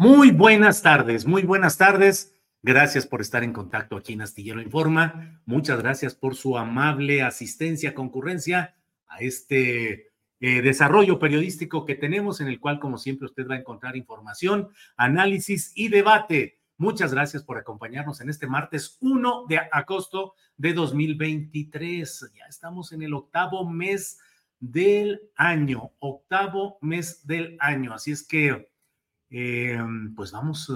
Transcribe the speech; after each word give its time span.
Muy 0.00 0.30
buenas 0.30 0.80
tardes, 0.80 1.26
muy 1.26 1.42
buenas 1.42 1.76
tardes. 1.76 2.34
Gracias 2.62 3.06
por 3.06 3.20
estar 3.20 3.44
en 3.44 3.52
contacto 3.52 3.98
aquí 3.98 4.14
en 4.14 4.22
Astillero 4.22 4.62
Informa. 4.62 5.42
Muchas 5.44 5.78
gracias 5.82 6.14
por 6.14 6.36
su 6.36 6.56
amable 6.56 7.20
asistencia, 7.20 7.94
concurrencia 7.94 8.76
a 9.06 9.18
este 9.18 10.08
eh, 10.40 10.62
desarrollo 10.62 11.18
periodístico 11.18 11.84
que 11.84 11.96
tenemos, 11.96 12.40
en 12.40 12.48
el 12.48 12.60
cual, 12.60 12.80
como 12.80 12.96
siempre, 12.96 13.26
usted 13.26 13.46
va 13.46 13.56
a 13.56 13.58
encontrar 13.58 13.94
información, 13.94 14.70
análisis 14.96 15.70
y 15.74 15.88
debate. 15.88 16.60
Muchas 16.78 17.12
gracias 17.12 17.42
por 17.42 17.58
acompañarnos 17.58 18.22
en 18.22 18.30
este 18.30 18.46
martes 18.46 18.96
1 19.02 19.44
de 19.50 19.58
agosto 19.70 20.32
de 20.56 20.72
2023. 20.72 22.30
Ya 22.34 22.46
estamos 22.48 22.92
en 22.92 23.02
el 23.02 23.12
octavo 23.12 23.68
mes 23.68 24.18
del 24.60 25.20
año, 25.36 25.92
octavo 25.98 26.78
mes 26.80 27.26
del 27.26 27.58
año. 27.60 27.92
Así 27.92 28.12
es 28.12 28.26
que 28.26 28.69
eh, 29.30 29.78
pues 30.14 30.32
vamos 30.32 30.70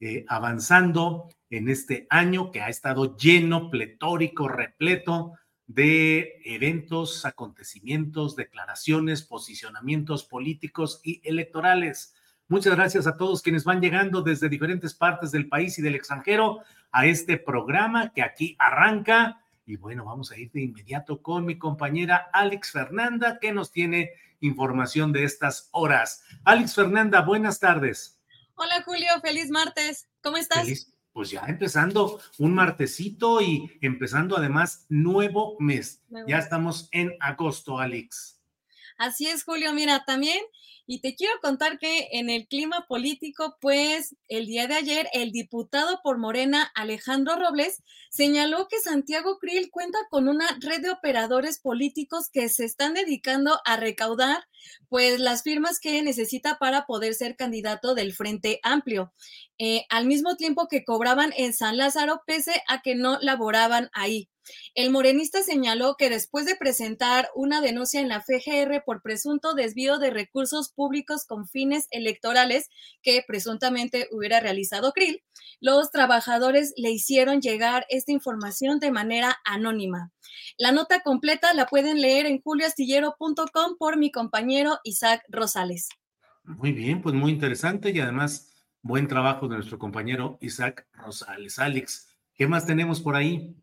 eh, 0.00 0.24
avanzando 0.28 1.28
en 1.48 1.68
este 1.68 2.06
año 2.10 2.50
que 2.50 2.60
ha 2.60 2.68
estado 2.68 3.16
lleno, 3.16 3.70
pletórico, 3.70 4.46
repleto 4.46 5.32
de 5.66 6.40
eventos, 6.44 7.24
acontecimientos, 7.24 8.36
declaraciones, 8.36 9.22
posicionamientos 9.22 10.24
políticos 10.24 11.00
y 11.02 11.20
electorales. 11.24 12.14
Muchas 12.48 12.76
gracias 12.76 13.06
a 13.06 13.16
todos 13.16 13.42
quienes 13.42 13.64
van 13.64 13.80
llegando 13.80 14.22
desde 14.22 14.48
diferentes 14.48 14.94
partes 14.94 15.32
del 15.32 15.48
país 15.48 15.78
y 15.78 15.82
del 15.82 15.96
extranjero 15.96 16.60
a 16.92 17.06
este 17.06 17.38
programa 17.38 18.12
que 18.12 18.22
aquí 18.22 18.54
arranca. 18.58 19.40
Y 19.64 19.76
bueno, 19.76 20.04
vamos 20.04 20.30
a 20.30 20.38
ir 20.38 20.52
de 20.52 20.62
inmediato 20.62 21.22
con 21.22 21.44
mi 21.44 21.58
compañera 21.58 22.28
Alex 22.32 22.70
Fernanda, 22.70 23.38
que 23.40 23.52
nos 23.52 23.72
tiene 23.72 24.12
información 24.40 25.12
de 25.12 25.24
estas 25.24 25.68
horas. 25.72 26.22
Alex 26.44 26.74
Fernanda, 26.74 27.20
buenas 27.22 27.58
tardes. 27.58 28.20
Hola 28.54 28.82
Julio, 28.84 29.08
feliz 29.22 29.50
martes. 29.50 30.08
¿Cómo 30.22 30.36
estás? 30.36 30.62
Feliz, 30.62 30.92
pues 31.12 31.30
ya 31.30 31.44
empezando 31.46 32.20
un 32.38 32.54
martesito 32.54 33.40
y 33.40 33.78
empezando 33.80 34.36
además 34.36 34.86
nuevo 34.88 35.56
mes. 35.58 36.02
Ya 36.26 36.38
estamos 36.38 36.88
en 36.92 37.14
agosto, 37.20 37.78
Alex. 37.78 38.35
Así 38.98 39.26
es, 39.26 39.44
Julio. 39.44 39.72
Mira, 39.72 40.04
también 40.06 40.40
y 40.88 41.00
te 41.00 41.16
quiero 41.16 41.34
contar 41.42 41.78
que 41.78 42.08
en 42.12 42.30
el 42.30 42.46
clima 42.46 42.86
político, 42.88 43.56
pues 43.60 44.14
el 44.28 44.46
día 44.46 44.68
de 44.68 44.76
ayer, 44.76 45.08
el 45.12 45.32
diputado 45.32 46.00
por 46.02 46.18
Morena, 46.18 46.70
Alejandro 46.76 47.34
Robles, 47.36 47.82
señaló 48.08 48.68
que 48.68 48.78
Santiago 48.78 49.38
Krill 49.38 49.70
cuenta 49.72 49.98
con 50.10 50.28
una 50.28 50.46
red 50.60 50.82
de 50.82 50.90
operadores 50.90 51.58
políticos 51.58 52.30
que 52.32 52.48
se 52.48 52.64
están 52.64 52.94
dedicando 52.94 53.60
a 53.64 53.76
recaudar 53.76 54.44
pues 54.88 55.18
las 55.18 55.42
firmas 55.42 55.80
que 55.80 56.02
necesita 56.02 56.58
para 56.58 56.86
poder 56.86 57.14
ser 57.14 57.34
candidato 57.34 57.94
del 57.96 58.12
Frente 58.12 58.60
Amplio, 58.62 59.12
eh, 59.58 59.86
al 59.88 60.06
mismo 60.06 60.36
tiempo 60.36 60.68
que 60.68 60.84
cobraban 60.84 61.32
en 61.36 61.52
San 61.52 61.76
Lázaro, 61.76 62.22
pese 62.26 62.62
a 62.68 62.80
que 62.80 62.94
no 62.94 63.18
laboraban 63.20 63.90
ahí. 63.92 64.28
El 64.74 64.90
morenista 64.90 65.42
señaló 65.42 65.96
que 65.96 66.10
después 66.10 66.46
de 66.46 66.56
presentar 66.56 67.28
una 67.34 67.60
denuncia 67.60 68.00
en 68.00 68.08
la 68.08 68.20
FGR 68.20 68.82
por 68.84 69.02
presunto 69.02 69.54
desvío 69.54 69.98
de 69.98 70.10
recursos 70.10 70.70
públicos 70.72 71.24
con 71.24 71.48
fines 71.48 71.86
electorales 71.90 72.68
que 73.02 73.24
presuntamente 73.26 74.08
hubiera 74.12 74.40
realizado 74.40 74.92
Krill, 74.92 75.22
los 75.60 75.90
trabajadores 75.90 76.72
le 76.76 76.90
hicieron 76.90 77.40
llegar 77.40 77.86
esta 77.88 78.12
información 78.12 78.78
de 78.78 78.90
manera 78.90 79.38
anónima. 79.44 80.12
La 80.58 80.72
nota 80.72 81.00
completa 81.00 81.54
la 81.54 81.66
pueden 81.66 82.00
leer 82.00 82.26
en 82.26 82.40
julioastillero.com 82.40 83.76
por 83.78 83.96
mi 83.96 84.10
compañero 84.10 84.78
Isaac 84.84 85.22
Rosales. 85.28 85.88
Muy 86.44 86.72
bien, 86.72 87.02
pues 87.02 87.14
muy 87.14 87.32
interesante 87.32 87.90
y 87.90 88.00
además 88.00 88.54
buen 88.82 89.08
trabajo 89.08 89.48
de 89.48 89.56
nuestro 89.56 89.78
compañero 89.78 90.38
Isaac 90.40 90.86
Rosales. 90.92 91.58
Alex, 91.58 92.08
¿qué 92.34 92.46
más 92.46 92.66
tenemos 92.66 93.00
por 93.00 93.16
ahí? 93.16 93.56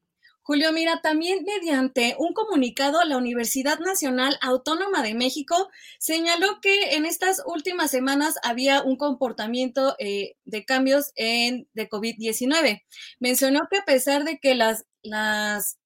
Julio, 0.46 0.74
mira, 0.74 1.00
también 1.02 1.46
mediante 1.46 2.18
un 2.20 2.34
comunicado, 2.34 3.02
la 3.06 3.16
Universidad 3.16 3.80
Nacional 3.80 4.38
Autónoma 4.42 5.02
de 5.02 5.14
México 5.14 5.70
señaló 6.00 6.60
que 6.62 6.96
en 6.96 7.06
estas 7.06 7.42
últimas 7.46 7.90
semanas 7.92 8.36
había 8.44 8.82
un 8.84 8.98
comportamiento 8.98 9.96
eh, 10.00 10.36
de 10.44 10.66
cambios 10.66 11.14
en, 11.16 11.70
de 11.74 11.88
COVID-19. 11.88 12.84
Mencionó 13.22 13.62
que 13.72 13.78
a 13.78 13.86
pesar 13.86 14.26
de 14.26 14.38
que 14.40 14.54
las, 14.54 14.86
las, 15.02 15.80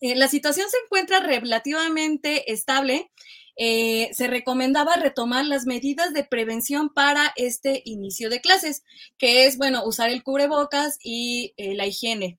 eh, 0.00 0.14
la 0.16 0.28
situación 0.28 0.66
se 0.70 0.78
encuentra 0.86 1.20
relativamente 1.20 2.50
estable, 2.54 3.12
eh, 3.56 4.08
se 4.14 4.28
recomendaba 4.28 4.96
retomar 4.96 5.44
las 5.44 5.66
medidas 5.66 6.14
de 6.14 6.24
prevención 6.24 6.88
para 6.88 7.34
este 7.36 7.82
inicio 7.84 8.30
de 8.30 8.40
clases, 8.40 8.82
que 9.18 9.44
es, 9.44 9.58
bueno, 9.58 9.84
usar 9.84 10.08
el 10.08 10.22
cubrebocas 10.22 10.96
y 11.02 11.52
la 11.58 11.86
higiene. 11.86 12.38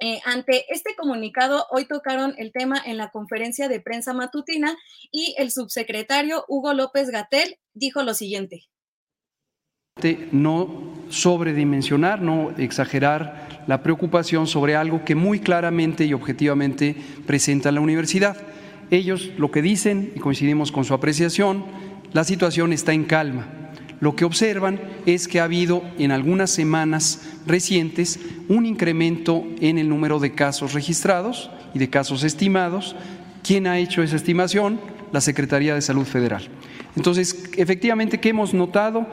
Eh, 0.00 0.20
ante 0.24 0.64
este 0.72 0.94
comunicado, 0.96 1.66
hoy 1.70 1.84
tocaron 1.84 2.34
el 2.38 2.52
tema 2.52 2.80
en 2.86 2.96
la 2.96 3.10
conferencia 3.10 3.68
de 3.68 3.80
prensa 3.80 4.12
matutina 4.12 4.76
y 5.10 5.34
el 5.38 5.50
subsecretario 5.50 6.44
Hugo 6.46 6.72
López 6.72 7.10
Gatel 7.10 7.58
dijo 7.74 8.02
lo 8.02 8.14
siguiente. 8.14 8.68
No 10.30 10.94
sobredimensionar, 11.08 12.20
no 12.20 12.50
exagerar 12.56 13.64
la 13.66 13.82
preocupación 13.82 14.46
sobre 14.46 14.76
algo 14.76 15.04
que 15.04 15.16
muy 15.16 15.40
claramente 15.40 16.04
y 16.04 16.12
objetivamente 16.12 16.94
presenta 17.26 17.72
la 17.72 17.80
universidad. 17.80 18.36
Ellos 18.92 19.30
lo 19.36 19.50
que 19.50 19.62
dicen, 19.62 20.12
y 20.14 20.20
coincidimos 20.20 20.70
con 20.70 20.84
su 20.84 20.94
apreciación, 20.94 21.64
la 22.12 22.22
situación 22.22 22.72
está 22.72 22.92
en 22.92 23.04
calma 23.04 23.67
lo 24.00 24.14
que 24.14 24.24
observan 24.24 24.80
es 25.06 25.26
que 25.26 25.40
ha 25.40 25.44
habido 25.44 25.82
en 25.98 26.12
algunas 26.12 26.50
semanas 26.50 27.22
recientes 27.46 28.20
un 28.48 28.64
incremento 28.64 29.44
en 29.60 29.78
el 29.78 29.88
número 29.88 30.20
de 30.20 30.34
casos 30.34 30.72
registrados 30.72 31.50
y 31.74 31.78
de 31.78 31.90
casos 31.90 32.22
estimados. 32.22 32.94
¿Quién 33.42 33.66
ha 33.66 33.78
hecho 33.78 34.02
esa 34.02 34.16
estimación? 34.16 34.80
La 35.12 35.20
Secretaría 35.20 35.74
de 35.74 35.82
Salud 35.82 36.04
Federal. 36.04 36.48
Entonces, 36.96 37.50
efectivamente, 37.56 38.18
¿qué 38.18 38.30
hemos 38.30 38.54
notado? 38.54 39.06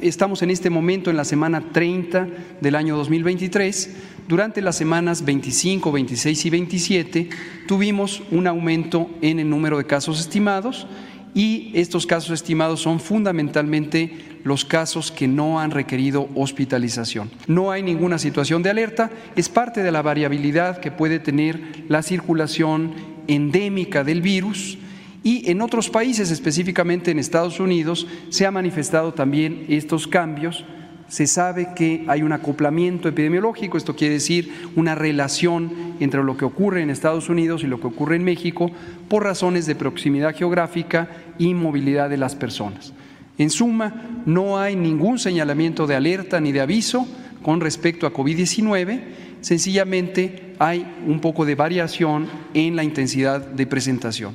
estamos 0.00 0.42
en 0.42 0.50
este 0.50 0.70
momento 0.70 1.10
en 1.10 1.16
la 1.16 1.24
semana 1.24 1.62
30 1.72 2.28
del 2.60 2.74
año 2.74 2.96
2023. 2.96 3.96
Durante 4.28 4.62
las 4.62 4.76
semanas 4.76 5.24
25, 5.24 5.92
26 5.92 6.46
y 6.46 6.50
27 6.50 7.28
tuvimos 7.66 8.22
un 8.30 8.46
aumento 8.46 9.10
en 9.20 9.40
el 9.40 9.50
número 9.50 9.78
de 9.78 9.84
casos 9.84 10.20
estimados 10.20 10.86
y 11.34 11.70
estos 11.74 12.06
casos 12.06 12.30
estimados 12.30 12.80
son 12.80 13.00
fundamentalmente 13.00 14.12
los 14.44 14.64
casos 14.64 15.10
que 15.10 15.28
no 15.28 15.60
han 15.60 15.70
requerido 15.70 16.28
hospitalización. 16.34 17.30
No 17.46 17.70
hay 17.70 17.82
ninguna 17.82 18.18
situación 18.18 18.62
de 18.62 18.70
alerta, 18.70 19.10
es 19.36 19.48
parte 19.48 19.82
de 19.82 19.92
la 19.92 20.02
variabilidad 20.02 20.78
que 20.78 20.90
puede 20.90 21.18
tener 21.18 21.84
la 21.88 22.02
circulación 22.02 22.94
endémica 23.28 24.04
del 24.04 24.20
virus 24.20 24.78
y 25.24 25.48
en 25.50 25.60
otros 25.60 25.88
países, 25.88 26.30
específicamente 26.30 27.10
en 27.10 27.18
Estados 27.18 27.60
Unidos, 27.60 28.06
se 28.28 28.44
han 28.44 28.54
manifestado 28.54 29.14
también 29.14 29.66
estos 29.68 30.08
cambios. 30.08 30.64
Se 31.12 31.26
sabe 31.26 31.74
que 31.76 32.06
hay 32.08 32.22
un 32.22 32.32
acoplamiento 32.32 33.06
epidemiológico, 33.06 33.76
esto 33.76 33.94
quiere 33.94 34.14
decir 34.14 34.50
una 34.76 34.94
relación 34.94 35.70
entre 36.00 36.24
lo 36.24 36.38
que 36.38 36.46
ocurre 36.46 36.80
en 36.80 36.88
Estados 36.88 37.28
Unidos 37.28 37.62
y 37.62 37.66
lo 37.66 37.78
que 37.82 37.86
ocurre 37.88 38.16
en 38.16 38.24
México 38.24 38.70
por 39.10 39.22
razones 39.22 39.66
de 39.66 39.74
proximidad 39.74 40.34
geográfica 40.34 41.10
y 41.36 41.52
movilidad 41.52 42.08
de 42.08 42.16
las 42.16 42.34
personas. 42.34 42.94
En 43.36 43.50
suma, 43.50 44.22
no 44.24 44.58
hay 44.58 44.74
ningún 44.74 45.18
señalamiento 45.18 45.86
de 45.86 45.96
alerta 45.96 46.40
ni 46.40 46.50
de 46.50 46.62
aviso 46.62 47.06
con 47.42 47.60
respecto 47.60 48.06
a 48.06 48.14
COVID-19, 48.14 49.02
sencillamente 49.42 50.54
hay 50.58 50.86
un 51.06 51.20
poco 51.20 51.44
de 51.44 51.56
variación 51.56 52.26
en 52.54 52.74
la 52.74 52.84
intensidad 52.84 53.46
de 53.46 53.66
presentación. 53.66 54.34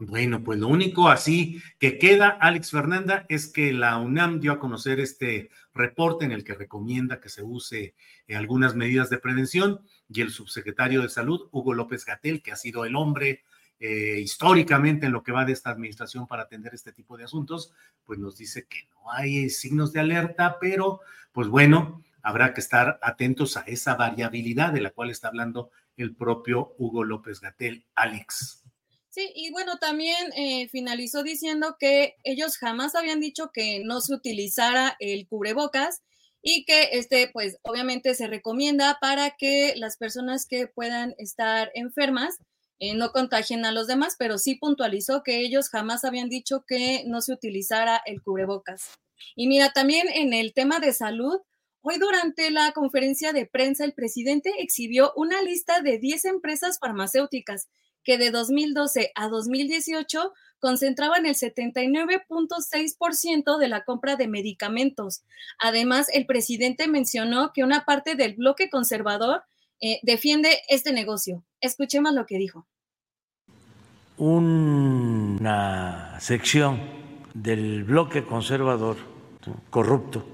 Bueno, 0.00 0.44
pues 0.44 0.60
lo 0.60 0.68
único 0.68 1.08
así 1.08 1.60
que 1.80 1.98
queda, 1.98 2.28
Alex 2.28 2.70
Fernanda, 2.70 3.26
es 3.28 3.48
que 3.48 3.72
la 3.72 3.96
UNAM 3.98 4.38
dio 4.38 4.52
a 4.52 4.60
conocer 4.60 5.00
este 5.00 5.50
reporte 5.74 6.24
en 6.24 6.30
el 6.30 6.44
que 6.44 6.54
recomienda 6.54 7.18
que 7.18 7.28
se 7.28 7.42
use 7.42 7.96
eh, 8.28 8.36
algunas 8.36 8.76
medidas 8.76 9.10
de 9.10 9.18
prevención 9.18 9.80
y 10.08 10.20
el 10.20 10.30
subsecretario 10.30 11.02
de 11.02 11.08
Salud, 11.08 11.48
Hugo 11.50 11.74
López 11.74 12.04
Gatel, 12.04 12.42
que 12.42 12.52
ha 12.52 12.56
sido 12.56 12.84
el 12.84 12.94
hombre 12.94 13.42
eh, 13.80 14.20
históricamente 14.20 15.06
en 15.06 15.12
lo 15.12 15.24
que 15.24 15.32
va 15.32 15.44
de 15.44 15.52
esta 15.52 15.70
administración 15.70 16.28
para 16.28 16.44
atender 16.44 16.74
este 16.74 16.92
tipo 16.92 17.16
de 17.16 17.24
asuntos, 17.24 17.72
pues 18.04 18.20
nos 18.20 18.36
dice 18.36 18.68
que 18.68 18.88
no 18.92 19.10
hay 19.10 19.50
signos 19.50 19.92
de 19.92 19.98
alerta, 19.98 20.58
pero 20.60 21.00
pues 21.32 21.48
bueno, 21.48 22.04
habrá 22.22 22.54
que 22.54 22.60
estar 22.60 23.00
atentos 23.02 23.56
a 23.56 23.62
esa 23.62 23.96
variabilidad 23.96 24.72
de 24.72 24.80
la 24.80 24.90
cual 24.90 25.10
está 25.10 25.26
hablando 25.26 25.70
el 25.96 26.14
propio 26.14 26.76
Hugo 26.78 27.02
López 27.02 27.40
Gatel, 27.40 27.84
Alex. 27.96 28.67
Sí, 29.10 29.32
y 29.34 29.50
bueno, 29.50 29.78
también 29.78 30.32
eh, 30.36 30.68
finalizó 30.68 31.22
diciendo 31.22 31.76
que 31.78 32.16
ellos 32.24 32.58
jamás 32.58 32.94
habían 32.94 33.20
dicho 33.20 33.50
que 33.52 33.80
no 33.84 34.00
se 34.02 34.14
utilizara 34.14 34.96
el 35.00 35.26
cubrebocas 35.26 36.02
y 36.42 36.64
que 36.64 36.90
este, 36.92 37.28
pues 37.32 37.56
obviamente 37.62 38.14
se 38.14 38.26
recomienda 38.26 38.98
para 39.00 39.30
que 39.30 39.74
las 39.76 39.96
personas 39.96 40.46
que 40.46 40.66
puedan 40.66 41.14
estar 41.18 41.70
enfermas 41.74 42.38
eh, 42.80 42.94
no 42.94 43.10
contagien 43.10 43.64
a 43.64 43.72
los 43.72 43.88
demás, 43.88 44.14
pero 44.18 44.38
sí 44.38 44.54
puntualizó 44.54 45.22
que 45.24 45.40
ellos 45.40 45.68
jamás 45.68 46.04
habían 46.04 46.28
dicho 46.28 46.64
que 46.66 47.02
no 47.06 47.22
se 47.22 47.32
utilizara 47.32 48.00
el 48.06 48.22
cubrebocas. 48.22 48.98
Y 49.34 49.48
mira, 49.48 49.72
también 49.72 50.06
en 50.08 50.32
el 50.32 50.52
tema 50.54 50.78
de 50.78 50.92
salud, 50.92 51.40
hoy 51.80 51.98
durante 51.98 52.50
la 52.50 52.72
conferencia 52.72 53.32
de 53.32 53.46
prensa 53.46 53.84
el 53.84 53.94
presidente 53.94 54.52
exhibió 54.58 55.12
una 55.16 55.42
lista 55.42 55.80
de 55.80 55.98
10 55.98 56.26
empresas 56.26 56.78
farmacéuticas 56.78 57.68
que 58.08 58.16
de 58.16 58.30
2012 58.30 59.12
a 59.14 59.28
2018 59.28 60.32
concentraban 60.60 61.26
el 61.26 61.34
79.6% 61.34 63.58
de 63.58 63.68
la 63.68 63.84
compra 63.84 64.16
de 64.16 64.28
medicamentos. 64.28 65.24
Además, 65.58 66.06
el 66.14 66.24
presidente 66.24 66.88
mencionó 66.88 67.52
que 67.52 67.64
una 67.64 67.84
parte 67.84 68.14
del 68.14 68.36
bloque 68.36 68.70
conservador 68.70 69.42
eh, 69.82 70.00
defiende 70.02 70.58
este 70.70 70.94
negocio. 70.94 71.44
Escuchemos 71.60 72.14
lo 72.14 72.24
que 72.24 72.38
dijo. 72.38 72.66
Una 74.16 76.18
sección 76.18 76.80
del 77.34 77.84
bloque 77.84 78.24
conservador 78.24 78.96
corrupto 79.68 80.24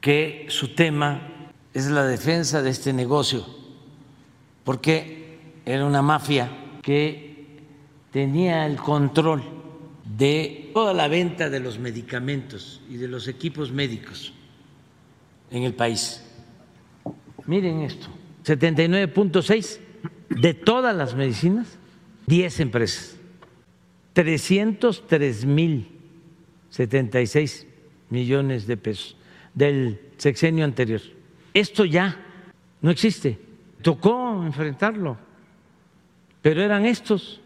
que 0.00 0.46
su 0.48 0.74
tema 0.74 1.50
es 1.74 1.90
la 1.90 2.06
defensa 2.06 2.62
de 2.62 2.70
este 2.70 2.94
negocio, 2.94 3.44
porque 4.64 5.38
era 5.66 5.84
una 5.84 6.00
mafia 6.00 6.64
que 6.88 7.44
tenía 8.10 8.64
el 8.64 8.76
control 8.76 9.42
de 10.06 10.70
toda 10.72 10.94
la 10.94 11.06
venta 11.06 11.50
de 11.50 11.60
los 11.60 11.78
medicamentos 11.78 12.80
y 12.88 12.96
de 12.96 13.06
los 13.08 13.28
equipos 13.28 13.70
médicos 13.70 14.32
en 15.50 15.64
el 15.64 15.74
país. 15.74 16.24
Miren 17.44 17.82
esto, 17.82 18.08
79.6 18.42 19.80
de 20.30 20.54
todas 20.54 20.96
las 20.96 21.14
medicinas, 21.14 21.78
10 22.26 22.60
empresas, 22.60 23.16
303 24.14 25.44
mil 25.44 25.88
76 26.70 27.66
millones 28.08 28.66
de 28.66 28.78
pesos 28.78 29.14
del 29.52 30.00
sexenio 30.16 30.64
anterior. 30.64 31.02
Esto 31.52 31.84
ya 31.84 32.16
no 32.80 32.90
existe. 32.90 33.38
Tocó 33.82 34.42
enfrentarlo 34.42 35.27
pero 36.42 36.62
eran 36.62 36.86
estos 36.86 37.40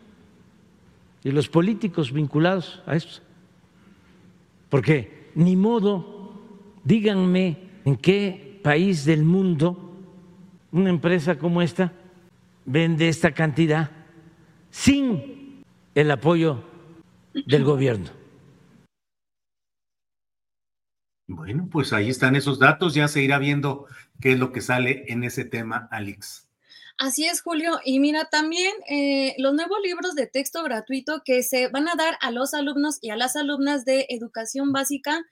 y 1.24 1.30
los 1.30 1.48
políticos 1.48 2.12
vinculados 2.12 2.82
a 2.86 2.96
esto. 2.96 3.22
Porque 4.68 5.30
ni 5.34 5.56
modo, 5.56 6.32
díganme 6.84 7.58
en 7.84 7.96
qué 7.96 8.60
país 8.62 9.04
del 9.04 9.24
mundo 9.24 9.92
una 10.70 10.90
empresa 10.90 11.38
como 11.38 11.62
esta 11.62 11.92
vende 12.64 13.08
esta 13.08 13.32
cantidad 13.32 13.90
sin 14.70 15.62
el 15.94 16.10
apoyo 16.10 16.62
del 17.46 17.64
gobierno. 17.64 18.10
Bueno, 21.28 21.68
pues 21.70 21.92
ahí 21.92 22.10
están 22.10 22.36
esos 22.36 22.58
datos, 22.58 22.94
ya 22.94 23.08
se 23.08 23.22
irá 23.22 23.38
viendo 23.38 23.86
qué 24.20 24.32
es 24.32 24.38
lo 24.38 24.52
que 24.52 24.60
sale 24.60 25.04
en 25.08 25.24
ese 25.24 25.44
tema, 25.44 25.88
Alex. 25.90 26.48
Así 26.98 27.24
es, 27.24 27.42
Julio. 27.42 27.80
Y 27.84 28.00
mira, 28.00 28.26
también 28.30 28.72
eh, 28.88 29.34
los 29.38 29.54
nuevos 29.54 29.78
libros 29.82 30.14
de 30.14 30.26
texto 30.26 30.62
gratuito 30.62 31.22
que 31.24 31.42
se 31.42 31.68
van 31.68 31.88
a 31.88 31.94
dar 31.96 32.16
a 32.20 32.30
los 32.30 32.54
alumnos 32.54 32.98
y 33.00 33.10
a 33.10 33.16
las 33.16 33.36
alumnas 33.36 33.84
de 33.84 34.06
educación 34.08 34.72
básica, 34.72 35.22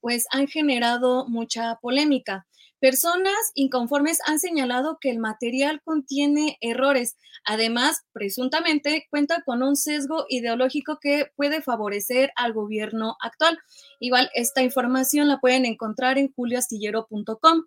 pues 0.00 0.26
han 0.32 0.48
generado 0.48 1.28
mucha 1.28 1.78
polémica. 1.80 2.46
Personas 2.80 3.36
inconformes 3.54 4.20
han 4.26 4.38
señalado 4.38 4.96
que 4.98 5.10
el 5.10 5.18
material 5.18 5.82
contiene 5.84 6.56
errores. 6.62 7.16
Además, 7.44 8.06
presuntamente 8.12 9.06
cuenta 9.10 9.42
con 9.44 9.62
un 9.62 9.76
sesgo 9.76 10.24
ideológico 10.30 10.98
que 10.98 11.30
puede 11.36 11.60
favorecer 11.60 12.32
al 12.36 12.54
gobierno 12.54 13.16
actual. 13.20 13.58
Igual, 13.98 14.30
esta 14.34 14.62
información 14.62 15.28
la 15.28 15.40
pueden 15.40 15.66
encontrar 15.66 16.16
en 16.16 16.32
julioastillero.com. 16.32 17.66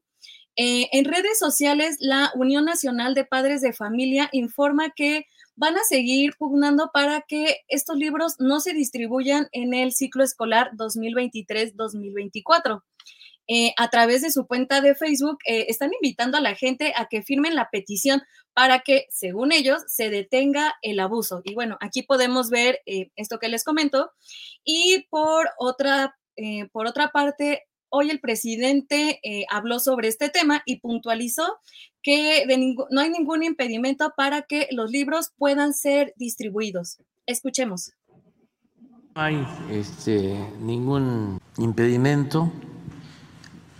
Eh, 0.55 0.87
en 0.91 1.05
redes 1.05 1.39
sociales, 1.39 1.97
la 1.99 2.31
Unión 2.35 2.65
Nacional 2.65 3.15
de 3.15 3.25
Padres 3.25 3.61
de 3.61 3.73
Familia 3.73 4.29
informa 4.31 4.91
que 4.91 5.25
van 5.55 5.75
a 5.77 5.83
seguir 5.83 6.35
pugnando 6.37 6.91
para 6.93 7.21
que 7.27 7.61
estos 7.67 7.97
libros 7.97 8.35
no 8.39 8.59
se 8.59 8.73
distribuyan 8.73 9.47
en 9.51 9.73
el 9.73 9.93
ciclo 9.93 10.23
escolar 10.23 10.71
2023-2024. 10.73 12.83
Eh, 13.47 13.73
a 13.77 13.89
través 13.89 14.21
de 14.21 14.31
su 14.31 14.47
cuenta 14.47 14.79
de 14.79 14.95
Facebook, 14.95 15.37
eh, 15.45 15.65
están 15.69 15.91
invitando 15.93 16.37
a 16.37 16.41
la 16.41 16.55
gente 16.55 16.93
a 16.95 17.07
que 17.07 17.23
firmen 17.23 17.55
la 17.55 17.69
petición 17.71 18.21
para 18.53 18.79
que, 18.79 19.07
según 19.09 19.51
ellos, 19.51 19.81
se 19.87 20.09
detenga 20.09 20.75
el 20.81 20.99
abuso. 20.99 21.41
Y 21.43 21.55
bueno, 21.55 21.77
aquí 21.81 22.03
podemos 22.03 22.49
ver 22.51 22.79
esto 22.85 23.39
que 23.39 23.49
les 23.49 23.63
comento. 23.63 24.11
Y 24.63 25.07
por 25.09 25.49
otra, 25.57 26.15
por 26.71 26.85
otra 26.85 27.09
parte, 27.09 27.63
hoy 27.95 28.09
el 28.09 28.19
presidente 28.19 29.19
eh, 29.21 29.45
habló 29.51 29.79
sobre 29.79 30.07
este 30.07 30.29
tema 30.29 30.63
y 30.65 30.79
puntualizó 30.79 31.59
que 32.01 32.43
no 32.89 33.01
hay 33.01 33.09
ningún 33.11 33.43
impedimento 33.43 34.13
para 34.17 34.41
que 34.41 34.67
los 34.71 34.89
libros 34.89 35.31
puedan 35.37 35.75
ser 35.75 36.11
distribuidos. 36.17 36.97
Escuchemos. 37.27 37.91
No 39.15 39.21
hay 39.21 39.45
este, 39.69 40.35
ningún 40.59 41.39
impedimento. 41.59 42.51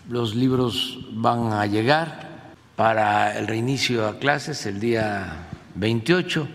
Los 0.08 0.36
libros 0.36 1.00
van 1.14 1.52
a 1.52 1.66
llegar 1.66 2.54
para 2.76 3.36
el 3.40 3.48
reinicio 3.48 4.08
a 4.08 4.20
clases 4.20 4.68
el 4.68 4.80
día 4.80 5.48
28 5.74 6.48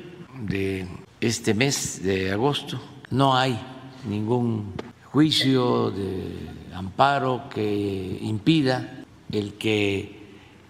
de 0.42 0.86
este 1.20 1.54
mes 1.54 2.04
de 2.04 2.30
agosto. 2.30 2.80
No 3.10 3.36
hay 3.36 3.58
ningún 4.08 4.74
juicio 5.10 5.90
de 5.90 6.57
amparo 6.78 7.49
que 7.50 8.18
impida 8.23 9.04
el 9.32 9.54
que 9.54 10.16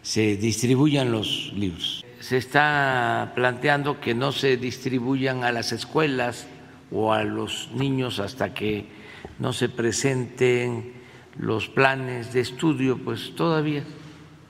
se 0.03 0.37
distribuyan 0.37 1.13
los 1.13 1.53
libros. 1.55 2.05
Se 2.21 2.39
está 2.39 3.33
planteando 3.35 4.01
que 4.01 4.15
no 4.15 4.33
se 4.33 4.57
distribuyan 4.57 5.45
a 5.45 5.53
las 5.53 5.73
escuelas 5.73 6.47
o 6.91 7.13
a 7.13 7.25
los 7.25 7.71
niños 7.75 8.21
hasta 8.21 8.55
que 8.55 8.87
no 9.39 9.53
se 9.53 9.69
presenten 9.69 10.95
los 11.39 11.69
planes 11.69 12.33
de 12.33 12.41
estudio, 12.41 12.99
pues 13.05 13.35
todavía 13.37 13.85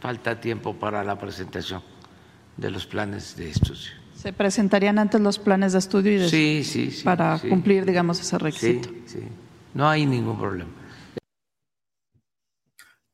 falta 0.00 0.40
tiempo 0.40 0.74
para 0.74 1.02
la 1.02 1.18
presentación 1.18 1.82
de 2.56 2.70
los 2.70 2.86
planes 2.86 3.36
de 3.36 3.50
estudio. 3.50 3.90
¿Se 4.14 4.32
presentarían 4.32 4.98
antes 4.98 5.20
los 5.20 5.38
planes 5.38 5.72
de 5.72 5.80
estudio 5.80 6.24
y 6.24 6.28
sí, 6.28 6.62
sí, 6.64 6.90
sí, 6.90 7.04
para 7.04 7.38
cumplir, 7.38 7.84
digamos, 7.84 8.20
ese 8.20 8.38
requisito? 8.38 8.88
Sí, 8.88 9.02
sí, 9.06 9.18
no 9.74 9.88
hay 9.88 10.06
ningún 10.06 10.38
problema. 10.38 10.70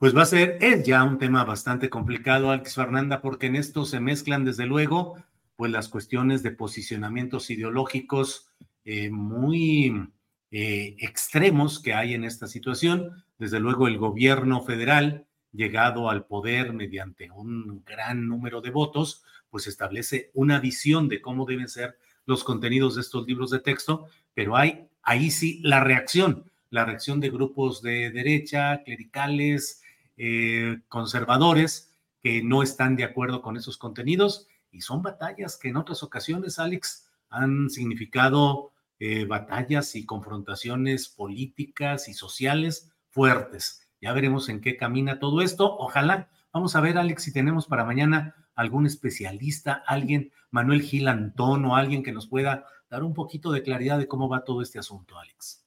Pues 0.04 0.14
va 0.14 0.20
a 0.20 0.26
ser, 0.26 0.58
es 0.60 0.84
ya 0.84 1.02
un 1.02 1.16
tema 1.16 1.44
bastante 1.44 1.88
complicado, 1.88 2.50
Alex 2.50 2.74
Fernanda, 2.74 3.22
porque 3.22 3.46
en 3.46 3.56
esto 3.56 3.86
se 3.86 4.00
mezclan 4.00 4.44
desde 4.44 4.66
luego 4.66 5.16
pues 5.56 5.72
las 5.72 5.88
cuestiones 5.88 6.42
de 6.42 6.50
posicionamientos 6.50 7.48
ideológicos 7.48 8.50
eh, 8.84 9.08
muy 9.08 10.10
eh, 10.50 10.94
extremos 10.98 11.80
que 11.80 11.94
hay 11.94 12.12
en 12.12 12.24
esta 12.24 12.48
situación. 12.48 13.24
Desde 13.38 13.60
luego 13.60 13.88
el 13.88 13.96
gobierno 13.96 14.60
federal, 14.60 15.24
llegado 15.52 16.10
al 16.10 16.26
poder 16.26 16.74
mediante 16.74 17.30
un 17.30 17.82
gran 17.82 18.28
número 18.28 18.60
de 18.60 18.72
votos, 18.72 19.24
pues 19.48 19.66
establece 19.66 20.30
una 20.34 20.60
visión 20.60 21.08
de 21.08 21.22
cómo 21.22 21.46
deben 21.46 21.70
ser 21.70 21.96
los 22.26 22.44
contenidos 22.44 22.96
de 22.96 23.00
estos 23.00 23.26
libros 23.26 23.48
de 23.48 23.60
texto, 23.60 24.08
pero 24.34 24.54
hay 24.54 24.86
ahí 25.02 25.30
sí 25.30 25.60
la 25.62 25.80
reacción, 25.80 26.50
la 26.68 26.84
reacción 26.84 27.20
de 27.20 27.30
grupos 27.30 27.80
de 27.80 28.10
derecha, 28.10 28.82
clericales, 28.84 29.80
eh, 30.16 30.80
conservadores, 30.88 31.90
que 32.22 32.42
no 32.42 32.62
están 32.62 32.96
de 32.96 33.04
acuerdo 33.04 33.42
con 33.42 33.56
esos 33.56 33.76
contenidos 33.76 34.46
y 34.70 34.80
son 34.80 35.02
batallas 35.02 35.56
que 35.56 35.68
en 35.68 35.76
otras 35.76 36.02
ocasiones, 36.02 36.58
Alex, 36.58 37.08
han 37.28 37.68
significado 37.70 38.72
eh, 38.98 39.24
batallas 39.24 39.94
y 39.96 40.06
confrontaciones 40.06 41.08
políticas 41.08 42.08
y 42.08 42.14
sociales 42.14 42.92
fuertes. 43.10 43.88
Ya 44.00 44.12
veremos 44.12 44.48
en 44.48 44.60
qué 44.60 44.76
camina 44.76 45.18
todo 45.18 45.42
esto. 45.42 45.76
Ojalá, 45.78 46.28
vamos 46.52 46.76
a 46.76 46.80
ver, 46.80 46.98
Alex, 46.98 47.22
si 47.22 47.32
tenemos 47.32 47.66
para 47.66 47.84
mañana 47.84 48.34
algún 48.54 48.86
especialista, 48.86 49.82
alguien, 49.86 50.32
Manuel 50.50 50.82
Gil 50.82 51.08
Antón 51.08 51.64
o 51.64 51.76
alguien 51.76 52.02
que 52.02 52.12
nos 52.12 52.26
pueda 52.26 52.66
dar 52.88 53.02
un 53.02 53.14
poquito 53.14 53.50
de 53.50 53.62
claridad 53.62 53.98
de 53.98 54.08
cómo 54.08 54.28
va 54.28 54.44
todo 54.44 54.62
este 54.62 54.78
asunto, 54.78 55.18
Alex. 55.18 55.63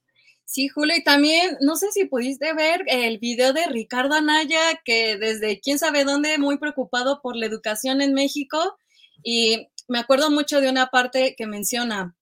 Sí, 0.50 0.70
Julio, 0.70 0.96
y 0.96 1.04
también, 1.04 1.58
no 1.60 1.76
sé 1.76 1.92
si 1.92 2.06
pudiste 2.06 2.54
ver 2.54 2.82
el 2.88 3.18
video 3.18 3.52
de 3.52 3.66
Ricardo 3.68 4.16
Anaya, 4.16 4.80
que 4.86 5.18
desde 5.18 5.60
quién 5.60 5.78
sabe 5.78 6.06
dónde, 6.06 6.38
muy 6.38 6.58
preocupado 6.58 7.22
por 7.22 7.36
la 7.36 7.46
educación 7.46 8.00
en 8.02 8.14
México, 8.14 8.78
y 9.22 9.68
me 9.90 10.00
acuerdo 10.00 10.32
mucho 10.32 10.62
de 10.62 10.70
una 10.70 10.88
parte 10.88 11.36
que 11.38 11.48
menciona, 11.48 12.16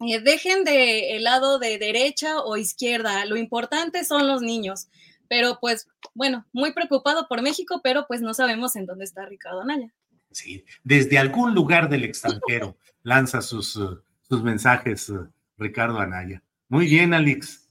eh, 0.00 0.20
dejen 0.20 0.64
de 0.64 1.14
el 1.14 1.22
lado 1.22 1.60
de 1.60 1.78
derecha 1.78 2.40
o 2.40 2.56
izquierda, 2.56 3.24
lo 3.26 3.36
importante 3.36 4.04
son 4.04 4.26
los 4.26 4.42
niños, 4.42 4.88
pero 5.28 5.58
pues, 5.60 5.86
bueno, 6.14 6.46
muy 6.52 6.72
preocupado 6.72 7.28
por 7.28 7.42
México, 7.42 7.80
pero 7.84 8.08
pues 8.08 8.20
no 8.20 8.34
sabemos 8.34 8.74
en 8.74 8.86
dónde 8.86 9.04
está 9.04 9.24
Ricardo 9.24 9.60
Anaya. 9.60 9.94
Sí, 10.32 10.64
desde 10.82 11.16
algún 11.16 11.54
lugar 11.54 11.88
del 11.88 12.02
extranjero 12.02 12.76
lanza 13.04 13.40
sus, 13.40 13.78
sus 14.28 14.42
mensajes 14.42 15.08
uh, 15.10 15.28
Ricardo 15.56 16.00
Anaya. 16.00 16.42
Muy 16.68 16.86
bien, 16.86 17.14
Alex. 17.14 17.67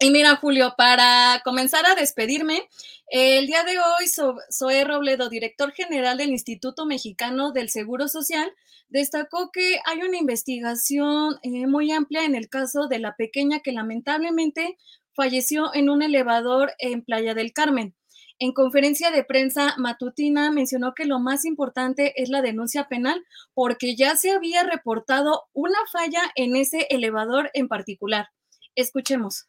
Y 0.00 0.10
mira, 0.10 0.36
Julio, 0.36 0.74
para 0.76 1.40
comenzar 1.44 1.86
a 1.86 1.94
despedirme, 1.94 2.68
el 3.06 3.46
día 3.46 3.62
de 3.62 3.78
hoy, 3.78 4.06
Zoé 4.52 4.84
Robledo, 4.84 5.28
director 5.28 5.72
general 5.72 6.18
del 6.18 6.30
Instituto 6.30 6.84
Mexicano 6.84 7.52
del 7.52 7.70
Seguro 7.70 8.08
Social, 8.08 8.52
destacó 8.88 9.50
que 9.52 9.78
hay 9.86 10.02
una 10.02 10.18
investigación 10.18 11.36
eh, 11.42 11.68
muy 11.68 11.92
amplia 11.92 12.24
en 12.24 12.34
el 12.34 12.48
caso 12.48 12.88
de 12.88 12.98
la 12.98 13.14
pequeña 13.14 13.60
que 13.60 13.72
lamentablemente 13.72 14.76
falleció 15.14 15.72
en 15.74 15.88
un 15.88 16.02
elevador 16.02 16.72
en 16.78 17.02
Playa 17.02 17.34
del 17.34 17.52
Carmen. 17.52 17.94
En 18.40 18.52
conferencia 18.52 19.12
de 19.12 19.22
prensa 19.22 19.76
matutina 19.78 20.50
mencionó 20.50 20.92
que 20.94 21.04
lo 21.04 21.20
más 21.20 21.44
importante 21.44 22.20
es 22.20 22.30
la 22.30 22.42
denuncia 22.42 22.88
penal 22.88 23.24
porque 23.54 23.94
ya 23.94 24.16
se 24.16 24.32
había 24.32 24.64
reportado 24.64 25.44
una 25.52 25.78
falla 25.92 26.32
en 26.34 26.56
ese 26.56 26.88
elevador 26.90 27.50
en 27.54 27.68
particular. 27.68 28.30
Escuchemos 28.74 29.46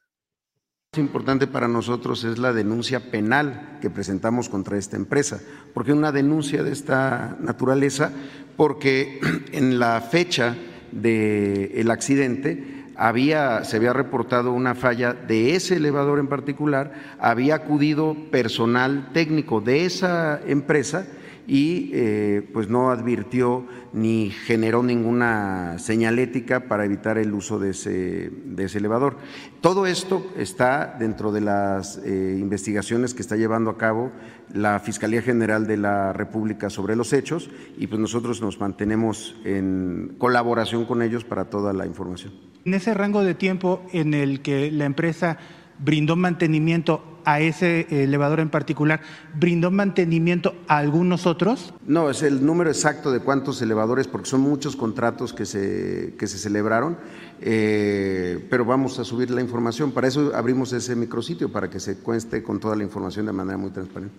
importante 0.97 1.47
para 1.47 1.67
nosotros 1.67 2.23
es 2.23 2.37
la 2.37 2.53
denuncia 2.53 3.11
penal 3.11 3.77
que 3.81 3.89
presentamos 3.89 4.49
contra 4.49 4.77
esta 4.77 4.95
empresa. 4.95 5.39
porque 5.73 5.93
una 5.93 6.11
denuncia 6.11 6.63
de 6.63 6.71
esta 6.71 7.37
naturaleza? 7.39 8.11
Porque 8.57 9.19
en 9.51 9.79
la 9.79 10.01
fecha 10.01 10.55
del 10.91 11.91
accidente 11.91 12.85
había, 12.95 13.63
se 13.63 13.77
había 13.77 13.93
reportado 13.93 14.53
una 14.53 14.75
falla 14.75 15.13
de 15.13 15.55
ese 15.55 15.75
elevador 15.75 16.19
en 16.19 16.27
particular, 16.27 16.93
había 17.19 17.55
acudido 17.55 18.15
personal 18.31 19.09
técnico 19.13 19.61
de 19.61 19.85
esa 19.85 20.41
empresa 20.47 21.05
y 21.47 21.91
eh, 21.93 22.47
pues 22.53 22.69
no 22.69 22.91
advirtió 22.91 23.65
ni 23.93 24.29
generó 24.29 24.83
ninguna 24.83 25.77
señalética 25.79 26.67
para 26.67 26.85
evitar 26.85 27.17
el 27.17 27.33
uso 27.33 27.59
de 27.59 27.71
ese, 27.71 28.31
elevador. 28.77 29.17
Todo 29.61 29.85
esto 29.85 30.25
está 30.37 30.95
dentro 30.99 31.31
de 31.31 31.41
las 31.41 31.97
eh, 31.97 32.37
investigaciones 32.39 33.13
que 33.13 33.21
está 33.21 33.35
llevando 33.35 33.69
a 33.69 33.77
cabo 33.77 34.11
la 34.53 34.79
Fiscalía 34.79 35.21
General 35.21 35.65
de 35.67 35.77
la 35.77 36.13
República 36.13 36.69
sobre 36.69 36.95
los 36.95 37.13
hechos 37.13 37.49
y 37.77 37.87
pues 37.87 37.99
nosotros 37.99 38.41
nos 38.41 38.59
mantenemos 38.59 39.35
en 39.43 40.15
colaboración 40.17 40.85
con 40.85 41.01
ellos 41.01 41.23
para 41.23 41.45
toda 41.45 41.73
la 41.73 41.85
información. 41.85 42.33
En 42.65 42.73
ese 42.73 42.93
rango 42.93 43.23
de 43.23 43.35
tiempo 43.35 43.85
en 43.93 44.13
el 44.13 44.41
que 44.41 44.71
la 44.71 44.85
empresa 44.85 45.37
brindó 45.79 46.15
mantenimiento 46.15 47.15
a 47.25 47.39
ese 47.39 47.87
elevador 47.89 48.39
en 48.39 48.49
particular, 48.49 49.01
brindó 49.33 49.71
mantenimiento 49.71 50.55
a 50.67 50.77
algunos 50.77 51.25
otros? 51.25 51.73
No, 51.85 52.09
es 52.09 52.21
el 52.21 52.45
número 52.45 52.69
exacto 52.69 53.11
de 53.11 53.19
cuántos 53.19 53.61
elevadores, 53.61 54.07
porque 54.07 54.29
son 54.29 54.41
muchos 54.41 54.75
contratos 54.75 55.33
que 55.33 55.45
se, 55.45 56.15
que 56.17 56.27
se 56.27 56.37
celebraron, 56.37 56.97
eh, 57.41 58.45
pero 58.49 58.63
vamos 58.63 58.99
a 58.99 59.03
subir 59.03 59.31
la 59.31 59.41
información. 59.41 59.91
Para 59.91 60.07
eso 60.07 60.31
abrimos 60.35 60.71
ese 60.71 60.95
micrositio, 60.95 61.51
para 61.51 61.69
que 61.69 61.79
se 61.79 61.97
cueste 61.97 62.43
con 62.43 62.59
toda 62.59 62.75
la 62.75 62.83
información 62.83 63.25
de 63.25 63.33
manera 63.33 63.57
muy 63.57 63.71
transparente. 63.71 64.15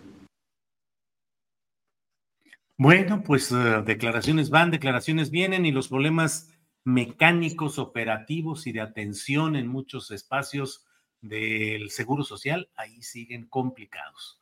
Bueno, 2.78 3.22
pues 3.22 3.50
eh, 3.52 3.82
declaraciones 3.86 4.50
van, 4.50 4.70
declaraciones 4.70 5.30
vienen 5.30 5.64
y 5.64 5.72
los 5.72 5.88
problemas 5.88 6.50
mecánicos, 6.84 7.78
operativos 7.78 8.66
y 8.66 8.72
de 8.72 8.82
atención 8.82 9.56
en 9.56 9.66
muchos 9.66 10.10
espacios 10.10 10.85
del 11.20 11.90
Seguro 11.90 12.25
Social, 12.25 12.68
ahí 12.76 13.02
siguen 13.02 13.46
complicados. 13.46 14.40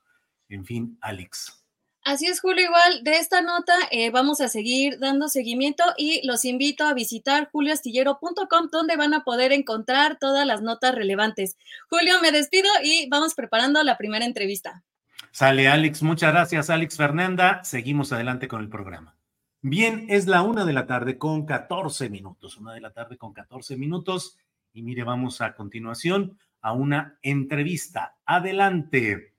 En 0.49 0.65
fin, 0.65 0.99
Alex. 1.01 1.65
Así 2.05 2.27
es, 2.27 2.41
Julio. 2.41 2.67
Igual 2.67 3.03
de 3.03 3.17
esta 3.17 3.41
nota 3.41 3.73
eh, 3.91 4.11
vamos 4.11 4.43
a 4.43 4.49
seguir 4.49 4.99
dando 4.99 5.29
seguimiento 5.29 5.83
y 5.97 6.27
los 6.27 6.45
invito 6.45 6.85
a 6.85 6.93
visitar 6.93 7.49
julioastillero.com 7.51 8.69
donde 8.71 8.97
van 8.97 9.15
a 9.15 9.25
poder 9.25 9.53
encontrar 9.53 10.19
todas 10.19 10.47
las 10.47 10.61
notas 10.61 10.95
relevantes. 10.95 11.57
Julio, 11.89 12.21
me 12.21 12.31
despido 12.31 12.69
y 12.83 13.09
vamos 13.09 13.35
preparando 13.35 13.83
la 13.83 13.97
primera 13.97 14.27
entrevista. 14.27 14.85
Sale, 15.33 15.67
Alex. 15.67 16.03
Muchas 16.03 16.33
gracias, 16.33 16.69
Alex 16.69 16.97
Fernanda. 16.99 17.65
Seguimos 17.65 18.13
adelante 18.13 18.49
con 18.49 18.61
el 18.61 18.69
programa. 18.69 19.17
Bien, 19.63 20.05
es 20.11 20.27
la 20.27 20.43
una 20.43 20.67
de 20.67 20.75
la 20.75 20.87
tarde 20.87 21.17
con 21.17 21.47
14 21.47 22.11
minutos. 22.11 22.59
Una 22.59 22.75
de 22.75 22.83
la 22.83 22.93
tarde 22.93 23.17
con 23.17 23.33
14 23.33 23.79
minutos. 23.79 24.37
Y 24.75 24.83
mire, 24.83 25.05
vamos 25.05 25.41
a 25.41 25.55
continuación 25.55 26.39
a 26.65 26.73
una 26.73 27.19
entrevista. 27.21 28.17
Adelante. 28.25 29.35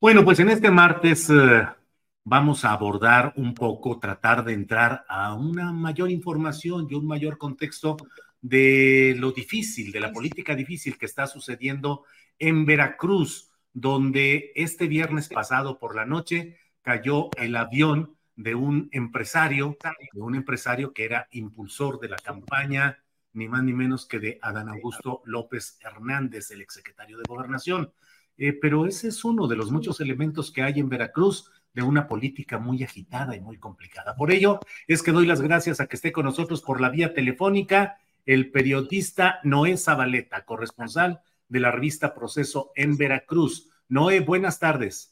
Bueno, 0.00 0.24
pues 0.24 0.40
en 0.40 0.48
este 0.48 0.70
martes 0.72 1.30
eh, 1.30 1.68
vamos 2.24 2.64
a 2.64 2.72
abordar 2.72 3.34
un 3.36 3.54
poco, 3.54 4.00
tratar 4.00 4.44
de 4.44 4.54
entrar 4.54 5.04
a 5.08 5.34
una 5.34 5.72
mayor 5.72 6.10
información 6.10 6.88
y 6.90 6.94
un 6.94 7.06
mayor 7.06 7.38
contexto 7.38 7.96
de 8.48 9.14
lo 9.18 9.32
difícil, 9.32 9.92
de 9.92 10.00
la 10.00 10.12
política 10.12 10.54
difícil 10.54 10.96
que 10.96 11.06
está 11.06 11.26
sucediendo 11.26 12.04
en 12.38 12.64
Veracruz, 12.64 13.50
donde 13.72 14.52
este 14.54 14.86
viernes 14.86 15.28
pasado 15.28 15.78
por 15.78 15.94
la 15.94 16.06
noche 16.06 16.56
cayó 16.82 17.30
el 17.36 17.56
avión 17.56 18.16
de 18.36 18.54
un 18.54 18.88
empresario, 18.92 19.76
de 20.12 20.20
un 20.20 20.34
empresario 20.34 20.92
que 20.92 21.04
era 21.04 21.28
impulsor 21.32 22.00
de 22.00 22.08
la 22.08 22.16
campaña, 22.16 22.98
ni 23.32 23.48
más 23.48 23.62
ni 23.62 23.72
menos 23.72 24.06
que 24.06 24.18
de 24.18 24.38
Adán 24.40 24.68
Augusto 24.68 25.22
López 25.26 25.78
Hernández, 25.82 26.50
el 26.50 26.62
exsecretario 26.62 27.18
de 27.18 27.24
Gobernación. 27.28 27.92
Eh, 28.36 28.52
pero 28.52 28.86
ese 28.86 29.08
es 29.08 29.24
uno 29.24 29.48
de 29.48 29.56
los 29.56 29.70
muchos 29.70 30.00
elementos 30.00 30.50
que 30.52 30.62
hay 30.62 30.78
en 30.78 30.88
Veracruz 30.88 31.50
de 31.74 31.82
una 31.82 32.06
política 32.06 32.58
muy 32.58 32.82
agitada 32.82 33.36
y 33.36 33.40
muy 33.40 33.58
complicada. 33.58 34.14
Por 34.14 34.30
ello 34.30 34.60
es 34.86 35.02
que 35.02 35.12
doy 35.12 35.26
las 35.26 35.42
gracias 35.42 35.80
a 35.80 35.86
que 35.86 35.96
esté 35.96 36.12
con 36.12 36.24
nosotros 36.24 36.62
por 36.62 36.80
la 36.80 36.88
vía 36.88 37.12
telefónica 37.12 37.98
el 38.28 38.50
periodista 38.50 39.40
Noé 39.42 39.78
Zabaleta, 39.78 40.44
corresponsal 40.44 41.22
de 41.48 41.60
la 41.60 41.70
revista 41.70 42.14
Proceso 42.14 42.72
en 42.76 42.98
Veracruz. 42.98 43.72
Noé, 43.88 44.20
buenas 44.20 44.60
tardes. 44.60 45.10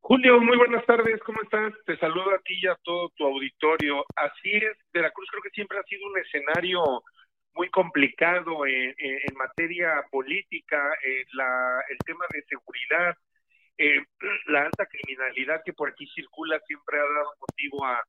Julio, 0.00 0.40
muy 0.40 0.56
buenas 0.56 0.84
tardes, 0.86 1.20
¿cómo 1.22 1.40
estás? 1.42 1.72
Te 1.86 1.96
saludo 1.98 2.34
a 2.34 2.38
ti 2.40 2.58
y 2.60 2.66
a 2.66 2.74
todo 2.82 3.10
tu 3.10 3.24
auditorio. 3.24 4.04
Así 4.16 4.56
es, 4.56 4.76
Veracruz 4.92 5.28
creo 5.30 5.42
que 5.44 5.50
siempre 5.50 5.78
ha 5.78 5.84
sido 5.84 6.08
un 6.08 6.18
escenario 6.18 6.82
muy 7.54 7.70
complicado 7.70 8.66
en, 8.66 8.92
materia 9.36 10.04
política, 10.10 10.94
el 11.04 11.98
tema 12.04 12.24
de 12.32 12.42
seguridad, 12.42 13.14
eh, 13.78 14.04
la 14.48 14.62
alta 14.62 14.84
criminalidad 14.86 15.62
que 15.64 15.74
por 15.74 15.90
aquí 15.90 16.08
circula 16.12 16.58
siempre 16.66 16.98
ha 16.98 17.02
dado 17.02 17.34
motivo 17.38 17.84
a, 17.84 18.02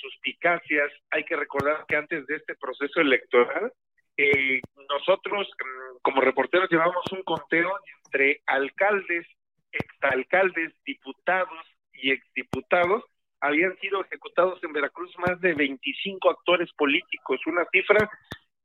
suspicacias. 0.00 0.90
Hay 1.10 1.24
que 1.24 1.36
recordar 1.36 1.84
que 1.86 1.96
antes 1.96 2.26
de 2.26 2.36
este 2.36 2.54
proceso 2.54 3.00
electoral, 3.00 3.72
eh, 4.16 4.60
nosotros 4.88 5.48
mm, 5.48 5.98
como 6.02 6.20
reporteros 6.20 6.70
llevamos 6.70 7.04
un 7.12 7.22
conteo 7.22 7.72
entre 8.06 8.40
alcaldes, 8.46 9.26
exalcaldes, 9.72 10.72
diputados 10.84 11.66
y 11.92 12.12
exdiputados. 12.12 13.04
Habían 13.40 13.76
sido 13.78 14.02
ejecutados 14.02 14.62
en 14.62 14.72
Veracruz 14.72 15.12
más 15.18 15.40
de 15.40 15.54
25 15.54 16.30
actores 16.30 16.72
políticos, 16.72 17.40
una 17.46 17.64
cifra 17.72 18.08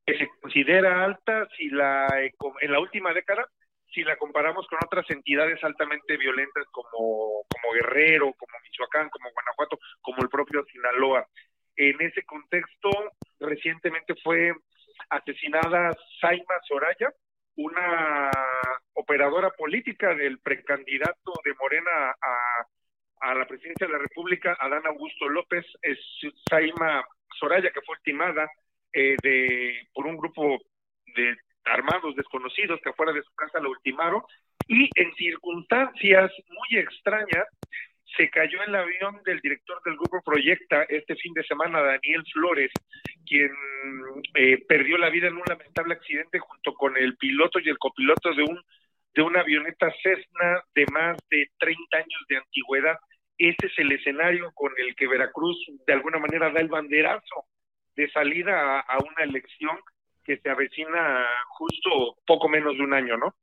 que 0.05 0.17
se 0.17 0.29
considera 0.39 1.03
alta 1.03 1.47
si 1.57 1.69
la 1.69 2.07
en 2.61 2.71
la 2.71 2.79
última 2.79 3.13
década 3.13 3.47
si 3.93 4.03
la 4.03 4.17
comparamos 4.17 4.67
con 4.67 4.79
otras 4.85 5.09
entidades 5.09 5.63
altamente 5.63 6.17
violentas 6.17 6.65
como, 6.71 7.43
como 7.47 7.73
Guerrero, 7.73 8.33
como 8.33 8.59
Michoacán, 8.63 9.09
como 9.09 9.31
Guanajuato, 9.31 9.79
como 10.01 10.21
el 10.21 10.29
propio 10.29 10.63
Sinaloa. 10.65 11.27
En 11.75 11.99
ese 12.01 12.23
contexto, 12.23 12.89
recientemente 13.39 14.13
fue 14.23 14.53
asesinada 15.09 15.95
Saima 16.19 16.55
Soraya, 16.67 17.11
una 17.55 18.31
operadora 18.93 19.49
política 19.51 20.13
del 20.13 20.39
precandidato 20.39 21.33
de 21.43 21.53
Morena 21.59 22.11
a, 22.21 22.65
a 23.21 23.35
la 23.35 23.45
presidencia 23.45 23.87
de 23.87 23.93
la 23.93 23.99
República, 23.99 24.55
Adán 24.59 24.85
Augusto 24.85 25.27
López, 25.27 25.65
es 25.81 25.99
Saima 26.49 27.03
Soraya, 27.39 27.71
que 27.71 27.81
fue 27.81 27.95
ultimada 27.95 28.49
eh, 28.93 29.15
de, 29.21 29.87
por 29.93 30.07
un 30.07 30.17
grupo 30.17 30.57
de 31.15 31.37
armados 31.65 32.15
desconocidos 32.15 32.79
que 32.81 32.89
afuera 32.89 33.13
de 33.13 33.23
su 33.23 33.33
casa 33.35 33.59
lo 33.59 33.69
ultimaron 33.71 34.21
y 34.67 34.89
en 34.95 35.13
circunstancias 35.15 36.31
muy 36.47 36.79
extrañas 36.79 37.45
se 38.17 38.29
cayó 38.29 38.61
el 38.63 38.75
avión 38.75 39.21
del 39.23 39.39
director 39.39 39.81
del 39.83 39.95
grupo 39.95 40.21
Proyecta 40.23 40.83
este 40.83 41.15
fin 41.15 41.33
de 41.33 41.43
semana, 41.43 41.81
Daniel 41.81 42.23
Flores, 42.33 42.71
quien 43.25 43.51
eh, 44.33 44.63
perdió 44.67 44.97
la 44.97 45.09
vida 45.09 45.27
en 45.27 45.37
un 45.37 45.43
lamentable 45.47 45.93
accidente 45.93 46.39
junto 46.39 46.73
con 46.73 46.97
el 46.97 47.15
piloto 47.17 47.59
y 47.59 47.69
el 47.69 47.77
copiloto 47.77 48.33
de 48.33 48.43
un 48.43 48.61
de 49.13 49.23
una 49.23 49.41
avioneta 49.41 49.91
Cessna 50.03 50.63
de 50.75 50.85
más 50.91 51.17
de 51.29 51.49
30 51.57 51.97
años 51.97 52.25
de 52.29 52.37
antigüedad. 52.37 52.97
Ese 53.37 53.67
es 53.67 53.73
el 53.77 53.91
escenario 53.91 54.51
con 54.53 54.71
el 54.77 54.95
que 54.95 55.07
Veracruz 55.07 55.57
de 55.87 55.93
alguna 55.93 56.19
manera 56.19 56.51
da 56.51 56.59
el 56.59 56.67
banderazo 56.67 57.45
de 57.95 58.09
salida 58.11 58.79
a 58.79 58.97
una 58.99 59.23
elección 59.23 59.77
que 60.29 60.37
se 60.37 60.49
avecina 60.51 61.25
justo 61.47 62.19
poco 62.27 62.47
menos 62.47 62.77
de 62.77 62.83
un 62.83 62.93
año, 62.93 63.17
¿no? 63.17 63.33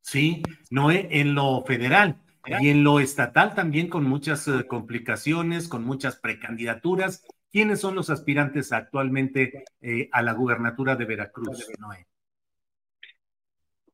Sí, 0.00 0.42
no 0.68 0.90
en 0.90 1.36
lo 1.36 1.62
federal 1.64 2.16
y 2.60 2.70
en 2.70 2.82
lo 2.82 2.98
estatal 2.98 3.54
también 3.54 3.88
con 3.88 4.02
muchas 4.02 4.48
eh, 4.48 4.66
complicaciones, 4.66 5.68
con 5.68 5.84
muchas 5.84 6.16
precandidaturas. 6.16 7.24
¿Quiénes 7.52 7.80
son 7.80 7.94
los 7.94 8.10
aspirantes 8.10 8.72
actualmente 8.72 9.62
eh, 9.80 10.08
a 10.10 10.22
la 10.22 10.32
gubernatura 10.32 10.96
de 10.96 11.04
Veracruz, 11.04 11.68
Noé? 11.78 12.08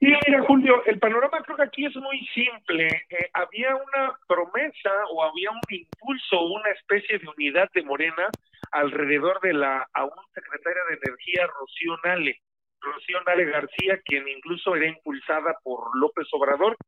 Sí, 0.00 0.06
mira, 0.26 0.42
Julio, 0.44 0.82
el 0.86 0.98
panorama 0.98 1.42
creo 1.42 1.58
que 1.58 1.62
aquí 1.64 1.84
es 1.84 1.94
muy 1.96 2.26
simple. 2.28 2.86
Eh, 3.10 3.30
había 3.34 3.76
una 3.76 4.16
promesa 4.26 4.90
o 5.12 5.22
había 5.22 5.50
un 5.50 5.60
impulso, 5.68 6.40
una 6.40 6.70
especie 6.70 7.18
de 7.18 7.28
unidad 7.28 7.68
de 7.74 7.82
Morena 7.82 8.28
alrededor 8.72 9.40
de 9.42 9.52
la 9.52 9.86
aún 9.92 10.24
secretaria 10.32 10.82
de 10.88 10.98
Energía, 11.04 11.46
Rocío 11.48 11.98
Nale. 12.02 12.40
Rocío 12.80 13.20
Nale 13.26 13.44
García, 13.44 14.00
quien 14.02 14.26
incluso 14.26 14.74
era 14.74 14.86
impulsada 14.86 15.54
por 15.62 15.94
López 15.98 16.26
Obrador. 16.32 16.78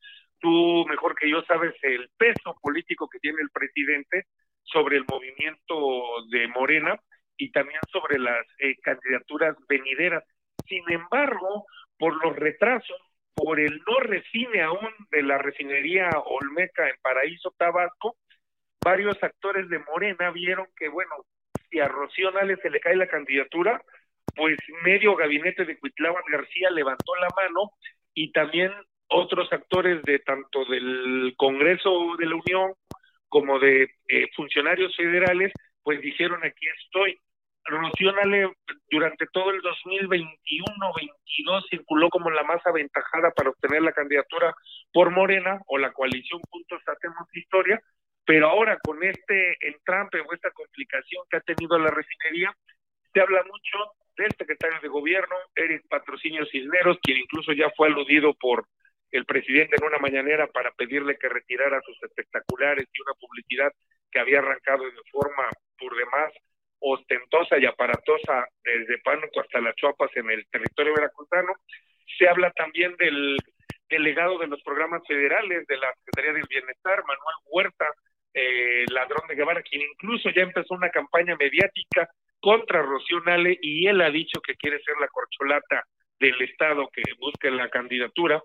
Tú, 0.40 0.86
mejor 0.88 1.14
que 1.14 1.28
yo, 1.28 1.42
sabes 1.42 1.74
el 1.82 2.08
peso 2.16 2.56
político 2.62 3.10
que 3.10 3.18
tiene 3.18 3.42
el 3.42 3.50
presidente 3.50 4.24
sobre 4.62 4.96
el 4.96 5.04
movimiento 5.04 6.24
de 6.30 6.48
Morena 6.48 6.98
y 7.36 7.50
también 7.50 7.80
sobre 7.92 8.18
las 8.18 8.46
eh, 8.58 8.74
candidaturas 8.82 9.54
venideras. 9.68 10.24
Sin 10.66 10.82
embargo, 10.90 11.66
por 11.98 12.24
los 12.24 12.36
retrasos, 12.36 12.96
por 13.34 13.60
el 13.60 13.80
no 13.86 14.00
refine 14.00 14.62
aún 14.62 14.90
de 15.10 15.22
la 15.22 15.38
refinería 15.38 16.10
Olmeca 16.24 16.88
en 16.88 16.96
Paraíso, 17.02 17.54
Tabasco, 17.56 18.16
varios 18.84 19.22
actores 19.22 19.68
de 19.68 19.78
Morena 19.78 20.30
vieron 20.30 20.66
que, 20.76 20.88
bueno, 20.88 21.14
si 21.70 21.80
a 21.80 21.88
Rocío 21.88 22.30
Nales 22.30 22.58
se 22.62 22.70
le 22.70 22.80
cae 22.80 22.96
la 22.96 23.06
candidatura, 23.06 23.80
pues 24.34 24.56
medio 24.82 25.14
gabinete 25.16 25.64
de 25.64 25.78
Cuitláhuac 25.78 26.28
García 26.28 26.70
levantó 26.70 27.14
la 27.16 27.28
mano 27.36 27.70
y 28.14 28.32
también 28.32 28.72
otros 29.08 29.52
actores 29.52 30.02
de 30.02 30.18
tanto 30.20 30.64
del 30.64 31.34
Congreso 31.36 32.16
de 32.18 32.26
la 32.26 32.36
Unión 32.36 32.74
como 33.28 33.58
de 33.58 33.90
eh, 34.08 34.28
funcionarios 34.34 34.94
federales, 34.96 35.52
pues 35.82 36.00
dijeron 36.00 36.44
aquí 36.44 36.66
estoy. 36.84 37.18
Rocío 37.64 38.12
Nale 38.12 38.52
durante 38.90 39.26
todo 39.32 39.50
el 39.50 39.62
2021-22 39.62 41.68
circuló 41.70 42.10
como 42.10 42.30
la 42.30 42.42
más 42.42 42.60
aventajada 42.66 43.30
para 43.30 43.50
obtener 43.50 43.82
la 43.82 43.92
candidatura 43.92 44.54
por 44.92 45.10
Morena 45.10 45.60
o 45.66 45.78
la 45.78 45.92
coalición 45.92 46.40
Juntos 46.50 46.82
Hacemos 46.86 47.28
Historia, 47.32 47.80
pero 48.24 48.48
ahora 48.48 48.78
con 48.82 49.02
este 49.02 49.56
entrampe 49.60 50.20
o 50.20 50.32
esta 50.32 50.50
complicación 50.50 51.24
que 51.30 51.36
ha 51.36 51.40
tenido 51.40 51.78
la 51.78 51.90
refinería, 51.90 52.54
se 53.12 53.20
habla 53.20 53.42
mucho 53.44 53.78
del 54.16 54.30
secretario 54.36 54.80
de 54.80 54.88
gobierno, 54.88 55.34
Eric 55.54 55.86
Patrocinio 55.88 56.44
Cisneros, 56.46 56.98
quien 57.02 57.18
incluso 57.18 57.52
ya 57.52 57.70
fue 57.76 57.88
aludido 57.88 58.34
por 58.34 58.66
el 59.10 59.24
presidente 59.24 59.76
en 59.76 59.86
una 59.86 59.98
mañanera 59.98 60.46
para 60.46 60.70
pedirle 60.72 61.18
que 61.18 61.28
retirara 61.28 61.80
sus 61.82 62.02
espectaculares 62.02 62.88
y 62.92 63.02
una 63.02 63.12
publicidad 63.14 63.72
que 64.10 64.18
había 64.18 64.38
arrancado 64.38 64.84
de 64.84 64.92
forma 65.10 65.48
por 65.78 65.96
demás 65.96 66.32
ostentosa 66.82 67.58
y 67.58 67.66
aparatosa 67.66 68.46
desde 68.62 68.98
Pánuco 68.98 69.40
hasta 69.40 69.60
las 69.60 69.74
Chuapas 69.76 70.10
en 70.16 70.30
el 70.30 70.46
territorio 70.50 70.94
veracruzano. 70.94 71.52
Se 72.18 72.28
habla 72.28 72.50
también 72.50 72.94
del 72.96 73.36
delegado 73.88 74.38
de 74.38 74.48
los 74.48 74.62
programas 74.62 75.02
federales 75.06 75.66
de 75.66 75.76
la 75.76 75.92
Secretaría 75.94 76.32
del 76.32 76.48
Bienestar, 76.48 77.02
Manuel 77.06 77.36
Huerta, 77.46 77.86
eh, 78.34 78.84
ladrón 78.90 79.28
de 79.28 79.34
Guevara, 79.34 79.62
quien 79.62 79.82
incluso 79.82 80.30
ya 80.30 80.42
empezó 80.42 80.74
una 80.74 80.90
campaña 80.90 81.36
mediática 81.36 82.08
contra 82.40 82.82
Rocío 82.82 83.20
Nale 83.20 83.58
y 83.60 83.86
él 83.86 84.00
ha 84.00 84.10
dicho 84.10 84.40
que 84.40 84.56
quiere 84.56 84.82
ser 84.82 84.94
la 85.00 85.08
corcholata 85.08 85.84
del 86.18 86.40
Estado 86.42 86.88
que 86.92 87.02
busque 87.18 87.50
la 87.50 87.68
candidatura. 87.68 88.42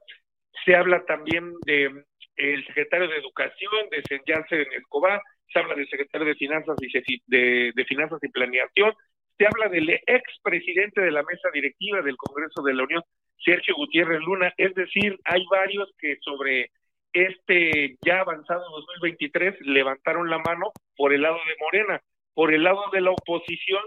Se 0.66 0.76
habla 0.76 1.04
también 1.06 1.54
de 1.66 2.04
el 2.36 2.66
secretario 2.68 3.08
de 3.08 3.18
Educación, 3.18 3.90
de 3.90 4.04
en 4.10 4.74
Escobar, 4.74 5.22
se 5.52 5.60
habla 5.60 5.76
del 5.76 5.90
secretario 5.90 6.28
de 6.28 6.36
Finanzas 6.36 6.76
y 6.82 7.22
de, 7.28 7.72
de 7.74 7.86
Finanzas 7.86 8.20
y 8.22 8.30
Planeación, 8.30 8.94
se 9.38 9.46
habla 9.46 9.70
del 9.70 9.90
expresidente 9.90 11.02
de 11.02 11.12
la 11.12 11.24
mesa 11.24 11.50
directiva 11.54 12.02
del 12.02 12.18
Congreso 12.18 12.62
de 12.64 12.74
la 12.74 12.84
Unión, 12.84 13.04
Sergio 13.44 13.76
Gutiérrez 13.76 14.20
Luna, 14.22 14.54
es 14.58 14.74
decir, 14.74 15.20
hay 15.26 15.46
varios 15.50 15.94
que 16.00 16.18
sobre 16.22 16.72
este 17.14 17.96
ya 18.04 18.22
avanzado 18.22 18.64
2023 18.70 19.62
levantaron 19.62 20.30
la 20.30 20.40
mano 20.40 20.72
por 20.96 21.14
el 21.14 21.22
lado 21.22 21.38
de 21.48 21.56
Morena. 21.60 22.02
Por 22.34 22.54
el 22.54 22.64
lado 22.64 22.84
de 22.92 23.02
la 23.02 23.12
oposición, 23.12 23.82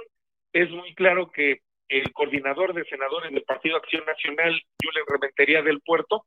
es 0.52 0.70
muy 0.70 0.94
claro 0.94 1.30
que 1.30 1.60
el 1.88 2.12
coordinador 2.12 2.74
de 2.74 2.84
senadores 2.84 3.32
del 3.32 3.42
Partido 3.42 3.76
Acción 3.76 4.04
Nacional, 4.06 4.60
Julen 4.82 5.04
Rementería 5.06 5.62
del 5.62 5.80
Puerto, 5.80 6.24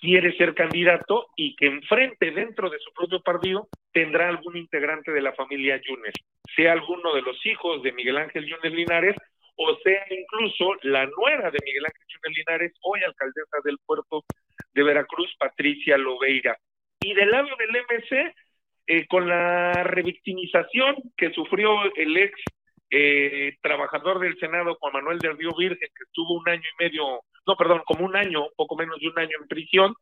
quiere 0.00 0.36
ser 0.36 0.54
candidato 0.54 1.28
y 1.36 1.54
que 1.56 1.66
enfrente 1.66 2.30
dentro 2.30 2.70
de 2.70 2.78
su 2.78 2.92
propio 2.92 3.20
partido 3.20 3.68
tendrá 3.92 4.28
algún 4.28 4.56
integrante 4.56 5.12
de 5.12 5.20
la 5.20 5.32
familia 5.34 5.80
Yunes, 5.82 6.14
sea 6.56 6.72
alguno 6.72 7.14
de 7.14 7.22
los 7.22 7.44
hijos 7.46 7.82
de 7.82 7.92
Miguel 7.92 8.18
Ángel 8.18 8.46
Yunes 8.46 8.72
Linares 8.72 9.16
o 9.62 9.76
sea 9.84 10.06
incluso 10.08 10.74
la 10.82 11.04
nuera 11.04 11.50
de 11.50 11.58
Miguel 11.62 11.84
Ángel 11.84 12.06
Yunes 12.08 12.38
Linares, 12.38 12.72
hoy 12.80 13.00
alcaldesa 13.04 13.58
del 13.62 13.76
puerto 13.84 14.24
de 14.72 14.82
Veracruz, 14.82 15.34
Patricia 15.38 15.98
Lobeira. 15.98 16.56
Y 16.98 17.12
del 17.12 17.30
lado 17.30 17.48
del 17.58 17.70
MC, 17.70 18.34
eh, 18.86 19.06
con 19.06 19.28
la 19.28 19.84
revictimización 19.84 20.96
que 21.14 21.32
sufrió 21.34 21.74
el 21.94 22.16
ex 22.16 22.40
eh, 22.88 23.56
trabajador 23.60 24.18
del 24.20 24.38
Senado, 24.38 24.78
Juan 24.80 24.94
Manuel 24.94 25.18
del 25.18 25.36
Río 25.36 25.50
Virgen, 25.56 25.88
que 25.94 26.04
estuvo 26.04 26.38
un 26.38 26.48
año 26.48 26.62
y 26.62 26.82
medio, 26.82 27.20
no, 27.46 27.56
perdón, 27.56 27.82
como 27.86 28.04
un 28.04 28.16
año, 28.16 28.46
poco 28.56 28.76
menos 28.76 28.98
de 29.00 29.08
un 29.08 29.18
año 29.18 29.36
en 29.40 29.48
prisión, 29.48 29.94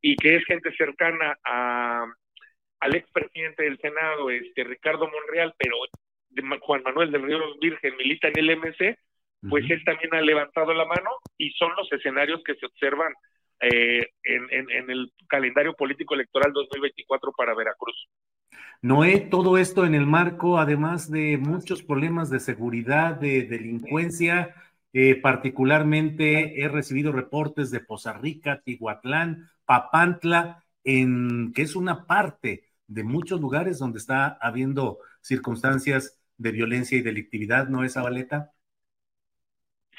y 0.00 0.16
que 0.16 0.36
es 0.36 0.44
gente 0.44 0.74
cercana 0.76 1.38
a, 1.44 2.06
al 2.80 2.94
expresidente 2.94 3.62
del 3.62 3.78
Senado, 3.78 4.30
este 4.30 4.64
Ricardo 4.64 5.08
Monreal, 5.08 5.54
pero 5.56 5.76
Juan 6.60 6.82
Manuel 6.82 7.12
del 7.12 7.22
Río 7.22 7.38
Virgen 7.60 7.96
milita 7.96 8.28
en 8.28 8.38
el 8.38 8.56
MC, 8.56 8.98
pues 9.48 9.68
él 9.70 9.82
también 9.84 10.14
ha 10.14 10.20
levantado 10.20 10.72
la 10.72 10.84
mano 10.84 11.10
y 11.36 11.50
son 11.52 11.72
los 11.76 11.90
escenarios 11.92 12.42
que 12.44 12.54
se 12.54 12.66
observan 12.66 13.12
eh, 13.60 14.08
en, 14.24 14.70
en, 14.70 14.90
el 14.90 15.12
calendario 15.28 15.74
político 15.74 16.14
electoral 16.14 16.52
2024 16.52 17.32
para 17.36 17.54
Veracruz. 17.54 18.08
Noé, 18.80 19.20
todo 19.20 19.58
esto 19.58 19.84
en 19.84 19.94
el 19.94 20.06
marco, 20.06 20.58
además 20.58 21.10
de 21.10 21.38
muchos 21.38 21.82
problemas 21.82 22.30
de 22.30 22.40
seguridad, 22.40 23.14
de 23.14 23.42
delincuencia, 23.42 24.54
eh, 24.92 25.14
particularmente 25.16 26.62
he 26.62 26.68
recibido 26.68 27.12
reportes 27.12 27.70
de 27.70 27.80
Poza 27.80 28.12
Rica, 28.12 28.60
Tihuatlán, 28.62 29.48
Papantla, 29.64 30.64
en, 30.84 31.52
que 31.54 31.62
es 31.62 31.76
una 31.76 32.06
parte 32.06 32.64
de 32.86 33.04
muchos 33.04 33.40
lugares 33.40 33.78
donde 33.78 33.98
está 33.98 34.38
habiendo 34.40 34.98
circunstancias 35.20 36.20
de 36.36 36.52
violencia 36.52 36.98
y 36.98 37.02
delictividad, 37.02 37.68
¿no 37.68 37.84
es, 37.84 37.94
Zabaleta? 37.94 38.52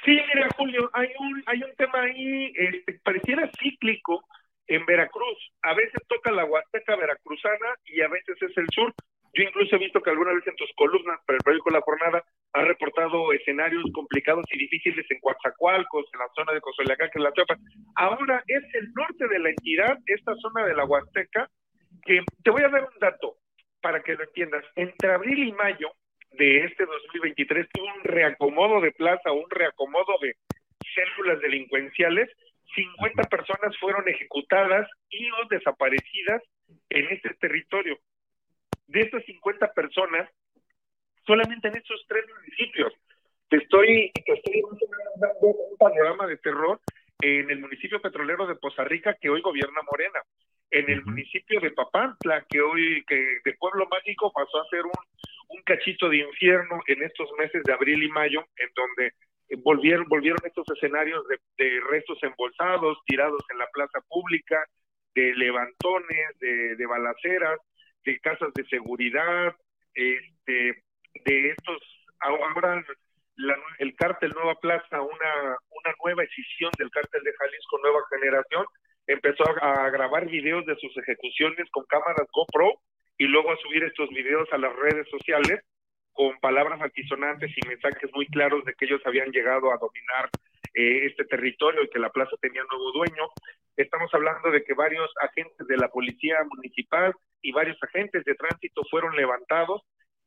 Sí, 0.05 0.11
mira, 0.11 0.49
Julio, 0.57 0.89
hay 0.93 1.07
un, 1.19 1.43
hay 1.45 1.63
un 1.63 1.73
tema 1.75 2.01
ahí, 2.01 2.53
este, 2.55 2.99
pareciera 3.03 3.49
cíclico 3.59 4.25
en 4.67 4.85
Veracruz. 4.85 5.37
A 5.61 5.73
veces 5.73 6.01
toca 6.07 6.31
la 6.31 6.45
Huasteca 6.45 6.95
veracruzana 6.95 7.77
y 7.85 8.01
a 8.01 8.09
veces 8.09 8.35
es 8.41 8.57
el 8.57 8.67
sur. 8.73 8.93
Yo 9.33 9.43
incluso 9.43 9.75
he 9.75 9.79
visto 9.79 10.01
que 10.01 10.11
alguna 10.11 10.33
vez 10.33 10.45
en 10.45 10.55
tus 10.55 10.71
columnas 10.75 11.19
para 11.25 11.37
el 11.37 11.43
periódico 11.43 11.71
La 11.71 11.81
Jornada 11.81 12.23
has 12.53 12.67
reportado 12.67 13.33
escenarios 13.33 13.83
complicados 13.91 14.45
y 14.51 14.59
difíciles 14.59 15.05
en 15.09 15.19
Coatzacoalcos, 15.19 16.05
en 16.13 16.19
la 16.19 16.29
zona 16.35 16.53
de 16.53 16.61
Cozoleacá, 16.61 17.09
que 17.09 17.17
es 17.17 17.23
la 17.23 17.33
Chiapas. 17.33 17.59
Ahora 17.95 18.43
es 18.47 18.63
el 18.75 18.93
norte 18.93 19.27
de 19.27 19.39
la 19.39 19.49
entidad, 19.49 19.97
esta 20.05 20.35
zona 20.35 20.65
de 20.65 20.75
la 20.75 20.85
Huasteca, 20.85 21.49
que 22.05 22.21
te 22.43 22.51
voy 22.51 22.61
a 22.61 22.69
dar 22.69 22.83
un 22.83 22.99
dato 22.99 23.37
para 23.81 24.03
que 24.03 24.13
lo 24.13 24.23
entiendas. 24.23 24.63
Entre 24.75 25.11
abril 25.11 25.47
y 25.47 25.51
mayo 25.51 25.91
de 26.33 26.65
este 26.65 26.85
2023 26.85 27.67
tuvo 27.73 27.85
un 27.85 28.03
reacomodo 28.03 28.81
de 28.81 28.91
plaza, 28.91 29.31
un 29.31 29.49
reacomodo 29.49 30.17
de 30.21 30.35
células 30.93 31.39
delincuenciales. 31.41 32.29
50 32.75 33.23
personas 33.29 33.77
fueron 33.79 34.07
ejecutadas 34.07 34.87
y 35.09 35.29
o 35.31 35.47
desaparecidas 35.49 36.41
en 36.89 37.05
este 37.09 37.33
territorio. 37.39 37.97
De 38.87 39.01
estas 39.01 39.23
50 39.25 39.73
personas, 39.73 40.29
solamente 41.25 41.67
en 41.67 41.77
estos 41.77 42.03
tres 42.07 42.25
municipios. 42.35 42.93
Te 43.49 43.57
estoy, 43.57 44.11
te 44.13 44.33
estoy 44.33 44.63
dando 45.17 45.47
un 45.47 45.77
panorama 45.77 46.27
de 46.27 46.37
terror 46.37 46.79
en 47.21 47.49
el 47.49 47.59
municipio 47.59 48.01
petrolero 48.01 48.47
de 48.47 48.55
Poza 48.55 48.83
Rica 48.83 49.15
que 49.19 49.29
hoy 49.29 49.41
gobierna 49.41 49.81
Morena, 49.89 50.19
en 50.71 50.89
el 50.89 51.03
municipio 51.05 51.61
de 51.61 51.71
Papantla 51.71 52.45
que 52.49 52.61
hoy 52.61 53.03
que 53.07 53.39
de 53.45 53.53
Pueblo 53.53 53.87
Mágico 53.89 54.31
pasó 54.33 54.59
a 54.59 54.69
ser 54.69 54.83
un 54.83 54.91
un 55.53 55.61
cachito 55.63 56.09
de 56.09 56.17
infierno 56.17 56.81
en 56.87 57.03
estos 57.03 57.29
meses 57.37 57.63
de 57.63 57.73
abril 57.73 58.03
y 58.03 58.09
mayo, 58.09 58.45
en 58.57 58.69
donde 58.75 59.13
volvieron, 59.63 60.05
volvieron 60.07 60.39
estos 60.43 60.65
escenarios 60.75 61.23
de, 61.27 61.79
restos 61.89 62.17
embolsados, 62.23 62.97
tirados 63.05 63.41
en 63.51 63.59
la 63.59 63.67
plaza 63.71 63.99
pública, 64.09 64.65
de 65.13 65.33
levantones, 65.35 66.39
de, 66.39 66.75
de 66.75 66.85
balaceras, 66.87 67.59
de 68.05 68.19
casas 68.19 68.53
de 68.53 68.65
seguridad, 68.65 69.55
este, 69.93 70.83
de 71.25 71.49
estos, 71.49 71.81
ahora 72.19 72.83
el 73.79 73.95
cártel 73.95 74.31
Nueva 74.31 74.55
Plaza, 74.55 75.01
una, 75.01 75.57
una 75.69 75.95
nueva 76.03 76.23
escisión 76.23 76.71
del 76.77 76.91
cártel 76.91 77.23
de 77.23 77.33
Jalisco 77.33 77.79
Nueva 77.81 77.99
Generación, 78.09 78.65
empezó 79.07 79.43
a 79.61 79.89
grabar 79.89 80.27
videos 80.27 80.65
de 80.65 80.75
sus 80.77 80.95
ejecuciones 80.97 81.69
con 81.71 81.85
cámaras 81.85 82.27
GoPro 82.31 82.73
y 83.17 83.25
luego 83.25 83.51
a 83.51 83.57
subir 83.57 83.83
estos 83.83 84.09
videos 84.09 84.47
a 84.51 84.57
las 84.57 84.73
redes 84.75 85.07
sociales 85.09 85.61
con 86.13 86.39
palabras 86.39 86.79
altisonantes 86.81 87.51
y 87.55 87.67
mensajes 87.67 88.09
muy 88.13 88.27
claros 88.27 88.63
de 88.65 88.73
que 88.75 88.85
ellos 88.85 89.01
habían 89.05 89.31
llegado 89.31 89.71
a 89.71 89.77
dominar 89.77 90.29
eh, 90.73 91.05
este 91.05 91.25
territorio 91.25 91.83
y 91.83 91.89
que 91.89 91.99
la 91.99 92.09
plaza 92.09 92.35
tenía 92.41 92.63
nuevo 92.63 92.91
dueño. 92.91 93.29
Estamos 93.77 94.13
hablando 94.13 94.51
de 94.51 94.63
que 94.63 94.73
varios 94.73 95.09
agentes 95.21 95.67
de 95.67 95.77
la 95.77 95.89
policía 95.89 96.37
municipal 96.55 97.13
y 97.41 97.51
varios 97.51 97.77
agentes 97.83 98.23
de 98.25 98.35
tránsito 98.35 98.83
fueron 98.89 99.15
levantados 99.15 99.81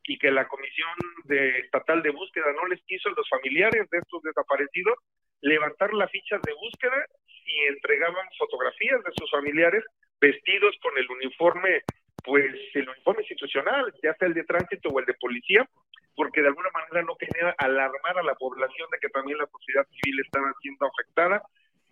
y 0.04 0.18
que 0.18 0.30
la 0.30 0.46
Comisión 0.46 0.94
de, 1.24 1.58
Estatal 1.58 2.02
de 2.02 2.10
Búsqueda 2.10 2.52
no 2.52 2.66
les 2.66 2.80
quiso 2.84 3.08
a 3.08 3.14
los 3.16 3.28
familiares 3.28 3.88
de 3.90 3.98
estos 3.98 4.22
desaparecidos 4.22 4.94
levantar 5.40 5.92
las 5.94 6.10
fichas 6.10 6.40
de 6.42 6.54
búsqueda 6.54 7.06
y 7.44 7.64
entregaban 7.68 8.26
fotografías 8.38 9.02
de 9.02 9.12
sus 9.18 9.30
familiares 9.30 9.84
vestidos 10.20 10.76
con 10.82 10.96
el 10.96 11.10
uniforme 11.10 11.82
pues 12.24 12.44
el 12.74 12.88
uniforme 12.88 13.22
institucional, 13.22 13.92
ya 14.02 14.12
sea 14.14 14.26
el 14.26 14.34
de 14.34 14.42
tránsito 14.42 14.88
o 14.88 14.98
el 14.98 15.06
de 15.06 15.14
policía, 15.14 15.68
porque 16.16 16.40
de 16.40 16.48
alguna 16.48 16.70
manera 16.72 17.02
no 17.02 17.14
quería 17.16 17.54
alarmar 17.58 18.18
a 18.18 18.22
la 18.22 18.34
población 18.34 18.88
de 18.90 18.98
que 18.98 19.08
también 19.10 19.38
la 19.38 19.46
sociedad 19.46 19.86
civil 20.00 20.20
estaba 20.20 20.52
siendo 20.60 20.86
afectada. 20.86 21.42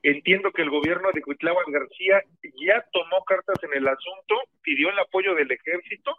Entiendo 0.03 0.51
que 0.51 0.63
el 0.63 0.71
gobierno 0.71 1.11
de 1.13 1.23
Cuitláhuac 1.23 1.69
García 1.69 2.23
ya 2.67 2.85
tomó 2.93 3.23
cartas 3.25 3.57
en 3.63 3.75
el 3.75 3.87
asunto, 3.87 4.35
pidió 4.63 4.91
el 4.91 4.99
apoyo 4.99 5.35
del 5.35 5.51
ejército. 5.51 6.17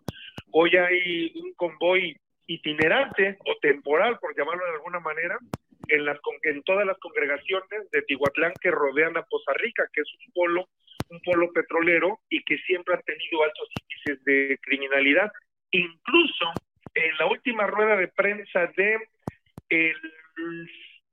Hoy 0.51 0.75
hay 0.75 1.33
un 1.35 1.53
convoy 1.55 2.15
itinerante 2.47 3.37
o 3.45 3.57
temporal, 3.61 4.17
por 4.19 4.35
llamarlo 4.37 4.65
de 4.65 4.73
alguna 4.73 4.99
manera, 4.99 5.37
en, 5.87 6.63
todas 6.63 6.85
las 6.85 6.97
congregaciones 6.99 7.89
de 7.91 8.01
Tihuatlán 8.03 8.53
que 8.61 8.71
rodean 8.71 9.17
a 9.17 9.23
Poza 9.23 9.53
Rica, 9.53 9.87
que 9.93 10.01
es 10.01 10.07
un 10.13 10.33
polo 10.33 10.67
un 11.09 11.21
polo 11.21 11.51
petrolero 11.53 12.19
y 12.29 12.43
que 12.43 12.57
siempre 12.59 12.95
ha 12.95 13.01
tenido 13.01 13.43
altos 13.43 13.69
índices 13.79 14.23
de 14.25 14.57
criminalidad. 14.63 15.31
Incluso 15.69 16.51
en 16.95 17.17
la 17.17 17.27
última 17.27 17.67
rueda 17.67 17.95
de 17.97 18.07
prensa 18.07 18.67
de 18.75 18.97
el, 19.69 19.95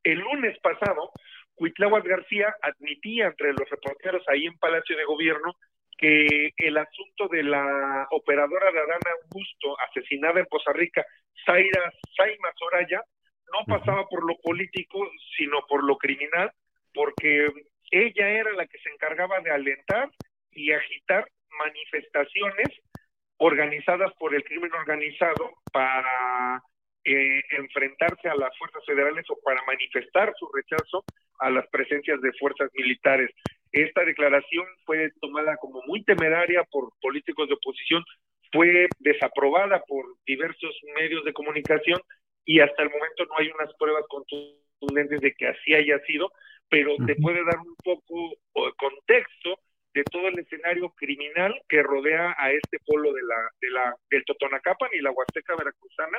el 0.05 0.18
lunes 0.18 0.59
pasado, 0.61 1.12
Cuitláhuac 1.55 2.05
García 2.07 2.55
admitía 2.62 3.27
entre 3.27 3.53
los 3.53 3.68
reporteros 3.68 4.23
ahí 4.29 4.47
en 4.47 4.59
Palacio 4.59 4.97
de 4.97 5.05
Gobierno 5.05 5.55
que 5.99 6.53
el 6.57 6.77
asunto 6.79 7.29
de 7.29 7.42
la 7.45 8.09
operadora 8.11 8.73
de 8.73 8.79
Adana 8.79 9.11
Augusto 9.23 9.77
asesinada 9.88 10.40
en 10.40 10.47
Poza 10.47 10.73
Rica, 10.73 11.05
Zaira 11.45 11.92
Saima 12.16 12.49
Soraya, 12.57 13.03
no 13.53 13.64
pasaba 13.66 14.09
por 14.09 14.25
lo 14.25 14.37
político, 14.38 14.99
sino 15.37 15.64
por 15.68 15.85
lo 15.85 15.97
criminal, 15.99 16.51
porque 16.95 17.53
ella 17.90 18.29
era 18.31 18.53
la 18.53 18.66
que 18.66 18.79
se 18.79 18.88
encargaba 18.88 19.40
de 19.40 19.51
alentar 19.51 20.11
y 20.51 20.73
agitar 20.73 21.29
manifestaciones 21.59 22.68
organizadas 23.38 24.12
por 24.18 24.35
el 24.35 24.45
crimen 24.45 24.73
organizado 24.73 25.51
para 25.73 26.62
eh, 27.05 27.42
enfrentarse 27.59 28.29
a 28.29 28.37
las 28.37 28.57
fuerzas 28.57 28.85
federales 28.87 29.25
o 29.29 29.38
para 29.45 29.62
manifestar 29.64 30.33
su 30.38 30.49
rechazo 30.53 31.05
a 31.40 31.51
las 31.51 31.66
presencias 31.68 32.21
de 32.21 32.33
fuerzas 32.35 32.71
militares. 32.75 33.31
Esta 33.73 34.05
declaración 34.05 34.64
fue 34.85 35.11
tomada 35.21 35.57
como 35.57 35.83
muy 35.87 36.05
temeraria 36.05 36.62
por 36.71 36.92
políticos 37.01 37.49
de 37.49 37.55
oposición, 37.55 38.05
fue 38.53 38.87
desaprobada 39.01 39.83
por 39.88 40.05
diversos 40.27 40.79
medios 40.95 41.25
de 41.25 41.33
comunicación 41.33 42.01
y 42.45 42.61
hasta 42.61 42.83
el 42.83 42.90
momento 42.90 43.25
no 43.25 43.38
hay 43.38 43.49
unas 43.49 43.75
pruebas 43.75 44.05
contundentes 44.09 45.21
de 45.21 45.33
que 45.33 45.49
así 45.49 45.75
haya 45.75 45.99
sido, 46.07 46.31
pero 46.68 46.95
te 47.07 47.16
puede 47.16 47.45
dar 47.45 47.59
un 47.59 47.75
poco 47.83 48.31
de 48.55 48.73
contexto 48.77 49.59
de 49.95 50.05
todo 50.05 50.29
el 50.29 50.39
escenario 50.39 50.91
criminal 50.91 51.55
que 51.69 51.83
rodea 51.83 52.35
a 52.39 52.51
este 52.51 52.79
polo 52.85 53.13
de 53.13 53.23
la, 53.23 53.51
de 53.61 53.71
la, 53.71 53.95
del 54.11 54.25
Totonacapan 54.25 54.91
y 54.93 55.01
la 55.01 55.11
Huasteca 55.11 55.55
Veracruzana, 55.57 56.19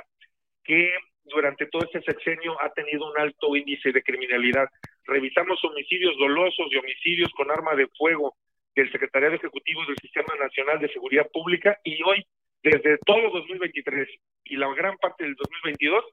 que 0.63 0.93
durante 1.25 1.65
todo 1.67 1.83
este 1.83 2.01
sexenio 2.01 2.61
ha 2.61 2.71
tenido 2.73 3.09
un 3.09 3.17
alto 3.17 3.55
índice 3.55 3.91
de 3.91 4.03
criminalidad. 4.03 4.67
Revisamos 5.05 5.63
homicidios 5.63 6.17
dolosos 6.17 6.67
y 6.71 6.77
homicidios 6.77 7.31
con 7.31 7.51
arma 7.51 7.75
de 7.75 7.87
fuego 7.97 8.35
del 8.75 8.91
Secretariado 8.91 9.35
Ejecutivo 9.35 9.85
del 9.85 9.97
Sistema 10.01 10.35
Nacional 10.39 10.79
de 10.79 10.91
Seguridad 10.91 11.29
Pública 11.31 11.79
y 11.83 12.01
hoy, 12.03 12.25
desde 12.61 12.97
todo 13.05 13.29
2023 13.29 14.07
y 14.45 14.55
la 14.55 14.73
gran 14.73 14.97
parte 14.97 15.23
del 15.23 15.35
2022, 15.35 16.05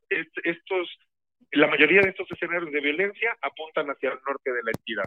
estos 0.45 0.89
la 1.53 1.67
mayoría 1.67 2.01
de 2.03 2.11
estos 2.11 2.31
escenarios 2.31 2.71
de 2.71 2.81
violencia 2.81 3.37
apuntan 3.43 3.89
hacia 3.89 4.11
el 4.11 4.19
norte 4.27 4.53
de 4.53 4.63
la 4.63 4.71
entidad. 4.71 5.05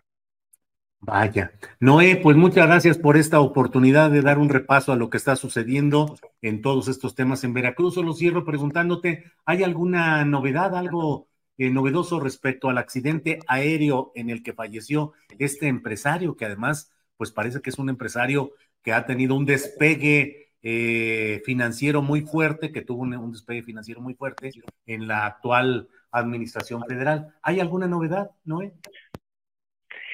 Vaya. 1.06 1.52
Noé, 1.82 2.16
pues 2.16 2.38
muchas 2.38 2.66
gracias 2.66 2.98
por 2.98 3.18
esta 3.18 3.42
oportunidad 3.42 4.10
de 4.10 4.22
dar 4.22 4.40
un 4.40 4.48
repaso 4.48 4.94
a 4.94 4.96
lo 4.96 5.10
que 5.10 5.18
está 5.18 5.36
sucediendo 5.36 6.16
en 6.42 6.62
todos 6.62 6.88
estos 6.88 7.14
temas 7.14 7.44
en 7.44 7.54
Veracruz. 7.54 7.96
Solo 7.96 8.14
cierro 8.14 8.46
preguntándote, 8.46 9.26
¿hay 9.44 9.64
alguna 9.64 10.24
novedad, 10.24 10.78
algo 10.78 11.28
eh, 11.58 11.70
novedoso 11.70 12.22
respecto 12.22 12.70
al 12.70 12.78
accidente 12.78 13.40
aéreo 13.48 14.14
en 14.16 14.30
el 14.30 14.44
que 14.44 14.54
falleció 14.54 15.12
este 15.40 15.68
empresario, 15.68 16.38
que 16.38 16.46
además, 16.46 16.90
pues 17.18 17.32
parece 17.32 17.60
que 17.60 17.70
es 17.70 17.80
un 17.80 17.90
empresario 17.90 18.54
que 18.82 18.94
ha 18.94 19.06
tenido 19.06 19.36
un 19.36 19.46
despegue 19.46 20.54
eh, 20.62 21.42
financiero 21.44 22.02
muy 22.02 22.22
fuerte, 22.22 22.72
que 22.72 22.82
tuvo 22.82 23.02
un, 23.02 23.14
un 23.14 23.34
despegue 23.34 23.62
financiero 23.62 24.00
muy 24.00 24.14
fuerte 24.14 24.52
en 24.86 25.10
la 25.10 25.26
actual 25.26 25.90
Administración 26.14 26.84
Federal. 26.88 27.34
¿Hay 27.42 27.60
alguna 27.60 27.88
novedad, 27.88 28.32
Noé? 28.46 28.74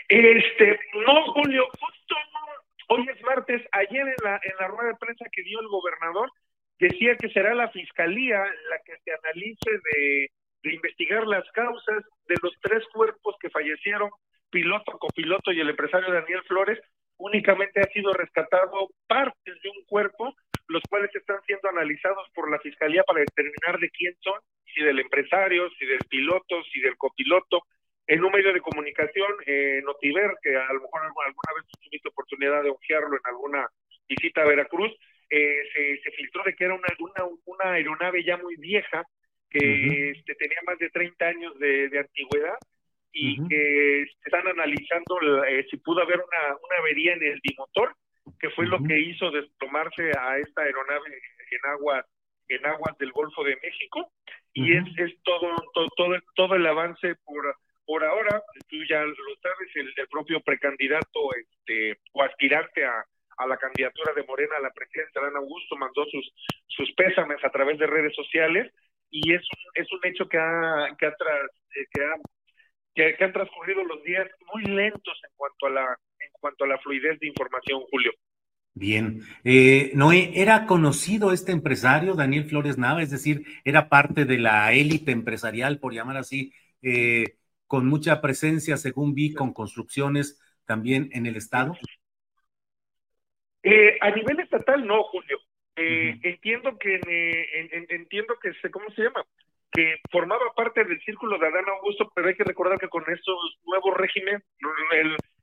Este, 0.09 0.79
no, 1.05 1.33
Julio, 1.33 1.65
justo 1.79 2.15
hoy 2.89 3.07
es 3.07 3.21
martes, 3.23 3.61
ayer 3.71 4.01
en 4.01 4.15
la, 4.23 4.39
en 4.43 4.53
la 4.59 4.67
rueda 4.67 4.89
de 4.89 4.97
prensa 4.97 5.25
que 5.31 5.43
dio 5.43 5.59
el 5.59 5.67
gobernador, 5.67 6.29
decía 6.79 7.15
que 7.15 7.29
será 7.29 7.53
la 7.53 7.69
fiscalía 7.69 8.43
la 8.69 8.79
que 8.83 8.97
se 9.03 9.11
analice 9.13 9.71
de 9.71 10.31
de 10.63 10.73
investigar 10.73 11.25
las 11.27 11.49
causas 11.51 12.03
de 12.27 12.35
los 12.41 12.53
tres 12.61 12.83
cuerpos 12.93 13.35
que 13.39 13.49
fallecieron, 13.49 14.09
piloto, 14.49 14.97
copiloto 14.97 15.51
y 15.51 15.59
el 15.59 15.69
empresario 15.69 16.11
Daniel 16.11 16.43
Flores, 16.47 16.79
únicamente 17.17 17.81
ha 17.81 17.91
sido 17.91 18.13
rescatado 18.13 18.89
partes 19.07 19.61
de 19.61 19.69
un 19.69 19.83
cuerpo, 19.85 20.33
los 20.67 20.81
cuales 20.89 21.13
están 21.15 21.39
siendo 21.45 21.69
analizados 21.69 22.27
por 22.33 22.49
la 22.49 22.59
Fiscalía 22.59 23.03
para 23.03 23.21
determinar 23.21 23.79
de 23.79 23.89
quién 23.89 24.13
son, 24.19 24.39
si 24.73 24.83
del 24.83 24.99
empresario, 24.99 25.69
si 25.71 25.85
del 25.85 25.99
piloto, 26.09 26.63
si 26.71 26.79
del 26.79 26.97
copiloto. 26.97 27.63
En 28.09 28.25
un 28.25 28.31
medio 28.31 28.51
de 28.51 28.59
comunicación, 28.59 29.31
eh, 29.45 29.81
Notiver, 29.85 30.31
que 30.41 30.57
a 30.57 30.73
lo 30.73 30.81
mejor 30.81 31.01
alguna 31.03 31.53
vez 31.55 31.65
tuviste 31.79 32.09
oportunidad 32.09 32.63
de 32.63 32.71
ojearlo 32.71 33.15
en 33.15 33.21
alguna 33.25 33.67
visita 34.07 34.41
a 34.41 34.47
Veracruz, 34.47 34.91
eh, 35.29 35.99
se, 36.03 36.11
filtró 36.13 36.41
de 36.43 36.55
que 36.55 36.63
era 36.63 36.73
una, 36.73 36.87
una, 37.45 37.73
aeronave 37.73 38.23
ya 38.23 38.37
muy 38.37 38.55
vieja, 38.55 39.03
que 39.47 40.09
este, 40.09 40.33
tenía 40.33 40.57
más 40.65 40.79
de 40.79 40.89
30 40.89 41.23
años 41.23 41.59
de, 41.59 41.99
antigüedad 41.99 42.57
y 43.11 43.47
que 43.47 44.01
están 44.25 44.47
analizando 44.47 45.43
eh, 45.45 45.67
si 45.69 45.77
pudo 45.77 46.01
haber 46.01 46.17
una, 46.17 46.55
una 46.55 46.77
avería 46.79 47.13
en 47.13 47.21
el 47.21 47.39
bimotor, 47.43 47.93
que 48.39 48.49
fue 48.49 48.65
lo 48.65 48.79
que 48.87 48.99
hizo 48.99 49.29
desplomarse 49.29 50.13
a 50.17 50.39
esta 50.39 50.63
aeronave 50.63 51.09
en 51.51 51.69
aguas 51.69 52.05
en 52.47 52.65
aguas 52.65 52.97
del 52.97 53.11
Golfo 53.11 53.43
de 53.43 53.55
México. 53.61 54.11
Y 54.53 54.75
es, 54.75 54.83
es 54.97 55.21
todo, 55.21 55.55
todo, 55.95 56.17
todo 56.33 56.55
el 56.55 56.65
avance 56.65 57.13
por 57.23 57.55
por 57.89 58.03
ahora 58.03 58.43
tú 58.67 58.77
ya 58.87 59.01
lo 59.01 59.15
sabes 59.41 59.69
el, 59.73 60.07
propio 60.09 60.39
precandidato 60.41 61.33
este 61.33 61.97
o 62.13 62.21
aspirante 62.21 62.85
a, 62.85 63.03
a 63.37 63.47
la 63.47 63.57
candidatura 63.57 64.13
de 64.13 64.23
Morena 64.25 64.57
a 64.57 64.61
la 64.61 64.69
presidencia, 64.69 65.19
Dan 65.19 65.35
Augusto, 65.37 65.75
mandó 65.75 66.05
sus, 66.05 66.31
sus 66.67 66.93
pésames 66.93 67.43
a 67.43 67.49
través 67.49 67.79
de 67.79 67.87
redes 67.87 68.13
sociales 68.15 68.71
y 69.09 69.33
es 69.33 69.41
un, 69.41 69.83
es 69.83 69.91
un 69.91 69.99
hecho 70.03 70.29
que 70.29 70.37
ha, 70.37 70.95
que, 70.99 71.07
ha 71.07 71.15
eh, 72.93 73.15
que, 73.17 73.23
han 73.23 73.33
transcurrido 73.33 73.83
los 73.83 74.03
días 74.03 74.27
muy 74.53 74.65
lentos 74.65 75.19
en 75.23 75.31
cuanto 75.35 75.65
a 75.65 75.69
la, 75.71 75.97
en 76.19 76.29
cuanto 76.33 76.65
a 76.65 76.67
la 76.67 76.77
fluidez 76.77 77.19
de 77.19 77.27
información, 77.27 77.81
Julio. 77.89 78.11
Bien, 78.75 79.21
eh, 79.43 79.89
Noé, 79.95 80.31
¿era 80.35 80.67
conocido 80.67 81.33
este 81.33 81.53
empresario, 81.53 82.13
Daniel 82.13 82.45
Flores 82.45 82.77
Nava? 82.77 83.01
Es 83.01 83.09
decir, 83.09 83.45
era 83.65 83.89
parte 83.89 84.25
de 84.25 84.37
la 84.37 84.73
élite 84.73 85.11
empresarial, 85.11 85.79
por 85.79 85.91
llamar 85.91 86.17
así, 86.17 86.53
eh, 86.83 87.38
con 87.69 87.85
mucha 87.85 88.19
presencia, 88.19 88.77
según 88.77 89.13
vi, 89.13 89.31
con 89.31 89.53
construcciones 89.53 90.41
también 90.65 91.07
en 91.13 91.27
el 91.27 91.35
Estado. 91.35 91.77
Eh, 93.61 93.95
a 94.01 94.09
nivel 94.09 94.39
estatal 94.39 94.87
no, 94.87 95.03
Julio. 95.03 95.37
Eh, 95.75 96.17
entiendo 96.23 96.79
que 96.79 96.99
entiendo 97.91 98.33
que 98.41 98.51
cómo 98.71 98.89
se 98.89 99.03
llama 99.03 99.23
que 99.71 99.97
formaba 100.11 100.51
parte 100.55 100.83
del 100.83 100.99
círculo 101.01 101.37
de 101.37 101.45
Adán 101.45 101.69
Augusto, 101.69 102.11
pero 102.15 102.27
hay 102.27 102.35
que 102.35 102.43
recordar 102.43 102.79
que 102.79 102.89
con 102.89 103.03
estos 103.07 103.37
nuevos 103.67 103.95
regímenes, 103.95 104.41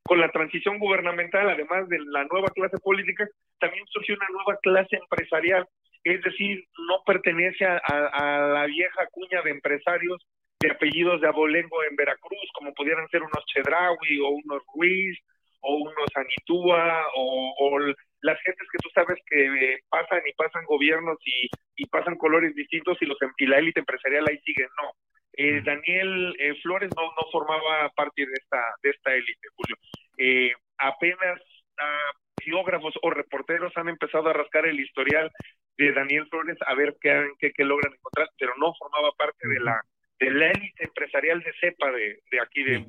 con 0.02 0.20
la 0.20 0.30
transición 0.32 0.80
gubernamental, 0.80 1.48
además 1.48 1.88
de 1.88 2.00
la 2.06 2.24
nueva 2.24 2.48
clase 2.48 2.76
política, 2.78 3.28
también 3.60 3.84
surgió 3.86 4.16
una 4.16 4.28
nueva 4.32 4.58
clase 4.60 4.96
empresarial, 4.96 5.68
es 6.02 6.20
decir, 6.22 6.64
no 6.88 7.04
pertenece 7.06 7.64
a, 7.64 7.76
a 7.78 8.48
la 8.48 8.66
vieja 8.66 9.06
cuña 9.12 9.42
de 9.42 9.50
empresarios 9.50 10.26
de 10.60 10.70
apellidos 10.70 11.20
de 11.20 11.28
abolengo 11.28 11.82
en 11.84 11.96
Veracruz, 11.96 12.50
como 12.54 12.72
pudieran 12.74 13.08
ser 13.08 13.22
unos 13.22 13.44
Chedraui 13.46 14.20
o 14.20 14.28
unos 14.30 14.62
Ruiz 14.74 15.18
o 15.60 15.76
unos 15.76 16.10
Anitúa 16.14 17.06
o, 17.14 17.78
las 18.22 18.40
gentes 18.42 18.66
que 18.72 18.78
tú 18.78 18.88
sabes 18.94 19.18
que 19.26 19.78
pasan 19.88 20.20
y 20.26 20.32
pasan 20.32 20.64
gobiernos 20.64 21.18
y, 21.24 21.86
pasan 21.86 22.16
colores 22.16 22.54
distintos 22.54 22.96
y, 23.00 23.06
los, 23.06 23.18
y 23.38 23.46
la 23.46 23.58
élite 23.58 23.80
empresarial 23.80 24.26
ahí 24.28 24.38
sigue, 24.38 24.66
no. 24.82 24.92
Eh, 25.34 25.60
Daniel 25.62 26.34
eh, 26.38 26.54
Flores 26.62 26.90
no, 26.96 27.02
no 27.04 27.30
formaba 27.30 27.90
parte 27.90 28.26
de 28.26 28.32
esta, 28.32 28.58
de 28.82 28.90
esta 28.90 29.14
élite, 29.14 29.48
Julio. 29.54 29.76
Eh, 30.18 30.52
apenas 30.78 31.40
ah, 31.78 32.12
geógrafos 32.42 32.94
o 33.02 33.10
reporteros 33.10 33.72
han 33.76 33.88
empezado 33.88 34.30
a 34.30 34.32
rascar 34.32 34.66
el 34.66 34.80
historial 34.80 35.30
de 35.76 35.92
Daniel 35.92 36.26
Flores 36.28 36.56
a 36.66 36.74
ver 36.74 36.96
qué, 37.00 37.28
qué, 37.38 37.52
qué 37.52 37.64
logran 37.64 37.92
encontrar, 37.92 38.28
pero 38.38 38.54
no 38.56 38.74
formaba 38.74 39.12
parte 39.12 39.46
de 39.46 39.60
la 39.60 39.80
de 40.18 40.30
la 40.30 40.50
élite 40.50 40.84
empresarial 40.84 41.40
de 41.40 41.52
cepa 41.60 41.90
de, 41.90 42.20
de 42.30 42.40
aquí, 42.40 42.62
de, 42.62 42.86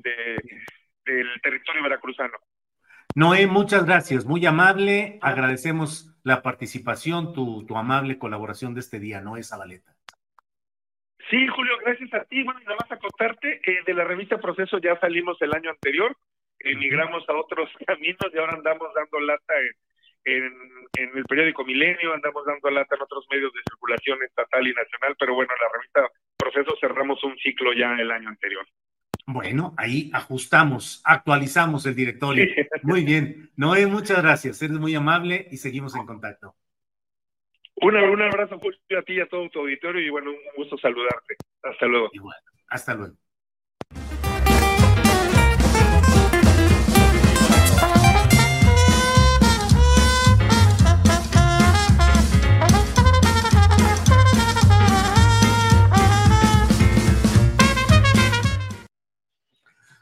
del 1.04 1.40
territorio 1.42 1.82
veracruzano. 1.82 2.38
Noé, 3.14 3.46
muchas 3.46 3.84
gracias, 3.84 4.24
muy 4.24 4.44
amable. 4.46 5.18
Agradecemos 5.22 6.14
la 6.22 6.42
participación, 6.42 7.32
tu, 7.32 7.66
tu 7.66 7.76
amable 7.76 8.18
colaboración 8.18 8.74
de 8.74 8.80
este 8.80 9.00
día, 9.00 9.20
Noé 9.20 9.42
Zabaleta. 9.42 9.94
Sí, 11.30 11.46
Julio, 11.48 11.76
gracias 11.84 12.12
a 12.14 12.24
ti. 12.24 12.42
Bueno, 12.42 12.60
nada 12.60 12.76
más 12.80 12.92
a 12.92 12.98
contarte, 12.98 13.60
eh, 13.64 13.82
de 13.86 13.94
la 13.94 14.04
revista 14.04 14.38
Proceso 14.38 14.78
ya 14.78 14.98
salimos 14.98 15.36
el 15.42 15.54
año 15.54 15.70
anterior, 15.70 16.16
emigramos 16.58 17.28
a 17.28 17.34
otros 17.34 17.70
caminos 17.86 18.30
y 18.32 18.38
ahora 18.38 18.54
andamos 18.54 18.88
dando 18.94 19.20
lata 19.20 19.54
en, 20.24 20.52
en, 20.96 21.18
el 21.18 21.24
periódico 21.24 21.64
Milenio, 21.64 22.14
andamos 22.14 22.46
dando 22.46 22.70
lata 22.70 22.96
en 22.96 23.02
otros 23.02 23.26
medios 23.30 23.52
de 23.52 23.60
circulación 23.68 24.22
estatal 24.22 24.66
y 24.66 24.72
nacional, 24.72 25.16
pero 25.18 25.34
bueno, 25.34 25.52
la 25.60 25.68
revista 25.72 26.08
Proceso 26.38 26.74
cerramos 26.80 27.22
un 27.24 27.36
ciclo 27.38 27.72
ya 27.72 27.94
el 27.94 28.10
año 28.10 28.28
anterior. 28.28 28.66
Bueno, 29.26 29.74
ahí 29.76 30.10
ajustamos, 30.14 31.02
actualizamos 31.04 31.84
el 31.84 31.94
directorio. 31.94 32.46
Muy 32.82 33.04
bien. 33.04 33.50
Noé, 33.56 33.86
muchas 33.86 34.22
gracias. 34.22 34.62
Eres 34.62 34.78
muy 34.78 34.94
amable 34.94 35.46
y 35.50 35.58
seguimos 35.58 35.94
en 35.96 36.06
contacto. 36.06 36.54
Un, 37.76 37.94
un 37.96 38.22
abrazo 38.22 38.58
Julio, 38.58 38.78
a 38.98 39.02
ti 39.02 39.14
y 39.14 39.20
a 39.20 39.26
todo 39.26 39.48
tu 39.50 39.60
auditorio 39.60 40.00
y 40.00 40.08
bueno, 40.08 40.30
un 40.30 40.38
gusto 40.56 40.78
saludarte. 40.78 41.36
Hasta 41.62 41.86
luego. 41.86 42.08
Igual. 42.12 42.38
Hasta 42.68 42.94
luego. 42.94 43.14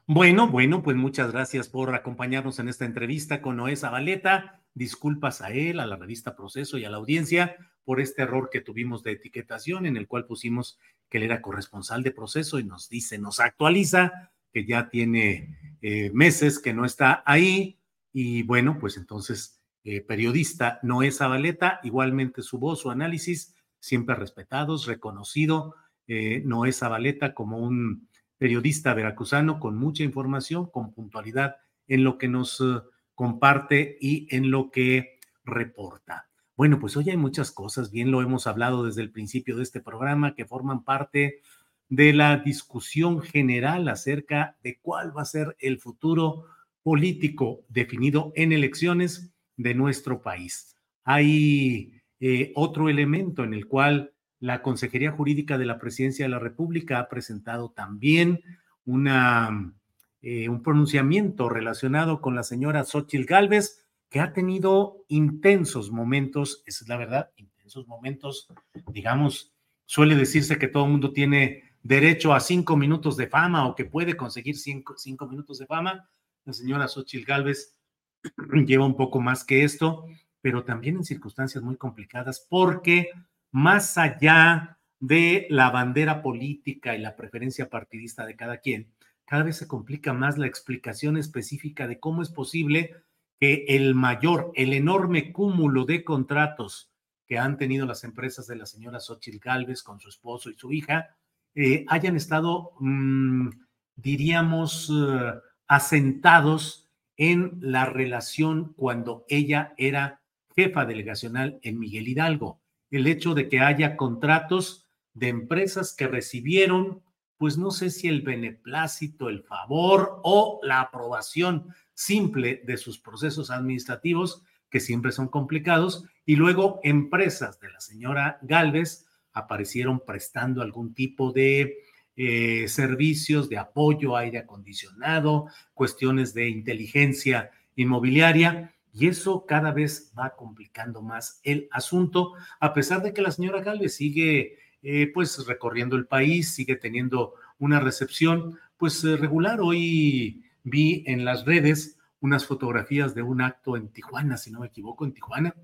Bueno, 0.09 0.47
bueno, 0.47 0.85
pues 0.85 0.97
muchas 0.97 1.33
gracias 1.33 1.69
por 1.69 1.93
acompañarnos 1.93 2.61
en 2.61 2.69
esta 2.69 2.85
entrevista 2.85 3.43
con 3.43 3.57
Noé 3.57 3.75
Zabaleta. 3.75 4.63
Disculpas 4.73 5.43
a 5.43 5.51
él, 5.51 5.81
a 5.81 5.87
la 5.87 5.97
revista 5.97 6.37
Proceso 6.37 6.79
y 6.79 6.85
a 6.85 6.91
la 6.91 6.99
audiencia 6.99 7.57
por 7.83 8.01
este 8.01 8.23
error 8.23 8.49
que 8.49 8.61
tuvimos 8.61 9.03
de 9.03 9.13
etiquetación 9.13 9.85
en 9.85 9.97
el 9.97 10.07
cual 10.07 10.27
pusimos 10.27 10.79
que 11.09 11.19
él 11.19 11.25
era 11.25 11.43
corresponsal 11.43 12.05
de 12.05 12.13
Proceso 12.13 12.61
y 12.61 12.65
nos 12.65 12.89
dice, 12.89 13.19
nos 13.19 13.41
actualiza 13.41 14.31
que 14.53 14.65
ya 14.65 14.91
tiene 14.91 15.59
eh, 15.83 16.13
meses 16.15 16.61
que 16.61 16.73
no 16.73 16.85
está 16.85 17.25
ahí. 17.27 17.81
Y 18.13 18.45
bueno, 18.45 18.79
pues 18.79 18.99
entonces, 18.99 19.61
eh, 19.83 20.03
periodista 20.03 20.79
Noé 20.85 21.11
Zabaleta, 21.11 21.81
igualmente 21.83 22.43
su 22.43 22.61
voz, 22.61 22.83
su 22.83 22.93
análisis, 22.93 23.57
siempre 23.81 24.15
respetados, 24.15 24.87
reconocido. 24.87 25.75
Eh, 26.07 26.43
Noé 26.45 26.73
Zabaleta 26.73 27.35
como 27.35 27.59
un 27.59 28.09
periodista 28.39 28.95
veracruzano 28.95 29.61
con 29.61 29.77
mucha 29.77 30.03
información, 30.03 30.67
con 30.67 30.93
puntualidad 30.93 31.57
en 31.89 32.05
lo 32.05 32.19
que 32.19 32.29
nos 32.29 32.61
eh, 32.61 32.81
comparte 33.15 33.97
y 34.01 34.29
en 34.35 34.51
lo 34.51 34.71
que 34.71 35.19
reporta. 35.45 36.29
Bueno, 36.57 36.79
pues 36.79 36.97
hoy 36.97 37.11
hay 37.11 37.17
muchas 37.17 37.51
cosas, 37.51 37.91
bien 37.91 38.11
lo 38.11 38.23
hemos 38.23 38.47
hablado 38.47 38.85
desde 38.85 39.03
el 39.03 39.11
principio 39.11 39.57
de 39.57 39.63
este 39.63 39.81
programa, 39.81 40.35
que 40.35 40.47
forman 40.47 40.85
parte 40.85 41.41
de 41.89 42.13
la 42.13 42.39
discusión 42.39 43.21
general 43.21 43.89
acerca 43.89 44.57
de 44.63 44.79
cuál 44.81 45.17
va 45.17 45.23
a 45.23 45.27
ser 45.27 45.57
el 45.61 45.79
futuro 45.79 46.47
político 46.83 47.65
definido 47.69 48.33
en 48.37 48.53
elecciones 48.53 49.33
de 49.57 49.75
nuestro 49.75 50.23
país. 50.23 50.77
Hay 51.05 52.01
eh, 52.21 52.53
otro 52.55 52.89
elemento 52.89 53.45
en 53.45 53.55
el 53.55 53.67
cual 53.67 54.13
la 54.41 54.63
Consejería 54.63 55.13
Jurídica 55.13 55.59
de 55.59 55.67
la 55.67 55.79
Presidencia 55.79 56.25
de 56.25 56.31
la 56.31 56.39
República 56.39 56.99
ha 56.99 57.09
presentado 57.09 57.71
también 57.71 58.43
una, 58.85 59.75
eh, 60.23 60.49
un 60.49 60.63
pronunciamiento 60.63 61.49
relacionado 61.49 62.21
con 62.21 62.35
la 62.35 62.43
señora 62.43 62.85
Xochitl 62.85 63.25
Gálvez, 63.25 63.85
que 64.09 64.21
ha 64.21 64.33
tenido 64.33 65.05
intensos 65.09 65.91
momentos, 65.91 66.63
esa 66.67 66.85
es 66.85 66.89
la 66.89 66.97
verdad, 66.97 67.31
intensos 67.37 67.87
momentos, 67.89 68.49
digamos, 68.93 69.53
suele 69.85 70.15
decirse 70.15 70.59
que 70.59 70.69
todo 70.69 70.85
el 70.85 70.93
mundo 70.93 71.13
tiene 71.13 71.65
derecho 71.83 72.35
a 72.35 72.41
cinco 72.41 72.77
minutos 72.77 73.17
de 73.17 73.29
fama 73.29 73.67
o 73.67 73.75
que 73.75 73.85
puede 73.85 74.17
conseguir 74.17 74.57
cinco, 74.57 74.95
cinco 74.97 75.27
minutos 75.27 75.59
de 75.59 75.67
fama. 75.67 76.09
La 76.45 76.53
señora 76.53 76.89
Xochitl 76.89 77.25
Gálvez 77.25 77.77
lleva 78.67 78.85
un 78.85 78.97
poco 78.97 79.21
más 79.21 79.45
que 79.45 79.65
esto, 79.65 80.07
pero 80.41 80.65
también 80.65 80.97
en 80.97 81.05
circunstancias 81.05 81.63
muy 81.63 81.77
complicadas 81.77 82.47
porque 82.49 83.11
más 83.51 83.99
allá 83.99 84.79
de 85.01 85.47
la 85.51 85.71
bandera 85.71 86.23
política 86.23 86.97
y 86.97 87.01
la 87.01 87.17
preferencia 87.17 87.69
partidista 87.69 88.25
de 88.25 88.37
cada 88.37 88.59
quien, 88.59 88.93
cada 89.27 89.43
vez 89.43 89.57
se 89.57 89.67
complica 89.67 90.13
más 90.13 90.39
la 90.39 90.47
explicación 90.47 91.17
específica 91.17 91.87
de 91.87 91.99
cómo 91.99 92.23
es 92.23 92.31
posible 92.31 92.95
que 93.39 93.65
el 93.69 93.95
mayor, 93.95 94.53
el 94.55 94.73
enorme 94.73 95.33
cúmulo 95.33 95.85
de 95.85 96.05
contratos 96.05 96.91
que 97.27 97.39
han 97.39 97.59
tenido 97.59 97.87
las 97.87 98.05
empresas 98.05 98.47
de 98.47 98.57
la 98.57 98.67
señora 98.67 99.01
Xochitl 99.01 99.39
Galvez 99.39 99.83
con 99.83 99.99
su 99.99 100.09
esposo 100.09 100.49
y 100.49 100.55
su 100.55 100.73
hija, 100.73 101.17
eh, 101.55 101.85
hayan 101.89 102.17
estado, 102.17 102.73
mm, 102.79 103.49
diríamos, 103.97 104.91
eh, 104.91 105.33
asentados 105.67 106.89
en 107.17 107.59
la 107.61 107.87
relación 107.87 108.75
cuando 108.75 109.25
ella 109.29 109.75
era 109.77 110.21
jefa 110.55 110.87
delegacional 110.87 111.59
en 111.63 111.79
Miguel 111.79 112.09
Hidalgo. 112.09 112.61
El 112.97 113.07
hecho 113.07 113.35
de 113.35 113.51
que 113.51 113.61
haya 113.61 113.95
contratos 113.95 114.89
de 115.13 115.29
empresas 115.29 115.95
que 115.95 116.09
recibieron, 116.09 117.03
pues 117.37 117.59
no 117.59 117.71
sé 117.71 117.91
si 117.91 118.09
el 118.09 118.23
beneplácito, 118.23 119.29
el 119.29 119.43
favor 119.43 120.21
o 120.23 120.61
la 120.63 120.81
aprobación 120.81 121.75
simple 121.93 122.63
de 122.65 122.79
sus 122.79 122.99
procesos 122.99 123.51
administrativos, 123.51 124.43
que 124.71 124.81
siempre 124.81 125.13
son 125.13 125.29
complicados, 125.29 126.05
y 126.25 126.37
luego 126.37 126.81
empresas 126.85 127.61
de 127.61 127.71
la 127.71 127.81
señora 127.81 128.39
Galvez 128.41 129.07
aparecieron 129.35 130.01
prestando 130.01 130.63
algún 130.63 130.95
tipo 130.95 131.33
de 131.33 131.77
eh, 132.17 132.67
servicios 132.67 133.51
de 133.51 133.59
apoyo, 133.59 134.17
aire 134.17 134.39
acondicionado, 134.39 135.49
cuestiones 135.75 136.33
de 136.33 136.49
inteligencia 136.49 137.51
inmobiliaria, 137.75 138.75
y 138.99 139.09
eso 139.09 139.45
cada 139.45 139.73
vez 139.73 140.11
va 140.19 140.35
complicando 140.37 141.03
más 141.03 141.41
el 141.43 141.69
asunto, 141.71 142.33
a 142.61 142.73
pesar 142.73 143.03
de 143.03 143.13
que 143.13 143.21
la 143.21 143.31
señora 143.31 143.61
Galvez 143.61 143.97
sigue 143.97 144.59
eh, 144.83 145.11
pues 145.13 145.47
recorriendo 145.47 145.97
el 145.97 146.07
país, 146.07 146.55
sigue 146.55 146.77
teniendo 146.77 147.35
una 147.59 147.79
recepción 147.79 148.59
pues 148.79 149.05
eh, 149.05 149.19
regular. 149.19 149.61
Hoy 149.61 150.45
vi 150.65 151.05
en 151.07 151.27
las 151.27 151.45
redes 151.45 151.99
unas 152.21 152.47
fotografías 152.47 153.15
de 153.15 153.21
un 153.21 153.43
acto 153.43 153.77
en 153.77 153.89
Tijuana, 153.89 154.39
si 154.39 154.51
no 154.51 154.61
me 154.61 154.69
equivoco, 154.69 155.05
en 155.05 155.13
Tijuana, 155.13 155.55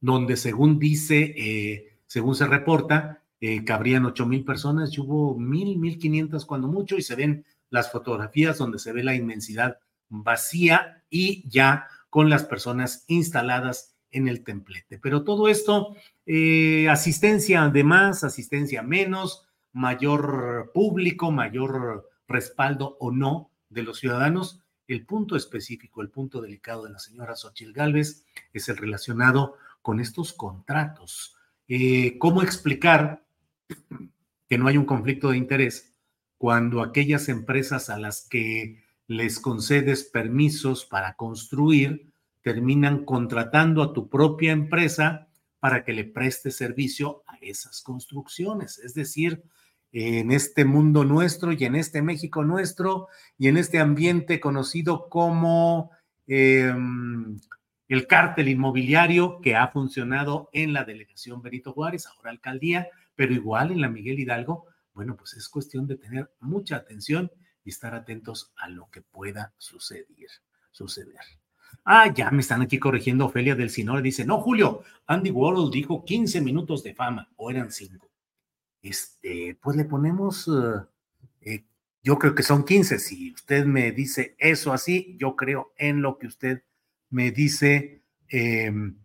donde 0.00 0.38
según 0.38 0.78
dice, 0.78 1.34
eh, 1.36 1.98
según 2.06 2.34
se 2.34 2.46
reporta, 2.46 3.22
eh, 3.38 3.64
cabrían 3.64 4.06
ocho 4.06 4.24
mil 4.24 4.44
personas 4.44 4.96
hubo 4.96 5.38
mil, 5.38 5.76
mil 5.76 5.98
quinientas 5.98 6.46
cuando 6.46 6.68
mucho 6.68 6.96
y 6.96 7.02
se 7.02 7.16
ven 7.16 7.44
las 7.68 7.92
fotografías 7.92 8.56
donde 8.56 8.78
se 8.78 8.92
ve 8.92 9.04
la 9.04 9.14
inmensidad 9.14 9.78
vacía 10.08 11.01
y 11.12 11.48
ya 11.48 11.86
con 12.10 12.28
las 12.28 12.44
personas 12.44 13.04
instaladas 13.06 13.94
en 14.10 14.26
el 14.26 14.42
templete. 14.42 14.98
Pero 14.98 15.22
todo 15.22 15.48
esto, 15.48 15.94
eh, 16.26 16.88
asistencia 16.88 17.68
de 17.68 17.84
más, 17.84 18.24
asistencia 18.24 18.82
menos, 18.82 19.46
mayor 19.72 20.72
público, 20.74 21.30
mayor 21.30 22.10
respaldo 22.26 22.96
o 22.98 23.12
no 23.12 23.50
de 23.68 23.82
los 23.82 23.98
ciudadanos. 23.98 24.60
El 24.88 25.06
punto 25.06 25.36
específico, 25.36 26.02
el 26.02 26.10
punto 26.10 26.40
delicado 26.40 26.84
de 26.84 26.90
la 26.90 26.98
señora 26.98 27.36
Xochitl 27.36 27.72
Gálvez 27.72 28.24
es 28.52 28.68
el 28.68 28.76
relacionado 28.76 29.56
con 29.80 30.00
estos 30.00 30.32
contratos. 30.32 31.36
Eh, 31.68 32.18
¿Cómo 32.18 32.42
explicar 32.42 33.24
que 34.48 34.58
no 34.58 34.66
hay 34.66 34.76
un 34.76 34.84
conflicto 34.84 35.30
de 35.30 35.38
interés 35.38 35.94
cuando 36.36 36.82
aquellas 36.82 37.28
empresas 37.28 37.88
a 37.88 37.98
las 37.98 38.28
que 38.28 38.82
les 39.12 39.38
concedes 39.38 40.04
permisos 40.04 40.84
para 40.84 41.14
construir 41.14 42.12
terminan 42.40 43.04
contratando 43.04 43.82
a 43.82 43.92
tu 43.92 44.08
propia 44.08 44.52
empresa 44.52 45.28
para 45.60 45.84
que 45.84 45.92
le 45.92 46.04
preste 46.04 46.50
servicio 46.50 47.22
a 47.26 47.36
esas 47.40 47.82
construcciones? 47.82 48.78
Es 48.78 48.94
decir, 48.94 49.44
en 49.92 50.32
este 50.32 50.64
mundo 50.64 51.04
nuestro 51.04 51.52
y 51.52 51.64
en 51.64 51.76
este 51.76 52.00
México 52.00 52.42
nuestro 52.42 53.08
y 53.36 53.48
en 53.48 53.58
este 53.58 53.78
ambiente 53.78 54.40
conocido 54.40 55.08
como 55.10 55.90
em, 56.26 57.38
el 57.88 58.06
cártel 58.06 58.48
inmobiliario 58.48 59.40
que 59.42 59.54
ha 59.54 59.68
funcionado 59.68 60.48
en 60.52 60.72
la 60.72 60.84
delegación 60.84 61.42
Benito 61.42 61.72
Juárez, 61.72 62.06
ahora 62.06 62.30
alcaldía, 62.30 62.88
pero 63.14 63.34
igual 63.34 63.70
en 63.70 63.82
la 63.82 63.90
Miguel 63.90 64.18
Hidalgo. 64.18 64.64
Bueno, 64.94 65.16
pues 65.16 65.34
es 65.34 65.48
cuestión 65.48 65.86
de 65.86 65.96
tener 65.96 66.30
mucha 66.40 66.76
atención 66.76 67.30
y 67.64 67.70
estar 67.70 67.94
atentos 67.94 68.52
a 68.56 68.68
lo 68.68 68.90
que 68.90 69.02
pueda 69.02 69.54
suceder. 69.58 70.06
suceder. 70.70 71.20
Ah, 71.84 72.12
ya 72.12 72.30
me 72.30 72.40
están 72.40 72.62
aquí 72.62 72.78
corrigiendo 72.78 73.26
Ofelia 73.26 73.54
del 73.54 73.70
Sinor. 73.70 74.02
Dice, 74.02 74.24
no, 74.24 74.40
Julio, 74.40 74.82
Andy 75.06 75.30
Warhol 75.30 75.70
dijo 75.70 76.04
15 76.04 76.40
minutos 76.40 76.82
de 76.82 76.94
fama, 76.94 77.28
o 77.36 77.50
eran 77.50 77.70
5 77.70 78.12
este, 78.82 79.56
pues 79.62 79.76
le 79.76 79.84
ponemos, 79.84 80.48
eh, 80.48 80.82
eh, 81.40 81.64
yo 82.02 82.18
creo 82.18 82.34
que 82.34 82.42
son 82.42 82.64
15. 82.64 82.98
Si 82.98 83.32
usted 83.32 83.64
me 83.64 83.92
dice 83.92 84.34
eso 84.38 84.72
así, 84.72 85.16
yo 85.18 85.36
creo 85.36 85.72
en 85.76 86.02
lo 86.02 86.18
que 86.18 86.26
usted 86.26 86.64
me 87.10 87.30
dice. 87.30 88.02
Em, 88.28 88.98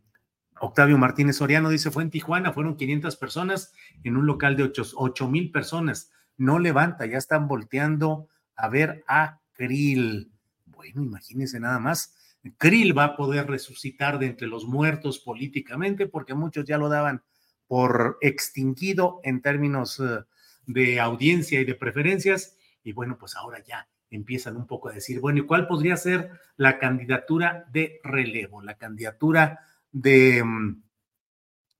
Octavio 0.59 0.97
Martínez 0.97 1.35
Soriano 1.35 1.69
dice, 1.69 1.91
fue 1.91 2.01
en 2.01 2.09
Tijuana, 2.09 2.51
fueron 2.51 2.77
500 2.77 3.15
personas 3.17 3.73
en 4.03 4.17
un 4.17 4.25
local 4.25 4.55
de 4.55 4.71
8 4.95 5.27
mil 5.29 5.51
personas. 5.51 6.11
No 6.37 6.57
levanta, 6.57 7.05
ya 7.05 7.17
están 7.17 7.47
volteando 7.47 8.27
a 8.57 8.69
ver 8.69 9.03
a 9.07 9.39
Krill. 9.53 10.31
Bueno, 10.65 11.03
imagínense 11.03 11.59
nada 11.59 11.79
más. 11.79 12.15
Krill 12.57 12.97
va 12.97 13.05
a 13.05 13.15
poder 13.15 13.47
resucitar 13.47 14.19
de 14.19 14.27
entre 14.27 14.47
los 14.47 14.65
muertos 14.65 15.19
políticamente 15.19 16.07
porque 16.07 16.33
muchos 16.33 16.65
ya 16.65 16.77
lo 16.77 16.89
daban 16.89 17.23
por 17.67 18.17
extinguido 18.21 19.19
en 19.23 19.41
términos 19.41 19.99
eh, 19.99 20.23
de 20.65 20.99
audiencia 20.99 21.59
y 21.59 21.65
de 21.65 21.75
preferencias. 21.75 22.57
Y 22.83 22.93
bueno, 22.93 23.17
pues 23.17 23.35
ahora 23.35 23.63
ya 23.63 23.87
empiezan 24.09 24.55
un 24.55 24.67
poco 24.67 24.89
a 24.89 24.93
decir, 24.93 25.19
bueno, 25.19 25.39
¿y 25.39 25.45
cuál 25.45 25.67
podría 25.67 25.97
ser 25.97 26.31
la 26.55 26.79
candidatura 26.79 27.65
de 27.71 27.99
relevo, 28.03 28.61
la 28.61 28.75
candidatura 28.75 29.59
de, 29.91 30.43
mm, 30.43 30.81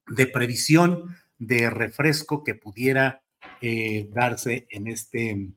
de 0.10 0.28
previsión, 0.28 1.16
de 1.38 1.70
refresco 1.70 2.44
que 2.44 2.56
pudiera 2.56 3.22
eh, 3.62 4.10
darse 4.12 4.68
en 4.70 4.88
este, 4.88 5.50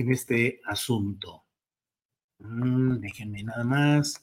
en 0.00 0.12
este 0.12 0.60
asunto? 0.66 1.44
Mm, 2.38 2.98
déjenme 2.98 3.42
nada 3.42 3.64
más. 3.64 4.22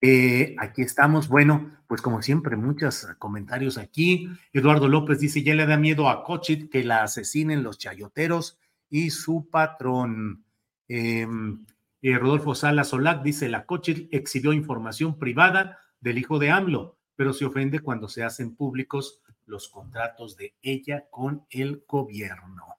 Eh, 0.00 0.54
aquí 0.58 0.82
estamos. 0.82 1.28
Bueno, 1.28 1.78
pues 1.88 2.00
como 2.00 2.22
siempre, 2.22 2.56
muchos 2.56 3.06
comentarios 3.18 3.78
aquí. 3.78 4.28
Eduardo 4.52 4.88
López 4.88 5.18
dice, 5.20 5.42
ya 5.42 5.54
le 5.54 5.66
da 5.66 5.76
miedo 5.76 6.08
a 6.08 6.22
Cochit 6.22 6.70
que 6.70 6.84
la 6.84 7.02
asesinen 7.02 7.62
los 7.62 7.78
chayoteros 7.78 8.58
y 8.88 9.10
su 9.10 9.48
patrón. 9.50 10.44
Em, 10.86 11.66
eh, 12.00 12.16
Rodolfo 12.18 12.54
Sala 12.54 12.84
Solac 12.84 13.22
dice, 13.22 13.48
la 13.48 13.66
Cochit 13.66 14.08
exhibió 14.14 14.52
información 14.52 15.18
privada 15.18 15.78
del 16.00 16.18
hijo 16.18 16.38
de 16.38 16.50
AMLO, 16.50 16.96
pero 17.16 17.32
se 17.32 17.44
ofende 17.44 17.80
cuando 17.80 18.08
se 18.08 18.22
hacen 18.22 18.54
públicos 18.54 19.20
los 19.46 19.68
contratos 19.68 20.36
de 20.36 20.54
ella 20.62 21.06
con 21.10 21.44
el 21.50 21.84
gobierno. 21.88 22.78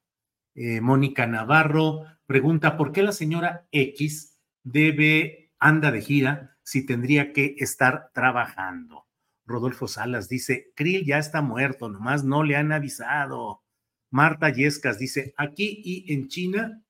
Eh, 0.54 0.80
Mónica 0.80 1.26
Navarro 1.26 2.04
pregunta, 2.26 2.76
¿por 2.76 2.92
qué 2.92 3.02
la 3.02 3.12
señora 3.12 3.66
X 3.72 4.30
debe, 4.62 5.52
anda 5.58 5.90
de 5.90 6.00
gira 6.00 6.56
si 6.62 6.86
tendría 6.86 7.32
que 7.32 7.56
estar 7.58 8.10
trabajando. 8.12 9.06
Rodolfo 9.44 9.88
Salas 9.88 10.28
dice, 10.28 10.72
Krill 10.76 11.04
ya 11.04 11.18
está 11.18 11.42
muerto, 11.42 11.88
nomás 11.88 12.24
no 12.24 12.44
le 12.44 12.56
han 12.56 12.72
avisado. 12.72 13.64
Marta 14.10 14.50
Yescas 14.50 14.98
dice, 14.98 15.34
aquí 15.36 15.82
y 15.84 16.12
en 16.12 16.28
China, 16.28 16.84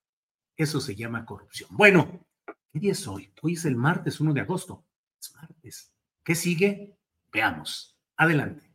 eso 0.56 0.80
se 0.80 0.94
llama 0.94 1.24
corrupción. 1.24 1.70
Bueno, 1.72 2.26
¿qué 2.72 2.80
día 2.80 2.92
es 2.92 3.06
hoy? 3.08 3.32
Hoy 3.42 3.54
es 3.54 3.64
el 3.64 3.76
martes 3.76 4.20
1 4.20 4.34
de 4.34 4.40
agosto. 4.42 4.84
Es 5.18 5.34
martes. 5.34 5.92
¿Qué 6.22 6.34
sigue? 6.34 6.98
Veamos. 7.32 7.98
Adelante. 8.16 8.69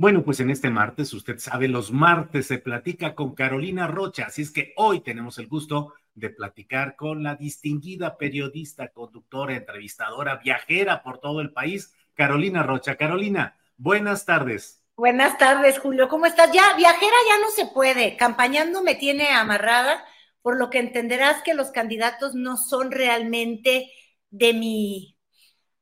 Bueno, 0.00 0.22
pues 0.22 0.38
en 0.38 0.50
este 0.50 0.70
martes, 0.70 1.12
usted 1.12 1.38
sabe, 1.38 1.66
los 1.66 1.90
martes 1.90 2.46
se 2.46 2.58
platica 2.58 3.16
con 3.16 3.34
Carolina 3.34 3.88
Rocha, 3.88 4.26
así 4.26 4.42
es 4.42 4.52
que 4.52 4.72
hoy 4.76 5.00
tenemos 5.00 5.38
el 5.40 5.48
gusto 5.48 5.92
de 6.14 6.30
platicar 6.30 6.94
con 6.94 7.24
la 7.24 7.34
distinguida 7.34 8.16
periodista, 8.16 8.90
conductora, 8.90 9.56
entrevistadora, 9.56 10.36
viajera 10.36 11.02
por 11.02 11.18
todo 11.18 11.40
el 11.40 11.52
país, 11.52 11.92
Carolina 12.14 12.62
Rocha. 12.62 12.94
Carolina, 12.94 13.58
buenas 13.76 14.24
tardes. 14.24 14.84
Buenas 14.96 15.36
tardes, 15.36 15.80
Julio. 15.80 16.06
¿Cómo 16.06 16.26
estás? 16.26 16.52
Ya, 16.52 16.76
viajera 16.76 17.16
ya 17.28 17.40
no 17.40 17.50
se 17.50 17.66
puede. 17.66 18.16
Campañando 18.16 18.84
me 18.84 18.94
tiene 18.94 19.30
amarrada, 19.30 20.04
por 20.42 20.56
lo 20.56 20.70
que 20.70 20.78
entenderás 20.78 21.42
que 21.42 21.54
los 21.54 21.72
candidatos 21.72 22.36
no 22.36 22.56
son 22.56 22.92
realmente 22.92 23.90
de 24.30 24.54
mi 24.54 25.17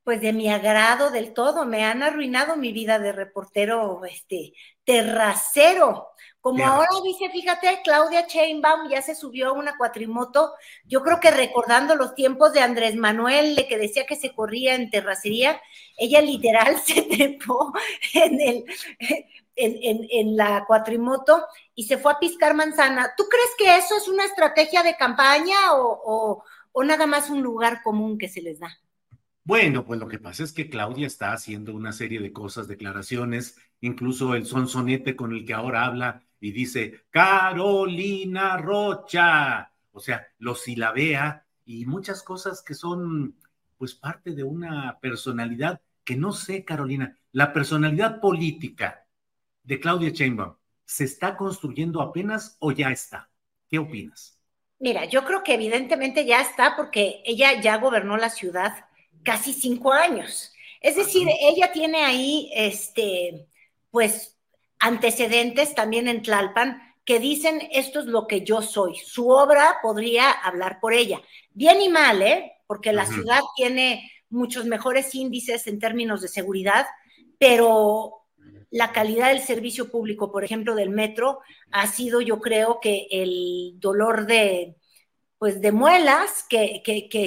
pues 0.06 0.20
de 0.20 0.32
mi 0.32 0.48
agrado 0.48 1.10
del 1.10 1.34
todo. 1.34 1.64
Me 1.66 1.84
han 1.84 2.04
arruinado 2.04 2.56
mi 2.56 2.70
vida 2.70 3.00
de 3.00 3.10
reportero, 3.10 4.04
este, 4.04 4.52
terracero. 4.84 6.10
Como 6.40 6.64
ahora 6.64 6.86
dice, 7.02 7.28
fíjate, 7.28 7.80
Claudia 7.82 8.24
Chainbaum 8.28 8.88
ya 8.88 9.02
se 9.02 9.16
subió 9.16 9.48
a 9.48 9.52
una 9.52 9.76
cuatrimoto, 9.76 10.52
yo 10.84 11.02
creo 11.02 11.18
que 11.18 11.32
recordando 11.32 11.96
los 11.96 12.14
tiempos 12.14 12.52
de 12.52 12.60
Andrés 12.60 12.94
Manuel, 12.94 13.56
de 13.56 13.66
que 13.66 13.78
decía 13.78 14.06
que 14.06 14.14
se 14.14 14.32
corría 14.32 14.76
en 14.76 14.90
terracería, 14.90 15.60
ella 15.96 16.20
literal 16.20 16.80
se 16.84 17.02
trepó 17.02 17.72
en, 18.14 18.40
el, 18.40 18.64
en, 19.56 20.06
en, 20.08 20.36
la 20.36 20.64
cuatrimoto 20.68 21.44
y 21.74 21.82
se 21.82 21.98
fue 21.98 22.12
a 22.12 22.20
piscar 22.20 22.54
manzana. 22.54 23.12
¿Tú 23.16 23.24
crees 23.28 23.50
que 23.58 23.76
eso 23.76 23.96
es 23.96 24.06
una 24.06 24.24
estrategia 24.24 24.84
de 24.84 24.96
campaña 24.96 25.74
o, 25.74 26.00
o, 26.04 26.44
o 26.70 26.84
nada 26.84 27.06
más 27.06 27.28
un 27.28 27.42
lugar 27.42 27.82
común 27.82 28.18
que 28.18 28.28
se 28.28 28.40
les 28.40 28.60
da? 28.60 28.78
Bueno, 29.46 29.84
pues 29.84 30.00
lo 30.00 30.08
que 30.08 30.18
pasa 30.18 30.42
es 30.42 30.52
que 30.52 30.68
Claudia 30.68 31.06
está 31.06 31.32
haciendo 31.32 31.72
una 31.72 31.92
serie 31.92 32.18
de 32.18 32.32
cosas, 32.32 32.66
declaraciones, 32.66 33.56
incluso 33.80 34.34
el 34.34 34.44
sonsonete 34.44 35.14
con 35.14 35.32
el 35.32 35.46
que 35.46 35.54
ahora 35.54 35.84
habla 35.84 36.24
y 36.40 36.50
dice 36.50 37.04
Carolina 37.10 38.56
Rocha, 38.56 39.72
o 39.92 40.00
sea, 40.00 40.26
lo 40.38 40.56
silabea 40.56 41.46
y 41.64 41.86
muchas 41.86 42.24
cosas 42.24 42.60
que 42.60 42.74
son 42.74 43.36
pues 43.78 43.94
parte 43.94 44.32
de 44.32 44.42
una 44.42 44.98
personalidad 44.98 45.80
que 46.02 46.16
no 46.16 46.32
sé, 46.32 46.64
Carolina, 46.64 47.16
la 47.30 47.52
personalidad 47.52 48.20
política 48.20 49.06
de 49.62 49.78
Claudia 49.78 50.10
Sheinbaum, 50.10 50.56
¿se 50.84 51.04
está 51.04 51.36
construyendo 51.36 52.02
apenas 52.02 52.56
o 52.58 52.72
ya 52.72 52.90
está? 52.90 53.30
¿Qué 53.68 53.78
opinas? 53.78 54.40
Mira, 54.80 55.04
yo 55.04 55.24
creo 55.24 55.44
que 55.44 55.54
evidentemente 55.54 56.26
ya 56.26 56.40
está 56.40 56.74
porque 56.74 57.22
ella 57.24 57.60
ya 57.60 57.78
gobernó 57.78 58.16
la 58.16 58.30
ciudad 58.30 58.85
casi 59.26 59.52
cinco 59.52 59.92
años. 59.92 60.52
Es 60.80 60.94
decir, 60.94 61.28
ella 61.40 61.72
tiene 61.72 62.04
ahí, 62.04 62.48
este, 62.54 63.48
pues, 63.90 64.38
antecedentes 64.78 65.74
también 65.74 66.06
en 66.06 66.22
Tlalpan 66.22 66.80
que 67.04 67.18
dicen 67.18 67.60
esto 67.72 68.00
es 68.00 68.06
lo 68.06 68.26
que 68.26 68.42
yo 68.42 68.62
soy. 68.62 68.94
Su 68.96 69.28
obra 69.28 69.78
podría 69.82 70.30
hablar 70.30 70.78
por 70.80 70.92
ella. 70.92 71.20
Bien 71.52 71.80
y 71.80 71.88
mal, 71.88 72.22
¿eh? 72.22 72.52
Porque 72.66 72.92
la 72.92 73.06
ciudad 73.06 73.40
tiene 73.56 74.10
muchos 74.28 74.64
mejores 74.64 75.14
índices 75.14 75.66
en 75.66 75.78
términos 75.80 76.22
de 76.22 76.28
seguridad, 76.28 76.86
pero 77.38 78.26
la 78.70 78.92
calidad 78.92 79.28
del 79.28 79.40
servicio 79.40 79.90
público, 79.90 80.30
por 80.30 80.44
ejemplo, 80.44 80.74
del 80.74 80.90
metro, 80.90 81.40
ha 81.72 81.86
sido, 81.86 82.20
yo 82.20 82.40
creo 82.40 82.78
que 82.80 83.06
el 83.10 83.74
dolor 83.78 84.26
de, 84.26 84.76
pues 85.38 85.60
de 85.60 85.72
muelas 85.72 86.44
que, 86.48 86.82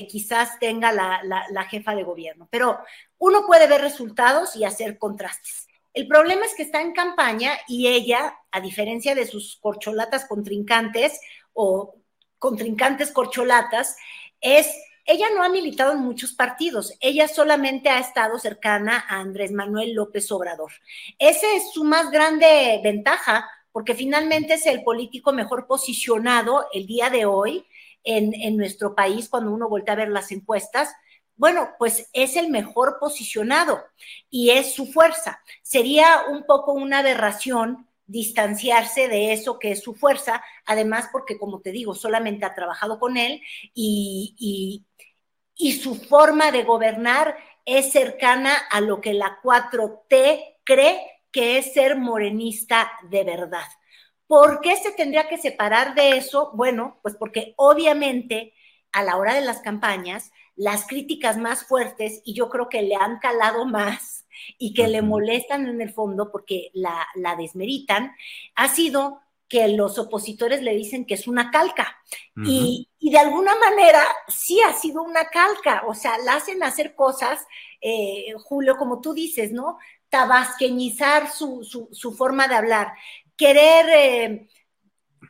quizás 0.10 0.58
tenga 0.60 0.92
la, 0.92 1.64
jefa 1.70 1.96
de 1.96 2.04
gobierno. 2.04 2.48
Pero 2.52 2.80
uno 3.18 3.46
puede 3.46 3.68
ver 3.68 3.82
resultados 3.82 4.56
y 4.56 4.64
hacer 4.64 4.98
contrastes. 4.98 5.68
El 5.94 6.08
problema 6.08 6.46
es 6.46 6.56
que 6.56 6.64
está 6.64 6.82
en 6.82 6.94
campaña 6.94 7.54
y 7.68 7.88
ella, 7.88 8.38
a 8.52 8.62
diferencia 8.62 9.16
de 9.16 9.26
sus 9.26 9.58
corcholatas 9.58 10.26
contrincantes 10.26 11.20
o 11.54 11.96
contrincantes 12.38 13.12
corcholatas, 13.12 13.98
es, 14.40 14.68
ella 15.06 15.28
no 15.36 15.44
ha 15.44 15.50
militado 15.50 15.92
en 15.94 16.00
muchos 16.00 16.34
partidos, 16.34 16.94
ella 17.02 17.28
solamente 17.28 17.90
ha 17.90 18.00
estado 18.00 18.40
cercana 18.40 19.04
a 19.10 19.20
Andrés 19.20 19.52
Manuel 19.52 19.94
López 19.94 20.32
Obrador. 20.32 20.72
Esa 21.18 21.48
es 21.56 21.74
su 21.74 21.84
más 21.84 22.12
grande 22.12 22.80
ventaja, 22.84 23.50
porque 23.72 23.94
finalmente 23.94 24.54
es 24.54 24.66
el 24.68 24.84
político 24.84 25.34
mejor 25.34 25.68
posicionado 25.68 26.68
el 26.72 26.86
día 26.86 27.10
de 27.10 27.26
hoy 27.26 27.66
en, 28.04 28.58
nuestro 28.58 28.96
país 28.96 29.30
cuando 29.30 29.52
uno 29.52 29.70
voltea 29.70 29.94
a 29.94 29.98
ver 29.98 30.10
las 30.10 30.32
encuestas, 30.32 30.94
bueno, 31.36 31.70
pues 31.80 32.10
es 32.14 32.36
el 32.36 32.50
mejor 32.50 32.98
posicionado 33.00 33.82
y 34.30 34.50
es 34.52 34.74
su 34.74 34.88
fuerza. 34.88 35.42
Sería 35.62 36.24
un 36.30 36.46
poco 36.46 36.74
una 36.74 37.00
aberración 37.00 37.88
distanciarse 38.06 39.08
de 39.08 39.34
eso 39.34 39.60
que 39.60 39.72
es 39.72 39.82
su 39.82 39.96
fuerza, 39.96 40.44
además 40.66 41.10
porque, 41.12 41.38
como 41.38 41.62
te 41.62 41.72
digo, 41.72 41.94
solamente 41.94 42.46
ha 42.46 42.56
trabajado 42.56 43.00
con 43.00 43.18
él 43.18 43.42
y, 43.74 44.36
y, 44.38 44.86
y 45.56 45.74
su 45.74 45.96
forma 45.96 46.52
de 46.52 46.64
gobernar 46.64 47.38
es 47.66 47.92
cercana 47.92 48.56
a 48.72 48.82
lo 48.82 49.00
que 49.00 49.14
la 49.14 49.40
4T 49.44 50.58
cree 50.64 51.00
que 51.32 51.58
es 51.58 51.74
ser 51.74 51.98
morenista 51.98 52.92
de 53.10 53.24
verdad. 53.24 53.68
¿Por 54.30 54.62
qué 54.62 54.78
se 54.78 54.92
tendría 54.92 55.28
que 55.28 55.40
separar 55.40 55.96
de 55.96 56.12
eso? 56.12 56.52
Bueno, 56.54 57.00
pues 57.02 57.16
porque 57.16 57.56
obviamente 57.58 58.54
a 58.92 59.02
la 59.02 59.18
hora 59.18 59.34
de 59.34 59.42
las 59.42 59.62
campañas, 59.62 60.32
las 60.56 60.86
críticas 60.86 61.38
más 61.38 61.66
fuertes, 61.66 62.22
y 62.24 62.36
yo 62.36 62.48
creo 62.48 62.70
que 62.70 62.84
le 62.84 62.94
han 62.94 63.18
calado 63.18 63.66
más 63.66 64.28
y 64.60 64.76
que 64.76 64.88
le 64.88 65.02
molestan 65.02 65.68
en 65.68 65.82
el 65.82 65.92
fondo 65.92 66.32
porque 66.32 66.70
la, 66.76 67.08
desmeritan, 67.40 68.16
ha 68.54 68.68
sido 68.68 69.20
que 69.48 69.68
los 69.70 69.98
opositores 69.98 70.62
le 70.62 70.76
dicen 70.76 71.06
que 71.06 71.16
es 71.16 71.28
una 71.28 71.50
calca. 71.50 71.98
y, 72.46 72.88
de 73.00 73.18
alguna 73.18 73.56
manera 73.56 74.04
sí 74.28 74.62
ha 74.62 74.74
sido 74.74 75.02
una 75.02 75.26
calca, 75.30 75.86
o 75.88 75.96
sea, 75.96 76.20
la 76.20 76.36
hacen 76.36 76.62
hacer 76.62 76.94
cosas, 76.94 77.48
eh, 77.82 78.36
Julio, 78.44 78.78
como 78.78 79.02
tú 79.02 79.16
dices, 79.16 79.52
¿no? 79.52 79.80
Tabasqueñizar 80.10 81.32
su, 81.32 81.64
su, 81.64 81.90
su, 81.92 82.14
forma 82.14 82.48
de 82.48 82.54
hablar 82.54 82.94
querer 83.40 83.86
eh, 83.90 84.50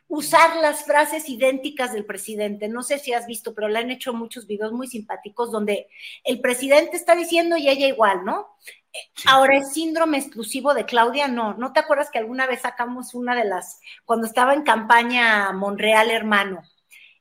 usar 0.08 0.56
las 0.56 0.84
frases 0.84 1.28
idénticas 1.28 1.92
del 1.92 2.04
presidente. 2.04 2.68
No 2.68 2.82
sé 2.82 2.98
si 2.98 3.12
has 3.12 3.26
visto, 3.26 3.54
pero 3.54 3.68
le 3.68 3.78
han 3.78 3.90
hecho 3.90 4.12
muchos 4.12 4.48
videos 4.48 4.72
muy 4.72 4.88
simpáticos 4.88 5.52
donde 5.52 5.86
el 6.24 6.40
presidente 6.40 6.96
está 6.96 7.14
diciendo 7.14 7.56
y 7.56 7.68
ella 7.68 7.86
igual, 7.86 8.24
¿no? 8.24 8.48
Ahora, 9.26 9.56
el 9.56 9.64
síndrome 9.64 10.18
exclusivo 10.18 10.74
de 10.74 10.84
Claudia, 10.84 11.28
no. 11.28 11.54
¿No 11.54 11.72
te 11.72 11.78
acuerdas 11.78 12.10
que 12.10 12.18
alguna 12.18 12.46
vez 12.46 12.62
sacamos 12.62 13.14
una 13.14 13.36
de 13.36 13.44
las, 13.44 13.80
cuando 14.04 14.26
estaba 14.26 14.52
en 14.52 14.62
campaña 14.62 15.52
Monreal 15.52 16.10
Hermano, 16.10 16.60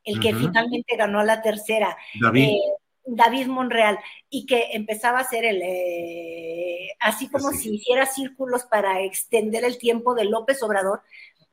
el 0.03 0.19
que 0.19 0.33
finalmente 0.33 0.97
ganó 0.97 1.23
la 1.23 1.43
tercera? 1.43 1.95
David. 2.19 2.49
Eh, 2.49 2.59
David 3.15 3.47
Monreal 3.47 3.99
y 4.29 4.45
que 4.45 4.69
empezaba 4.73 5.19
a 5.19 5.21
hacer 5.21 5.45
el, 5.45 5.61
eh, 5.63 6.95
así 6.99 7.29
como 7.29 7.51
si 7.51 7.75
hiciera 7.75 8.05
círculos 8.05 8.65
para 8.65 9.01
extender 9.01 9.63
el 9.63 9.77
tiempo 9.77 10.13
de 10.13 10.25
López 10.25 10.61
Obrador. 10.63 11.01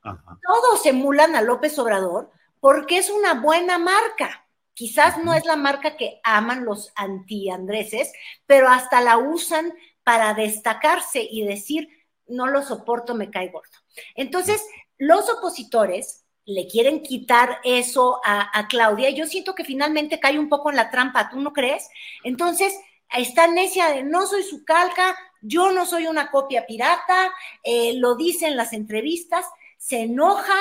Todos 0.02 0.86
emulan 0.86 1.34
a 1.34 1.42
López 1.42 1.78
Obrador 1.78 2.30
porque 2.60 2.98
es 2.98 3.10
una 3.10 3.34
buena 3.34 3.78
marca. 3.78 4.46
Quizás 4.74 5.22
no 5.24 5.32
es 5.32 5.46
la 5.46 5.56
marca 5.56 5.96
que 5.96 6.20
aman 6.22 6.64
los 6.64 6.92
anti-andreses, 6.96 8.12
pero 8.46 8.68
hasta 8.68 9.00
la 9.00 9.16
usan 9.16 9.72
para 10.04 10.34
destacarse 10.34 11.26
y 11.28 11.44
decir, 11.46 11.88
no 12.26 12.46
lo 12.46 12.62
soporto, 12.62 13.14
me 13.14 13.30
cae 13.30 13.48
gordo. 13.48 13.72
Entonces, 14.14 14.62
los 14.98 15.28
opositores 15.30 16.25
le 16.46 16.68
quieren 16.68 17.02
quitar 17.02 17.58
eso 17.64 18.20
a, 18.24 18.66
Claudia. 18.68 19.10
Y 19.10 19.16
yo 19.16 19.26
siento 19.26 19.54
que 19.54 19.64
finalmente 19.64 20.20
cae 20.20 20.38
un 20.38 20.48
poco 20.48 20.70
en 20.70 20.76
la 20.76 20.90
trampa, 20.90 21.28
¿tú 21.28 21.40
no 21.40 21.52
crees? 21.52 21.90
Entonces, 22.22 22.78
está 23.16 23.48
necia 23.48 23.88
de 23.88 24.04
no 24.04 24.26
soy 24.26 24.44
su 24.44 24.64
calca, 24.64 25.16
yo 25.42 25.72
no 25.72 25.84
soy 25.86 26.06
una 26.06 26.30
copia 26.30 26.64
pirata, 26.66 27.32
eh, 27.62 27.94
lo 27.94 28.14
dice 28.14 28.46
en 28.46 28.56
las 28.56 28.72
entrevistas, 28.72 29.44
se 29.76 30.02
enoja. 30.02 30.56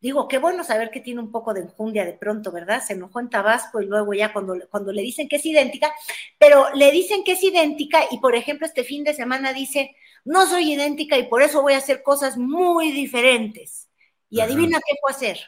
Digo, 0.00 0.28
qué 0.28 0.36
bueno 0.36 0.64
saber 0.64 0.90
que 0.90 1.00
tiene 1.00 1.20
un 1.20 1.32
poco 1.32 1.54
de 1.54 1.62
enjundia 1.62 2.04
de 2.04 2.12
pronto, 2.12 2.52
¿verdad? 2.52 2.82
Se 2.86 2.92
enojó 2.92 3.20
en 3.20 3.30
Tabasco 3.30 3.80
y 3.80 3.86
luego 3.86 4.12
ya 4.12 4.34
cuando, 4.34 4.54
cuando 4.70 4.92
le 4.92 5.00
dicen 5.00 5.28
que 5.28 5.36
es 5.36 5.46
idéntica, 5.46 5.94
pero 6.38 6.66
le 6.74 6.90
dicen 6.90 7.24
que 7.24 7.32
es 7.32 7.42
idéntica 7.42 8.02
y, 8.10 8.18
por 8.18 8.36
ejemplo, 8.36 8.66
este 8.66 8.84
fin 8.84 9.02
de 9.02 9.14
semana 9.14 9.54
dice, 9.54 9.96
no 10.26 10.46
soy 10.46 10.74
idéntica 10.74 11.16
y 11.16 11.26
por 11.26 11.42
eso 11.42 11.62
voy 11.62 11.72
a 11.72 11.78
hacer 11.78 12.02
cosas 12.02 12.36
muy 12.36 12.92
diferentes. 12.92 13.88
Y 14.34 14.40
adivina 14.40 14.78
qué 14.84 14.96
fue 15.00 15.12
hacer. 15.12 15.38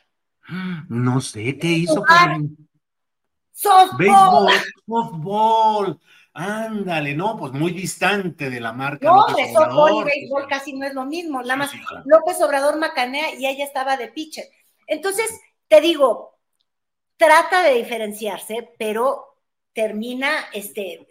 No 0.88 1.20
sé, 1.20 1.58
¿qué 1.58 1.66
hizo? 1.66 2.04
Softball. 3.52 3.98
Béisbol, 3.98 4.52
softball. 4.86 6.00
Ándale, 6.32 7.14
no, 7.14 7.36
pues 7.36 7.52
muy 7.52 7.72
distante 7.72 8.48
de 8.48 8.60
la 8.60 8.72
marca. 8.72 9.08
No, 9.08 9.26
de 9.34 9.52
softball 9.52 10.02
y 10.02 10.04
béisbol 10.04 10.46
casi 10.46 10.74
no 10.74 10.86
es 10.86 10.94
lo 10.94 11.04
mismo. 11.04 11.42
La 11.42 11.56
más, 11.56 11.72
López 12.04 12.40
Obrador 12.42 12.78
macanea 12.78 13.34
y 13.34 13.46
ella 13.46 13.64
estaba 13.64 13.96
de 13.96 14.08
pitcher. 14.08 14.44
Entonces, 14.86 15.28
te 15.66 15.80
digo, 15.80 16.38
trata 17.16 17.62
de 17.64 17.74
diferenciarse, 17.74 18.72
pero 18.78 19.40
termina 19.72 20.30
este, 20.52 21.08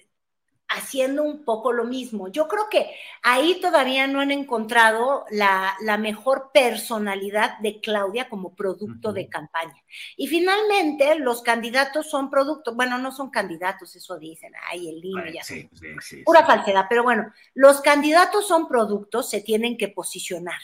haciendo 0.67 1.23
un 1.23 1.43
poco 1.43 1.71
lo 1.71 1.83
mismo. 1.83 2.27
Yo 2.27 2.47
creo 2.47 2.67
que 2.69 2.89
ahí 3.21 3.59
todavía 3.61 4.07
no 4.07 4.19
han 4.19 4.31
encontrado 4.31 5.25
la, 5.29 5.75
mejor 5.99 6.51
personalidad 6.53 7.57
de 7.59 7.79
Claudia 7.79 8.29
como 8.29 8.55
producto 8.55 9.13
de 9.13 9.29
campaña. 9.29 9.75
Y 10.17 10.27
finalmente 10.27 11.15
los 11.15 11.41
candidatos 11.41 12.09
son 12.09 12.29
productos, 12.29 12.75
bueno, 12.75 12.97
no 12.97 13.11
son 13.11 13.29
candidatos, 13.29 13.95
eso 13.95 14.17
dicen, 14.17 14.51
ay, 14.69 14.89
el 14.89 15.01
niño 15.01 15.25
ya. 15.33 15.43
Sí, 15.43 15.69
sí, 16.01 16.23
pura 16.23 16.45
falsedad, 16.45 16.85
pero 16.89 17.03
bueno, 17.03 17.31
los 17.53 17.81
candidatos 17.81 18.47
son 18.47 18.67
productos, 18.67 19.29
se 19.29 19.41
tienen 19.41 19.77
que 19.77 19.87
posicionar. 19.87 20.59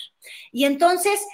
Y 0.52 0.66
entonces, 0.66 1.26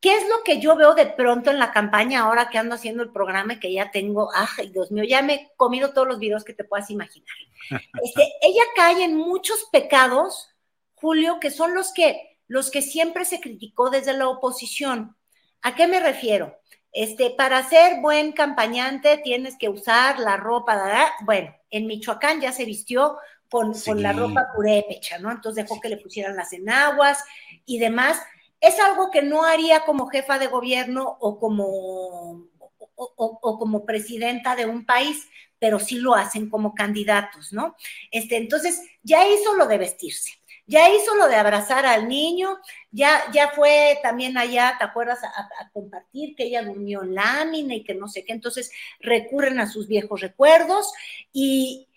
¿Qué 0.00 0.14
es 0.14 0.28
lo 0.28 0.44
que 0.44 0.60
yo 0.60 0.76
veo 0.76 0.94
de 0.94 1.06
pronto 1.06 1.50
en 1.50 1.58
la 1.58 1.72
campaña 1.72 2.20
ahora 2.20 2.48
que 2.50 2.58
ando 2.58 2.76
haciendo 2.76 3.02
el 3.02 3.10
programa 3.10 3.54
y 3.54 3.60
que 3.60 3.72
ya 3.72 3.90
tengo, 3.90 4.30
ay 4.32 4.68
Dios 4.70 4.92
mío, 4.92 5.02
ya 5.02 5.22
me 5.22 5.34
he 5.34 5.52
comido 5.56 5.92
todos 5.92 6.06
los 6.06 6.20
videos 6.20 6.44
que 6.44 6.54
te 6.54 6.64
puedas 6.64 6.90
imaginar? 6.90 7.28
Este, 8.02 8.22
ella 8.40 8.62
cae 8.76 9.04
en 9.04 9.16
muchos 9.16 9.68
pecados, 9.72 10.48
Julio, 10.94 11.38
que 11.40 11.50
son 11.50 11.74
los 11.74 11.92
que, 11.92 12.38
los 12.46 12.70
que 12.70 12.80
siempre 12.80 13.24
se 13.24 13.40
criticó 13.40 13.90
desde 13.90 14.14
la 14.14 14.28
oposición. 14.28 15.16
¿A 15.62 15.74
qué 15.74 15.86
me 15.86 16.00
refiero? 16.00 16.56
Este, 16.92 17.30
para 17.30 17.68
ser 17.68 18.00
buen 18.00 18.32
campañante 18.32 19.18
tienes 19.18 19.56
que 19.58 19.68
usar 19.68 20.18
la 20.20 20.36
ropa, 20.36 21.12
bueno, 21.22 21.54
en 21.70 21.86
Michoacán 21.86 22.40
ya 22.40 22.52
se 22.52 22.64
vistió 22.64 23.18
con, 23.50 23.74
con 23.80 24.02
la 24.02 24.12
ropa 24.12 24.48
purépecha, 24.54 25.18
¿no? 25.18 25.30
Entonces 25.30 25.64
dejó 25.64 25.80
que 25.80 25.88
le 25.88 25.98
pusieran 25.98 26.36
las 26.36 26.52
enaguas 26.52 27.24
y 27.66 27.78
demás. 27.78 28.20
Es 28.60 28.78
algo 28.80 29.10
que 29.10 29.22
no 29.22 29.44
haría 29.44 29.84
como 29.84 30.08
jefa 30.08 30.38
de 30.38 30.48
gobierno 30.48 31.16
o 31.20 31.38
como, 31.38 32.48
o, 32.96 33.58
como 33.58 33.84
presidenta 33.84 34.56
de 34.56 34.66
un 34.66 34.84
país, 34.84 35.28
pero 35.58 35.78
sí 35.78 35.98
lo 35.98 36.14
hacen 36.14 36.48
como 36.50 36.74
candidatos, 36.74 37.52
¿no? 37.52 37.76
Este, 38.10 38.36
entonces, 38.36 38.82
ya 39.02 39.26
hizo 39.28 39.54
lo 39.54 39.66
de 39.66 39.78
vestirse 39.78 40.38
ya 40.68 40.94
hizo 40.94 41.16
lo 41.16 41.28
de 41.28 41.36
abrazar 41.36 41.86
al 41.86 42.08
niño, 42.08 42.58
ya, 42.90 43.22
ya 43.32 43.48
fue 43.48 43.98
también 44.02 44.36
allá, 44.36 44.76
¿te 44.78 44.84
acuerdas? 44.84 45.18
A, 45.24 45.70
compartir 45.72 46.36
que 46.36 46.44
ella 46.44 46.62
durmió 46.62 47.02
en 47.02 47.14
lámina 47.14 47.74
y 47.74 47.82
que 47.82 47.94
no 47.94 48.06
sé 48.06 48.24
qué, 48.24 48.34
entonces 48.34 48.70
recurren 49.00 49.58
a 49.60 49.66
sus 49.66 49.88
viejos 49.88 50.20
recuerdos 50.20 50.92
y, 51.32 51.87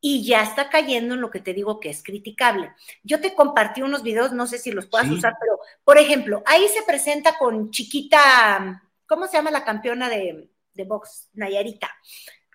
y 0.00 0.24
ya 0.24 0.42
está 0.42 0.70
cayendo 0.70 1.14
en 1.14 1.20
lo 1.20 1.30
que 1.30 1.40
te 1.40 1.52
digo 1.52 1.78
que 1.78 1.90
es 1.90 2.02
criticable. 2.02 2.72
Yo 3.02 3.20
te 3.20 3.34
compartí 3.34 3.82
unos 3.82 4.02
videos, 4.02 4.32
no 4.32 4.46
sé 4.46 4.58
si 4.58 4.72
los 4.72 4.86
puedas 4.86 5.10
usar, 5.10 5.36
pero 5.38 5.58
por 5.84 5.98
ejemplo, 5.98 6.42
ahí 6.46 6.66
se 6.68 6.82
presenta 6.82 7.36
con 7.38 7.70
chiquita, 7.70 8.82
¿cómo 9.06 9.26
se 9.26 9.36
llama 9.36 9.50
la 9.50 9.64
campeona 9.64 10.08
de, 10.08 10.50
de 10.72 10.84
box? 10.84 11.28
Nayarita. 11.34 11.90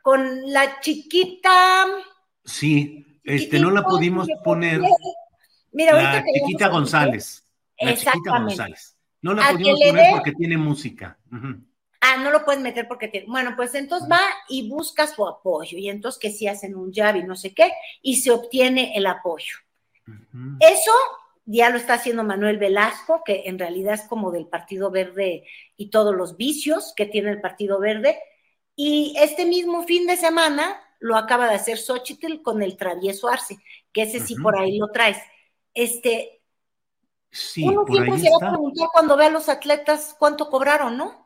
Con 0.01 0.51
la 0.51 0.79
chiquita. 0.79 1.85
Sí, 2.43 3.19
este, 3.23 3.59
no 3.59 3.71
la 3.71 3.83
pudimos 3.83 4.27
poner. 4.43 4.81
Mira, 5.71 5.93
la 5.93 6.23
chiquita 6.23 6.69
González. 6.69 7.45
La 7.79 7.95
chiquita 7.95 8.39
González. 8.39 8.97
No 9.21 9.33
la 9.33 9.51
pudimos 9.51 9.79
poner 9.79 10.11
porque 10.11 10.31
tiene 10.33 10.57
música. 10.57 11.17
Ah, 12.05 12.17
no 12.17 12.31
lo 12.31 12.45
puedes 12.45 12.61
meter 12.61 12.87
porque 12.87 13.07
tiene. 13.07 13.27
Bueno, 13.27 13.53
pues 13.55 13.73
entonces 13.75 14.09
va 14.09 14.21
y 14.47 14.69
busca 14.69 15.07
su 15.07 15.27
apoyo. 15.27 15.77
Y 15.77 15.89
entonces 15.89 16.19
que 16.19 16.31
si 16.31 16.47
hacen 16.47 16.75
un 16.75 16.93
jab 16.93 17.15
y 17.15 17.23
no 17.23 17.35
sé 17.35 17.53
qué, 17.53 17.71
y 18.01 18.17
se 18.17 18.31
obtiene 18.31 18.95
el 18.95 19.07
apoyo. 19.07 19.55
Eso 20.59 20.91
ya 21.45 21.69
lo 21.69 21.77
está 21.77 21.95
haciendo 21.95 22.23
Manuel 22.23 22.57
Velasco, 22.57 23.23
que 23.25 23.43
en 23.45 23.57
realidad 23.57 23.95
es 23.95 24.03
como 24.03 24.31
del 24.31 24.47
Partido 24.47 24.91
Verde 24.91 25.45
y 25.77 25.89
todos 25.89 26.15
los 26.15 26.37
vicios 26.37 26.93
que 26.95 27.05
tiene 27.07 27.31
el 27.31 27.41
Partido 27.41 27.79
Verde. 27.79 28.19
Y 28.75 29.15
este 29.17 29.45
mismo 29.45 29.83
fin 29.83 30.05
de 30.05 30.17
semana 30.17 30.79
lo 30.99 31.17
acaba 31.17 31.47
de 31.47 31.55
hacer 31.55 31.77
Xochitl 31.77 32.41
con 32.43 32.61
el 32.61 32.77
travieso 32.77 33.29
Arce, 33.29 33.57
que 33.91 34.03
ese 34.03 34.19
sí 34.19 34.35
por 34.35 34.57
ahí 34.57 34.77
lo 34.77 34.89
traes 34.89 35.17
este, 35.75 36.41
sí, 37.29 37.67
uno 37.67 37.85
siempre 37.85 38.17
se 38.17 38.29
va 38.29 38.47
a 38.47 38.51
preguntar 38.51 38.87
cuando 38.91 39.17
ve 39.17 39.25
a 39.25 39.29
los 39.29 39.49
atletas 39.49 40.15
cuánto 40.17 40.49
cobraron, 40.49 40.97
¿no? 40.97 41.24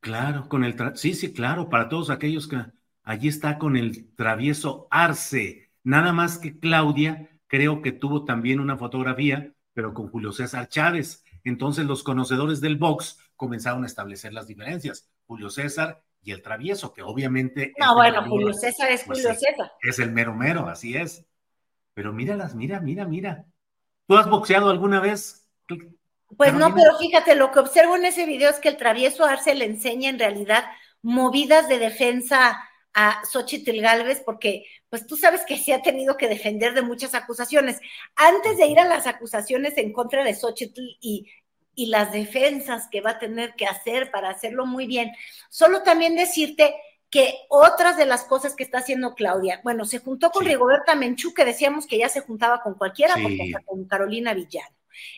Claro, 0.00 0.48
con 0.48 0.64
el 0.64 0.76
sí, 0.96 1.14
sí, 1.14 1.32
claro, 1.32 1.68
para 1.68 1.88
todos 1.88 2.10
aquellos 2.10 2.46
que 2.46 2.64
allí 3.02 3.28
está 3.28 3.58
con 3.58 3.76
el 3.76 4.14
travieso 4.14 4.86
Arce. 4.90 5.70
Nada 5.82 6.12
más 6.12 6.38
que 6.38 6.58
Claudia, 6.58 7.30
creo 7.46 7.82
que 7.82 7.92
tuvo 7.92 8.24
también 8.24 8.60
una 8.60 8.76
fotografía, 8.76 9.52
pero 9.72 9.94
con 9.94 10.08
Julio 10.08 10.32
César 10.32 10.68
Chávez. 10.68 11.24
Entonces 11.44 11.86
los 11.86 12.02
conocedores 12.02 12.60
del 12.60 12.76
box 12.76 13.18
comenzaron 13.36 13.84
a 13.84 13.86
establecer 13.86 14.32
las 14.32 14.46
diferencias. 14.46 15.08
Julio 15.26 15.50
César 15.50 16.02
y 16.22 16.32
el 16.32 16.42
travieso, 16.42 16.92
que 16.92 17.02
obviamente. 17.02 17.72
No, 17.78 17.94
bueno, 17.94 18.24
Julio 18.24 18.52
César 18.52 18.90
es 18.90 19.04
pues 19.04 19.20
Julio 19.20 19.34
César. 19.38 19.72
Es 19.80 19.98
el 19.98 20.10
mero 20.10 20.34
mero, 20.34 20.68
así 20.68 20.96
es. 20.96 21.24
Pero 21.94 22.12
míralas, 22.12 22.54
mira, 22.54 22.80
mira, 22.80 23.06
mira. 23.06 23.46
¿Tú 24.06 24.16
has 24.16 24.28
boxeado 24.28 24.70
alguna 24.70 25.00
vez? 25.00 25.48
Pues 26.36 26.52
no, 26.52 26.74
pero 26.74 26.98
fíjate, 26.98 27.34
lo 27.34 27.52
que 27.52 27.60
observo 27.60 27.96
en 27.96 28.04
ese 28.04 28.26
video 28.26 28.50
es 28.50 28.58
que 28.58 28.68
el 28.68 28.76
travieso 28.76 29.24
Arce 29.24 29.54
le 29.54 29.64
enseña 29.64 30.10
en 30.10 30.18
realidad 30.18 30.64
movidas 31.02 31.68
de 31.68 31.78
defensa 31.78 32.58
a 32.92 33.22
Xochitl 33.30 33.80
Galvez, 33.80 34.22
porque 34.24 34.64
pues 34.88 35.06
tú 35.06 35.16
sabes 35.16 35.42
que 35.46 35.58
se 35.58 35.72
ha 35.72 35.82
tenido 35.82 36.16
que 36.16 36.28
defender 36.28 36.74
de 36.74 36.82
muchas 36.82 37.14
acusaciones. 37.14 37.78
Antes 38.16 38.56
de 38.56 38.66
ir 38.66 38.80
a 38.80 38.88
las 38.88 39.06
acusaciones 39.06 39.76
en 39.76 39.92
contra 39.92 40.24
de 40.24 40.34
Xochitl 40.34 40.80
y, 41.00 41.30
y 41.74 41.86
las 41.86 42.10
defensas 42.10 42.88
que 42.90 43.02
va 43.02 43.10
a 43.10 43.18
tener 43.18 43.54
que 43.54 43.66
hacer 43.66 44.10
para 44.10 44.30
hacerlo 44.30 44.66
muy 44.66 44.86
bien, 44.86 45.12
solo 45.50 45.82
también 45.82 46.16
decirte 46.16 46.74
que 47.10 47.34
otras 47.48 47.96
de 47.96 48.06
las 48.06 48.24
cosas 48.24 48.56
que 48.56 48.64
está 48.64 48.78
haciendo 48.78 49.14
Claudia, 49.14 49.60
bueno, 49.62 49.84
se 49.84 50.00
juntó 50.00 50.30
con 50.30 50.44
Rigoberta 50.44 50.94
Menchú, 50.94 51.34
que 51.34 51.44
decíamos 51.44 51.86
que 51.86 51.98
ya 51.98 52.08
se 52.08 52.20
juntaba 52.20 52.62
con 52.62 52.74
cualquiera, 52.74 53.14
porque 53.22 53.52
con 53.64 53.84
Carolina 53.86 54.34
Villano. 54.34 54.74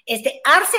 Este, 0.07 0.41
Arce, 0.45 0.79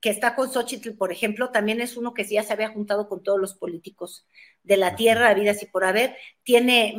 que 0.00 0.10
está 0.10 0.34
con 0.34 0.50
Xochitl, 0.50 0.92
por 0.92 1.12
ejemplo, 1.12 1.50
también 1.50 1.80
es 1.80 1.96
uno 1.96 2.14
que 2.14 2.24
ya 2.24 2.42
se 2.42 2.52
había 2.52 2.70
juntado 2.70 3.08
con 3.08 3.22
todos 3.22 3.40
los 3.40 3.54
políticos 3.54 4.26
de 4.62 4.76
la 4.76 4.96
tierra, 4.96 5.34
vidas 5.34 5.62
y 5.62 5.66
por 5.66 5.84
haber, 5.84 6.16
tiene 6.42 6.96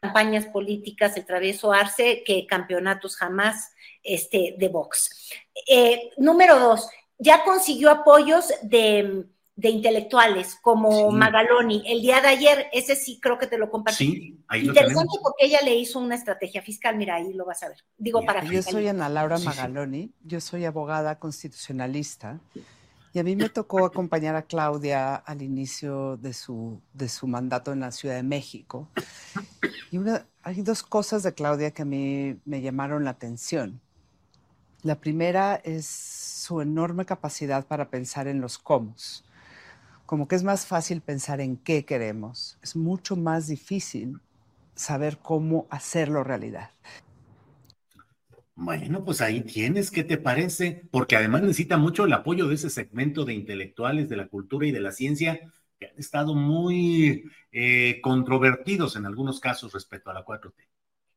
campañas 0.00 0.46
políticas, 0.46 1.16
el 1.16 1.24
travieso 1.24 1.72
Arce, 1.72 2.22
que 2.24 2.46
campeonatos 2.46 3.16
jamás 3.16 3.72
este, 4.02 4.54
de 4.58 4.68
box. 4.68 5.32
Eh, 5.66 6.10
número 6.18 6.58
dos, 6.58 6.88
ya 7.18 7.42
consiguió 7.42 7.90
apoyos 7.90 8.52
de 8.62 9.24
de 9.56 9.68
intelectuales 9.68 10.56
como 10.60 11.10
Magaloni. 11.12 11.84
El 11.86 12.02
día 12.02 12.20
de 12.20 12.28
ayer, 12.28 12.66
ese 12.72 12.96
sí 12.96 13.20
creo 13.20 13.38
que 13.38 13.46
te 13.46 13.56
lo 13.56 13.70
compartí. 13.70 14.06
Sí, 14.06 14.44
ahí 14.48 14.66
Interesante 14.66 15.18
porque 15.22 15.46
ella 15.46 15.60
le 15.64 15.76
hizo 15.76 16.00
una 16.00 16.16
estrategia 16.16 16.60
fiscal, 16.60 16.96
mira, 16.96 17.16
ahí 17.16 17.32
lo 17.32 17.44
vas 17.44 17.62
a 17.62 17.68
ver. 17.68 17.78
Digo, 17.96 18.24
para 18.24 18.42
Yo 18.44 18.62
soy 18.62 18.88
Ana 18.88 19.08
Laura 19.08 19.38
Magaloni, 19.38 20.12
yo 20.24 20.40
soy 20.40 20.64
abogada 20.64 21.18
constitucionalista 21.18 22.40
y 23.12 23.20
a 23.20 23.22
mí 23.22 23.36
me 23.36 23.48
tocó 23.48 23.84
acompañar 23.84 24.34
a 24.34 24.42
Claudia 24.42 25.14
al 25.14 25.40
inicio 25.40 26.16
de 26.16 26.32
su, 26.32 26.80
de 26.92 27.08
su 27.08 27.28
mandato 27.28 27.72
en 27.72 27.80
la 27.80 27.92
Ciudad 27.92 28.16
de 28.16 28.24
México. 28.24 28.88
Y 29.92 29.98
una, 29.98 30.26
hay 30.42 30.62
dos 30.62 30.82
cosas 30.82 31.22
de 31.22 31.32
Claudia 31.32 31.70
que 31.70 31.82
a 31.82 31.84
mí 31.84 32.40
me 32.44 32.60
llamaron 32.60 33.04
la 33.04 33.10
atención. 33.10 33.80
La 34.82 34.96
primera 34.96 35.60
es 35.62 35.86
su 35.86 36.60
enorme 36.60 37.04
capacidad 37.04 37.64
para 37.64 37.88
pensar 37.88 38.26
en 38.26 38.40
los 38.40 38.58
cómo 38.58 38.96
como 40.14 40.28
que 40.28 40.36
es 40.36 40.44
más 40.44 40.64
fácil 40.64 41.00
pensar 41.00 41.40
en 41.40 41.56
qué 41.56 41.84
queremos, 41.84 42.56
es 42.62 42.76
mucho 42.76 43.16
más 43.16 43.48
difícil 43.48 44.20
saber 44.76 45.18
cómo 45.18 45.66
hacerlo 45.70 46.22
realidad. 46.22 46.70
Bueno, 48.54 49.04
pues 49.04 49.20
ahí 49.20 49.40
tienes, 49.40 49.90
¿qué 49.90 50.04
te 50.04 50.16
parece? 50.16 50.84
Porque 50.92 51.16
además 51.16 51.42
necesita 51.42 51.78
mucho 51.78 52.04
el 52.04 52.12
apoyo 52.12 52.46
de 52.46 52.54
ese 52.54 52.70
segmento 52.70 53.24
de 53.24 53.34
intelectuales 53.34 54.08
de 54.08 54.14
la 54.14 54.28
cultura 54.28 54.68
y 54.68 54.70
de 54.70 54.78
la 54.78 54.92
ciencia 54.92 55.52
que 55.80 55.86
han 55.88 55.98
estado 55.98 56.36
muy 56.36 57.24
eh, 57.50 58.00
controvertidos 58.00 58.94
en 58.94 59.06
algunos 59.06 59.40
casos 59.40 59.72
respecto 59.72 60.12
a 60.12 60.14
la 60.14 60.24
4T. 60.24 60.54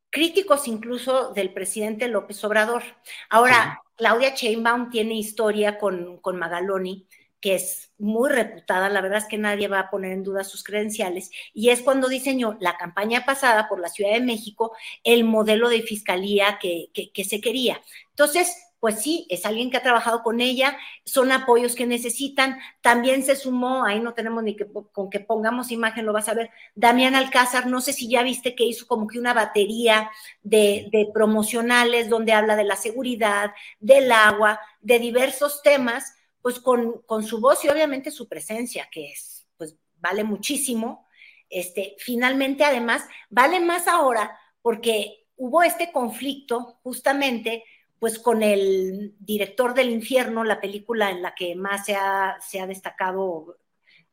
Críticos 0.10 0.68
incluso 0.68 1.34
del 1.34 1.54
presidente 1.54 2.08
López 2.08 2.44
Obrador. 2.44 2.82
Ahora, 3.30 3.80
Claudia 3.96 4.34
Sheinbaum 4.34 4.90
tiene 4.90 5.20
historia 5.20 5.78
con, 5.78 6.18
con 6.18 6.40
Magaloni 6.40 7.06
que 7.40 7.56
es 7.56 7.92
muy 7.98 8.30
reputada, 8.30 8.90
la 8.90 9.02
verdad 9.02 9.20
es 9.20 9.26
que 9.26 9.38
nadie 9.38 9.68
va 9.68 9.80
a 9.80 9.90
poner 9.90 10.12
en 10.12 10.24
duda 10.24 10.44
sus 10.44 10.64
credenciales, 10.64 11.32
y 11.54 11.70
es 11.70 11.82
cuando 11.82 12.08
diseñó 12.08 12.58
la 12.60 12.78
campaña 12.78 13.26
pasada 13.26 13.68
por 13.68 13.80
la 13.80 13.90
Ciudad 13.90 14.14
de 14.14 14.22
México 14.22 14.76
el 15.04 15.24
modelo 15.24 15.70
de 15.70 15.82
fiscalía 15.82 16.60
que, 16.60 16.90
se 17.24 17.42
quería. 17.42 17.82
Entonces, 18.10 18.56
pues 18.80 19.02
sí, 19.02 19.26
es 19.30 19.46
alguien 19.46 19.72
que 19.72 19.78
ha 19.78 19.84
trabajado 19.84 20.22
con 20.22 20.40
ella, 20.40 20.78
son 21.04 21.32
apoyos 21.32 21.76
que 21.76 21.88
necesitan. 21.88 22.60
También 22.82 23.24
se 23.24 23.36
sumó, 23.36 23.84
ahí 23.84 24.00
no 24.00 24.14
tenemos 24.14 24.44
ni 24.44 24.56
que 24.56 24.68
con 24.92 25.10
que 25.10 25.20
pongamos 25.20 25.72
imagen, 25.72 26.06
lo 26.06 26.14
vas 26.14 26.30
a 26.30 26.36
ver, 26.36 26.52
Damián 26.76 27.16
Alcázar, 27.16 27.66
no 27.66 27.82
sé 27.82 27.92
si 27.94 28.08
ya 28.08 28.22
viste 28.22 28.56
que 28.56 28.66
hizo 28.66 28.88
como 28.88 29.08
que 29.08 29.20
una 29.20 29.34
batería 29.34 30.12
de, 30.44 30.90
de 30.92 31.10
promocionales 31.12 32.08
donde 32.10 32.34
habla 32.34 32.56
de 32.56 32.66
la 32.66 32.76
seguridad, 32.76 33.52
del 33.80 34.12
agua, 34.12 34.60
de 34.82 35.00
diversos 35.00 35.62
temas 35.64 36.17
pues 36.48 36.62
con, 36.62 37.04
su 37.24 37.42
voz 37.42 37.66
y 37.66 37.68
obviamente 37.68 38.10
su 38.10 38.30
presencia, 38.30 38.88
que 38.90 39.12
es, 39.12 39.46
pues 39.58 39.76
vale 39.98 40.24
muchísimo. 40.24 41.06
Este, 41.50 41.98
finalmente, 42.00 42.64
además, 42.64 43.04
vale 43.30 43.60
más 43.60 43.86
ahora 43.90 44.40
porque 44.62 45.26
hubo 45.36 45.62
este 45.62 45.92
conflicto 45.92 46.80
justamente 46.84 47.66
pues 48.00 48.18
con 48.18 48.44
el 48.44 49.14
director 49.20 49.74
del 49.74 49.90
infierno, 49.90 50.46
la 50.46 50.62
película 50.62 51.12
en 51.12 51.22
la 51.22 51.36
que 51.36 51.54
más 51.56 51.86
se 51.86 51.98
ha, 51.98 52.38
se 52.40 52.62
ha 52.62 52.66
destacado 52.66 53.58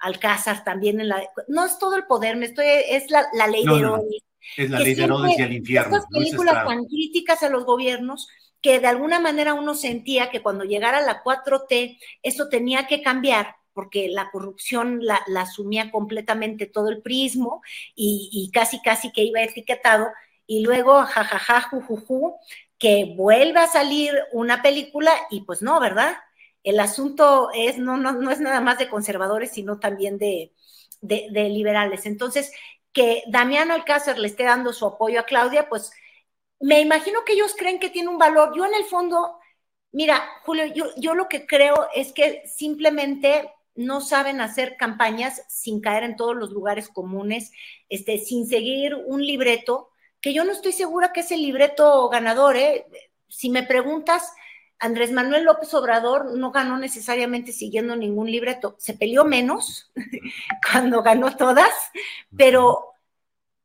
Alcázar 0.00 0.64
también 0.64 1.00
en 1.00 1.10
la 1.10 1.22
no 1.46 1.64
es 1.64 1.78
todo 1.78 1.94
el 1.94 2.04
poder, 2.04 2.36
me 2.36 2.46
estoy, 2.46 2.66
es 2.66 3.12
la, 3.12 3.46
ley 3.46 3.64
de 3.64 3.76
Herodes. 3.76 4.22
Es 4.56 4.70
la 4.70 4.80
ley 4.80 4.94
de 4.96 5.04
Herodes 5.04 5.38
y 5.38 5.42
el 5.42 5.52
infierno. 5.52 5.98
Estas 5.98 6.10
películas 6.10 6.66
tan 6.66 6.84
críticas 6.86 7.44
a 7.44 7.48
los 7.48 7.64
gobiernos 7.64 8.26
que 8.64 8.80
de 8.80 8.86
alguna 8.86 9.20
manera 9.20 9.52
uno 9.52 9.74
sentía 9.74 10.30
que 10.30 10.40
cuando 10.40 10.64
llegara 10.64 11.02
la 11.02 11.22
4T, 11.22 11.98
eso 12.22 12.48
tenía 12.48 12.86
que 12.86 13.02
cambiar 13.02 13.56
porque 13.74 14.08
la 14.08 14.30
corrupción 14.30 15.04
la, 15.04 15.20
asumía 15.36 15.90
completamente 15.90 16.64
todo 16.64 16.88
el 16.88 17.02
prismo 17.02 17.60
y, 17.94 18.50
casi, 18.54 18.80
casi 18.80 19.12
que 19.12 19.22
iba 19.22 19.42
etiquetado. 19.42 20.06
Y 20.46 20.64
luego, 20.64 21.02
jajaja, 21.04 21.60
jujuju, 21.60 22.36
que 22.78 23.12
vuelva 23.14 23.64
a 23.64 23.68
salir 23.68 24.14
una 24.32 24.62
película 24.62 25.12
y 25.28 25.42
pues 25.42 25.60
no, 25.60 25.78
¿verdad? 25.78 26.16
El 26.62 26.80
asunto 26.80 27.50
es, 27.52 27.76
no, 27.76 27.98
no, 27.98 28.12
no 28.12 28.30
es 28.30 28.40
nada 28.40 28.62
más 28.62 28.78
de 28.78 28.88
conservadores, 28.88 29.50
sino 29.50 29.78
también 29.78 30.16
de, 30.16 30.54
de, 31.02 31.50
liberales. 31.50 32.06
Entonces, 32.06 32.50
que 32.94 33.24
Damián 33.26 33.70
Alcácer 33.70 34.18
le 34.18 34.28
esté 34.28 34.44
dando 34.44 34.72
su 34.72 34.86
apoyo 34.86 35.20
a 35.20 35.24
Claudia, 35.24 35.68
pues 35.68 35.90
me 36.64 36.80
imagino 36.80 37.24
que 37.26 37.34
ellos 37.34 37.54
creen 37.58 37.78
que 37.78 37.90
tiene 37.90 38.08
un 38.08 38.16
valor. 38.16 38.54
Yo 38.56 38.64
en 38.64 38.72
el 38.72 38.84
fondo, 38.84 39.38
mira, 39.92 40.24
Julio, 40.44 40.64
yo, 40.96 41.14
lo 41.14 41.28
que 41.28 41.44
creo 41.44 41.88
es 41.94 42.14
que 42.14 42.42
simplemente 42.46 43.52
no 43.74 44.00
saben 44.00 44.40
hacer 44.40 44.78
campañas 44.78 45.42
sin 45.46 45.82
caer 45.82 46.04
en 46.04 46.16
todos 46.16 46.34
los 46.34 46.52
lugares 46.52 46.88
comunes, 46.88 47.52
este, 47.90 48.16
sin 48.16 48.46
seguir 48.46 48.94
un 48.94 49.22
libreto, 49.22 49.90
que 50.22 50.32
yo 50.32 50.42
no 50.44 50.52
estoy 50.52 50.72
segura 50.72 51.12
que 51.12 51.20
es 51.20 51.32
el 51.32 51.42
libreto 51.42 52.08
ganador. 52.08 52.56
¿eh? 52.56 52.86
Si 53.28 53.50
me 53.50 53.64
preguntas, 53.64 54.32
Andrés 54.78 55.12
Manuel 55.12 55.44
López 55.44 55.74
Obrador 55.74 56.34
no 56.34 56.50
ganó 56.50 56.78
necesariamente 56.78 57.52
siguiendo 57.52 57.94
ningún 57.94 58.30
libreto, 58.30 58.74
se 58.78 58.94
peleó 58.94 59.26
menos 59.26 59.92
cuando 60.72 61.02
ganó 61.02 61.36
todas, 61.36 61.74
pero, 62.34 62.94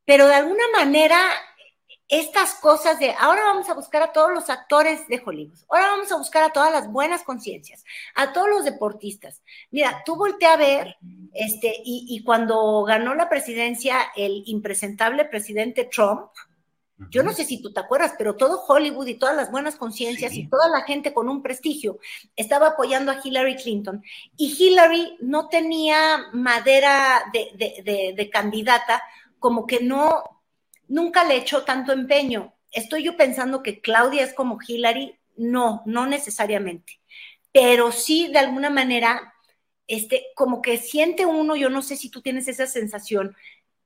pero 0.04 0.28
de 0.28 0.36
alguna 0.36 0.66
manera 0.76 1.18
estas 2.10 2.56
cosas 2.56 2.98
de 2.98 3.12
ahora 3.12 3.44
vamos 3.44 3.70
a 3.70 3.76
buscar 3.76 4.02
a 4.02 4.12
todos 4.12 4.32
los 4.34 4.50
actores 4.50 5.08
de 5.08 5.22
Hollywood, 5.24 5.60
ahora 5.70 5.90
vamos 5.92 6.12
a 6.12 6.18
buscar 6.18 6.44
a 6.44 6.52
todas 6.52 6.72
las 6.72 6.92
buenas 6.92 7.22
conciencias, 7.22 7.86
a 8.16 8.34
todos 8.34 8.50
los 8.50 8.66
deportistas. 8.66 9.44
Mira, 9.70 10.02
tú 10.04 10.16
volteé 10.16 10.48
a 10.48 10.58
ver, 10.58 10.98
este, 11.34 11.68
y, 11.86 12.08
y, 12.10 12.24
cuando 12.24 12.84
ganó 12.84 13.14
la 13.14 13.30
presidencia 13.30 14.12
el 14.16 14.42
impresentable 14.48 15.26
presidente 15.26 15.86
Trump, 15.86 16.32
yo 17.12 17.24
no 17.24 17.32
sé 17.32 17.46
si 17.46 17.62
tú 17.62 17.72
te 17.72 17.80
acuerdas, 17.80 18.16
pero 18.18 18.36
todo 18.36 18.62
Hollywood 18.68 19.08
y 19.08 19.18
todas 19.18 19.36
las 19.36 19.52
buenas 19.52 19.78
conciencias 19.78 20.34
y 20.34 20.50
toda 20.50 20.68
la 20.68 20.82
gente 20.82 21.14
con 21.14 21.30
un 21.30 21.42
prestigio 21.42 22.00
estaba 22.36 22.70
apoyando 22.70 23.12
a 23.12 23.20
Hillary 23.24 23.56
Clinton. 23.56 24.04
Y 24.36 24.54
Hillary 24.60 25.18
no 25.22 25.48
tenía 25.48 26.26
madera 26.34 27.24
de, 27.32 27.52
de, 27.56 28.14
de 28.18 28.30
candidata, 28.30 29.02
como 29.40 29.66
que 29.66 29.80
no, 29.80 30.39
nunca 30.90 31.24
le 31.24 31.38
echó 31.38 31.64
tanto 31.64 31.94
empeño. 31.94 32.54
Estoy 32.72 33.04
yo 33.04 33.16
pensando 33.16 33.64
que 33.64 33.80
Claudia 33.80 34.24
es 34.24 34.34
como 34.34 34.60
Hillary, 34.66 35.18
no, 35.38 35.82
no 35.86 36.06
necesariamente, 36.06 37.00
pero 37.54 37.94
sí 37.94 38.28
de 38.28 38.40
alguna 38.40 38.70
manera, 38.70 39.34
este, 39.88 40.26
como 40.36 40.62
que 40.62 40.78
siente 40.78 41.26
uno, 41.26 41.56
yo 41.56 41.70
no 41.70 41.82
sé 41.82 41.96
si 41.96 42.10
tú 42.10 42.22
tienes 42.22 42.48
esa 42.50 42.68
sensación, 42.68 43.36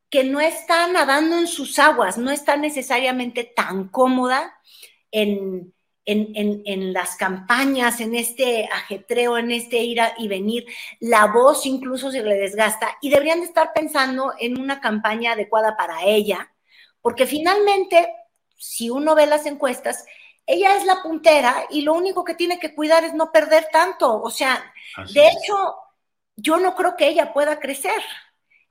que 0.10 0.24
no 0.24 0.42
está 0.42 0.88
nadando 0.88 1.38
en 1.38 1.48
sus 1.48 1.80
aguas, 1.80 2.18
no 2.18 2.32
está 2.32 2.58
necesariamente 2.58 3.44
tan 3.44 3.88
cómoda 3.88 4.56
en, 5.12 5.74
en, 6.06 6.64
en, 6.66 6.94
las 6.94 7.16
campañas, 7.16 8.02
en 8.02 8.16
este 8.16 8.66
ajetreo, 8.66 9.38
en 9.38 9.52
este 9.52 9.78
ir 9.78 10.00
y 10.18 10.28
venir, 10.28 10.66
la 11.00 11.28
voz 11.28 11.66
incluso 11.66 12.12
se 12.12 12.24
le 12.24 12.36
desgasta 12.36 12.98
y 13.02 13.10
deberían 13.10 13.40
de 13.40 13.46
estar 13.46 13.72
pensando 13.74 14.34
en 14.40 14.60
una 14.60 14.82
campaña 14.82 15.32
adecuada 15.32 15.78
para 15.78 16.04
ella, 16.04 16.53
porque 17.04 17.28
finalmente, 17.28 18.16
si 18.58 18.90
uno 18.90 19.14
ve 19.14 19.28
las 19.28 19.46
encuestas, 19.46 20.06
ella 20.48 20.78
es 20.78 20.86
la 20.86 21.04
puntera 21.04 21.66
y 21.70 21.82
lo 21.82 21.94
único 21.94 22.24
que 22.24 22.34
tiene 22.34 22.60
que 22.60 22.74
cuidar 22.74 23.04
es 23.04 23.14
no 23.14 23.32
perder 23.32 23.68
tanto. 23.74 24.22
O 24.22 24.30
sea, 24.30 24.74
de 25.14 25.28
hecho, 25.28 25.76
yo 26.38 26.58
no 26.58 26.76
creo 26.76 26.96
que 26.96 27.10
ella 27.10 27.34
pueda 27.34 27.60
crecer. 27.60 28.02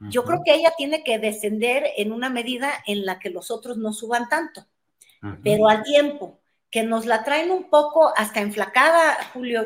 Yo 0.08 0.24
creo 0.24 0.40
que 0.44 0.54
ella 0.54 0.72
tiene 0.76 1.04
que 1.04 1.18
descender 1.18 1.84
en 1.96 2.10
una 2.10 2.28
medida 2.28 2.72
en 2.86 3.04
la 3.04 3.20
que 3.20 3.30
los 3.30 3.52
otros 3.52 3.76
no 3.76 3.92
suban 3.92 4.28
tanto, 4.28 4.66
pero 5.44 5.68
al 5.68 5.84
tiempo, 5.84 6.40
que 6.70 6.82
nos 6.82 7.06
la 7.06 7.22
traen 7.22 7.52
un 7.52 7.70
poco 7.70 8.12
hasta 8.16 8.40
enflacada, 8.40 9.22
Julio. 9.32 9.64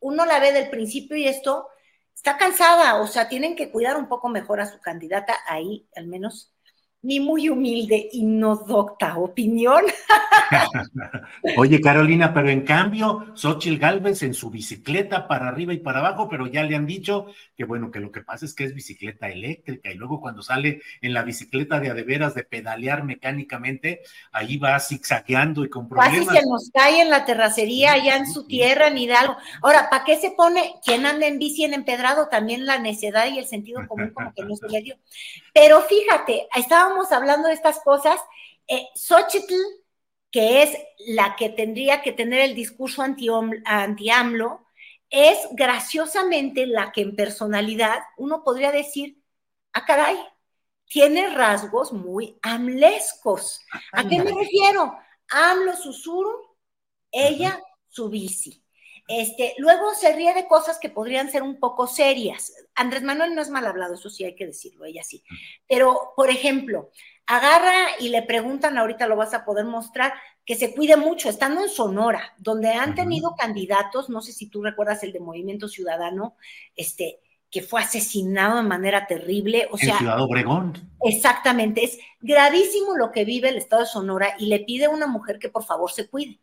Uno 0.00 0.24
la 0.24 0.38
ve 0.38 0.52
del 0.52 0.70
principio 0.70 1.16
y 1.16 1.26
esto 1.26 1.68
está 2.14 2.38
cansada, 2.38 3.02
o 3.02 3.06
sea, 3.06 3.28
tienen 3.28 3.54
que 3.54 3.70
cuidar 3.70 3.98
un 3.98 4.08
poco 4.08 4.30
mejor 4.30 4.60
a 4.60 4.66
su 4.70 4.80
candidata 4.80 5.36
ahí, 5.46 5.86
al 5.94 6.06
menos 6.06 6.53
mi 7.04 7.20
muy 7.20 7.48
humilde 7.50 8.08
y 8.12 8.24
no 8.24 8.56
docta 8.56 9.18
opinión. 9.18 9.84
Oye, 11.56 11.80
Carolina, 11.80 12.32
pero 12.32 12.48
en 12.48 12.62
cambio, 12.62 13.26
Xochitl 13.34 13.78
Galvez 13.78 14.22
en 14.22 14.32
su 14.32 14.50
bicicleta 14.50 15.28
para 15.28 15.48
arriba 15.48 15.74
y 15.74 15.78
para 15.78 16.00
abajo, 16.00 16.28
pero 16.28 16.46
ya 16.46 16.62
le 16.62 16.76
han 16.76 16.86
dicho 16.86 17.26
que 17.56 17.64
bueno, 17.64 17.90
que 17.90 18.00
lo 18.00 18.10
que 18.10 18.22
pasa 18.22 18.46
es 18.46 18.54
que 18.54 18.64
es 18.64 18.74
bicicleta 18.74 19.28
eléctrica 19.28 19.90
y 19.90 19.94
luego 19.94 20.20
cuando 20.20 20.42
sale 20.42 20.80
en 21.02 21.12
la 21.12 21.22
bicicleta 21.22 21.78
de 21.78 21.90
adeveras 21.90 22.34
de 22.34 22.44
pedalear 22.44 23.04
mecánicamente, 23.04 24.00
ahí 24.32 24.56
va 24.56 24.80
zigzagueando 24.80 25.64
y 25.64 25.68
con 25.68 25.88
problemas. 25.88 26.26
Casi 26.26 26.38
se 26.38 26.46
nos 26.46 26.70
cae 26.72 27.02
en 27.02 27.10
la 27.10 27.26
terracería 27.26 27.92
allá 27.92 28.16
en 28.16 28.26
su 28.26 28.46
tierra, 28.46 28.88
en 28.88 28.96
Hidalgo. 28.98 29.36
Ahora, 29.62 29.90
¿para 29.90 30.04
qué 30.04 30.16
se 30.16 30.30
pone 30.30 30.74
quien 30.84 31.04
anda 31.04 31.26
en 31.26 31.38
bici 31.38 31.64
en 31.64 31.74
empedrado? 31.74 32.28
También 32.28 32.64
la 32.64 32.78
necedad 32.78 33.26
y 33.30 33.38
el 33.38 33.46
sentido 33.46 33.86
común 33.86 34.10
como 34.14 34.32
que 34.32 34.44
no 34.44 34.56
se 34.56 34.68
le 34.68 34.80
dio. 34.80 34.96
Pero 35.54 35.80
fíjate, 35.82 36.48
estábamos 36.56 37.12
hablando 37.12 37.46
de 37.46 37.54
estas 37.54 37.78
cosas, 37.80 38.20
eh, 38.66 38.88
Xochitl, 38.96 39.54
que 40.32 40.64
es 40.64 40.76
la 41.06 41.36
que 41.36 41.48
tendría 41.48 42.02
que 42.02 42.12
tener 42.12 42.40
el 42.40 42.56
discurso 42.56 43.02
anti-AMLO, 43.02 44.66
es 45.10 45.38
graciosamente 45.52 46.66
la 46.66 46.90
que 46.90 47.02
en 47.02 47.14
personalidad 47.14 48.02
uno 48.16 48.42
podría 48.42 48.72
decir, 48.72 49.22
ah, 49.72 49.84
caray, 49.84 50.18
tiene 50.86 51.30
rasgos 51.30 51.92
muy 51.92 52.36
amlescos. 52.42 53.60
¿A 53.92 54.08
qué 54.08 54.18
me 54.18 54.32
refiero? 54.32 54.98
AMLO 55.28 55.76
susurro, 55.76 56.56
ella 57.12 57.62
su 57.88 58.08
bici. 58.08 58.63
Este, 59.06 59.54
luego 59.58 59.92
se 59.94 60.14
ríe 60.14 60.32
de 60.32 60.46
cosas 60.46 60.78
que 60.78 60.88
podrían 60.88 61.30
ser 61.30 61.42
un 61.42 61.60
poco 61.60 61.86
serias. 61.86 62.52
Andrés 62.74 63.02
Manuel 63.02 63.34
no 63.34 63.42
es 63.42 63.50
mal 63.50 63.66
hablado, 63.66 63.94
eso 63.94 64.08
sí 64.08 64.24
hay 64.24 64.34
que 64.34 64.46
decirlo, 64.46 64.86
ella 64.86 65.02
sí. 65.02 65.22
Pero, 65.68 66.12
por 66.16 66.30
ejemplo, 66.30 66.90
agarra 67.26 67.74
y 68.00 68.08
le 68.08 68.22
preguntan, 68.22 68.78
ahorita 68.78 69.06
lo 69.06 69.16
vas 69.16 69.34
a 69.34 69.44
poder 69.44 69.66
mostrar, 69.66 70.14
que 70.46 70.54
se 70.54 70.74
cuide 70.74 70.96
mucho, 70.96 71.28
estando 71.28 71.62
en 71.62 71.68
Sonora, 71.68 72.34
donde 72.38 72.68
han 72.68 72.94
tenido 72.94 73.34
candidatos, 73.36 74.08
no 74.08 74.20
sé 74.20 74.32
si 74.32 74.48
tú 74.48 74.62
recuerdas 74.62 75.02
el 75.02 75.12
de 75.12 75.20
Movimiento 75.20 75.68
Ciudadano, 75.68 76.36
este, 76.76 77.20
que 77.50 77.62
fue 77.62 77.80
asesinado 77.80 78.56
de 78.56 78.62
manera 78.62 79.06
terrible. 79.06 79.68
O 79.70 79.78
sea, 79.78 79.98
Ciudad 79.98 80.20
Obregón. 80.20 80.90
Exactamente, 81.02 81.84
es 81.84 81.98
gravísimo 82.20 82.96
lo 82.96 83.12
que 83.12 83.24
vive 83.24 83.50
el 83.50 83.58
estado 83.58 83.82
de 83.82 83.88
Sonora 83.88 84.34
y 84.38 84.46
le 84.46 84.60
pide 84.60 84.86
a 84.86 84.90
una 84.90 85.06
mujer 85.06 85.38
que 85.38 85.50
por 85.50 85.64
favor 85.64 85.92
se 85.92 86.08
cuide. 86.08 86.40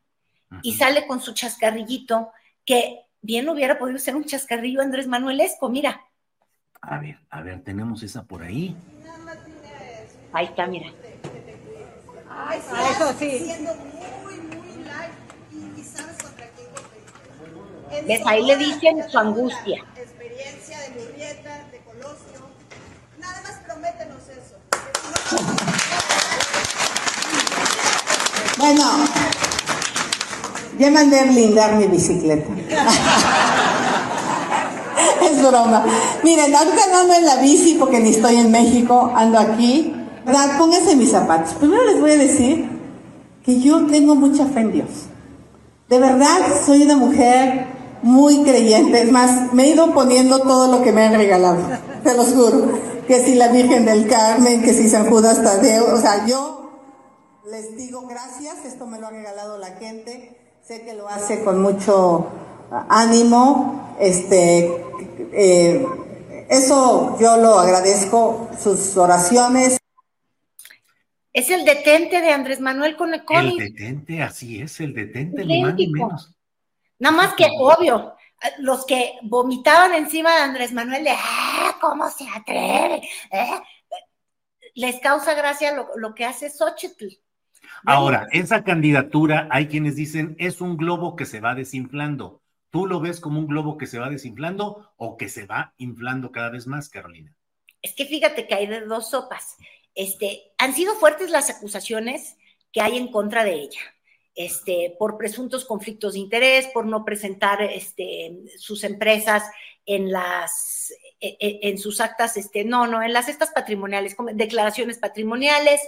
Y 0.63 0.73
sale 0.73 1.07
con 1.07 1.21
su 1.21 1.33
chascarrillito 1.33 2.31
que 2.71 3.05
bien 3.21 3.49
hubiera 3.49 3.77
podido 3.77 3.99
ser 3.99 4.15
un 4.15 4.23
chascarrillo 4.23 4.81
Andrés 4.81 5.05
Manuelesco, 5.05 5.67
mira. 5.67 5.99
A 6.79 6.99
ver, 6.99 7.19
a 7.29 7.41
ver, 7.41 7.61
tenemos 7.65 8.01
esa 8.01 8.23
por 8.23 8.43
ahí. 8.43 8.77
Ahí 10.31 10.45
está, 10.45 10.67
mira. 10.67 10.89
Ay, 12.29 12.61
sí, 12.61 12.75
eso 12.91 13.13
sí. 13.19 13.39
Siendo 13.39 13.75
muy, 13.75 14.35
muy 14.35 14.85
light 14.85 15.77
y, 15.77 15.83
sabes 15.83 16.17
contra 16.23 16.47
quién 17.89 18.07
¿Ves? 18.07 18.21
Ahí 18.25 18.45
le 18.45 18.55
dicen 18.55 19.09
su 19.09 19.19
angustia. 19.19 19.83
Experiencia 19.97 20.79
de 20.79 20.89
Murrieta, 20.91 21.67
de 21.73 21.79
Colosio. 21.79 22.39
Nada 23.19 23.41
más 23.41 23.59
prométenos 23.65 24.29
eso. 24.29 24.55
Bueno, 28.57 29.50
ya 30.81 30.89
mandé 30.89 31.19
a 31.19 31.25
blindar 31.25 31.75
mi 31.75 31.85
bicicleta. 31.85 32.49
es 35.21 35.47
broma. 35.47 35.85
Miren, 36.23 36.55
ahorita 36.55 36.87
no 36.91 36.97
ando 37.01 37.13
en 37.13 37.25
la 37.25 37.35
bici 37.35 37.75
porque 37.75 37.99
ni 37.99 38.09
estoy 38.09 38.37
en 38.37 38.51
México, 38.51 39.11
ando 39.15 39.37
aquí. 39.37 39.93
¿Verdad? 40.25 40.57
Pónganse 40.57 40.95
mis 40.95 41.11
zapatos. 41.11 41.53
Primero 41.53 41.85
les 41.85 41.99
voy 41.99 42.11
a 42.11 42.17
decir 42.17 42.67
que 43.45 43.59
yo 43.59 43.85
tengo 43.87 44.15
mucha 44.15 44.45
fe 44.47 44.61
en 44.61 44.71
Dios. 44.71 44.89
De 45.87 45.99
verdad, 45.99 46.39
soy 46.65 46.83
una 46.83 46.95
mujer 46.95 47.67
muy 48.01 48.41
creyente. 48.43 49.03
Es 49.03 49.11
más, 49.11 49.53
me 49.53 49.65
he 49.65 49.69
ido 49.69 49.93
poniendo 49.93 50.39
todo 50.39 50.67
lo 50.71 50.83
que 50.83 50.91
me 50.91 51.03
han 51.03 51.13
regalado. 51.13 51.59
Te 52.03 52.15
lo 52.15 52.23
juro. 52.23 52.79
Que 53.07 53.23
si 53.23 53.35
la 53.35 53.49
Virgen 53.49 53.85
del 53.85 54.07
Carmen, 54.07 54.63
que 54.63 54.73
si 54.73 54.89
San 54.89 55.09
Judas 55.09 55.43
Tadeo. 55.43 55.93
O 55.93 55.97
sea, 55.97 56.25
yo 56.25 56.71
les 57.45 57.75
digo 57.75 58.07
gracias. 58.07 58.65
Esto 58.65 58.87
me 58.87 58.99
lo 58.99 59.07
ha 59.07 59.11
regalado 59.11 59.57
la 59.57 59.75
gente 59.77 60.40
Sé 60.63 60.85
que 60.85 60.93
lo 60.93 61.07
hace 61.07 61.43
con 61.43 61.61
mucho 61.61 62.31
ánimo. 62.89 63.95
Este, 63.99 64.69
eh, 65.33 65.85
eso 66.49 67.17
yo 67.19 67.37
lo 67.37 67.59
agradezco, 67.59 68.49
sus 68.61 68.95
oraciones. 68.95 69.77
Es 71.33 71.49
el 71.49 71.65
detente 71.65 72.21
de 72.21 72.31
Andrés 72.31 72.59
Manuel 72.59 72.95
con 72.95 73.13
el 73.13 73.23
El 73.29 73.57
detente, 73.57 74.21
así 74.21 74.61
es, 74.61 74.79
el 74.81 74.93
detente, 74.93 75.45
ni 75.45 75.61
más 75.61 75.75
ni 75.75 75.87
menos. 75.87 76.35
Nada 76.99 77.15
más 77.15 77.33
que, 77.33 77.47
obvio, 77.59 78.15
los 78.59 78.85
que 78.85 79.17
vomitaban 79.23 79.93
encima 79.93 80.35
de 80.35 80.41
Andrés 80.41 80.73
Manuel 80.73 81.03
de, 81.03 81.11
"Ah, 81.11 81.77
¿cómo 81.81 82.09
se 82.09 82.25
atreve? 82.29 83.07
¿Eh?", 83.31 83.61
Les 84.75 84.99
causa 84.99 85.33
gracia 85.33 85.73
lo, 85.73 85.89
lo 85.95 86.13
que 86.13 86.25
hace 86.25 86.49
Xochitl. 86.49 87.07
Ahora, 87.85 88.27
esa 88.31 88.63
candidatura, 88.63 89.47
hay 89.51 89.67
quienes 89.67 89.95
dicen, 89.95 90.35
es 90.39 90.61
un 90.61 90.77
globo 90.77 91.15
que 91.15 91.25
se 91.25 91.39
va 91.39 91.55
desinflando. 91.55 92.41
¿Tú 92.69 92.85
lo 92.85 92.99
ves 92.99 93.19
como 93.19 93.39
un 93.39 93.47
globo 93.47 93.77
que 93.77 93.87
se 93.87 93.99
va 93.99 94.09
desinflando 94.09 94.93
o 94.95 95.17
que 95.17 95.29
se 95.29 95.45
va 95.45 95.73
inflando 95.77 96.31
cada 96.31 96.49
vez 96.49 96.67
más, 96.67 96.89
Carolina? 96.89 97.35
Es 97.81 97.93
que 97.93 98.05
fíjate 98.05 98.47
que 98.47 98.55
hay 98.55 98.67
de 98.67 98.81
dos 98.81 99.09
sopas. 99.09 99.57
Este, 99.95 100.53
han 100.57 100.73
sido 100.73 100.95
fuertes 100.95 101.29
las 101.31 101.49
acusaciones 101.49 102.37
que 102.71 102.81
hay 102.81 102.97
en 102.97 103.11
contra 103.11 103.43
de 103.43 103.53
ella. 103.53 103.81
Este, 104.33 104.95
por 104.97 105.17
presuntos 105.17 105.65
conflictos 105.65 106.13
de 106.13 106.19
interés, 106.19 106.67
por 106.67 106.85
no 106.85 107.03
presentar 107.03 107.61
este, 107.61 108.37
sus 108.57 108.85
empresas 108.85 109.43
en 109.85 110.11
las 110.11 110.93
en 111.21 111.77
sus 111.77 112.01
actas, 112.01 112.35
este, 112.37 112.63
no, 112.63 112.87
no, 112.87 113.03
en 113.03 113.13
las 113.13 113.29
estas 113.29 113.51
patrimoniales, 113.51 114.15
declaraciones 114.33 114.97
patrimoniales, 114.97 115.81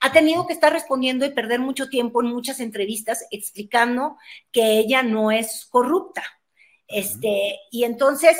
ha 0.00 0.12
tenido 0.12 0.46
que 0.46 0.52
estar 0.52 0.72
respondiendo 0.72 1.24
y 1.24 1.30
perder 1.30 1.60
mucho 1.60 1.88
tiempo 1.88 2.22
en 2.22 2.28
muchas 2.28 2.60
entrevistas 2.60 3.24
explicando 3.30 4.16
que 4.52 4.78
ella 4.78 5.02
no 5.02 5.30
es 5.30 5.66
corrupta. 5.70 6.22
Este, 6.88 7.58
y 7.70 7.84
entonces 7.84 8.36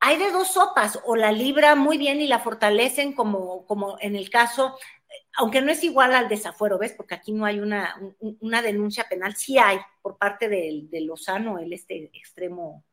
hay 0.00 0.18
de 0.18 0.30
dos 0.30 0.52
sopas, 0.52 1.00
o 1.04 1.16
la 1.16 1.32
libra 1.32 1.74
muy 1.74 1.98
bien 1.98 2.20
y 2.20 2.28
la 2.28 2.38
fortalecen 2.38 3.12
como, 3.14 3.66
como 3.66 3.96
en 4.00 4.14
el 4.16 4.30
caso, 4.30 4.76
aunque 5.38 5.62
no 5.62 5.72
es 5.72 5.84
igual 5.84 6.14
al 6.14 6.28
desafuero, 6.30 6.78
¿ves? 6.78 6.94
Porque 6.94 7.14
aquí 7.16 7.32
no 7.32 7.46
hay 7.46 7.60
una, 7.60 7.96
un- 8.20 8.38
una 8.42 8.62
denuncia 8.62 9.06
penal, 9.10 9.36
sí 9.36 9.58
hay 9.58 9.78
por 10.02 10.18
parte 10.18 10.48
del- 10.50 10.90
de, 10.90 11.02
Lozano, 11.02 11.60
el 11.60 11.72
este 11.74 12.10
extremo. 12.14 12.85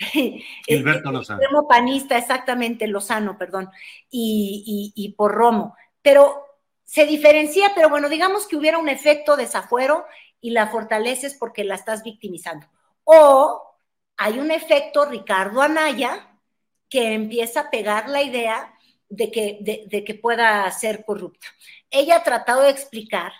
Gilberto 0.66 1.12
Lozano. 1.12 1.40
Extremo 1.40 1.68
panista, 1.68 2.16
exactamente, 2.18 2.86
Lozano, 2.86 3.36
perdón, 3.38 3.70
y, 4.10 4.92
y- 4.96 5.04
y 5.04 5.12
por 5.12 5.32
Romo. 5.32 5.76
Pero 6.02 6.44
se 6.84 7.06
diferencia, 7.06 7.72
pero 7.74 7.88
bueno, 7.90 8.08
digamos 8.08 8.46
que 8.48 8.56
hubiera 8.56 8.78
un 8.78 8.88
efecto 8.88 9.36
desafuero 9.36 10.04
y 10.40 10.50
la 10.50 10.68
fortaleces 10.68 11.34
porque 11.34 11.64
la 11.64 11.74
estás 11.74 12.02
victimizando. 12.02 12.66
O 13.04 13.62
hay 14.16 14.38
un 14.38 14.50
efecto 14.50 15.04
Ricardo 15.04 15.62
Anaya 15.62 16.26
que 16.88 17.12
empieza 17.14 17.60
a 17.60 17.70
pegar 17.70 18.08
la 18.08 18.22
idea 18.22 18.74
de 19.08 19.30
que, 19.30 19.58
de, 19.60 19.84
de 19.86 20.04
que 20.04 20.14
pueda 20.14 20.70
ser 20.72 21.04
corrupta. 21.04 21.46
Ella 21.90 22.16
ha 22.16 22.22
tratado 22.22 22.62
de 22.62 22.70
explicar, 22.70 23.32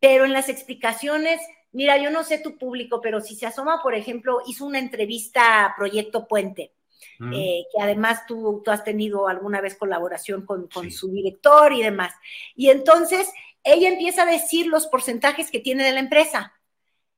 pero 0.00 0.24
en 0.24 0.32
las 0.32 0.48
explicaciones, 0.48 1.40
mira, 1.74 1.98
yo 1.98 2.10
no 2.10 2.24
sé 2.24 2.38
tu 2.38 2.56
público, 2.56 3.00
pero 3.02 3.20
si 3.20 3.36
se 3.36 3.46
asoma, 3.46 3.80
por 3.82 3.94
ejemplo, 3.94 4.40
hizo 4.46 4.64
una 4.64 4.78
entrevista 4.78 5.66
a 5.66 5.76
Proyecto 5.76 6.26
Puente, 6.26 6.72
Mm. 7.18 7.32
eh, 7.32 7.66
que 7.72 7.82
además 7.82 8.26
tú, 8.26 8.62
tú 8.64 8.70
has 8.70 8.82
tenido 8.82 9.28
alguna 9.28 9.60
vez 9.60 9.76
colaboración 9.76 10.44
con, 10.44 10.68
con 10.68 10.90
su 10.90 11.12
director 11.12 11.72
y 11.72 11.82
demás. 11.82 12.12
Y 12.56 12.70
entonces 12.70 13.30
ella 13.62 13.88
empieza 13.88 14.22
a 14.22 14.26
decir 14.30 14.66
los 14.66 14.86
porcentajes 14.86 15.50
que 15.50 15.60
tiene 15.60 15.84
de 15.84 15.92
la 15.92 16.00
empresa 16.00 16.54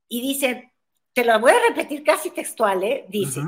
y 0.09 0.21
dice, 0.21 0.73
te 1.13 1.25
la 1.25 1.39
voy 1.39 1.53
a 1.53 1.69
repetir 1.69 2.03
casi 2.03 2.31
textual, 2.31 2.83
¿eh? 2.85 3.07
Dice, 3.09 3.41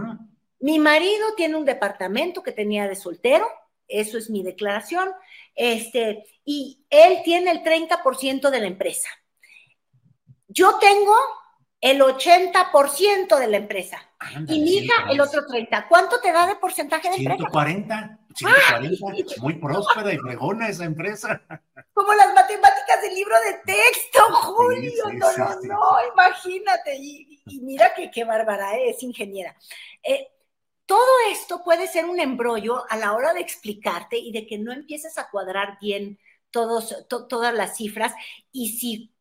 mi 0.60 0.78
marido 0.78 1.34
tiene 1.36 1.56
un 1.56 1.64
departamento 1.64 2.42
que 2.42 2.52
tenía 2.52 2.88
de 2.88 2.96
soltero, 2.96 3.46
eso 3.86 4.18
es 4.18 4.30
mi 4.30 4.42
declaración, 4.42 5.08
este, 5.54 6.24
y 6.44 6.84
él 6.90 7.18
tiene 7.24 7.50
el 7.50 7.62
30% 7.62 8.50
de 8.50 8.60
la 8.60 8.66
empresa. 8.66 9.08
Yo 10.48 10.78
tengo 10.78 11.14
el 11.80 12.00
80% 12.00 13.38
de 13.38 13.46
la 13.46 13.56
empresa 13.58 14.00
y 14.48 14.60
mi 14.60 14.70
hija 14.78 14.94
el 15.10 15.20
otro 15.20 15.42
30%. 15.46 15.86
¿Cuánto 15.88 16.20
te 16.20 16.32
da 16.32 16.46
de 16.46 16.56
porcentaje 16.56 17.08
de 17.08 17.16
empresa? 17.16 17.36
140, 17.36 18.18
140, 18.34 19.40
muy 19.42 19.54
próspera 19.54 20.12
y 20.12 20.18
fregona 20.18 20.68
esa 20.68 20.84
empresa. 20.84 21.40
Como 21.92 22.12
las 22.14 22.34
matemáticas 22.34 23.02
del 23.02 23.14
libro 23.14 23.34
de 23.40 23.54
texto, 23.72 24.20
Julio. 24.32 24.90
sí, 25.10 25.16
no, 25.16 25.28
sí, 25.30 25.40
no, 25.40 25.60
sí. 25.60 25.68
no, 25.68 25.80
imagínate. 26.12 26.96
Y, 26.96 27.42
y 27.46 27.60
mira 27.60 27.94
que 27.94 28.10
qué 28.10 28.24
bárbara, 28.24 28.76
¿eh? 28.76 28.90
es 28.90 29.02
ingeniera. 29.02 29.54
Eh, 30.02 30.28
todo 30.86 31.06
esto 31.30 31.62
puede 31.62 31.86
ser 31.86 32.06
un 32.06 32.18
embrollo 32.18 32.84
a 32.90 32.96
la 32.96 33.12
hora 33.12 33.34
de 33.34 33.40
explicarte 33.40 34.16
y 34.18 34.32
de 34.32 34.46
que 34.46 34.58
no 34.58 34.72
empieces 34.72 35.18
a 35.18 35.28
cuadrar 35.30 35.78
bien 35.80 36.18
todos, 36.50 37.06
to- 37.08 37.26
todas 37.26 37.54
las 37.54 37.76
cifras. 37.76 38.14
Y 38.52 38.70
si, 38.78 39.12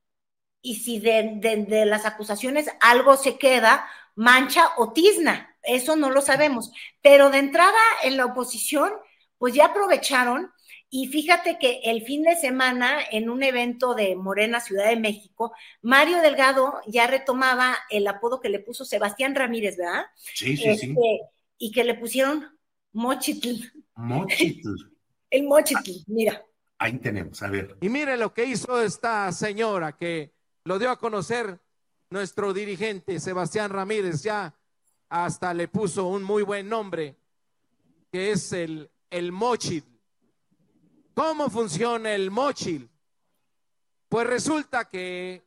y 0.61 0.75
si 0.75 0.99
de, 0.99 1.33
de- 1.35 1.65
de 1.65 1.85
las 1.85 2.05
acusaciones 2.05 2.67
algo 2.81 3.15
se 3.17 3.37
queda, 3.37 3.87
mancha 4.15 4.69
o 4.77 4.91
tizna. 4.93 5.55
Eso 5.63 5.95
no 5.95 6.09
lo 6.09 6.21
sabemos. 6.21 6.71
Pero 7.01 7.29
de 7.29 7.39
entrada 7.39 7.73
en 8.03 8.17
la 8.17 8.25
oposición, 8.25 8.91
pues 9.37 9.53
ya 9.53 9.65
aprovecharon 9.67 10.51
y 10.89 11.07
fíjate 11.07 11.57
que 11.59 11.81
el 11.83 12.03
fin 12.05 12.23
de 12.23 12.35
semana, 12.37 12.99
en 13.11 13.29
un 13.29 13.43
evento 13.43 13.93
de 13.93 14.15
Morena, 14.15 14.61
Ciudad 14.61 14.87
de 14.87 14.95
México, 14.95 15.53
Mario 15.81 16.21
Delgado 16.21 16.79
ya 16.87 17.07
retomaba 17.07 17.77
el 17.89 18.07
apodo 18.07 18.39
que 18.39 18.49
le 18.49 18.59
puso 18.59 18.85
Sebastián 18.85 19.35
Ramírez, 19.35 19.75
¿verdad? 19.77 20.05
Sí, 20.23 20.55
sí, 20.55 20.63
sí. 20.63 20.69
Este, 20.69 21.21
Y 21.57 21.71
que 21.71 21.83
le 21.83 21.95
pusieron 21.95 22.57
Mochitl, 22.93 23.49
Mochitl. 23.97 24.69
el 25.29 25.43
Mochitl, 25.43 25.91
mira. 26.07 26.41
Ahí 26.79 26.97
tenemos, 26.99 27.41
a 27.41 27.49
ver. 27.49 27.75
Y 27.81 27.89
mire 27.89 28.17
lo 28.17 28.33
que 28.33 28.45
hizo 28.45 28.81
esta 28.81 29.31
señora 29.31 29.97
que 29.97 30.31
lo 30.67 30.77
dio 30.77 30.91
a 30.91 30.99
conocer 30.99 31.57
nuestro 32.09 32.53
dirigente 32.53 33.21
Sebastián 33.21 33.71
Ramírez, 33.71 34.21
ya 34.21 34.53
hasta 35.07 35.53
le 35.53 35.69
puso 35.69 36.07
un 36.07 36.23
muy 36.23 36.43
buen 36.43 36.67
nombre, 36.67 37.15
que 38.11 38.33
es 38.33 38.51
el, 38.51 38.91
el 39.09 39.31
mochil. 39.31 39.85
¿Cómo 41.13 41.49
funciona 41.49 42.13
el 42.13 42.31
mochil? 42.31 42.89
Pues 44.09 44.27
resulta 44.27 44.89
que 44.89 45.41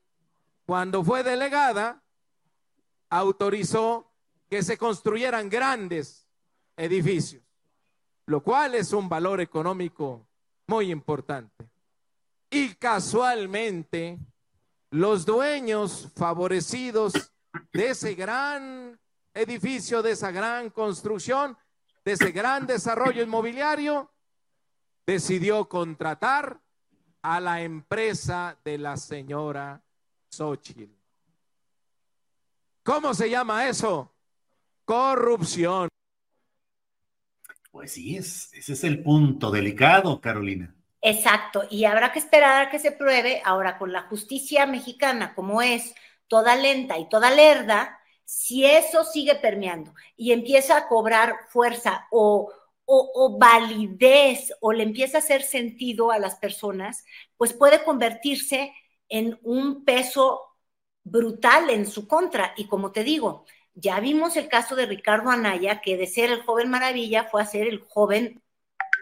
cuando 0.64 1.04
fue 1.04 1.22
delegada, 1.22 2.02
autorizó 3.10 4.10
que 4.48 4.62
se 4.62 4.78
construyeran 4.78 5.50
grandes 5.50 6.26
edificios, 6.78 7.42
lo 8.24 8.42
cual 8.42 8.74
es 8.74 8.94
un 8.94 9.06
valor 9.06 9.42
económico 9.42 10.26
muy 10.66 10.90
importante. 10.90 11.68
Y 12.48 12.74
casualmente, 12.76 14.18
los 14.90 15.24
dueños 15.24 16.08
favorecidos 16.16 17.32
de 17.72 17.90
ese 17.90 18.14
gran 18.14 18.98
edificio, 19.34 20.02
de 20.02 20.12
esa 20.12 20.30
gran 20.30 20.70
construcción, 20.70 21.56
de 22.04 22.12
ese 22.12 22.32
gran 22.32 22.66
desarrollo 22.66 23.22
inmobiliario, 23.22 24.10
decidió 25.06 25.68
contratar 25.68 26.60
a 27.22 27.40
la 27.40 27.62
empresa 27.62 28.58
de 28.64 28.78
la 28.78 28.96
señora 28.96 29.82
Xochitl. 30.30 30.90
¿Cómo 32.82 33.14
se 33.14 33.28
llama 33.28 33.68
eso? 33.68 34.12
Corrupción. 34.84 35.88
Pues 37.70 37.92
sí, 37.92 38.16
es, 38.16 38.52
ese 38.52 38.72
es 38.72 38.84
el 38.84 39.02
punto 39.02 39.50
delicado, 39.50 40.20
Carolina. 40.20 40.74
Exacto, 41.02 41.64
y 41.70 41.84
habrá 41.86 42.12
que 42.12 42.18
esperar 42.18 42.66
a 42.66 42.70
que 42.70 42.78
se 42.78 42.92
pruebe. 42.92 43.40
Ahora, 43.44 43.78
con 43.78 43.92
la 43.92 44.02
justicia 44.02 44.66
mexicana, 44.66 45.34
como 45.34 45.62
es 45.62 45.94
toda 46.28 46.56
lenta 46.56 46.98
y 46.98 47.08
toda 47.08 47.30
lerda, 47.30 47.98
si 48.24 48.64
eso 48.66 49.04
sigue 49.04 49.34
permeando 49.36 49.94
y 50.16 50.32
empieza 50.32 50.76
a 50.76 50.88
cobrar 50.88 51.34
fuerza 51.48 52.06
o, 52.10 52.52
o, 52.84 53.10
o 53.14 53.38
validez 53.38 54.52
o 54.60 54.72
le 54.72 54.82
empieza 54.84 55.18
a 55.18 55.20
hacer 55.20 55.42
sentido 55.42 56.10
a 56.12 56.18
las 56.18 56.36
personas, 56.36 57.04
pues 57.36 57.54
puede 57.54 57.82
convertirse 57.82 58.72
en 59.08 59.38
un 59.42 59.84
peso 59.84 60.40
brutal 61.02 61.70
en 61.70 61.86
su 61.86 62.06
contra. 62.06 62.52
Y 62.56 62.66
como 62.68 62.92
te 62.92 63.04
digo, 63.04 63.44
ya 63.74 64.00
vimos 64.00 64.36
el 64.36 64.48
caso 64.48 64.76
de 64.76 64.86
Ricardo 64.86 65.30
Anaya, 65.30 65.80
que 65.80 65.96
de 65.96 66.06
ser 66.06 66.30
el 66.30 66.42
joven 66.42 66.68
maravilla 66.70 67.24
fue 67.24 67.42
a 67.42 67.46
ser 67.46 67.66
el 67.68 67.80
joven 67.88 68.42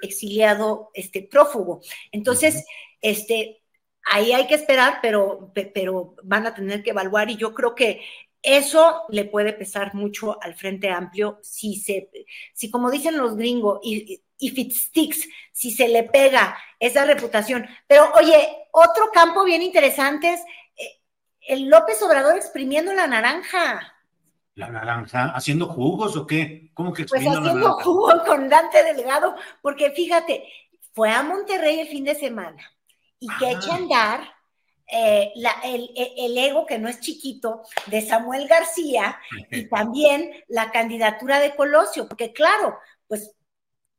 exiliado, 0.03 0.90
este 0.94 1.22
prófugo. 1.22 1.80
Entonces, 2.12 2.64
este, 3.01 3.62
ahí 4.11 4.32
hay 4.32 4.46
que 4.46 4.55
esperar, 4.55 4.99
pero, 5.03 5.53
pe- 5.55 5.70
pero 5.74 6.14
van 6.22 6.46
a 6.46 6.55
tener 6.55 6.82
que 6.82 6.90
evaluar 6.90 7.30
y 7.30 7.36
yo 7.36 7.55
creo 7.55 7.74
que 7.74 8.03
eso 8.42 9.03
le 9.09 9.24
puede 9.24 9.53
pesar 9.53 9.94
mucho 9.94 10.40
al 10.42 10.55
Frente 10.55 10.90
Amplio 10.90 11.38
si 11.42 11.76
se, 11.76 12.09
si 12.55 12.70
como 12.70 12.90
dicen 12.90 13.16
los 13.18 13.36
gringos, 13.36 13.80
if, 13.82 14.20
if 14.38 14.59
it 14.59 14.72
sticks, 14.72 15.28
si 15.53 15.70
se 15.72 15.88
le 15.88 16.05
pega 16.05 16.57
esa 16.78 17.05
reputación. 17.05 17.66
Pero 17.88 18.11
oye, 18.14 18.49
otro 18.72 19.11
campo 19.12 19.44
bien 19.44 19.62
interesante 19.62 20.32
es 20.34 20.40
eh, 20.76 21.01
el 21.49 21.68
López 21.68 22.01
Obrador 22.03 22.36
exprimiendo 22.36 22.92
la 22.92 23.07
naranja. 23.09 23.94
¿La 24.59 24.69
naranja? 24.71 25.33
¿Haciendo 25.37 25.67
jugos 25.69 26.17
o 26.17 26.27
qué? 26.27 26.71
¿Cómo 26.75 26.93
que 26.93 27.05
Pues 27.05 27.21
haciendo 27.21 27.41
naranja? 27.53 27.85
jugo 27.85 28.11
con 28.27 28.49
Dante 28.49 28.83
Delgado, 28.83 29.37
porque 29.63 29.93
fíjate, 29.93 30.49
fue 30.93 31.11
a 31.11 31.23
Monterrey 31.23 31.79
el 31.79 31.87
fin 31.89 32.03
de 32.05 32.17
semana 32.17 32.61
y 33.21 33.29
que 33.39 33.53
eche 33.53 33.71
a 33.71 33.77
andar 33.77 34.21
eh, 34.91 35.33
la- 35.37 35.61
el- 35.65 35.91
el 35.95 36.37
ego, 36.39 36.65
que 36.67 36.79
no 36.79 36.89
es 36.89 36.99
chiquito, 36.99 37.63
de 37.87 38.01
Samuel 38.01 38.49
García 38.49 39.21
y 39.51 39.69
también 39.69 40.33
la 40.49 40.73
candidatura 40.73 41.39
de 41.41 41.55
Colosio, 41.55 42.09
porque 42.09 42.33
claro, 42.33 42.79
pues 43.07 43.37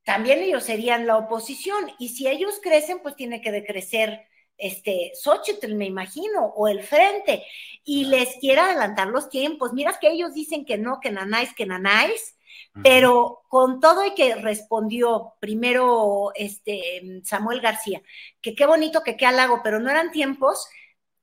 también 0.03 0.39
ellos 0.39 0.63
serían 0.63 1.05
la 1.07 1.17
oposición 1.17 1.91
y 1.99 2.09
si 2.09 2.27
ellos 2.27 2.59
crecen, 2.61 2.99
pues 3.03 3.15
tiene 3.15 3.39
que 3.39 3.51
decrecer 3.51 4.25
este 4.59 5.13
Xochitl, 5.15 5.73
me 5.75 5.85
imagino, 5.85 6.45
o 6.55 6.67
el 6.67 6.83
frente, 6.83 7.45
y 7.83 8.05
les 8.05 8.35
quiere 8.35 8.61
adelantar 8.61 9.07
los 9.07 9.29
tiempos. 9.29 9.73
Miras 9.73 9.97
que 9.97 10.11
ellos 10.11 10.33
dicen 10.33 10.65
que 10.65 10.77
no, 10.77 10.99
que 10.99 11.11
nanáis, 11.11 11.53
que 11.55 11.65
nanáis, 11.65 12.35
pero 12.83 13.41
con 13.47 13.79
todo 13.79 14.05
y 14.05 14.13
que 14.13 14.35
respondió 14.35 15.33
primero 15.39 16.31
este 16.35 17.21
Samuel 17.23 17.61
García, 17.61 18.01
que 18.41 18.55
qué 18.55 18.65
bonito, 18.65 19.01
que 19.03 19.17
qué 19.17 19.25
halago, 19.25 19.61
pero 19.63 19.79
no 19.79 19.89
eran 19.89 20.11
tiempos, 20.11 20.67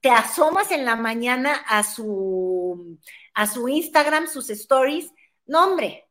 te 0.00 0.10
asomas 0.10 0.70
en 0.70 0.84
la 0.84 0.96
mañana 0.96 1.54
a 1.66 1.82
su, 1.82 2.98
a 3.34 3.46
su 3.46 3.68
Instagram, 3.68 4.28
sus 4.28 4.50
stories, 4.50 5.12
no 5.46 5.64
hombre, 5.64 6.08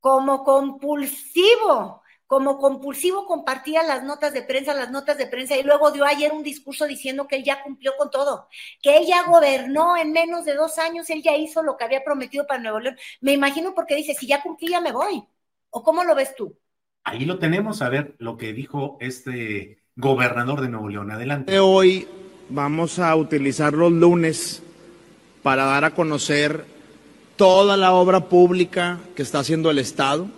como 0.00 0.44
compulsivo, 0.44 2.02
como 2.26 2.58
compulsivo 2.58 3.24
compartía 3.26 3.82
las 3.82 4.02
notas 4.02 4.32
de 4.32 4.42
prensa, 4.42 4.74
las 4.74 4.90
notas 4.90 5.16
de 5.16 5.26
prensa, 5.26 5.56
y 5.56 5.62
luego 5.62 5.92
dio 5.92 6.04
ayer 6.04 6.32
un 6.32 6.42
discurso 6.42 6.86
diciendo 6.86 7.28
que 7.28 7.36
él 7.36 7.44
ya 7.44 7.62
cumplió 7.62 7.92
con 7.96 8.10
todo, 8.10 8.48
que 8.82 8.96
él 8.98 9.06
ya 9.06 9.24
gobernó 9.24 9.96
en 9.96 10.12
menos 10.12 10.44
de 10.44 10.54
dos 10.54 10.78
años, 10.78 11.08
él 11.10 11.22
ya 11.22 11.36
hizo 11.36 11.62
lo 11.62 11.76
que 11.76 11.84
había 11.84 12.02
prometido 12.02 12.46
para 12.46 12.60
Nuevo 12.60 12.80
León. 12.80 12.96
Me 13.20 13.32
imagino 13.32 13.74
porque 13.74 13.94
dice, 13.94 14.14
si 14.14 14.26
ya 14.26 14.42
cumplí, 14.42 14.68
ya 14.68 14.80
me 14.80 14.92
voy. 14.92 15.22
¿O 15.70 15.82
cómo 15.82 16.04
lo 16.04 16.14
ves 16.14 16.34
tú? 16.34 16.58
Ahí 17.04 17.24
lo 17.24 17.38
tenemos, 17.38 17.82
a 17.82 17.88
ver 17.88 18.16
lo 18.18 18.36
que 18.36 18.52
dijo 18.52 18.96
este 19.00 19.78
gobernador 19.94 20.60
de 20.60 20.68
Nuevo 20.68 20.88
León. 20.88 21.10
Adelante. 21.12 21.52
de 21.52 21.60
hoy 21.60 22.08
vamos 22.48 22.98
a 22.98 23.14
utilizar 23.14 23.72
los 23.72 23.92
lunes 23.92 24.62
para 25.42 25.64
dar 25.64 25.84
a 25.84 25.94
conocer 25.94 26.64
toda 27.36 27.76
la 27.76 27.92
obra 27.92 28.28
pública 28.28 28.98
que 29.14 29.22
está 29.22 29.38
haciendo 29.38 29.70
el 29.70 29.78
Estado. 29.78 30.28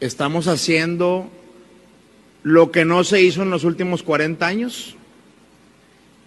Estamos 0.00 0.46
haciendo 0.46 1.30
lo 2.42 2.70
que 2.70 2.84
no 2.84 3.02
se 3.02 3.22
hizo 3.22 3.42
en 3.42 3.50
los 3.50 3.64
últimos 3.64 4.02
40 4.02 4.46
años 4.46 4.96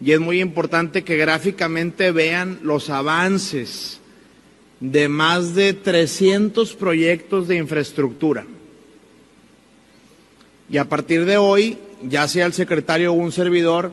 y 0.02 0.12
es 0.14 0.20
muy 0.20 0.42
importante 0.42 1.04
que 1.04 1.18
gráficamente 1.18 2.12
vean 2.12 2.60
los 2.64 2.90
avances 2.90 4.00
de 4.80 5.08
más 5.08 5.56
de 5.56 5.74
300 5.74 6.74
proyectos 6.74 7.48
de 7.48 7.58
infraestructura. 7.58 8.46
Y 10.70 10.78
a 10.78 10.86
partir 10.86 11.26
de 11.26 11.38
hoy, 11.38 11.78
ya 12.04 12.28
sea 12.28 12.46
el 12.46 12.54
secretario 12.54 13.12
o 13.12 13.16
un 13.16 13.32
servidor, 13.32 13.92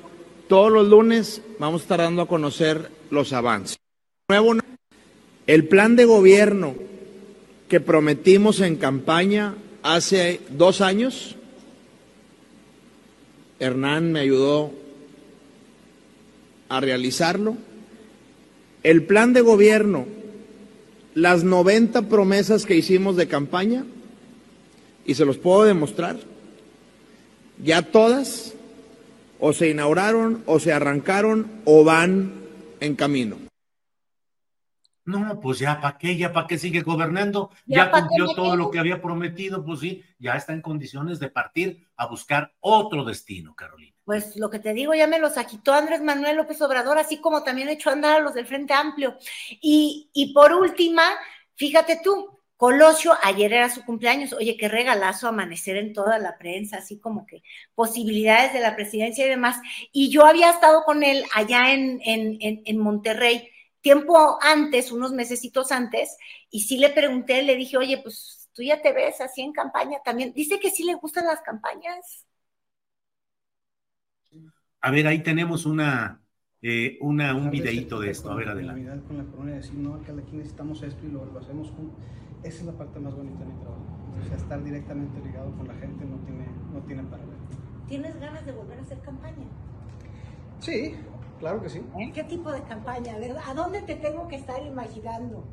todos 0.49 0.73
los 0.73 0.87
lunes 0.89 1.43
vamos 1.59 1.83
a 1.83 1.85
estar 1.85 1.99
dando 1.99 2.23
a 2.23 2.29
conocer 2.29 2.91
los 3.11 3.33
avances. 3.33 3.77
El 5.47 5.69
plan 5.69 5.97
de 5.97 6.05
gobierno 6.05 6.75
que 7.69 7.81
prometimos 7.81 8.61
en 8.61 8.77
campaña 8.77 9.55
hace 9.95 10.41
dos 10.51 10.81
años, 10.81 11.37
Hernán 13.61 14.13
me 14.13 14.21
ayudó 14.21 14.73
a 16.69 16.81
realizarlo. 16.81 17.57
El 18.83 19.05
plan 19.05 19.33
de 19.33 19.41
gobierno, 19.41 20.07
las 21.15 21.45
90 21.45 22.03
promesas 22.03 22.67
que 22.67 22.77
hicimos 22.77 23.17
de 23.17 23.29
campaña, 23.29 23.85
y 25.05 25.15
se 25.15 25.25
los 25.25 25.39
puedo 25.39 25.65
demostrar, 25.65 26.19
ya 27.63 27.83
todas 27.83 28.55
o 29.39 29.53
se 29.53 29.71
inauguraron 29.71 30.43
o 30.47 30.59
se 30.59 30.73
arrancaron 30.73 31.47
o 31.65 31.85
van 31.85 32.33
en 32.81 32.97
camino. 32.97 33.46
No, 35.07 35.41
pues 35.41 35.59
ya 35.59 35.81
para 35.81 35.97
qué, 35.99 36.17
ya 36.19 36.33
para 36.35 36.47
qué 36.47 36.59
sigue 36.59 36.83
gobernando, 36.83 37.51
Ya 37.65 37.91
cumplió 37.91 38.35
todo 38.35 38.55
quedo. 38.55 38.57
lo 38.57 38.71
que 38.71 38.79
había 38.79 39.01
prometido, 39.01 39.65
pues 39.65 39.81
sí, 39.81 40.05
ya 40.19 40.35
está 40.37 40.53
en 40.53 40.61
condiciones 40.63 41.19
de 41.21 41.31
partir 41.31 41.89
a 41.97 42.07
buscar 42.07 42.55
otro 42.61 43.05
destino, 43.05 43.55
Carolina. 43.55 43.97
Pues 44.05 44.37
lo 44.37 44.51
que 44.51 44.61
te 44.61 44.73
digo, 44.73 44.95
ya 44.95 45.09
me 45.09 45.19
los 45.19 45.37
agitó 45.37 45.73
Andrés 45.75 46.01
Manuel 46.01 46.37
López 46.37 46.63
Obrador, 46.63 46.97
así 46.99 47.21
como 47.21 47.43
también 47.43 47.69
echó 47.69 47.91
a 47.91 47.95
andar 47.95 48.21
a 48.21 48.23
los 48.23 48.35
del 48.35 48.47
Frente 48.47 48.73
Amplio. 48.73 49.17
Y, 49.61 50.11
y 50.15 50.33
por 50.33 50.53
última, 50.53 51.03
fíjate 51.57 52.01
tú, 52.05 52.39
Colosio, 52.57 53.15
ayer 53.25 53.53
era 53.53 53.69
su 53.69 53.85
cumpleaños, 53.85 54.33
oye, 54.33 54.57
qué 54.57 54.69
regalazo 54.69 55.27
amanecer 55.29 55.77
en 55.77 55.93
toda 55.93 56.19
la 56.21 56.39
prensa, 56.39 56.79
así 56.79 57.01
como 57.01 57.27
que 57.27 57.43
posibilidades 57.75 58.53
de 58.53 58.61
la 58.61 58.77
presidencia 58.77 59.27
y 59.27 59.29
demás. 59.29 59.59
Y 59.93 60.09
yo 60.11 60.25
había 60.25 60.51
estado 60.51 60.85
con 60.85 61.03
él 61.03 61.25
allá 61.35 61.73
en, 61.75 62.01
en, 62.05 62.39
en, 62.41 62.63
en 62.65 62.79
Monterrey, 62.79 63.51
tiempo 63.87 64.37
antes, 64.43 64.91
unos 64.91 65.13
mesecitos 65.13 65.71
antes, 65.71 66.17
y 66.51 66.63
sí 66.63 66.77
le 66.77 66.91
pregunté, 66.91 67.45
le 67.45 67.55
dije, 67.55 67.77
oye, 67.77 67.99
pues 68.03 68.51
tú 68.53 68.65
ya 68.65 68.83
te 68.83 68.93
ves 68.93 69.21
así 69.21 69.43
en 69.43 69.53
campaña 69.53 69.99
también. 70.05 70.33
Dice 70.33 70.59
que 70.59 70.73
sí 70.73 70.83
le 70.83 70.95
gustan 70.95 71.25
las 71.25 71.41
campañas. 71.43 72.27
A 74.81 74.91
ver, 74.91 75.07
ahí 75.07 75.23
tenemos 75.23 75.67
una, 75.67 76.21
eh, 76.63 76.99
una, 77.01 77.33
un 77.37 77.49
videíto 77.49 78.01
de 78.01 78.11
esto. 78.11 78.29
A 78.29 78.35
ver, 78.35 78.49
adelante. 78.49 79.07
Con 79.07 79.19
la 79.19 79.25
corona 79.25 79.53
y 79.53 79.55
decir, 79.59 79.75
no, 79.75 79.95
alcalde, 79.95 80.23
aquí 80.23 80.35
necesitamos 80.35 80.83
esto 80.83 81.07
y 81.07 81.13
lo, 81.13 81.25
lo 81.25 81.39
hacemos 81.39 81.71
juntos. 81.71 81.97
Esa 82.43 82.59
es 82.59 82.67
la 82.67 82.73
parte 82.73 82.99
más 82.99 83.15
bonita 83.15 83.39
de 83.39 83.53
mi 83.53 83.61
trabajo. 83.61 83.87
O 84.21 84.27
sea, 84.27 84.37
estar 84.37 84.65
directamente 84.65 85.21
ligado 85.21 85.57
con 85.57 85.69
la 85.69 85.75
gente 85.75 86.05
no 86.05 86.17
tiene, 86.25 86.47
no 86.73 86.81
tiene 86.81 87.05
paralelo. 87.05 87.39
¿Tienes 87.87 88.19
ganas 88.19 88.45
de 88.45 88.51
volver 88.51 88.81
a 88.81 88.83
hacer 88.83 88.99
campaña? 89.03 89.47
Sí, 90.59 90.97
claro 91.39 91.61
que 91.63 91.69
sí. 91.69 91.83
¿Qué 92.15 92.25
tipo 92.25 92.51
de 92.53 92.63
campaña? 92.63 93.17
¿A 93.47 93.55
dónde 93.55 93.83
te 93.83 93.95
tengo 93.97 94.29
que 94.29 94.37
estar 94.37 94.63
imaginando? 94.65 95.45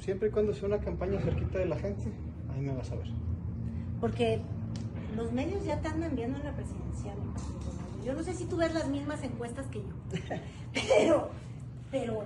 Siempre 0.00 0.28
y 0.28 0.30
cuando 0.30 0.52
sea 0.54 0.68
una 0.68 0.78
campaña 0.80 1.18
cerquita 1.20 1.58
de 1.58 1.66
la 1.66 1.76
gente, 1.76 2.12
ahí 2.52 2.60
me 2.60 2.74
vas 2.74 2.90
a 2.92 2.96
ver. 2.96 3.06
Porque 4.00 4.40
los 5.16 5.32
medios 5.32 5.64
ya 5.64 5.80
te 5.80 5.88
andan 5.88 6.14
viendo 6.14 6.38
en 6.38 6.44
la 6.44 6.52
presidencial. 6.52 7.16
Yo 8.04 8.12
no 8.12 8.22
sé 8.22 8.34
si 8.34 8.44
tú 8.44 8.56
ves 8.56 8.74
las 8.74 8.88
mismas 8.88 9.22
encuestas 9.22 9.66
que 9.68 9.78
yo, 9.78 9.94
pero, 10.74 11.30
pero, 11.90 12.24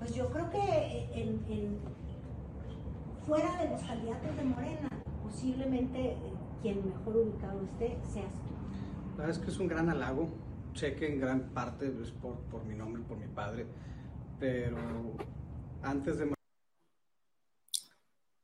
pues 0.00 0.12
yo 0.14 0.28
creo 0.30 0.50
que 0.50 1.08
en, 1.14 1.40
en- 1.48 1.78
fuera 3.24 3.62
de 3.62 3.68
los 3.70 3.80
candidatos 3.82 4.36
de 4.36 4.42
Morena, 4.42 4.88
posiblemente 5.22 6.00
eh, 6.12 6.16
quien 6.62 6.84
mejor 6.84 7.16
ubicado 7.18 7.60
esté 7.62 7.96
seas 8.12 8.32
tú. 8.32 8.50
La 9.18 9.26
verdad 9.26 9.30
es 9.30 9.38
que 9.38 9.50
es 9.52 9.58
un 9.60 9.68
gran 9.68 9.88
halago. 9.88 10.26
Sé 10.74 10.94
que 10.94 11.06
en 11.06 11.20
gran 11.20 11.50
parte 11.50 11.92
es 12.02 12.10
por, 12.10 12.38
por 12.44 12.64
mi 12.64 12.74
nombre, 12.74 13.02
por 13.02 13.18
mi 13.18 13.26
padre, 13.26 13.66
pero 14.38 15.16
antes 15.82 16.18
de... 16.18 16.32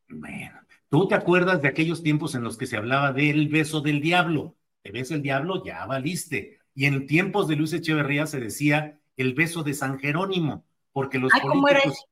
Bueno, 0.08 0.60
¿tú 0.88 1.08
te 1.08 1.14
acuerdas 1.14 1.62
de 1.62 1.68
aquellos 1.68 2.02
tiempos 2.02 2.34
en 2.34 2.42
los 2.42 2.56
que 2.56 2.66
se 2.66 2.76
hablaba 2.76 3.12
del 3.12 3.48
beso 3.48 3.80
del 3.80 4.00
diablo? 4.00 4.56
Te 4.82 4.90
beso 4.92 5.14
el 5.14 5.22
diablo, 5.22 5.64
ya 5.64 5.86
valiste. 5.86 6.58
Y 6.74 6.86
en 6.86 7.06
tiempos 7.06 7.48
de 7.48 7.56
Luis 7.56 7.72
Echeverría 7.72 8.26
se 8.26 8.40
decía 8.40 8.98
el 9.16 9.34
beso 9.34 9.62
de 9.62 9.74
San 9.74 9.98
Jerónimo, 9.98 10.64
porque 10.92 11.18
los 11.18 11.32
Ay, 11.32 11.40
¿cómo 11.40 11.68
era 11.68 11.80
políticos, 11.80 12.08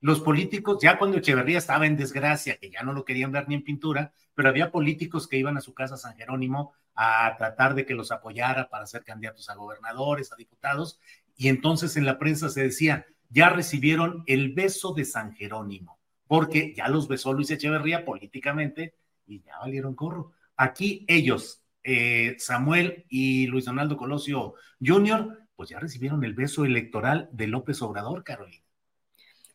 los 0.00 0.20
políticos, 0.20 0.78
ya 0.80 0.98
cuando 0.98 1.18
Echeverría 1.18 1.58
estaba 1.58 1.86
en 1.86 1.96
desgracia, 1.96 2.58
que 2.58 2.70
ya 2.70 2.82
no 2.82 2.92
lo 2.92 3.04
querían 3.04 3.32
ver 3.32 3.48
ni 3.48 3.56
en 3.56 3.64
pintura, 3.64 4.12
pero 4.34 4.48
había 4.48 4.70
políticos 4.70 5.26
que 5.26 5.38
iban 5.38 5.56
a 5.56 5.60
su 5.60 5.74
casa 5.74 5.96
San 5.96 6.14
Jerónimo 6.16 6.74
a 6.96 7.36
tratar 7.36 7.74
de 7.74 7.84
que 7.84 7.94
los 7.94 8.10
apoyara 8.10 8.68
para 8.68 8.86
ser 8.86 9.04
candidatos 9.04 9.48
a 9.48 9.54
gobernadores, 9.54 10.32
a 10.32 10.36
diputados, 10.36 10.98
y 11.36 11.48
entonces 11.48 11.96
en 11.96 12.06
la 12.06 12.18
prensa 12.18 12.48
se 12.48 12.62
decía, 12.62 13.06
ya 13.28 13.50
recibieron 13.50 14.24
el 14.26 14.52
beso 14.52 14.94
de 14.94 15.04
San 15.04 15.34
Jerónimo, 15.34 15.98
porque 16.26 16.74
ya 16.74 16.88
los 16.88 17.06
besó 17.06 17.32
Luis 17.32 17.50
Echeverría 17.50 18.04
políticamente 18.04 18.94
y 19.26 19.42
ya 19.42 19.58
valieron 19.58 19.94
corro. 19.94 20.32
Aquí 20.56 21.04
ellos, 21.06 21.62
eh, 21.84 22.36
Samuel 22.38 23.04
y 23.08 23.46
Luis 23.46 23.66
Donaldo 23.66 23.96
Colosio 23.96 24.54
Jr., 24.84 25.46
pues 25.54 25.68
ya 25.70 25.78
recibieron 25.78 26.24
el 26.24 26.34
beso 26.34 26.64
electoral 26.64 27.28
de 27.32 27.46
López 27.46 27.80
Obrador, 27.82 28.24
Carolina. 28.24 28.62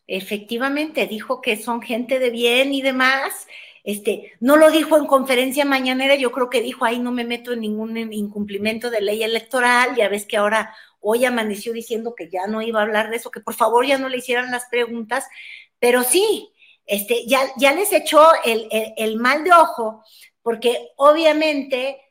Efectivamente, 0.07 1.07
dijo 1.07 1.41
que 1.41 1.57
son 1.57 1.81
gente 1.81 2.19
de 2.19 2.31
bien 2.31 2.73
y 2.73 2.81
demás. 2.81 3.47
Este, 3.83 4.33
no 4.39 4.57
lo 4.57 4.69
dijo 4.69 4.97
en 4.97 5.07
conferencia 5.07 5.65
mañanera, 5.65 6.15
yo 6.15 6.31
creo 6.31 6.49
que 6.49 6.61
dijo, 6.61 6.85
ahí 6.85 6.99
no 6.99 7.11
me 7.11 7.23
meto 7.23 7.53
en 7.53 7.61
ningún 7.61 7.97
incumplimiento 8.13 8.89
de 8.89 9.01
ley 9.01 9.23
electoral, 9.23 9.95
ya 9.95 10.07
ves 10.07 10.25
que 10.25 10.37
ahora 10.37 10.75
hoy 10.99 11.25
amaneció 11.25 11.73
diciendo 11.73 12.13
que 12.15 12.29
ya 12.29 12.47
no 12.47 12.61
iba 12.61 12.79
a 12.79 12.83
hablar 12.83 13.09
de 13.09 13.17
eso, 13.17 13.31
que 13.31 13.39
por 13.39 13.55
favor 13.55 13.85
ya 13.85 13.97
no 13.97 14.07
le 14.07 14.17
hicieran 14.17 14.51
las 14.51 14.67
preguntas, 14.69 15.25
pero 15.79 16.03
sí, 16.03 16.51
este, 16.85 17.25
ya, 17.25 17.41
ya 17.57 17.73
les 17.73 17.91
echó 17.91 18.21
el, 18.45 18.67
el, 18.71 18.93
el 18.97 19.17
mal 19.17 19.43
de 19.43 19.51
ojo, 19.51 20.03
porque 20.43 20.89
obviamente, 20.97 22.01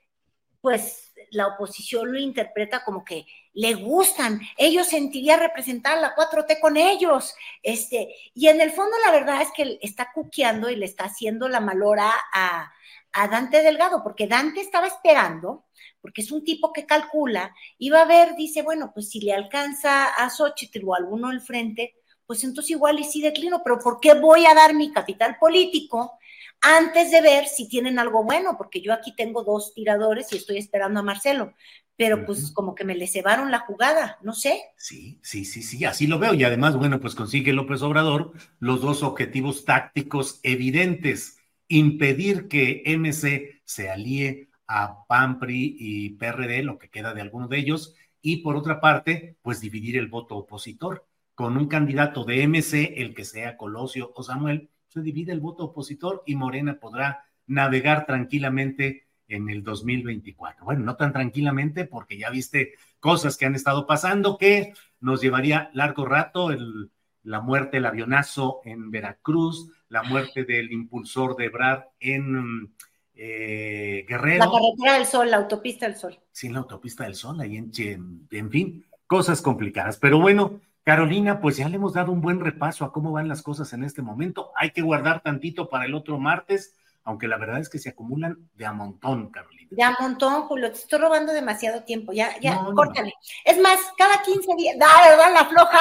pues 0.61 1.13
la 1.31 1.47
oposición 1.47 2.13
lo 2.13 2.19
interpreta 2.19 2.83
como 2.85 3.05
que 3.05 3.27
le 3.53 3.75
gustan, 3.75 4.41
ellos 4.57 4.87
sentirían 4.87 5.41
representar 5.41 5.99
la 6.01 6.15
4T 6.15 6.61
con 6.61 6.77
ellos, 6.77 7.35
este, 7.63 8.15
y 8.35 8.49
en 8.49 8.61
el 8.61 8.71
fondo 8.71 8.97
la 9.05 9.13
verdad 9.13 9.43
es 9.43 9.49
que 9.55 9.79
está 9.83 10.13
cuqueando 10.15 10.71
y 10.71 10.77
le 10.77 10.87
está 10.87 11.05
haciendo 11.05 11.49
la 11.49 11.61
malora 11.61 12.13
a, 12.33 12.73
a 13.13 13.29
Dante 13.29 13.63
Delgado, 13.63 14.03
porque 14.03 14.27
Dante 14.27 14.61
estaba 14.61 14.87
esperando, 14.87 15.67
porque 16.01 16.23
es 16.23 16.31
un 16.31 16.45
tipo 16.45 16.73
que 16.73 16.87
calcula, 16.87 17.55
iba 17.79 18.03
a 18.03 18.07
ver, 18.07 18.37
dice, 18.37 18.63
bueno, 18.63 18.93
pues 18.95 19.11
si 19.11 19.21
le 19.21 19.33
alcanza 19.33 20.07
a 20.07 20.31
Xochitl 20.31 20.85
o 20.87 20.95
alguno 20.95 21.29
del 21.29 21.41
frente, 21.41 21.95
pues 22.27 22.45
entonces 22.45 22.71
igual 22.71 23.01
y 23.01 23.05
sí 23.05 23.21
declino, 23.21 23.61
pero 23.65 23.81
¿por 23.81 23.99
qué 23.99 24.15
voy 24.15 24.47
a 24.47 24.55
dar 24.55 24.73
mi 24.73 24.93
capital 24.93 25.37
político 25.41 26.17
antes 26.61 27.11
de 27.11 27.21
ver 27.21 27.47
si 27.49 27.69
tienen 27.69 27.99
algo 27.99 28.23
bueno? 28.23 28.57
Porque 28.57 28.81
yo 28.81 28.93
aquí 28.93 29.15
tengo 29.17 29.43
dos 29.43 29.75
tiradores 29.75 30.33
y 30.33 30.37
estoy 30.37 30.59
esperando 30.59 31.01
a 31.01 31.03
Marcelo, 31.03 31.55
pero 32.01 32.25
pues 32.25 32.51
como 32.53 32.75
que 32.75 32.87
me 32.87 32.95
le 32.95 33.07
cebaron 33.07 33.51
la 33.51 33.59
jugada, 33.59 34.17
no 34.23 34.33
sé. 34.33 34.59
Sí, 34.79 35.21
sí, 35.23 35.45
sí, 35.45 35.63
sí, 35.63 35.85
así 35.85 36.07
lo 36.07 36.19
veo. 36.19 36.33
Y 36.33 36.45
además, 36.45 36.75
bueno, 36.75 36.99
pues 36.99 37.15
consigue 37.15 37.53
López 37.53 37.83
Obrador 37.83 38.33
los 38.59 38.81
dos 38.81 39.03
objetivos 39.03 39.67
tácticos 39.67 40.41
evidentes. 40.43 41.37
Impedir 41.69 42.49
que 42.49 42.83
MC 42.87 43.61
se 43.65 43.91
alíe 43.91 44.49
a 44.67 45.05
PAMPRI 45.09 45.77
y 45.79 46.11
PRD, 46.15 46.63
lo 46.63 46.79
que 46.79 46.89
queda 46.89 47.13
de 47.13 47.21
alguno 47.21 47.49
de 47.49 47.59
ellos, 47.59 47.95
y 48.23 48.39
por 48.39 48.57
otra 48.57 48.81
parte, 48.81 49.37
pues 49.43 49.61
dividir 49.61 49.99
el 49.99 50.09
voto 50.09 50.39
opositor 50.39 51.07
con 51.35 51.59
un 51.59 51.69
candidato 51.69 52.25
de 52.25 52.45
MC, 52.45 52.95
el 52.97 53.15
que 53.15 53.27
sea 53.27 53.59
Colosio 53.59 54.11
o 54.15 54.23
Samuel, 54.23 54.71
se 54.89 55.03
divide 55.03 55.33
el 55.33 55.41
voto 55.41 55.65
opositor 55.65 56.23
y 56.25 56.35
Morena 56.35 56.81
podrá 56.81 57.27
navegar 57.47 58.07
tranquilamente 58.07 59.10
en 59.31 59.49
el 59.49 59.63
2024. 59.63 60.65
Bueno, 60.65 60.85
no 60.85 60.97
tan 60.97 61.13
tranquilamente 61.13 61.87
porque 61.87 62.19
ya 62.19 62.31
viste 62.31 62.75
cosas 62.99 63.37
que 63.37 63.47
han 63.47 63.55
estado 63.55 63.87
pasando 63.87 64.37
que 64.37 64.75
nos 65.01 65.23
llevaría 65.23 65.71
largo 65.73 66.05
rato, 66.05 66.51
el, 66.51 66.91
la 67.23 67.41
muerte, 67.41 67.79
el 67.79 67.87
avionazo 67.87 68.61
en 68.65 68.91
Veracruz, 68.91 69.71
la 69.89 70.03
muerte 70.03 70.45
del 70.45 70.71
impulsor 70.73 71.37
de 71.37 71.49
Brad 71.49 71.85
en 71.99 72.75
eh, 73.15 74.05
Guerrero. 74.09 74.45
La 74.45 74.51
carretera 74.51 74.95
del 74.95 75.07
Sol, 75.07 75.31
la 75.31 75.37
autopista 75.39 75.87
del 75.87 75.97
Sol. 75.97 76.19
Sí, 76.33 76.49
la 76.49 76.59
autopista 76.59 77.05
del 77.05 77.15
Sol, 77.15 77.41
ahí 77.41 77.57
en, 77.57 77.71
en, 77.79 78.29
en 78.31 78.51
fin, 78.51 78.85
cosas 79.07 79.43
complicadas. 79.43 79.99
Pero 79.99 80.21
bueno, 80.21 80.61
Carolina, 80.83 81.41
pues 81.41 81.57
ya 81.57 81.69
le 81.69 81.77
hemos 81.77 81.93
dado 81.93 82.13
un 82.13 82.21
buen 82.21 82.41
repaso 82.41 82.85
a 82.85 82.93
cómo 82.93 83.13
van 83.13 83.29
las 83.29 83.43
cosas 83.43 83.73
en 83.73 83.85
este 83.85 84.03
momento. 84.03 84.51
Hay 84.57 84.71
que 84.71 84.83
guardar 84.83 85.21
tantito 85.23 85.69
para 85.69 85.85
el 85.85 85.95
otro 85.95 86.19
martes, 86.19 86.75
aunque 87.05 87.29
la 87.29 87.39
verdad 87.39 87.61
es 87.61 87.69
que 87.69 87.79
se 87.79 87.91
acumulan 87.91 88.51
de 88.55 88.67
a 88.67 88.73
montón, 88.73 89.31
Carolina. 89.31 89.69
De 89.71 89.83
a 89.83 89.97
montón, 89.99 90.43
Julio, 90.43 90.71
te 90.71 90.79
estoy 90.79 90.99
robando 90.99 91.33
demasiado 91.33 91.83
tiempo. 91.85 92.13
Ya, 92.13 92.39
ya, 92.41 92.57
no, 92.63 92.75
córtale. 92.75 93.09
No. 93.11 93.53
Es 93.53 93.61
más, 93.61 93.79
cada 93.97 94.23
15 94.23 94.49
días, 94.57 94.77
dale, 94.79 95.17
dale 95.17 95.35
la 95.35 95.45
floja. 95.47 95.79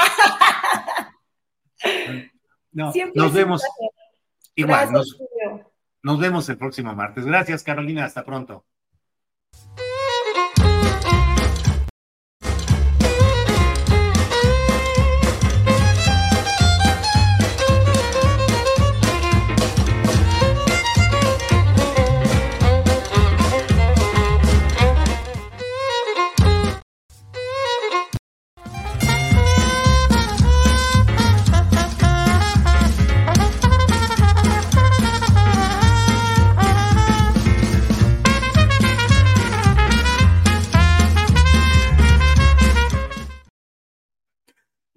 no, 2.72 2.91
Siempre 2.91 3.22
nos 3.22 3.34
vemos. 3.34 3.63
Igual, 4.55 4.89
Gracias, 4.89 4.91
nos, 4.91 5.17
nos 6.01 6.20
vemos 6.20 6.49
el 6.49 6.57
próximo 6.57 6.93
martes. 6.95 7.26
Gracias, 7.26 7.63
Carolina. 7.63 8.05
Hasta 8.05 8.24
pronto. 8.24 8.65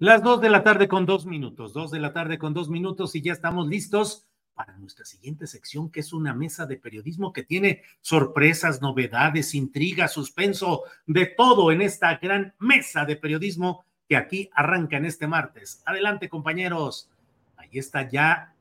Las 0.03 0.21
dos 0.21 0.41
de 0.41 0.49
la 0.49 0.63
tarde 0.63 0.89
con 0.89 1.05
dos 1.05 1.25
minutos, 1.25 1.71
dos 1.71 1.89
de 1.89 1.97
la 2.01 2.11
tarde 2.11 2.37
con 2.37 2.53
dos 2.53 2.67
minutos 2.67 3.15
y 3.15 3.21
ya 3.21 3.31
estamos 3.31 3.69
listos 3.69 4.27
para 4.53 4.77
nuestra 4.77 5.05
siguiente 5.05 5.47
sección, 5.47 5.89
que 5.89 6.01
es 6.01 6.11
una 6.11 6.33
mesa 6.33 6.65
de 6.65 6.75
periodismo 6.75 7.31
que 7.31 7.43
tiene 7.43 7.83
sorpresas, 8.01 8.81
novedades, 8.81 9.55
intrigas, 9.55 10.11
suspenso, 10.11 10.83
de 11.07 11.27
todo 11.27 11.71
en 11.71 11.81
esta 11.81 12.17
gran 12.17 12.53
mesa 12.59 13.05
de 13.05 13.15
periodismo 13.15 13.85
que 14.09 14.17
aquí 14.17 14.49
arranca 14.53 14.97
en 14.97 15.05
este 15.05 15.25
martes. 15.25 15.81
Adelante, 15.85 16.27
compañeros. 16.27 17.09
Ahí 17.55 17.69
está 17.71 18.05
ya 18.09 18.53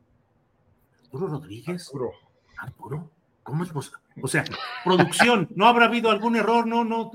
Arturo 1.02 1.26
Rodríguez. 1.26 1.88
Arturo. 1.88 2.12
Arturo. 2.56 3.10
¿Cómo 3.42 3.64
es 3.64 3.70
posible? 3.70 3.98
O 4.22 4.28
sea, 4.28 4.44
producción, 4.84 5.48
¿no 5.56 5.66
habrá 5.66 5.86
habido 5.86 6.12
algún 6.12 6.36
error? 6.36 6.68
No, 6.68 6.84
no. 6.84 7.10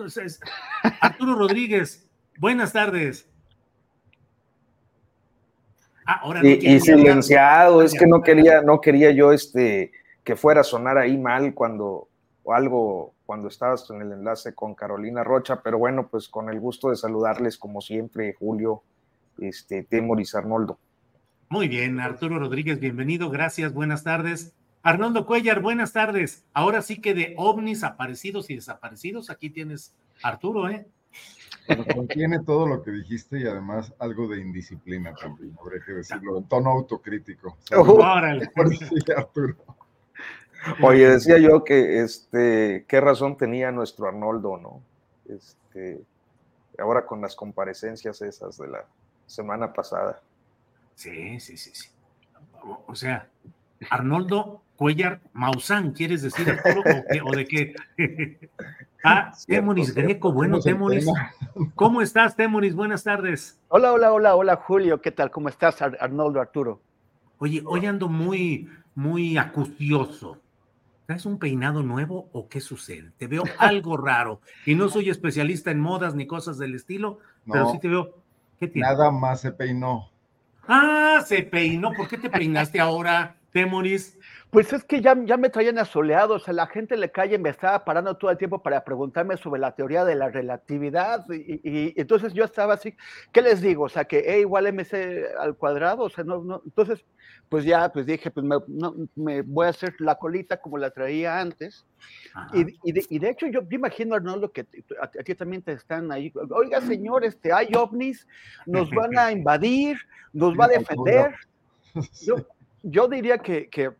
Arturo 0.99 1.35
Rodríguez, 1.35 2.09
buenas 2.37 2.73
tardes. 2.73 3.29
Ah, 6.07 6.21
ahora 6.23 6.41
no 6.41 6.47
y, 6.47 6.53
y, 6.53 6.79
silenciado, 6.79 7.81
es 7.81 7.93
que 7.93 8.07
no 8.07 8.21
quería, 8.21 8.61
no 8.61 8.79
quería 8.81 9.11
yo 9.11 9.33
este 9.33 9.91
que 10.23 10.35
fuera 10.35 10.61
a 10.61 10.63
sonar 10.63 10.97
ahí 10.97 11.17
mal 11.17 11.53
cuando 11.53 12.07
o 12.43 12.53
algo 12.53 13.13
cuando 13.25 13.49
estabas 13.49 13.89
en 13.89 14.01
el 14.01 14.13
enlace 14.13 14.55
con 14.55 14.73
Carolina 14.73 15.21
Rocha, 15.21 15.61
pero 15.61 15.77
bueno, 15.77 16.07
pues 16.07 16.29
con 16.29 16.49
el 16.49 16.61
gusto 16.61 16.89
de 16.89 16.95
saludarles 16.95 17.57
como 17.57 17.81
siempre, 17.81 18.33
Julio, 18.39 18.83
este, 19.37 19.83
Temoris 19.83 20.33
Arnoldo. 20.33 20.79
Muy 21.49 21.67
bien, 21.67 21.99
Arturo 21.99 22.39
Rodríguez, 22.39 22.79
bienvenido, 22.79 23.29
gracias, 23.29 23.73
buenas 23.73 24.03
tardes. 24.05 24.53
Arnoldo 24.81 25.25
Cuellar, 25.25 25.61
buenas 25.61 25.91
tardes. 25.91 26.45
Ahora 26.53 26.81
sí 26.81 27.01
que 27.01 27.13
de 27.13 27.33
ovnis 27.37 27.83
aparecidos 27.83 28.49
y 28.49 28.55
desaparecidos, 28.55 29.29
aquí 29.29 29.49
tienes 29.49 29.93
Arturo, 30.23 30.69
¿eh? 30.69 30.87
Pero 31.67 31.85
contiene 31.93 32.39
todo 32.39 32.65
lo 32.65 32.81
que 32.81 32.91
dijiste 32.91 33.39
y 33.39 33.45
además 33.45 33.93
algo 33.99 34.27
de 34.27 34.39
indisciplina 34.39 35.13
también, 35.13 35.55
habría 35.61 35.83
que 35.85 35.91
decirlo, 35.91 36.37
en 36.37 36.45
tono 36.45 36.71
autocrítico. 36.71 37.57
Órale. 37.75 38.49
Oye, 40.81 41.09
decía 41.09 41.37
yo 41.37 41.63
que 41.63 42.01
este, 42.01 42.85
qué 42.87 43.01
razón 43.01 43.37
tenía 43.37 43.71
nuestro 43.71 44.07
Arnoldo, 44.07 44.57
¿no? 44.57 44.81
Este, 45.27 46.01
ahora 46.79 47.05
con 47.05 47.21
las 47.21 47.35
comparecencias 47.35 48.21
esas 48.21 48.57
de 48.57 48.67
la 48.67 48.85
semana 49.25 49.73
pasada. 49.73 50.21
Sí, 50.95 51.39
sí, 51.39 51.57
sí, 51.57 51.71
sí. 51.73 51.89
O 52.87 52.95
sea, 52.95 53.29
Arnoldo 53.89 54.61
Cuellar 54.77 55.19
Mausán, 55.33 55.91
¿quieres 55.91 56.21
decir 56.21 56.47
Arturo, 56.49 56.83
o, 57.23 57.29
o 57.29 57.35
de 57.35 57.45
qué? 57.45 57.75
Ah, 59.03 59.31
Temoris 59.45 59.93
Greco, 59.93 60.33
bueno, 60.33 60.59
Temoris. 60.59 61.05
¿Cómo 61.75 62.01
estás, 62.01 62.35
Temoris? 62.35 62.75
Buenas 62.75 63.03
tardes. 63.03 63.57
Hola, 63.69 63.93
hola, 63.93 64.11
hola, 64.11 64.35
hola, 64.35 64.55
Julio, 64.57 64.99
¿qué 65.01 65.11
tal? 65.11 65.31
¿Cómo 65.31 65.47
estás, 65.47 65.81
Arnoldo 65.81 66.41
Arturo? 66.41 66.81
Oye, 67.37 67.63
hoy 67.65 67.85
ando 67.85 68.09
muy, 68.09 68.67
muy 68.95 69.37
acucioso. 69.37 70.41
¿Traes 71.05 71.25
un 71.25 71.37
peinado 71.39 71.83
nuevo 71.83 72.27
o 72.33 72.49
qué 72.49 72.59
sucede? 72.59 73.11
Te 73.17 73.27
veo 73.27 73.43
algo 73.59 73.95
raro. 73.95 74.41
Y 74.65 74.75
no 74.75 74.89
soy 74.89 75.09
especialista 75.09 75.71
en 75.71 75.79
modas 75.79 76.13
ni 76.13 76.27
cosas 76.27 76.57
del 76.57 76.75
estilo, 76.75 77.19
pero 77.49 77.71
sí 77.71 77.79
te 77.79 77.87
veo. 77.87 78.17
¿Qué 78.59 78.67
tiene? 78.67 78.89
Nada 78.89 79.09
más 79.09 79.39
se 79.39 79.53
peinó. 79.53 80.09
Ah, 80.67 81.23
se 81.25 81.43
peinó. 81.43 81.93
¿Por 81.93 82.09
qué 82.09 82.17
te 82.17 82.29
peinaste 82.29 82.81
ahora, 82.81 83.36
Temoris? 83.51 84.17
Pues 84.49 84.71
es 84.71 84.83
que 84.85 85.01
ya, 85.01 85.15
ya 85.25 85.35
me 85.35 85.49
traían 85.49 85.77
asoleado, 85.77 86.35
o 86.35 86.39
sea, 86.39 86.53
la 86.53 86.67
gente 86.67 86.95
le 86.95 87.11
calle 87.11 87.37
me 87.37 87.49
estaba 87.49 87.83
parando 87.83 88.15
todo 88.15 88.31
el 88.31 88.37
tiempo 88.37 88.63
para 88.63 88.83
preguntarme 88.85 89.35
sobre 89.35 89.59
la 89.59 89.75
teoría 89.75 90.05
de 90.05 90.15
la 90.15 90.29
relatividad 90.29 91.25
y, 91.29 91.93
entonces 91.99 92.33
yo 92.33 92.45
estaba 92.45 92.75
así, 92.75 92.95
¿qué 93.33 93.41
les 93.41 93.59
digo? 93.59 93.83
O 93.83 93.89
sea, 93.89 94.05
que 94.05 94.19
E 94.19 94.39
igual 94.39 94.71
MC 94.71 95.25
al 95.37 95.55
cuadrado, 95.57 96.03
o 96.03 96.09
sea, 96.09 96.23
no, 96.23 96.41
no, 96.43 96.61
entonces, 96.63 97.03
pues 97.49 97.65
ya, 97.65 97.91
pues 97.91 98.05
dije, 98.05 98.31
pues 98.31 98.45
me, 98.45 98.55
no, 98.67 98.95
me 99.15 99.41
voy 99.41 99.65
a 99.65 99.69
hacer 99.69 99.95
la 99.99 100.15
colita 100.15 100.61
como 100.61 100.77
la 100.77 100.91
traía 100.91 101.39
antes 101.39 101.85
y, 102.53 102.67
y, 102.83 102.91
de, 102.93 103.05
y, 103.09 103.19
de, 103.19 103.29
hecho 103.29 103.47
yo, 103.47 103.61
imagino, 103.69 104.15
Arnoldo, 104.15 104.51
que 104.51 104.65
a, 105.01 105.07
ti 105.07 105.35
también 105.35 105.61
te 105.61 105.73
están 105.73 106.09
ahí, 106.11 106.31
oiga, 106.51 106.79
señor, 106.79 107.25
este, 107.25 107.51
hay 107.51 107.67
ovnis, 107.75 108.25
nos 108.65 108.89
van 108.91 109.17
a 109.17 109.31
invadir, 109.31 109.97
nos 110.31 110.57
va 110.57 110.65
a 110.65 110.69
defender. 110.69 111.35
Yo, 112.25 112.35
yo 112.89 113.07
diría 113.07 113.37
que, 113.39 113.69
que 113.69 113.91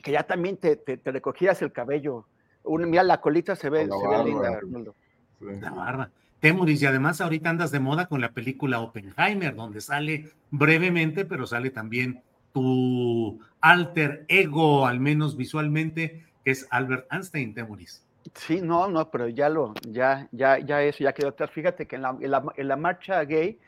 que 0.00 0.12
ya 0.12 0.22
también 0.22 0.56
te, 0.56 0.76
te, 0.76 0.96
te 0.96 1.12
recogías 1.12 1.60
el 1.62 1.72
cabello. 1.72 2.26
Un, 2.64 2.88
mira, 2.88 3.02
la 3.02 3.20
colita 3.20 3.56
se 3.56 3.68
ve, 3.68 3.86
se 3.86 4.08
ve 4.08 4.24
linda, 4.24 4.48
Arnoldo. 4.48 4.94
La 5.40 5.70
barba. 5.70 6.10
Temuris, 6.40 6.82
y 6.82 6.86
además 6.86 7.20
ahorita 7.20 7.50
andas 7.50 7.70
de 7.70 7.78
moda 7.78 8.06
con 8.06 8.20
la 8.20 8.30
película 8.30 8.80
Oppenheimer, 8.80 9.54
donde 9.54 9.80
sale 9.80 10.30
brevemente, 10.50 11.24
pero 11.24 11.46
sale 11.46 11.70
también 11.70 12.22
tu 12.52 13.40
alter 13.60 14.24
ego, 14.28 14.86
al 14.86 14.98
menos 14.98 15.36
visualmente, 15.36 16.24
que 16.44 16.50
es 16.50 16.66
Albert 16.70 17.06
Einstein, 17.12 17.54
Temuris. 17.54 18.04
Sí, 18.34 18.60
no, 18.60 18.88
no, 18.88 19.10
pero 19.10 19.28
ya 19.28 19.48
lo, 19.48 19.74
ya, 19.88 20.28
ya, 20.32 20.58
ya 20.58 20.82
eso, 20.82 21.04
ya 21.04 21.12
quedó 21.12 21.28
atrás. 21.28 21.50
Fíjate 21.50 21.86
que 21.86 21.96
en 21.96 22.02
la, 22.02 22.16
en 22.20 22.30
la, 22.30 22.44
en 22.56 22.68
la 22.68 22.76
marcha 22.76 23.22
gay 23.24 23.58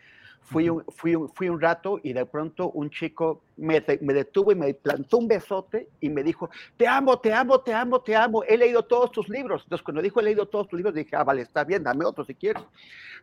fui 0.45 0.69
un, 0.69 0.85
fui, 0.89 1.15
un, 1.15 1.29
fui 1.29 1.49
un 1.49 1.61
rato 1.61 1.99
y 2.03 2.13
de 2.13 2.27
pronto 2.27 2.71
un 2.71 2.91
chico 2.91 3.43
me, 3.57 3.83
me, 4.01 4.13
detuvo 4.13 4.53
y 4.53 4.55
me 4.55 4.75
plantó 4.75 5.19
un 5.19 5.29
besote 5.29 5.89
y 6.01 6.11
me 6.11 6.23
dijo, 6.23 6.51
te 6.77 6.87
amo, 6.87 7.19
te 7.19 7.33
amo, 7.33 7.61
te 7.61 7.73
amo, 7.73 8.01
te 8.01 8.15
amo, 8.15 8.45
he 8.45 8.57
leído 8.57 8.85
todos 8.85 9.11
tus 9.11 9.29
libros. 9.29 9.63
Entonces 9.65 9.83
cuando 9.83 10.03
dijo 10.03 10.21
he 10.21 10.25
leído 10.25 10.47
todos 10.47 10.69
tus 10.69 10.77
libros 10.77 10.95
dije, 10.95 11.17
ah, 11.17 11.25
vale, 11.25 11.43
está 11.43 11.65
bien, 11.65 11.83
dame 11.83 12.05
otro 12.05 12.25
si 12.25 12.35
quieres. 12.35 12.63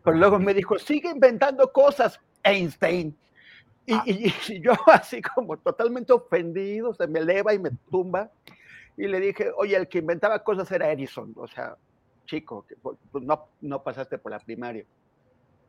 Pero 0.04 0.18
luego 0.18 0.40
me 0.40 0.54
dijo, 0.54 0.80
sigue 0.80 1.10
inventando 1.10 1.72
cosas, 1.72 2.20
Einstein. 2.44 3.16
Y, 3.86 3.94
y, 3.94 4.34
y 4.48 4.62
yo 4.62 4.74
así 4.88 5.22
como 5.22 5.58
totalmente 5.58 6.14
ofendido, 6.14 6.94
se 6.94 7.08
me 7.08 7.20
eleva 7.20 7.54
y 7.54 7.60
me 7.60 7.70
tumba. 7.90 8.32
Y 8.98 9.08
le 9.08 9.20
dije, 9.20 9.52
oye, 9.56 9.76
el 9.76 9.88
que 9.88 10.00
inventaba 10.00 10.44
cosas 10.44 10.72
era 10.72 10.92
Edison. 10.92 11.34
O 11.36 11.48
sea, 11.48 11.76
chico, 12.26 12.66
pues, 12.82 13.24
no, 13.24 13.48
no 13.62 13.84
pasaste 13.84 14.18
por 14.18 14.32
la 14.32 14.40
primaria. 14.40 14.86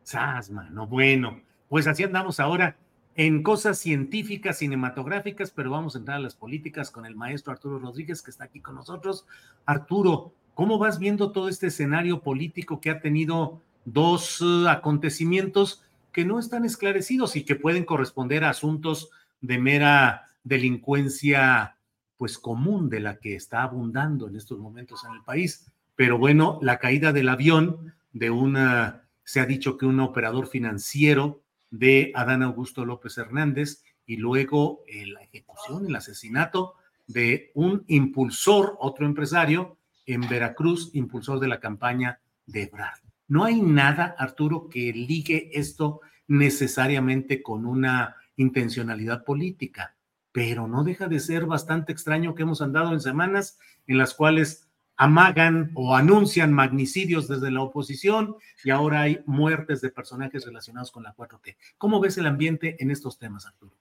Sasma, 0.03 0.69
no 0.71 0.87
bueno. 0.87 1.41
Pues 1.69 1.87
así 1.87 2.03
andamos 2.03 2.41
ahora 2.41 2.77
en 3.15 3.43
cosas 3.43 3.79
científicas, 3.79 4.59
cinematográficas, 4.59 5.51
pero 5.51 5.71
vamos 5.71 5.95
a 5.95 5.99
entrar 5.99 6.17
a 6.17 6.21
las 6.21 6.35
políticas 6.35 6.91
con 6.91 7.07
el 7.07 7.15
maestro 7.15 7.53
Arturo 7.53 7.79
Rodríguez, 7.79 8.23
que 8.23 8.31
está 8.31 8.45
aquí 8.45 8.61
con 8.61 8.75
nosotros. 8.75 9.27
Arturo, 9.67 10.33
¿cómo 10.55 10.79
vas 10.79 10.99
viendo 10.99 11.33
todo 11.33 11.49
este 11.49 11.69
escenario 11.69 12.21
político 12.21 12.81
que 12.81 12.91
ha 12.91 13.01
tenido 13.01 13.61
dos 13.85 14.41
uh, 14.41 14.69
acontecimientos 14.69 15.83
que 16.13 16.25
no 16.25 16.39
están 16.39 16.65
esclarecidos 16.65 17.37
y 17.37 17.45
que 17.45 17.57
pueden 17.57 17.85
corresponder 17.85 18.45
a 18.45 18.51
asuntos 18.51 19.11
de 19.41 19.59
mera 19.59 20.29
delincuencia 20.45 21.77
pues 22.17 22.39
común 22.39 22.89
de 22.89 23.01
la 23.01 23.19
que 23.19 23.35
está 23.35 23.63
abundando 23.63 24.29
en 24.29 24.37
estos 24.37 24.59
momentos 24.59 25.05
en 25.05 25.13
el 25.13 25.23
país. 25.23 25.67
Pero 25.97 26.19
bueno, 26.19 26.59
la 26.63 26.79
caída 26.79 27.13
del 27.13 27.29
avión 27.29 27.95
de 28.13 28.31
una, 28.31 29.02
se 29.25 29.41
ha 29.41 29.47
dicho 29.47 29.77
que 29.77 29.87
un 29.87 30.01
operador 30.01 30.47
financiero 30.47 31.43
de 31.71 32.13
Adán 32.15 32.43
Augusto 32.43 32.85
López 32.85 33.17
Hernández 33.19 33.83
y 34.07 34.17
luego 34.17 34.83
la 35.07 35.23
ejecución, 35.23 35.87
el 35.87 35.97
asesinato 35.97 36.75
de 37.07 37.51
un 37.55 37.85
impulsor, 37.89 38.77
otro 38.79 39.07
empresario 39.07 39.79
en 40.07 40.23
Veracruz, 40.29 40.91
impulsor 40.95 41.41
de 41.41 41.49
la 41.49 41.61
campaña 41.61 42.21
de 42.47 42.65
Ebrard. 42.65 43.01
No 43.29 43.45
hay 43.45 43.63
nada, 43.63 44.15
Arturo, 44.19 44.69
que 44.69 44.93
ligue 44.93 45.51
esto 45.53 46.01
necesariamente 46.27 47.43
con 47.43 47.67
una 47.67 48.17
intencionalidad 48.37 49.25
política, 49.25 49.97
pero 50.33 50.67
no 50.67 50.85
deja 50.85 51.09
de 51.09 51.21
ser 51.21 51.47
bastante 51.47 51.93
extraño 51.93 52.35
que 52.35 52.43
hemos 52.43 52.63
andado 52.63 52.93
en 52.93 53.01
semanas 53.01 53.59
en 53.87 53.99
las 53.99 54.15
cuales 54.15 54.69
amagan 54.97 55.71
o 55.75 55.95
anuncian 55.95 56.53
magnicidios 56.53 57.29
desde 57.29 57.51
la 57.51 57.63
oposición 57.63 58.37
y 58.65 58.71
ahora 58.71 59.03
hay 59.03 59.21
muertes 59.27 59.81
de 59.81 59.91
personajes 59.91 60.45
relacionados 60.45 60.91
con 60.93 61.03
la 61.03 61.15
4T. 61.15 61.57
¿Cómo 61.79 62.01
ves 62.01 62.19
el 62.19 62.27
ambiente 62.27 62.77
en 62.79 62.91
estos 62.91 63.19
temas, 63.19 63.47
Arturo? 63.47 63.73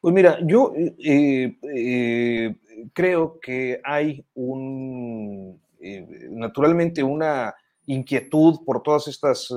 Pues 0.00 0.14
mira, 0.14 0.38
yo 0.42 0.72
eh, 0.76 1.56
eh, 1.62 2.54
creo 2.92 3.40
que 3.40 3.80
hay 3.82 4.24
un, 4.34 5.60
eh, 5.80 6.28
naturalmente 6.30 7.02
una 7.02 7.54
inquietud 7.86 8.60
por 8.64 8.82
todas 8.82 9.08
estas 9.08 9.52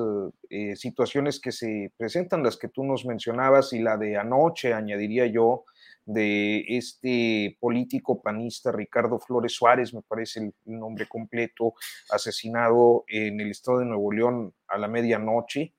situaciones 0.75 1.39
que 1.39 1.51
se 1.51 1.91
presentan, 1.95 2.41
las 2.41 2.57
que 2.57 2.69
tú 2.69 2.83
nos 2.83 3.05
mencionabas 3.05 3.71
y 3.73 3.79
la 3.79 3.97
de 3.97 4.17
anoche, 4.17 4.73
añadiría 4.73 5.27
yo, 5.27 5.65
de 6.05 6.63
este 6.67 7.57
político 7.59 8.21
panista 8.21 8.71
Ricardo 8.71 9.19
Flores 9.19 9.53
Suárez, 9.53 9.93
me 9.93 10.01
parece 10.01 10.39
el 10.39 10.53
nombre 10.65 11.07
completo, 11.07 11.73
asesinado 12.09 13.03
en 13.07 13.39
el 13.41 13.51
estado 13.51 13.79
de 13.79 13.85
Nuevo 13.85 14.11
León 14.11 14.53
a 14.67 14.77
la 14.77 14.87
medianoche, 14.87 15.73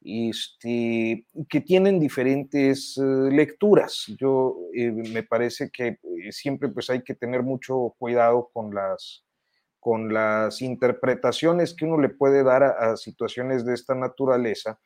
este, 0.00 1.26
que 1.48 1.60
tienen 1.60 1.98
diferentes 1.98 2.96
eh, 2.98 3.02
lecturas. 3.30 4.04
Yo 4.18 4.56
eh, 4.74 4.90
me 4.90 5.22
parece 5.22 5.70
que 5.70 5.98
siempre 6.30 6.68
pues 6.68 6.90
hay 6.90 7.02
que 7.02 7.14
tener 7.14 7.42
mucho 7.42 7.94
cuidado 7.98 8.50
con 8.52 8.74
las 8.74 9.24
con 9.80 10.12
las 10.12 10.60
interpretaciones 10.60 11.72
que 11.72 11.84
uno 11.84 12.00
le 12.00 12.08
puede 12.08 12.42
dar 12.42 12.62
a, 12.62 12.96
situaciones 12.96 13.64
de 13.64 13.74
esta 13.74 13.94
naturaleza, 13.94 14.80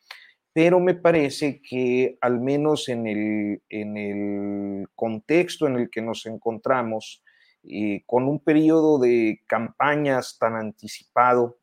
pero 0.53 0.81
me 0.81 0.95
parece 0.95 1.61
que 1.63 2.19
al 2.21 2.41
menos 2.41 2.89
en 2.89 3.07
el, 3.07 3.63
en 3.69 3.97
el 3.97 4.89
contexto 4.95 5.67
en 5.67 5.77
el 5.77 5.91
que 5.91 6.03
nos 6.03 6.27
encontramos, 6.27 7.23
eh, 7.65 8.03
con 8.07 8.25
un 8.25 8.41
periodo 8.41 8.99
de 8.99 9.41
campañas 9.47 10.37
tan 10.39 10.57
anticipado, 10.57 11.59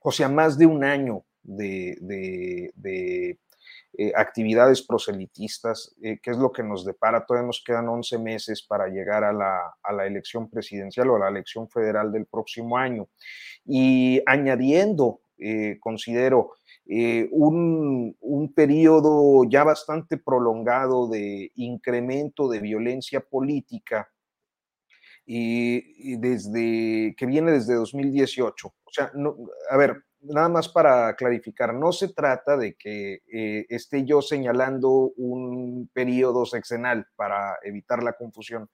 o 0.00 0.12
sea, 0.12 0.28
más 0.28 0.58
de 0.58 0.66
un 0.66 0.84
año 0.84 1.24
de, 1.42 1.96
de, 2.00 3.38
eh, 3.94 4.12
actividades 4.14 4.82
proselitistas, 4.82 5.94
eh, 6.02 6.18
que 6.22 6.30
es 6.30 6.36
lo 6.36 6.52
que 6.52 6.62
nos 6.62 6.84
depara. 6.84 7.24
Todavía 7.24 7.46
nos 7.46 7.62
quedan 7.64 7.88
11 7.88 8.18
meses 8.18 8.62
para 8.62 8.88
llegar 8.88 9.24
a 9.24 9.32
la, 9.32 9.74
a 9.82 9.92
la, 9.92 10.06
elección 10.06 10.48
presidencial 10.50 11.08
o 11.10 11.16
a 11.16 11.20
la 11.20 11.28
elección 11.28 11.68
federal 11.68 12.12
del 12.12 12.26
próximo 12.26 12.76
año. 12.76 13.08
Y 13.64 14.22
añadiendo, 14.26 15.20
considero, 15.80 16.52
eh, 16.92 17.28
un, 17.30 18.16
un 18.18 18.52
periodo 18.52 19.44
ya 19.48 19.62
bastante 19.62 20.16
prolongado 20.16 21.06
de 21.06 21.52
incremento 21.54 22.48
de 22.48 22.58
violencia 22.58 23.20
política 23.20 24.10
y, 25.24 26.16
desde, 26.16 27.14
que 27.16 27.26
viene 27.26 27.52
desde 27.52 27.74
2018. 27.74 28.66
O 28.66 28.74
sea, 28.90 29.12
no, 29.14 29.36
a 29.70 29.76
ver, 29.76 30.02
nada 30.20 30.48
más 30.48 30.68
para 30.68 31.14
clarificar, 31.14 31.72
no 31.74 31.92
se 31.92 32.12
trata 32.12 32.56
de 32.56 32.74
que 32.74 33.20
eh, 33.32 33.66
esté 33.68 34.04
yo 34.04 34.20
señalando 34.20 35.12
un 35.16 35.88
periodo 35.92 36.44
sexenal 36.44 37.06
para 37.14 37.56
evitar 37.62 38.02
la 38.02 38.14
confusión 38.14 38.68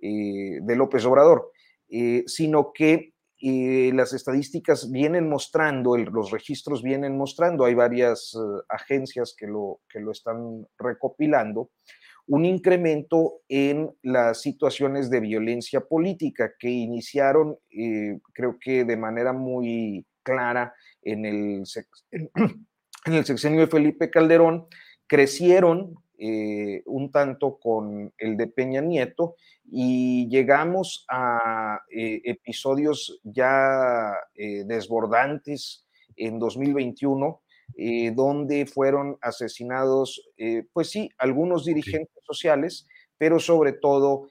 eh, 0.00 0.60
de 0.62 0.76
López 0.76 1.04
Obrador, 1.04 1.50
sino 2.26 2.72
que 2.72 3.15
eh, 3.40 3.90
las 3.94 4.14
estadísticas 4.14 4.90
vienen 4.90 5.28
mostrando, 5.28 5.96
los 5.96 6.30
registros 6.30 6.82
vienen 6.82 7.18
mostrando, 7.18 7.64
hay 7.64 7.74
varias 7.74 8.34
uh, 8.34 8.62
agencias 8.68 9.34
que 9.36 9.46
lo, 9.46 9.80
que 9.88 10.00
lo 10.00 10.12
están 10.12 10.66
recopilando, 10.78 11.70
un 12.26 12.44
incremento 12.44 13.40
en 13.48 13.90
las 14.02 14.40
situaciones 14.40 15.10
de 15.10 15.20
violencia 15.20 15.80
política 15.80 16.52
que 16.58 16.70
iniciaron, 16.70 17.56
eh, 17.70 18.18
creo 18.32 18.56
que 18.58 18.84
de 18.84 18.96
manera 18.96 19.32
muy 19.32 20.06
clara 20.22 20.74
en 21.02 21.24
el, 21.24 21.62
en 22.10 23.12
el 23.12 23.24
sexenio 23.24 23.60
de 23.60 23.66
Felipe 23.68 24.10
Calderón, 24.10 24.66
crecieron 25.06 25.94
eh, 26.18 26.82
un 26.86 27.10
tanto 27.10 27.58
con 27.58 28.12
el 28.18 28.36
de 28.36 28.46
Peña 28.46 28.80
Nieto 28.80 29.36
y 29.70 30.28
llegamos 30.28 31.04
a 31.08 31.80
eh, 31.90 32.20
episodios 32.24 33.20
ya 33.24 34.14
eh, 34.34 34.64
desbordantes 34.64 35.84
en 36.16 36.38
2021, 36.38 37.42
eh, 37.76 38.12
donde 38.12 38.66
fueron 38.66 39.18
asesinados, 39.20 40.30
pues 40.72 40.90
sí, 40.90 41.10
algunos 41.18 41.64
dirigentes 41.64 42.14
sí. 42.14 42.24
sociales, 42.24 42.86
pero 43.18 43.38
sobre 43.38 43.72
todo 43.72 44.28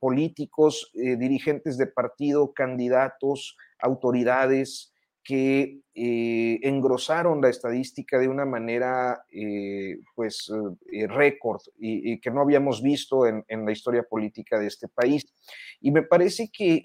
políticos, 0.00 0.90
dirigentes 0.94 1.76
de 1.76 1.86
partido, 1.86 2.52
candidatos, 2.54 3.56
autoridades, 3.78 4.92
que 5.30 5.78
eh, 5.94 6.58
engrosaron 6.62 7.40
la 7.40 7.50
estadística 7.50 8.18
de 8.18 8.26
una 8.26 8.44
manera 8.44 9.22
eh, 9.30 9.98
pues 10.16 10.50
eh, 10.92 11.06
récord 11.06 11.60
y, 11.78 12.18
que 12.18 12.32
no 12.32 12.40
habíamos 12.40 12.82
visto 12.82 13.26
en, 13.28 13.44
la 13.64 13.70
historia 13.70 14.02
política 14.02 14.58
de 14.58 14.66
este 14.66 14.88
país. 14.88 15.32
Y 15.80 15.92
me 15.92 16.02
parece 16.02 16.50
que 16.52 16.84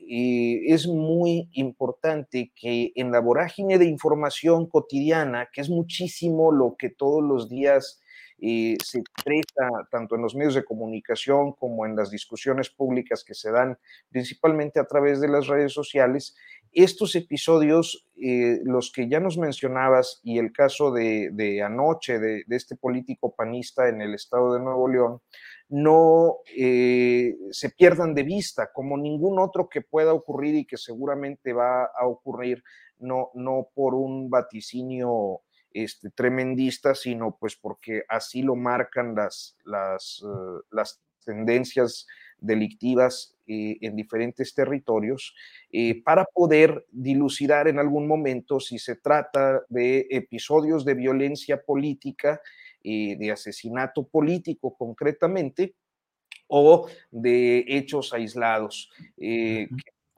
es 0.67 0.85
muy 0.85 1.49
importante 1.53 2.51
que 2.55 2.91
en 2.93 3.11
la 3.11 3.19
vorágine 3.19 3.79
de 3.79 3.85
información 3.85 4.67
cotidiana, 4.67 5.49
que 5.51 5.61
es 5.61 5.69
muchísimo 5.71 6.51
lo 6.51 6.75
que 6.77 6.91
todos 6.91 7.23
los 7.23 7.49
días 7.49 7.99
se 8.37 8.99
expresa 8.99 9.69
tanto 9.89 10.15
en 10.15 10.21
los 10.21 10.35
medios 10.35 10.53
de 10.53 10.65
comunicación 10.65 11.53
como 11.53 11.85
en 11.85 11.95
las 11.95 12.11
discusiones 12.11 12.69
públicas 12.69 13.23
que 13.23 13.33
se 13.33 13.49
dan 13.49 13.79
principalmente 14.09 14.79
a 14.79 14.85
través 14.85 15.19
de 15.19 15.29
las 15.29 15.47
redes 15.47 15.73
sociales, 15.73 16.35
estos 16.75 17.15
episodios, 17.15 18.05
eh, 18.21 18.59
los 18.65 18.91
que 18.91 19.07
ya 19.07 19.21
nos 19.21 19.37
mencionabas 19.37 20.19
y 20.23 20.39
el 20.39 20.51
caso 20.51 20.91
de, 20.91 21.61
anoche 21.65 22.19
de, 22.19 22.43
este 22.49 22.75
político 22.75 23.33
panista 23.33 23.87
en 23.87 24.01
el 24.01 24.13
estado 24.13 24.53
de 24.53 24.59
Nuevo 24.59 24.89
León, 24.89 25.21
no 25.69 26.39
eh, 26.55 27.33
se 27.51 27.69
pierdan 27.69 28.13
de 28.13 28.23
vista 28.23 28.71
como 28.73 28.97
ningún 28.97 29.39
otro 29.39 29.69
que 29.69 29.81
pueda 29.81 30.13
ocurrir 30.13 30.53
y 30.55 30.65
que 30.65 30.75
seguramente 30.75 31.53
va 31.53 31.85
a 31.85 32.05
ocurrir, 32.05 32.61
no, 32.99 33.31
no 33.33 33.69
por 33.73 33.95
un 33.95 34.29
vaticinio 34.29 35.41
este, 35.71 36.09
tremendista, 36.09 36.93
sino 36.93 37.37
pues 37.39 37.55
porque 37.55 38.03
así 38.09 38.41
lo 38.41 38.55
marcan 38.55 39.15
las, 39.15 39.57
las, 39.63 40.21
uh, 40.23 40.61
las 40.71 41.01
tendencias 41.23 42.05
delictivas 42.37 43.34
eh, 43.47 43.77
en 43.81 43.95
diferentes 43.95 44.53
territorios 44.53 45.35
eh, 45.71 46.01
para 46.03 46.25
poder 46.25 46.85
dilucidar 46.91 47.67
en 47.67 47.79
algún 47.79 48.07
momento 48.07 48.59
si 48.59 48.79
se 48.79 48.95
trata 48.95 49.63
de 49.69 50.07
episodios 50.09 50.85
de 50.85 50.93
violencia 50.93 51.61
política, 51.61 52.41
de 52.83 53.31
asesinato 53.31 54.07
político 54.07 54.77
concretamente, 54.77 55.73
o 56.45 56.87
de 57.09 57.65
hechos 57.67 58.13
aislados 58.13 58.91
que 59.17 59.67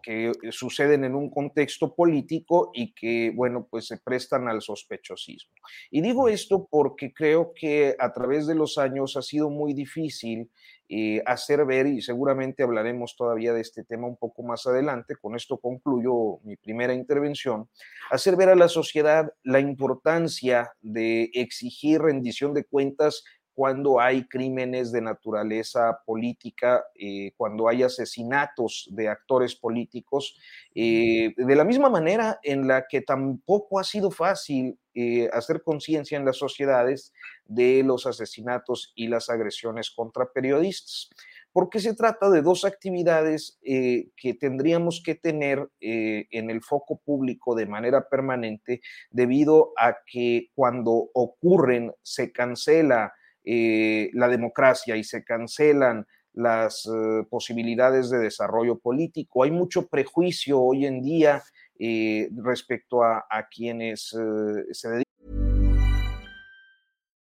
que 0.08 0.30
eh, 0.30 0.32
suceden 0.52 1.04
en 1.04 1.16
un 1.16 1.30
contexto 1.30 1.94
político 1.94 2.72
y 2.74 2.94
que, 2.94 3.34
bueno, 3.36 3.68
pues 3.70 3.88
se 3.88 3.98
prestan 3.98 4.48
al 4.48 4.62
sospechosismo. 4.62 5.52
Y 5.92 6.00
digo 6.00 6.30
esto 6.30 6.66
porque 6.72 7.12
creo 7.14 7.52
que 7.54 7.94
a 8.00 8.14
través 8.14 8.48
de 8.48 8.56
los 8.56 8.78
años 8.78 9.18
ha 9.18 9.22
sido 9.22 9.50
muy 9.50 9.74
difícil 9.74 10.50
eh, 10.88 11.22
hacer 11.26 11.66
ver, 11.66 11.88
y 11.88 12.02
seguramente 12.02 12.64
hablaremos 12.64 13.18
todavía 13.18 13.52
de 13.52 13.60
este 13.60 13.84
tema 13.84 14.08
un 14.08 14.16
poco 14.16 14.44
más 14.44 14.66
adelante, 14.66 15.18
con 15.18 15.36
esto 15.36 15.58
concluyo 15.58 16.40
mi 16.44 16.56
primera 16.56 16.94
intervención, 16.94 17.70
hacer 18.10 18.38
ver 18.38 18.48
a 18.48 18.56
la 18.56 18.70
sociedad 18.70 19.34
la 19.44 19.60
importancia 19.60 20.72
de 20.80 21.30
exigir 21.34 22.00
rendición 22.00 22.54
de 22.54 22.64
cuentas 22.64 23.26
cuando 23.58 24.00
hay 24.00 24.28
crímenes 24.28 24.92
de 24.92 25.02
naturaleza 25.02 26.04
política, 26.06 26.86
eh, 26.94 27.32
cuando 27.38 27.68
hay 27.68 27.82
asesinatos 27.82 28.88
de 28.92 29.10
actores 29.10 29.56
políticos, 29.56 30.38
eh, 30.76 31.34
de 31.36 31.56
la 31.56 31.64
misma 31.64 31.90
manera 31.90 32.40
en 32.44 32.68
la 32.68 32.86
que 32.88 33.02
tampoco 33.02 33.80
ha 33.80 33.84
sido 33.84 34.12
fácil 34.12 34.78
eh, 34.94 35.28
hacer 35.34 35.64
conciencia 35.64 36.20
en 36.20 36.26
las 36.26 36.38
sociedades 36.38 37.14
de 37.46 37.82
los 37.84 38.06
asesinatos 38.06 38.94
y 38.94 39.08
las 39.08 39.28
agresiones 39.28 39.90
contra 39.90 40.32
periodistas 40.32 41.10
porque 41.52 41.80
se 41.80 41.96
trata 41.96 42.30
de 42.30 42.44
dos 42.44 42.66
actividades 42.66 43.58
que 43.64 44.34
tendríamos 44.40 45.02
que 45.04 45.16
tener 45.16 45.68
en 45.80 46.52
el 46.52 46.62
foco 46.62 47.02
público 47.04 47.56
de 47.56 47.66
manera 47.66 48.08
permanente 48.10 48.82
debido 49.10 49.72
a 49.76 49.98
que 50.06 50.52
cuando 50.54 51.10
ocurren 51.16 51.94
se 52.04 52.32
cancela 52.32 53.12
eh, 53.50 54.10
la 54.14 54.28
democracia 54.28 54.98
y 54.98 55.04
se 55.06 55.24
cancelan 55.24 56.06
las 56.34 56.86
eh, 56.86 57.24
posibilidades 57.30 58.10
de 58.10 58.20
desarrollo 58.20 58.78
político. 58.78 59.44
Hay 59.44 59.52
mucho 59.52 59.88
prejuicio 59.88 60.60
hoy 60.60 60.86
en 60.86 61.02
día 61.02 61.42
eh, 61.80 62.30
respecto 62.44 63.04
a, 63.04 63.26
a 63.30 63.48
quienes 63.48 64.14
eh, 64.14 64.66
se 64.72 64.90
dedican. 64.90 65.47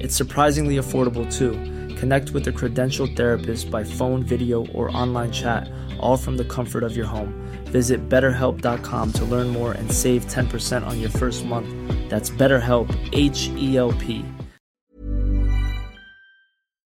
It's 0.00 0.16
surprisingly 0.16 0.76
affordable 0.76 1.30
too. 1.30 1.52
Connect 1.96 2.30
with 2.30 2.48
a 2.48 2.52
credentialed 2.52 3.14
therapist 3.16 3.70
by 3.70 3.84
phone, 3.84 4.22
video, 4.22 4.66
or 4.68 4.90
online 4.96 5.30
chat, 5.30 5.70
all 6.00 6.16
from 6.16 6.38
the 6.38 6.44
comfort 6.46 6.82
of 6.82 6.96
your 6.96 7.04
home. 7.04 7.34
Visit 7.66 8.08
betterhelp.com 8.08 9.12
to 9.12 9.24
learn 9.26 9.48
more 9.48 9.72
and 9.72 9.92
save 9.92 10.24
10% 10.24 10.86
on 10.86 11.00
your 11.00 11.10
first 11.10 11.44
month. 11.44 11.68
That's 12.08 12.30
BetterHelp, 12.30 12.88
H 13.12 13.50
E 13.56 13.76
L 13.76 13.92
P. 13.92 14.24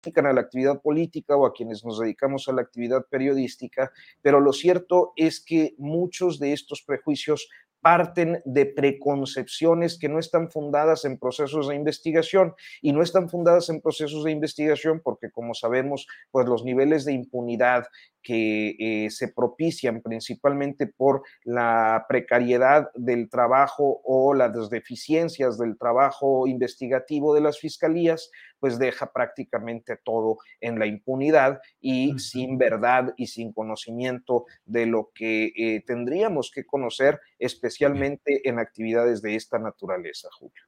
a 0.04 0.32
la 0.32 0.40
actividad 0.40 0.80
política 0.82 1.36
o 1.36 1.46
a 1.46 1.52
quienes 1.52 1.84
nos 1.84 1.98
dedicamos 1.98 2.48
a 2.48 2.52
la 2.52 2.62
actividad 2.62 3.06
periodística, 3.08 3.92
pero 4.20 4.40
lo 4.40 4.52
cierto 4.52 5.12
es 5.16 5.40
que 5.40 5.74
muchos 5.78 6.38
de 6.38 6.52
estos 6.52 6.82
prejuicios 6.82 7.48
parten 7.82 8.40
de 8.44 8.64
preconcepciones 8.64 9.98
que 9.98 10.08
no 10.08 10.18
están 10.18 10.50
fundadas 10.50 11.04
en 11.04 11.18
procesos 11.18 11.68
de 11.68 11.74
investigación 11.74 12.54
y 12.80 12.92
no 12.92 13.02
están 13.02 13.28
fundadas 13.28 13.68
en 13.68 13.80
procesos 13.80 14.24
de 14.24 14.30
investigación 14.30 15.00
porque 15.02 15.30
como 15.30 15.52
sabemos 15.52 16.06
pues 16.30 16.46
los 16.46 16.64
niveles 16.64 17.04
de 17.04 17.12
impunidad 17.12 17.84
que 18.22 18.76
eh, 18.78 19.10
se 19.10 19.28
propician 19.28 20.00
principalmente 20.00 20.86
por 20.86 21.22
la 21.44 22.06
precariedad 22.08 22.90
del 22.94 23.28
trabajo 23.28 24.00
o 24.04 24.34
las 24.34 24.70
deficiencias 24.70 25.58
del 25.58 25.76
trabajo 25.78 26.46
investigativo 26.46 27.34
de 27.34 27.40
las 27.40 27.58
fiscalías, 27.58 28.30
pues 28.60 28.78
deja 28.78 29.12
prácticamente 29.12 29.96
todo 30.04 30.38
en 30.60 30.78
la 30.78 30.86
impunidad 30.86 31.60
y 31.80 32.18
sin 32.18 32.58
verdad 32.58 33.12
y 33.16 33.26
sin 33.26 33.52
conocimiento 33.52 34.46
de 34.64 34.86
lo 34.86 35.10
que 35.14 35.52
eh, 35.56 35.82
tendríamos 35.86 36.50
que 36.54 36.64
conocer, 36.64 37.20
especialmente 37.38 38.48
en 38.48 38.58
actividades 38.58 39.20
de 39.22 39.34
esta 39.34 39.58
naturaleza, 39.58 40.28
Julio. 40.38 40.62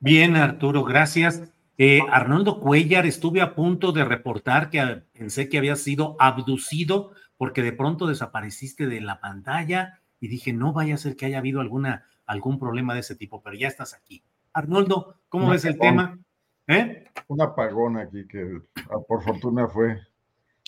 Bien, 0.00 0.36
Arturo, 0.36 0.84
gracias. 0.84 1.52
Eh, 1.80 2.00
Arnoldo 2.10 2.58
Cuellar, 2.58 3.06
estuve 3.06 3.40
a 3.40 3.54
punto 3.54 3.92
de 3.92 4.04
reportar 4.04 4.68
que 4.68 4.80
ah, 4.80 5.04
pensé 5.12 5.48
que 5.48 5.58
había 5.58 5.76
sido 5.76 6.16
abducido 6.18 7.12
porque 7.36 7.62
de 7.62 7.72
pronto 7.72 8.08
desapareciste 8.08 8.88
de 8.88 9.00
la 9.00 9.20
pantalla 9.20 10.00
y 10.18 10.26
dije, 10.26 10.52
no 10.52 10.72
vaya 10.72 10.96
a 10.96 10.98
ser 10.98 11.14
que 11.14 11.26
haya 11.26 11.38
habido 11.38 11.60
alguna, 11.60 12.04
algún 12.26 12.58
problema 12.58 12.94
de 12.94 13.00
ese 13.00 13.14
tipo, 13.14 13.40
pero 13.40 13.54
ya 13.56 13.68
estás 13.68 13.94
aquí. 13.94 14.24
Arnoldo, 14.52 15.20
¿cómo 15.28 15.50
ves 15.50 15.64
el 15.66 15.78
tema? 15.78 16.18
¿Eh? 16.66 17.06
Un 17.28 17.42
apagón 17.42 17.96
aquí 17.96 18.26
que 18.26 18.60
ah, 18.90 18.98
por 19.06 19.22
fortuna 19.22 19.68
fue 19.68 20.00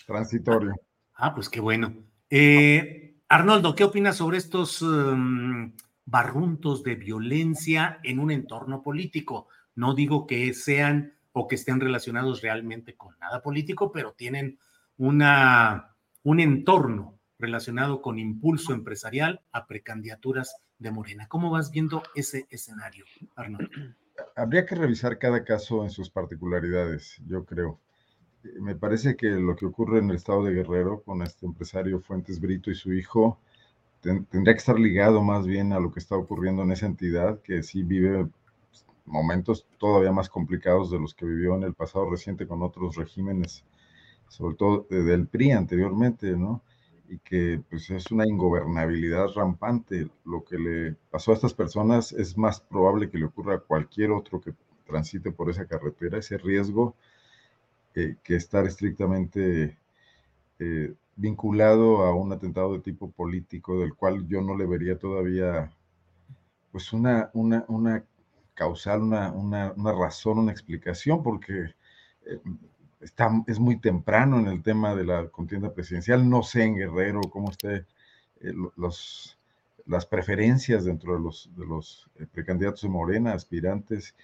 transitorio. 0.07 0.77
Ah, 1.15 1.35
pues 1.35 1.49
qué 1.49 1.59
bueno. 1.59 1.93
Eh, 2.31 3.17
Arnoldo, 3.29 3.75
¿qué 3.75 3.83
opinas 3.83 4.17
sobre 4.17 4.39
estos 4.39 4.81
um, 4.81 5.73
barruntos 6.05 6.85
de 6.85 6.95
violencia 6.95 7.99
en 8.05 8.21
un 8.21 8.31
entorno 8.31 8.81
político? 8.81 9.49
No 9.75 9.95
digo 9.95 10.27
que 10.27 10.53
sean 10.55 11.15
o 11.33 11.47
que 11.47 11.55
estén 11.55 11.81
relacionados 11.81 12.43
realmente 12.43 12.97
con 12.97 13.17
nada 13.21 13.43
político, 13.43 13.93
pero 13.93 14.13
tienen 14.13 14.59
una, 14.97 15.95
un 16.23 16.41
entorno 16.41 17.19
relacionado 17.39 18.03
con 18.03 18.19
impulso 18.19 18.73
empresarial 18.75 19.41
a 19.53 19.67
precandidaturas 19.67 20.57
de 20.79 20.91
Morena. 20.91 21.27
¿Cómo 21.29 21.51
vas 21.51 21.71
viendo 21.71 22.03
ese 22.15 22.47
escenario, 22.51 23.05
Arnoldo? 23.37 23.71
Habría 24.37 24.67
que 24.67 24.75
revisar 24.75 25.19
cada 25.19 25.45
caso 25.45 25.83
en 25.83 25.91
sus 25.91 26.11
particularidades, 26.11 27.17
yo 27.27 27.45
creo. 27.45 27.81
Me 28.61 28.75
parece 28.75 29.17
que 29.17 29.29
lo 29.29 29.57
que 29.57 29.67
ocurre 29.67 29.99
en 29.99 30.11
el 30.11 30.17
estado 30.17 30.45
de 30.45 30.53
Guerrero 30.53 31.03
con 31.03 31.23
este 31.23 31.47
empresario 31.47 32.01
Fuentes 32.01 32.41
Brito 32.41 32.71
y 32.71 32.75
su 32.75 32.93
hijo 32.93 33.41
tendría 34.01 34.55
que 34.55 34.59
estar 34.59 34.79
ligado 34.79 35.23
más 35.23 35.47
bien 35.47 35.73
a 35.73 35.81
lo 35.81 35.93
que 35.93 36.01
está 36.01 36.17
ocurriendo 36.17 36.63
en 36.63 36.73
esa 36.73 36.87
entidad, 36.87 37.41
que 37.43 37.63
sí 37.63 37.83
vive 37.83 38.29
momentos 39.11 39.67
todavía 39.79 40.13
más 40.13 40.29
complicados 40.29 40.91
de 40.91 40.99
los 40.99 41.15
que 41.15 41.27
vivió 41.27 41.57
en 41.57 41.65
el 41.65 41.75
pasado 41.75 42.09
reciente 42.09 42.47
con 42.47 42.63
otros 42.63 42.97
regímenes, 42.97 43.65
sobre 44.29 44.57
todo 44.57 44.87
del 44.89 45.27
PRI 45.27 45.53
anteriormente, 45.53 46.37
¿no? 46.37 46.63
Y 47.09 47.19
que 47.19 47.61
pues 47.69 47.91
es 47.91 48.11
una 48.13 48.27
ingobernabilidad 48.27 49.29
rampante. 49.35 50.09
Lo 50.25 50.45
que 50.45 50.59
le 50.59 50.97
pasó 51.11 51.33
a 51.33 51.35
estas 51.35 51.55
personas 51.55 52.13
es 52.13 52.39
más 52.39 52.61
probable 52.61 53.11
que 53.11 53.19
le 53.19 53.27
ocurra 53.27 53.57
a 53.57 53.61
cualquier 53.61 54.13
otro 54.13 54.41
que 54.41 54.55
transite 54.87 55.33
por 55.33 55.51
esa 55.51 55.67
carretera, 55.67 56.19
ese 56.19 56.39
riesgo 56.39 56.95
eh, 57.95 58.17
que 58.23 58.37
estar 58.37 58.65
estrictamente 58.67 59.77
eh, 60.61 60.95
vinculado 61.17 62.05
a 62.05 62.15
un 62.15 62.33
atentado 62.33 62.75
de 62.75 62.81
tipo 62.81 63.11
político, 63.11 63.81
del 63.81 63.95
cual 63.95 64.27
yo 64.29 64.41
no 64.43 64.57
le 64.57 64.67
vería 64.67 64.99
todavía 64.99 65.73
pues 66.73 66.93
una, 66.93 67.31
una, 67.35 67.65
una 67.69 68.05
causar 68.61 69.01
una, 69.01 69.33
una, 69.33 69.93
razón, 69.95 70.39
una 70.39 70.53
explicación, 70.53 71.23
porque 71.23 71.75
eh, 72.27 72.39
está, 73.01 73.31
es 73.47 73.59
muy 73.59 73.81
temprano 73.81 74.39
en 74.39 74.49
el 74.49 74.63
tema 74.63 74.95
de 74.95 75.05
la 75.05 75.29
contienda 75.29 75.73
presidencial. 75.73 76.29
No 76.29 76.43
sé 76.43 76.65
en 76.65 76.77
Guerrero 76.77 77.23
cómo 77.23 77.51
esté 77.51 77.87
eh, 78.43 78.53
las 79.87 80.05
preferencias 80.05 80.85
dentro 80.85 81.15
de 81.15 81.21
los, 81.21 81.51
de 81.57 81.65
los 81.65 82.11
eh, 82.17 82.27
precandidatos 82.31 82.83
de 82.83 82.91
Morena, 82.91 83.33
aspirantes, 83.33 84.15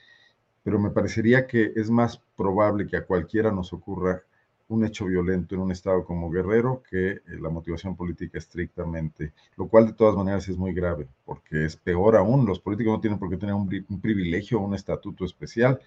pero 0.62 0.78
me 0.78 0.90
parecería 0.90 1.46
que 1.46 1.72
es 1.74 1.88
más 1.88 2.20
probable 2.36 2.86
que 2.86 2.98
a 2.98 3.06
cualquiera 3.06 3.50
nos 3.50 3.72
ocurra 3.72 4.22
un 4.68 4.84
hecho 4.84 5.06
violento 5.06 5.54
en 5.54 5.60
un 5.60 5.72
estado 5.72 6.04
como 6.04 6.30
Guerrero 6.30 6.82
que 6.90 7.10
eh, 7.10 7.22
la 7.40 7.50
motivación 7.50 7.96
política 7.96 8.38
estrictamente, 8.38 9.32
lo 9.56 9.68
cual 9.68 9.86
de 9.86 9.92
todas 9.92 10.16
maneras 10.16 10.48
es 10.48 10.56
muy 10.56 10.72
grave, 10.72 11.08
porque 11.24 11.64
es 11.64 11.76
peor 11.76 12.16
aún, 12.16 12.46
los 12.46 12.60
políticos 12.60 12.94
no 12.94 13.00
tienen 13.00 13.18
por 13.18 13.30
qué 13.30 13.36
tener 13.36 13.54
un, 13.54 13.68
privilegio 14.00 14.58
o 14.58 14.64
un 14.64 14.74
estatuto 14.74 15.24
especial. 15.24 15.80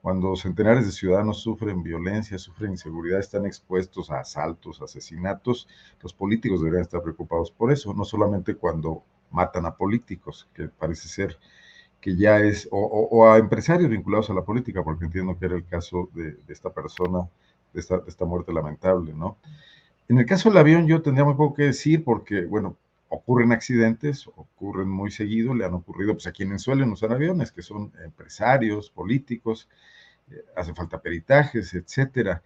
Cuando 0.00 0.34
centenares 0.34 0.84
de 0.86 0.92
ciudadanos 0.92 1.40
sufren 1.40 1.82
violencia, 1.82 2.36
sufren 2.36 2.72
inseguridad, 2.72 3.20
están 3.20 3.46
expuestos 3.46 4.10
a 4.10 4.20
asaltos, 4.20 4.82
asesinatos, 4.82 5.68
los 6.02 6.12
políticos 6.12 6.60
deberían 6.60 6.82
estar 6.82 7.02
preocupados 7.02 7.52
por 7.52 7.70
eso, 7.70 7.94
no 7.94 8.04
solamente 8.04 8.56
cuando 8.56 9.04
matan 9.30 9.66
a 9.66 9.76
políticos, 9.76 10.48
que 10.54 10.68
parece 10.68 11.08
ser 11.08 11.38
que 12.02 12.16
ya 12.16 12.40
es, 12.40 12.68
o, 12.72 13.26
a 13.26 13.38
empresarios 13.38 13.88
vinculados 13.88 14.28
a 14.28 14.34
la 14.34 14.42
política, 14.44 14.82
porque 14.82 15.04
entiendo 15.04 15.38
que 15.38 15.46
era 15.46 15.54
el 15.54 15.64
caso 15.64 16.10
de, 16.12 16.36
esta 16.48 16.70
persona, 16.70 17.28
de 17.72 17.80
esta, 17.80 18.24
muerte 18.24 18.52
lamentable, 18.52 19.12
¿no? 19.14 19.38
En 20.08 20.18
el 20.18 20.26
caso 20.26 20.48
del 20.48 20.58
avión 20.58 20.86
yo 20.86 21.02
tendría 21.02 21.24
muy 21.24 21.34
poco 21.34 21.54
que 21.54 21.64
decir 21.64 22.04
porque, 22.04 22.44
bueno, 22.44 22.76
ocurren 23.08 23.52
accidentes, 23.52 24.26
ocurren 24.36 24.88
muy 24.88 25.10
seguido, 25.10 25.54
le 25.54 25.64
han 25.64 25.74
ocurrido 25.74 26.14
pues, 26.14 26.26
a 26.26 26.32
quienes 26.32 26.62
suelen 26.62 26.92
usar 26.92 27.12
aviones, 27.12 27.52
que 27.52 27.62
son 27.62 27.92
empresarios, 28.04 28.90
políticos, 28.90 29.68
eh, 30.30 30.44
hace 30.56 30.74
falta 30.74 31.00
peritajes, 31.00 31.74
etcétera. 31.74 32.42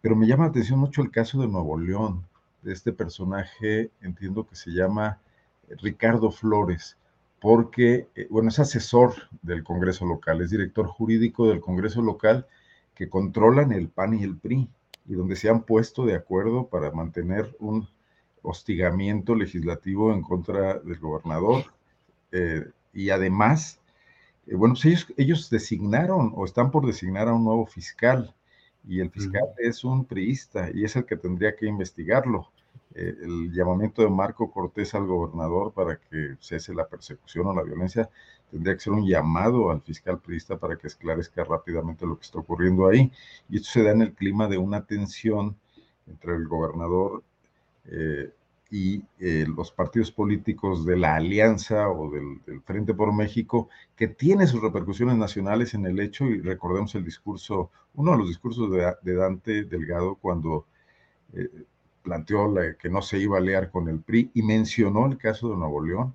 Pero 0.00 0.16
me 0.16 0.26
llama 0.26 0.44
la 0.44 0.50
atención 0.50 0.78
mucho 0.78 1.02
el 1.02 1.10
caso 1.10 1.40
de 1.40 1.48
Nuevo 1.48 1.78
León, 1.78 2.26
de 2.62 2.72
este 2.72 2.92
personaje, 2.92 3.90
entiendo 4.00 4.46
que 4.46 4.56
se 4.56 4.70
llama 4.70 5.20
Ricardo 5.80 6.30
Flores 6.30 6.96
porque, 7.40 8.08
eh, 8.14 8.26
bueno, 8.30 8.48
es 8.48 8.58
asesor 8.58 9.14
del 9.42 9.62
Congreso 9.62 10.04
local, 10.04 10.40
es 10.40 10.50
director 10.50 10.86
jurídico 10.86 11.48
del 11.48 11.60
Congreso 11.60 12.02
local 12.02 12.46
que 12.98 13.08
controlan 13.08 13.70
el 13.70 13.90
PAN 13.90 14.14
y 14.14 14.24
el 14.24 14.36
PRI 14.36 14.68
y 15.06 15.14
donde 15.14 15.36
se 15.36 15.48
han 15.48 15.62
puesto 15.62 16.04
de 16.04 16.16
acuerdo 16.16 16.66
para 16.66 16.90
mantener 16.90 17.54
un 17.60 17.88
hostigamiento 18.42 19.36
legislativo 19.36 20.12
en 20.12 20.20
contra 20.20 20.80
del 20.80 20.98
gobernador. 20.98 21.66
Eh, 22.32 22.66
y 22.92 23.10
además, 23.10 23.78
eh, 24.48 24.56
bueno, 24.56 24.74
pues 24.74 24.86
ellos, 24.86 25.06
ellos 25.16 25.48
designaron 25.48 26.32
o 26.34 26.44
están 26.44 26.72
por 26.72 26.86
designar 26.86 27.28
a 27.28 27.34
un 27.34 27.44
nuevo 27.44 27.66
fiscal 27.66 28.34
y 28.84 28.98
el 28.98 29.10
fiscal 29.10 29.44
es 29.58 29.84
un 29.84 30.04
priista 30.04 30.68
y 30.74 30.82
es 30.82 30.96
el 30.96 31.06
que 31.06 31.16
tendría 31.16 31.54
que 31.54 31.66
investigarlo. 31.66 32.50
Eh, 32.96 33.14
el 33.22 33.52
llamamiento 33.52 34.02
de 34.02 34.10
Marco 34.10 34.50
Cortés 34.50 34.92
al 34.96 35.06
gobernador 35.06 35.72
para 35.72 36.00
que 36.00 36.34
cese 36.40 36.74
la 36.74 36.88
persecución 36.88 37.46
o 37.46 37.54
la 37.54 37.62
violencia 37.62 38.10
tendría 38.50 38.74
que 38.74 38.80
ser 38.80 38.92
un 38.92 39.06
llamado 39.06 39.70
al 39.70 39.80
fiscal 39.82 40.18
periodista 40.18 40.56
para 40.56 40.76
que 40.76 40.86
esclarezca 40.86 41.44
rápidamente 41.44 42.06
lo 42.06 42.16
que 42.18 42.24
está 42.24 42.38
ocurriendo 42.38 42.86
ahí. 42.86 43.12
Y 43.48 43.56
esto 43.56 43.70
se 43.70 43.82
da 43.82 43.92
en 43.92 44.02
el 44.02 44.12
clima 44.12 44.48
de 44.48 44.58
una 44.58 44.84
tensión 44.84 45.56
entre 46.06 46.34
el 46.34 46.48
gobernador 46.48 47.22
eh, 47.86 48.32
y 48.70 49.02
eh, 49.18 49.46
los 49.48 49.72
partidos 49.72 50.10
políticos 50.10 50.84
de 50.84 50.96
la 50.96 51.16
Alianza 51.16 51.88
o 51.88 52.10
del, 52.10 52.60
Frente 52.62 52.94
por 52.94 53.14
México, 53.14 53.68
que 53.96 54.08
tiene 54.08 54.46
sus 54.46 54.60
repercusiones 54.60 55.16
nacionales 55.16 55.74
en 55.74 55.86
el 55.86 55.98
hecho, 56.00 56.26
y 56.26 56.40
recordemos 56.40 56.94
el 56.94 57.04
discurso, 57.04 57.70
uno 57.94 58.12
de 58.12 58.18
los 58.18 58.28
discursos 58.28 58.70
de, 58.70 59.14
Dante 59.14 59.64
Delgado 59.64 60.16
cuando 60.16 60.66
planteó 62.02 62.54
que 62.78 62.88
no 62.88 63.02
se 63.02 63.18
iba 63.18 63.36
a 63.36 63.40
aliar 63.40 63.70
con 63.70 63.88
el 63.88 64.00
PRI 64.00 64.30
y 64.34 64.42
mencionó 64.42 65.06
el 65.06 65.18
caso 65.18 65.50
de 65.50 65.56
Nuevo 65.56 65.84
León. 65.84 66.14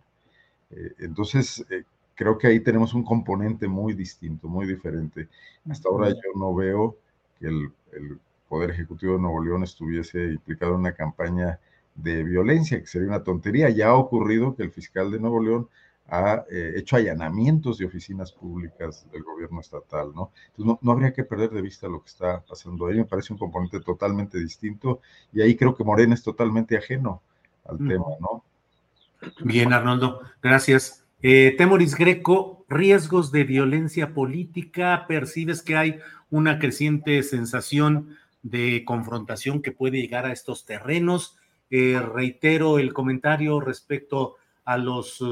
Eh, 0.71 0.93
entonces, 0.99 1.63
eh, 1.69 1.83
creo 2.15 2.37
que 2.37 2.47
ahí 2.47 2.59
tenemos 2.59 2.93
un 2.93 3.03
componente 3.03 3.67
muy 3.67 3.93
distinto, 3.93 4.47
muy 4.47 4.65
diferente. 4.65 5.29
Hasta 5.69 5.89
ahora 5.89 6.09
yo 6.09 6.31
no 6.35 6.53
veo 6.53 6.97
que 7.39 7.47
el, 7.47 7.71
el 7.93 8.19
Poder 8.47 8.71
Ejecutivo 8.71 9.13
de 9.13 9.21
Nuevo 9.21 9.43
León 9.43 9.63
estuviese 9.63 10.25
implicado 10.25 10.73
en 10.73 10.81
una 10.81 10.93
campaña 10.93 11.59
de 11.95 12.23
violencia, 12.23 12.79
que 12.79 12.87
sería 12.87 13.07
una 13.07 13.23
tontería. 13.23 13.69
Ya 13.69 13.89
ha 13.89 13.95
ocurrido 13.95 14.55
que 14.55 14.63
el 14.63 14.71
fiscal 14.71 15.11
de 15.11 15.19
Nuevo 15.19 15.41
León 15.41 15.69
ha 16.07 16.43
eh, 16.49 16.73
hecho 16.75 16.97
allanamientos 16.97 17.77
de 17.77 17.85
oficinas 17.85 18.31
públicas 18.31 19.07
del 19.11 19.23
gobierno 19.23 19.61
estatal, 19.61 20.11
¿no? 20.13 20.31
Entonces 20.47 20.79
no, 20.81 20.91
habría 20.91 21.13
que 21.13 21.23
perder 21.23 21.49
de 21.51 21.61
vista 21.61 21.87
lo 21.87 22.01
que 22.01 22.09
está 22.09 22.41
pasando 22.41 22.87
ahí, 22.87 22.97
me 22.97 23.05
parece 23.05 23.33
un 23.33 23.39
componente 23.39 23.79
totalmente 23.79 24.37
distinto 24.37 24.99
y 25.31 25.41
ahí 25.41 25.55
creo 25.55 25.73
que 25.73 25.83
Morena 25.83 26.13
es 26.13 26.23
totalmente 26.23 26.77
ajeno 26.77 27.21
al 27.65 27.77
tema, 27.77 28.05
¿no? 28.19 28.43
Bien, 29.43 29.71
Arnoldo, 29.71 30.21
gracias. 30.41 31.02
Eh, 31.25 31.55
Temoris 31.57 31.95
Greco, 31.95 32.65
riesgos 32.67 33.31
de 33.31 33.45
violencia 33.45 34.13
política, 34.13 35.05
percibes 35.07 35.61
que 35.61 35.77
hay 35.77 35.99
una 36.29 36.59
creciente 36.59 37.23
sensación 37.23 38.17
de 38.41 38.83
confrontación 38.85 39.61
que 39.61 39.71
puede 39.71 40.01
llegar 40.01 40.25
a 40.25 40.33
estos 40.33 40.65
terrenos. 40.65 41.37
Eh, 41.69 41.97
reitero 41.99 42.77
el 42.77 42.93
comentario 42.93 43.61
respecto 43.61 44.35
a 44.65 44.77
los 44.77 45.23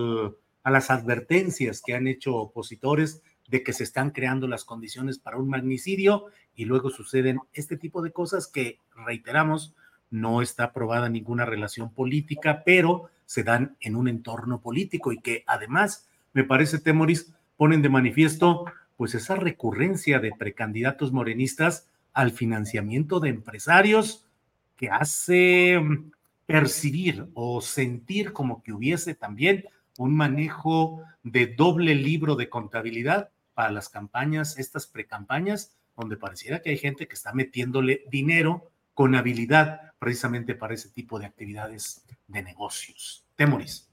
a 0.64 0.72
las 0.72 0.92
advertencias 0.92 1.82
que 1.86 1.94
han 1.94 2.08
hecho 2.08 2.36
opositores 2.36 3.22
de 3.50 3.64
que 3.64 3.74
se 3.74 3.84
están 3.84 4.12
creando 4.12 4.48
las 4.48 4.64
condiciones 4.64 5.20
para 5.20 5.38
un 5.38 5.50
magnicidio 5.50 6.28
y 6.56 6.66
luego 6.66 6.90
suceden 6.90 7.40
este 7.52 7.76
tipo 7.78 8.02
de 8.02 8.12
cosas 8.12 8.48
que, 8.48 8.80
reiteramos, 8.96 9.74
no 10.10 10.42
está 10.42 10.66
aprobada 10.66 11.10
ninguna 11.10 11.46
relación 11.46 11.92
política, 11.94 12.64
pero 12.66 13.10
se 13.32 13.44
dan 13.44 13.78
en 13.80 13.96
un 13.96 14.10
entorno 14.10 14.60
político 14.60 15.14
y 15.14 15.22
que 15.22 15.46
además, 15.48 16.06
me 16.34 16.44
parece, 16.44 16.80
Temoris, 16.80 17.34
ponen 17.56 17.82
de 17.82 17.88
manifiesto 17.88 18.66
pues 18.98 19.16
esa 19.16 19.38
recurrencia 19.38 20.20
de 20.20 20.34
precandidatos 20.38 21.14
morenistas 21.14 21.88
al 22.12 22.32
financiamiento 22.32 23.22
de 23.22 23.30
empresarios 23.30 24.28
que 24.76 24.90
hace 24.90 25.80
mm, 25.80 26.12
percibir 26.46 27.30
o 27.34 27.62
sentir 27.62 28.34
como 28.34 28.62
que 28.62 28.74
hubiese 28.74 29.16
también 29.16 29.64
un 29.98 30.14
manejo 30.14 31.02
de 31.24 31.48
doble 31.48 31.96
libro 31.96 32.36
de 32.36 32.50
contabilidad 32.50 33.30
para 33.54 33.72
las 33.72 33.88
campañas, 33.88 34.60
estas 34.60 34.88
precampañas, 34.88 35.74
donde 35.96 36.18
pareciera 36.18 36.62
que 36.62 36.72
hay 36.72 36.78
gente 36.78 37.08
que 37.08 37.14
está 37.14 37.32
metiéndole 37.32 38.04
dinero 38.12 38.70
con 39.02 39.16
habilidad 39.16 39.94
precisamente 39.98 40.54
para 40.54 40.76
ese 40.76 40.90
tipo 40.90 41.18
de 41.18 41.26
actividades 41.26 42.06
de 42.28 42.44
negocios. 42.44 43.26
Temoris. 43.36 43.92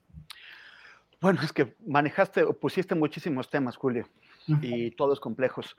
Bueno, 1.18 1.40
es 1.40 1.50
que 1.50 1.76
manejaste, 1.86 2.44
pusiste 2.52 2.94
muchísimos 2.94 3.48
temas, 3.48 3.78
Julio, 3.78 4.06
y 4.60 4.90
todos 4.90 5.18
complejos. 5.18 5.78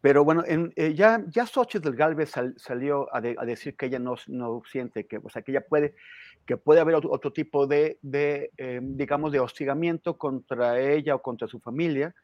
Pero 0.00 0.24
bueno, 0.24 0.44
en, 0.46 0.72
eh, 0.76 0.94
ya, 0.94 1.22
ya 1.28 1.44
Xochitl 1.44 1.84
del 1.84 1.94
Galvez 1.94 2.32
salió 2.56 3.14
a, 3.14 3.20
decir 3.20 3.76
que 3.76 3.84
ella 3.84 3.98
no, 3.98 4.14
no 4.28 4.62
siente 4.64 5.06
que, 5.06 5.18
o 5.18 5.28
sea, 5.28 5.42
que 5.42 5.50
ella 5.50 5.66
puede 5.68 5.94
que 6.46 6.56
puede 6.56 6.80
haber 6.80 6.94
otro, 6.94 7.32
tipo 7.34 7.66
de, 7.66 7.98
de 8.00 8.50
eh, 8.56 8.80
digamos, 8.82 9.30
de 9.30 9.40
hostigamiento 9.40 10.16
contra 10.16 10.80
ella 10.80 11.16
o 11.16 11.22
contra 11.22 11.48
su 11.48 11.60
familia, 11.60 12.14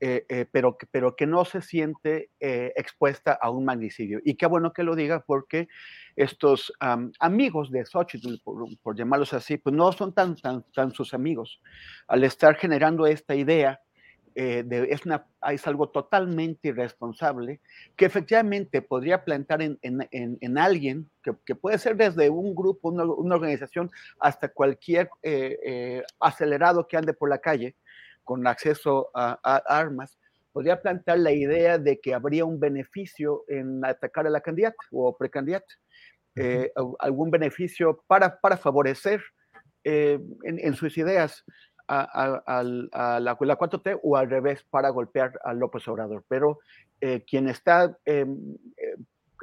eh, 0.00 0.24
eh, 0.28 0.46
pero, 0.50 0.76
pero 0.90 1.14
que 1.14 1.26
no 1.26 1.44
se 1.44 1.60
siente 1.60 2.30
expuesta 2.40 3.38
a 3.40 3.50
un 3.50 3.64
magnicidio. 3.64 4.20
Y 4.24 4.34
qué 4.34 4.46
bueno 4.46 4.72
que 4.72 4.82
lo 4.82 4.96
diga 4.96 5.24
porque 5.26 5.68
estos 6.16 6.72
amigos 6.78 7.70
de 7.70 7.84
Xochitl, 7.84 8.40
por, 8.42 8.66
por, 8.82 8.96
llamarlos 8.96 9.32
así, 9.32 9.58
pues 9.58 9.74
no 9.74 9.92
son 9.92 10.12
tan, 10.12 10.36
tan, 10.36 10.64
tan 10.72 10.92
sus 10.92 11.14
amigos. 11.14 11.60
Al 12.08 12.24
estar 12.24 12.56
generando 12.56 13.06
esta 13.06 13.34
idea 13.34 13.80
eh, 14.36 14.64
es, 14.88 15.04
una, 15.06 15.26
es, 15.50 15.66
algo 15.66 15.88
totalmente 15.88 16.68
irresponsable 16.68 17.60
que 17.96 18.04
efectivamente 18.04 18.80
podría 18.80 19.24
plantar 19.24 19.60
en, 19.60 19.78
en, 19.82 20.06
en, 20.12 20.58
alguien, 20.58 21.10
que, 21.22 21.32
que, 21.44 21.56
puede 21.56 21.78
ser 21.78 21.96
desde 21.96 22.30
un 22.30 22.54
grupo, 22.54 22.90
una, 22.90 23.04
una 23.04 23.34
organización, 23.34 23.90
hasta 24.20 24.48
cualquier 24.48 25.10
eh, 25.22 25.58
eh, 25.64 26.02
acelerado 26.20 26.86
que 26.86 26.96
ande 26.96 27.12
por 27.12 27.28
la 27.28 27.38
calle 27.38 27.74
con 28.30 28.46
acceso 28.46 29.10
a, 29.12 29.40
armas, 29.66 30.16
podría 30.52 30.80
plantar 30.80 31.18
la 31.18 31.32
idea 31.32 31.78
de 31.78 31.98
que 31.98 32.14
habría 32.14 32.44
un 32.44 32.60
beneficio 32.60 33.42
en 33.48 33.84
atacar 33.84 34.24
a 34.24 34.30
la 34.30 34.40
candidata 34.40 34.76
o 34.92 35.16
precandidata, 35.16 35.66
algún 37.00 37.32
beneficio 37.32 38.04
para, 38.06 38.38
para 38.38 38.56
favorecer 38.56 39.20
en, 39.82 40.74
sus 40.74 40.96
ideas 40.96 41.44
a, 41.88 42.62
la, 42.62 43.18
la, 43.18 43.36
4T 43.36 43.98
o 44.00 44.16
al 44.16 44.30
revés 44.30 44.64
para 44.70 44.90
golpear 44.90 45.32
a 45.42 45.52
López 45.52 45.88
Obrador. 45.88 46.24
Pero 46.28 46.60
eh, 47.00 47.24
quien 47.26 47.48
está 47.48 47.98
em, 48.04 48.38
eh, 48.76 48.94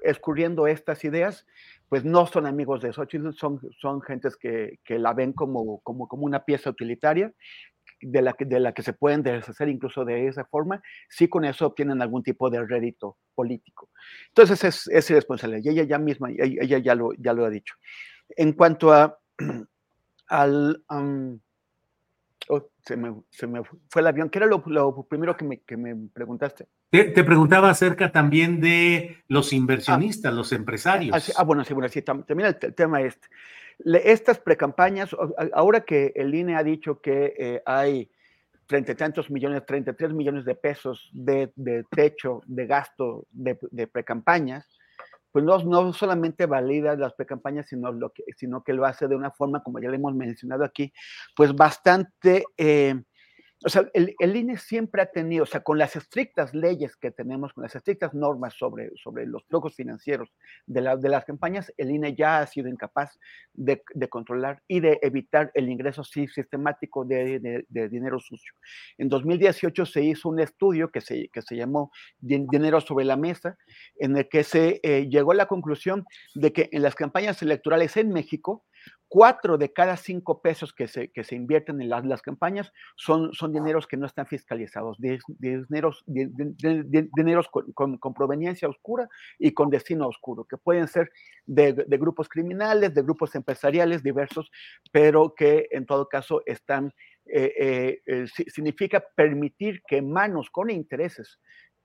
escurriendo 0.02 0.66
estas 0.66 1.04
ideas, 1.04 1.46
pues 1.90 2.06
no 2.06 2.26
son 2.26 2.46
amigos 2.46 2.82
de 2.82 2.94
Xochitl, 2.94 3.34
son, 3.34 3.60
son 3.82 4.02
gentes 4.02 4.38
que, 4.38 4.80
que 4.86 4.98
la 4.98 5.14
ven 5.14 5.34
como, 5.34 5.82
como, 5.82 6.08
como 6.08 6.24
una 6.24 6.46
pieza 6.46 6.70
utilitaria 6.70 7.34
de 8.02 8.22
la, 8.22 8.34
que, 8.34 8.46
de 8.46 8.60
la 8.60 8.74
que 8.74 8.84
se 8.84 8.94
pueden 8.94 9.24
deshacer 9.24 9.70
incluso 9.70 10.06
de 10.06 10.28
esa 10.28 10.46
forma, 10.46 10.82
si 11.10 11.28
con 11.28 11.46
eso 11.46 11.66
obtienen 11.66 12.02
algún 12.02 12.24
tipo 12.24 12.50
de 12.50 12.66
rédito 12.66 13.18
político. 13.36 13.90
Entonces 14.30 14.64
es, 14.64 14.88
es 14.88 15.10
irresponsable, 15.10 15.62
y 15.64 15.70
ella 15.70 15.84
ya 15.84 15.98
misma, 15.98 16.30
ella, 16.32 16.78
ya, 16.78 16.96
lo, 16.96 17.14
ya 17.14 17.34
lo 17.34 17.46
ha 17.46 17.50
dicho. 17.50 17.76
En 18.30 18.54
cuanto 18.54 18.92
a, 18.94 19.18
al, 20.28 20.84
Oh, 22.50 22.70
se, 22.86 22.96
me, 22.96 23.14
se, 23.30 23.46
me, 23.46 23.62
fue 23.90 24.02
el 24.02 24.08
avión. 24.08 24.30
¿Qué 24.30 24.40
era 24.40 24.46
lo, 24.48 24.64
lo 24.68 25.04
primero 25.04 25.36
que 25.36 25.44
me, 25.44 25.60
que 25.62 25.76
me 25.76 25.94
preguntaste? 26.14 26.68
Te, 26.90 27.06
te, 27.06 27.24
preguntaba 27.26 27.70
acerca 27.70 28.12
también 28.12 28.62
de 28.62 29.18
los 29.28 29.52
inversionistas, 29.52 30.32
ah, 30.32 30.36
los 30.36 30.54
empresarios. 30.54 31.30
Ah, 31.30 31.34
ah, 31.38 31.44
bueno, 31.44 31.66
sí, 31.66 31.74
bueno, 31.74 31.90
sí, 31.90 32.02
también 32.02 32.46
el, 32.46 32.58
el 32.62 32.74
tema 32.74 33.02
es 33.02 33.16
este. 33.16 33.28
Estas 33.80 34.40
precampañas, 34.40 35.16
ahora 35.54 35.82
que 35.82 36.12
el 36.16 36.34
INE 36.34 36.56
ha 36.56 36.64
dicho 36.64 37.00
que 37.00 37.34
eh, 37.38 37.62
hay 37.66 38.10
treinta 38.66 38.92
y 38.92 38.96
tantos 38.96 39.30
millones, 39.30 39.66
33 39.66 40.14
millones 40.14 40.46
de 40.46 40.56
pesos 40.56 41.10
de, 41.14 41.52
techo 41.92 42.42
de 42.46 42.66
gasto 42.66 43.26
de, 43.32 43.58
de 43.72 43.88
precampañas, 43.88 44.68
pues 45.32 45.46
no, 45.46 45.58
no, 45.60 45.94
solamente 45.94 46.46
valida 46.48 46.96
las 46.96 47.14
precampañas, 47.14 47.68
sino, 47.68 48.12
que, 48.12 48.24
sino 48.36 48.64
que 48.64 48.74
lo 48.74 48.86
hace 48.86 49.08
de 49.08 49.16
una 49.16 49.32
forma, 49.32 49.62
como 49.62 49.80
ya 49.80 49.90
le 49.90 49.98
hemos 49.98 50.16
mencionado 50.16 50.64
aquí, 50.64 50.92
pues 51.36 51.56
bastante 51.56 52.44
eh, 52.58 52.96
o 53.66 53.70
sea, 53.70 53.90
el, 53.96 54.16
el, 54.20 54.36
INE 54.36 54.58
siempre 54.58 55.02
ha 55.02 55.08
tenido, 55.08 55.44
o 55.44 55.48
sea, 55.48 55.62
con 55.62 55.80
las 55.80 55.96
estrictas 55.96 56.54
leyes 56.54 56.96
que 56.96 57.10
tenemos, 57.10 57.54
con 57.54 57.64
las 57.64 57.76
estrictas 57.76 58.14
normas 58.14 58.54
sobre, 58.54 58.92
sobre 58.96 59.26
los 59.26 59.44
flujos 59.46 59.76
financieros 59.76 60.30
de, 60.68 60.82
la, 60.82 60.96
de 60.96 61.10
las 61.10 61.26
campañas, 61.26 61.74
el 61.78 61.90
INE 61.90 62.14
ya 62.16 62.40
ha 62.40 62.46
sido 62.46 62.70
incapaz 62.70 63.18
de, 63.54 63.82
de 63.96 64.10
controlar 64.10 64.62
y 64.68 64.80
de 64.80 65.00
evitar 65.02 65.50
el 65.56 65.70
ingreso 65.70 66.04
sistemático 66.04 67.04
de, 67.04 67.40
de, 67.40 67.66
de, 67.68 67.90
dinero 67.90 68.20
sucio. 68.20 68.54
En 69.00 69.10
2018 69.10 69.88
se 69.88 70.04
hizo 70.04 70.30
un 70.30 70.40
estudio 70.40 70.92
que 70.92 71.02
se, 71.02 71.30
que 71.30 71.42
se 71.42 71.56
llamó 71.56 71.92
Dinero 72.20 72.80
sobre 72.80 73.06
la 73.06 73.18
Mesa, 73.18 73.58
en 73.96 74.18
el 74.18 74.30
que 74.30 74.44
se 74.44 74.80
eh, 74.84 75.08
llegó 75.10 75.32
a 75.32 75.36
la 75.36 75.48
conclusión 75.48 76.06
de 76.36 76.54
que 76.54 76.70
en 76.72 76.84
las 76.84 76.94
campañas 76.94 77.42
electorales 77.42 77.98
en 77.98 78.10
México, 78.10 78.67
cuatro 79.08 79.58
de 79.58 79.72
cada 79.72 79.96
cinco 79.96 80.42
pesos 80.42 80.74
que 80.74 80.88
se, 80.88 81.10
que 81.10 81.24
se 81.24 81.36
invierten 81.36 81.82
en 81.82 81.90
las, 81.90 82.06
las 82.06 82.22
campañas 82.22 82.74
son, 82.96 83.34
son 83.34 83.54
dineros 83.54 83.88
que 83.88 83.98
no 83.98 84.06
están 84.06 84.28
fiscalizados, 84.28 84.98
de, 85.00 85.20
de 85.28 85.64
dineros, 85.64 86.04
de, 86.06 87.10
dineros 87.16 87.48
con, 87.48 87.72
con, 87.74 87.98
con, 87.98 88.14
proveniencia 88.14 88.68
oscura 88.68 89.08
y 89.40 89.52
con 89.54 89.70
destino 89.70 90.08
oscuro, 90.08 90.46
que 90.46 90.58
pueden 90.58 90.88
ser 90.88 91.12
de, 91.46 91.72
grupos 91.98 92.28
criminales, 92.28 92.94
de 92.94 93.02
grupos 93.02 93.34
empresariales 93.36 94.04
diversos, 94.04 94.52
pero 94.92 95.34
que 95.36 95.68
en 95.72 95.86
todo 95.86 96.10
caso 96.10 96.42
están, 96.46 96.94
eh, 97.26 97.54
eh, 97.58 98.02
eh, 98.06 98.26
significa 98.28 99.04
permitir 99.16 99.82
que 99.88 100.02
manos 100.02 100.50
con 100.50 100.70
intereses 100.70 101.40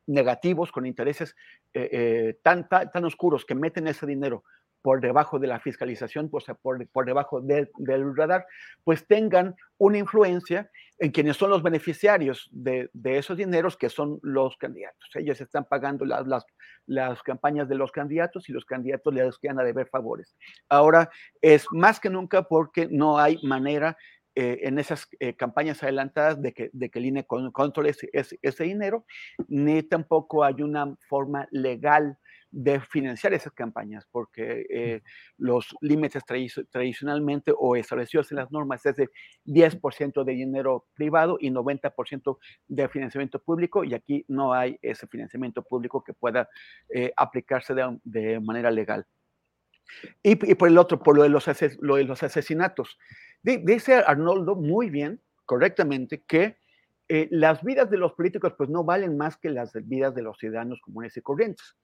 negativos, 0.07 0.73
con 0.73 0.87
intereses 0.87 1.37
eh, 1.75 2.39
tan, 2.43 2.69
tan, 2.69 2.91
tan 2.91 3.05
oscuros 3.05 3.45
que 3.45 3.55
meten 3.55 3.87
ese 3.87 4.07
dinero 4.07 4.45
por 4.83 5.01
debajo 5.01 5.39
de 5.39 5.47
la 5.47 5.61
fiscalización, 5.61 6.31
sea, 6.45 6.55
por, 6.55 6.87
por 6.89 7.07
debajo 7.07 7.41
de, 7.41 7.71
del 7.79 8.17
radar, 8.17 8.47
pues 8.85 9.07
tengan 9.07 9.55
una 9.79 9.99
influencia 9.99 10.71
en 10.99 11.11
quienes 11.11 11.37
son 11.37 11.51
los 11.51 11.63
beneficiarios 11.63 12.49
de, 12.53 12.91
de, 12.93 13.19
esos 13.19 13.37
dineros, 13.37 13.77
que 13.77 13.89
son 13.89 14.19
los 14.23 14.57
candidatos. 14.57 15.09
Ellos 15.15 15.41
están 15.41 15.65
pagando 15.65 16.05
las, 16.05 16.27
las, 16.27 16.45
las 16.87 17.23
campañas 17.23 17.69
de 17.69 17.77
los 17.77 17.91
candidatos 17.91 18.49
y 18.49 18.53
los 18.53 18.65
candidatos 18.65 19.15
les 19.15 19.39
quedan 19.39 19.61
a 19.61 19.65
deber 19.65 19.89
favores. 19.89 20.37
Ahora, 20.69 21.11
es 21.41 21.67
más 21.71 21.99
que 21.99 22.11
nunca 22.11 22.43
porque 22.43 22.89
no 22.91 23.19
hay 23.19 23.39
manera 23.43 23.97
eh, 24.35 24.61
en 24.63 24.79
esas 24.79 25.09
eh, 25.21 25.35
campañas 25.35 25.83
adelantadas 25.83 26.41
de 26.41 26.55
que, 26.55 26.71
de 26.73 26.89
que 26.89 26.99
el 26.99 27.05
INE 27.05 27.27
controle 27.27 27.91
ese, 27.91 28.09
ese, 28.13 28.65
dinero, 28.65 29.05
ni 29.47 29.83
tampoco 29.83 30.43
hay 30.43 30.63
una 30.63 30.97
forma 31.07 31.47
legal 31.51 32.17
de 32.53 32.81
financiar 32.81 33.33
esas 33.33 33.53
campañas, 33.53 34.07
porque 34.13 34.67
eh, 34.69 35.03
los 35.39 35.75
límites 35.81 36.23
tradicionalmente 36.71 37.53
o 37.57 37.75
establecidos 37.77 38.31
en 38.31 38.37
las 38.37 38.53
normas 38.53 38.85
es 38.87 38.97
de 38.97 39.09
10% 39.47 40.23
de 40.23 40.33
dinero 40.33 40.87
privado 40.95 41.39
y 41.41 41.51
90% 41.51 42.39
de 42.69 42.89
financiamiento 42.89 43.43
público, 43.43 43.85
y 43.85 43.95
aquí 43.95 44.25
no 44.29 44.53
hay 44.53 44.79
ese 44.83 45.07
financiamiento 45.07 45.63
público 45.63 46.05
que 46.05 46.13
pueda 46.13 46.49
eh, 46.91 47.13
aplicarse 47.17 47.75
de, 47.75 47.99
de, 48.05 48.39
manera 48.39 48.71
legal. 48.71 49.07
Y, 50.23 50.33
y, 50.51 50.55
por 50.55 50.69
el 50.69 50.79
otro, 50.79 51.03
por 51.03 51.17
lo 51.17 51.23
de 51.23 51.31
los, 51.31 51.49
ases, 51.49 51.79
lo 51.81 51.97
de 51.97 52.05
los 52.05 52.23
asesinatos. 52.23 52.99
Dice 53.43 53.95
Arnoldo 53.95 54.55
muy 54.55 54.91
bien, 54.91 55.21
correctamente, 55.47 56.23
que 56.23 56.59
eh, 57.09 57.29
las 57.31 57.63
vidas 57.63 57.91
de 57.91 57.99
los 57.99 58.13
políticos 58.15 58.55
pues 58.57 58.71
no 58.71 58.85
valen 58.85 59.17
más 59.17 59.37
que 59.37 59.51
las 59.51 59.73
vidas 59.87 60.15
de 60.15 60.23
los 60.23 60.39
ciudadanos 60.39 60.81
comunes 60.81 61.17
y 61.17 61.21
corrientes. 61.21 61.77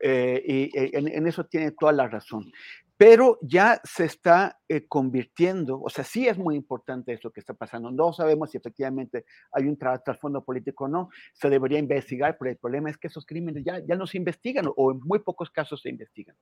Eh, 0.00 0.42
y 0.46 0.78
eh, 0.78 0.90
en, 0.94 1.08
en, 1.08 1.26
eso 1.26 1.44
tiene 1.46 1.72
toda 1.72 1.92
la 1.92 2.08
razón 2.08 2.50
pero 2.96 3.38
ya 3.42 3.80
se 3.84 4.06
está 4.06 4.58
eh, 4.68 4.86
convirtiendo, 4.88 5.80
o 5.80 5.90
sea, 5.90 6.02
sí 6.02 6.26
es 6.26 6.38
muy 6.38 6.56
importante 6.56 7.12
eso 7.12 7.30
que 7.30 7.40
está 7.40 7.52
pasando. 7.52 7.90
No 7.90 8.12
sabemos 8.14 8.50
si 8.50 8.56
efectivamente 8.56 9.26
hay 9.52 9.66
un 9.66 9.76
trasfondo 9.76 10.42
político 10.42 10.84
o 10.84 10.88
no, 10.88 11.10
se 11.34 11.50
debería 11.50 11.78
investigar, 11.78 12.38
pero 12.38 12.50
el 12.50 12.56
problema 12.56 12.88
es 12.88 12.96
que 12.96 13.08
esos 13.08 13.26
crímenes 13.26 13.64
ya, 13.64 13.80
ya 13.86 13.96
no 13.96 14.06
se 14.06 14.16
investigan 14.16 14.66
o 14.74 14.92
en 14.92 15.00
muy 15.00 15.18
pocos 15.18 15.50
casos 15.50 15.82
se 15.82 15.90
investigan. 15.90 16.36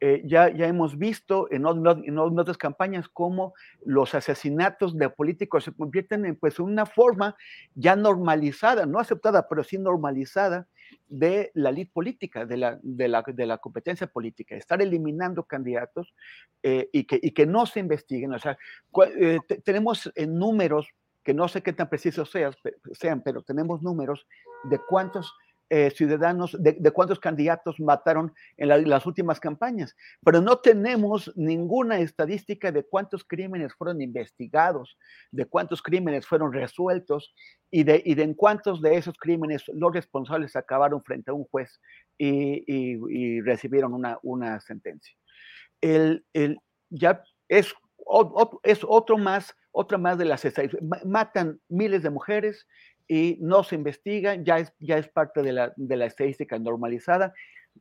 Eh, 0.00 0.22
ya, 0.26 0.50
ya 0.50 0.66
hemos 0.66 0.98
visto 0.98 1.50
en, 1.50 1.64
en, 1.66 2.18
otras 2.18 2.58
campañas 2.58 3.08
cómo 3.08 3.54
los 3.82 4.14
asesinatos 4.14 4.98
de 4.98 5.08
políticos 5.08 5.64
se 5.64 5.72
convierten 5.72 6.26
en 6.26 6.36
pues 6.36 6.58
una 6.60 6.84
forma 6.84 7.36
ya 7.74 7.96
normalizada, 7.96 8.84
no 8.84 8.98
aceptada, 8.98 9.48
pero 9.48 9.64
sí 9.64 9.78
normalizada 9.78 10.68
de 11.08 11.50
la 11.54 11.70
ley 11.70 11.84
política, 11.84 12.46
de 12.46 12.56
la, 12.56 12.78
de 12.82 13.08
la, 13.08 13.22
de 13.26 13.46
la 13.46 13.58
competencia 13.58 14.06
política, 14.06 14.56
estar 14.56 14.80
eliminando 14.82 15.44
candidatos 15.44 16.14
eh, 16.62 16.88
y, 16.92 17.04
que, 17.04 17.18
y 17.22 17.32
que 17.32 17.46
no 17.46 17.66
se 17.66 17.80
investiguen. 17.80 18.32
O 18.32 18.38
sea, 18.38 18.58
eh, 19.18 19.38
tenemos 19.64 20.10
en 20.14 20.38
números, 20.38 20.88
que 21.22 21.34
no 21.34 21.48
sé 21.48 21.62
qué 21.62 21.72
tan 21.72 21.88
precisos 21.88 22.30
sean 22.30 23.22
pero 23.22 23.42
tenemos 23.42 23.82
números 23.82 24.26
de 24.64 24.78
cuántos 24.88 25.34
eh, 25.70 25.90
ciudadanos, 25.90 26.56
de, 26.58 26.90
cuántos 26.92 27.18
candidatos 27.18 27.80
mataron 27.80 28.32
en 28.56 28.68
la, 28.68 28.78
las 28.78 29.06
últimas 29.06 29.40
campañas, 29.40 29.94
pero 30.24 30.40
no 30.40 30.58
tenemos 30.58 31.32
ninguna 31.36 31.98
estadística 31.98 32.70
de 32.72 32.84
cuántos 32.84 33.24
crímenes 33.24 33.74
fueron 33.74 34.00
investigados, 34.00 34.96
de 35.30 35.46
cuántos 35.46 35.82
crímenes 35.82 36.26
fueron 36.26 36.52
resueltos 36.52 37.34
y 37.70 37.84
de, 37.84 38.02
y 38.04 38.20
en 38.20 38.34
cuántos 38.34 38.80
de 38.80 38.96
esos 38.96 39.16
crímenes 39.18 39.64
los 39.74 39.92
responsables 39.92 40.56
acabaron 40.56 41.02
frente 41.02 41.30
a 41.30 41.34
un 41.34 41.44
juez 41.44 41.80
y 42.18 43.40
recibieron 43.42 43.92
una, 43.92 44.18
una 44.22 44.60
sentencia. 44.60 45.14
El, 45.80 46.24
el, 46.32 46.58
ya 46.90 47.22
es, 47.48 47.74
es 48.62 48.80
otro 48.86 49.18
más, 49.18 49.54
otra 49.72 49.98
más 49.98 50.18
de 50.18 50.24
las 50.24 50.44
estadísticas. 50.44 51.04
Matan 51.04 51.60
miles 51.68 52.02
de 52.02 52.10
mujeres, 52.10 52.66
y 53.08 53.38
no 53.40 53.62
se 53.62 53.76
investigan, 53.76 54.44
ya 54.44 54.58
es, 54.58 54.72
ya 54.80 54.98
es 54.98 55.08
parte 55.08 55.42
de 55.42 55.52
la, 55.52 55.72
de 55.76 55.96
la 55.96 56.06
estadística 56.06 56.58
normalizada, 56.58 57.32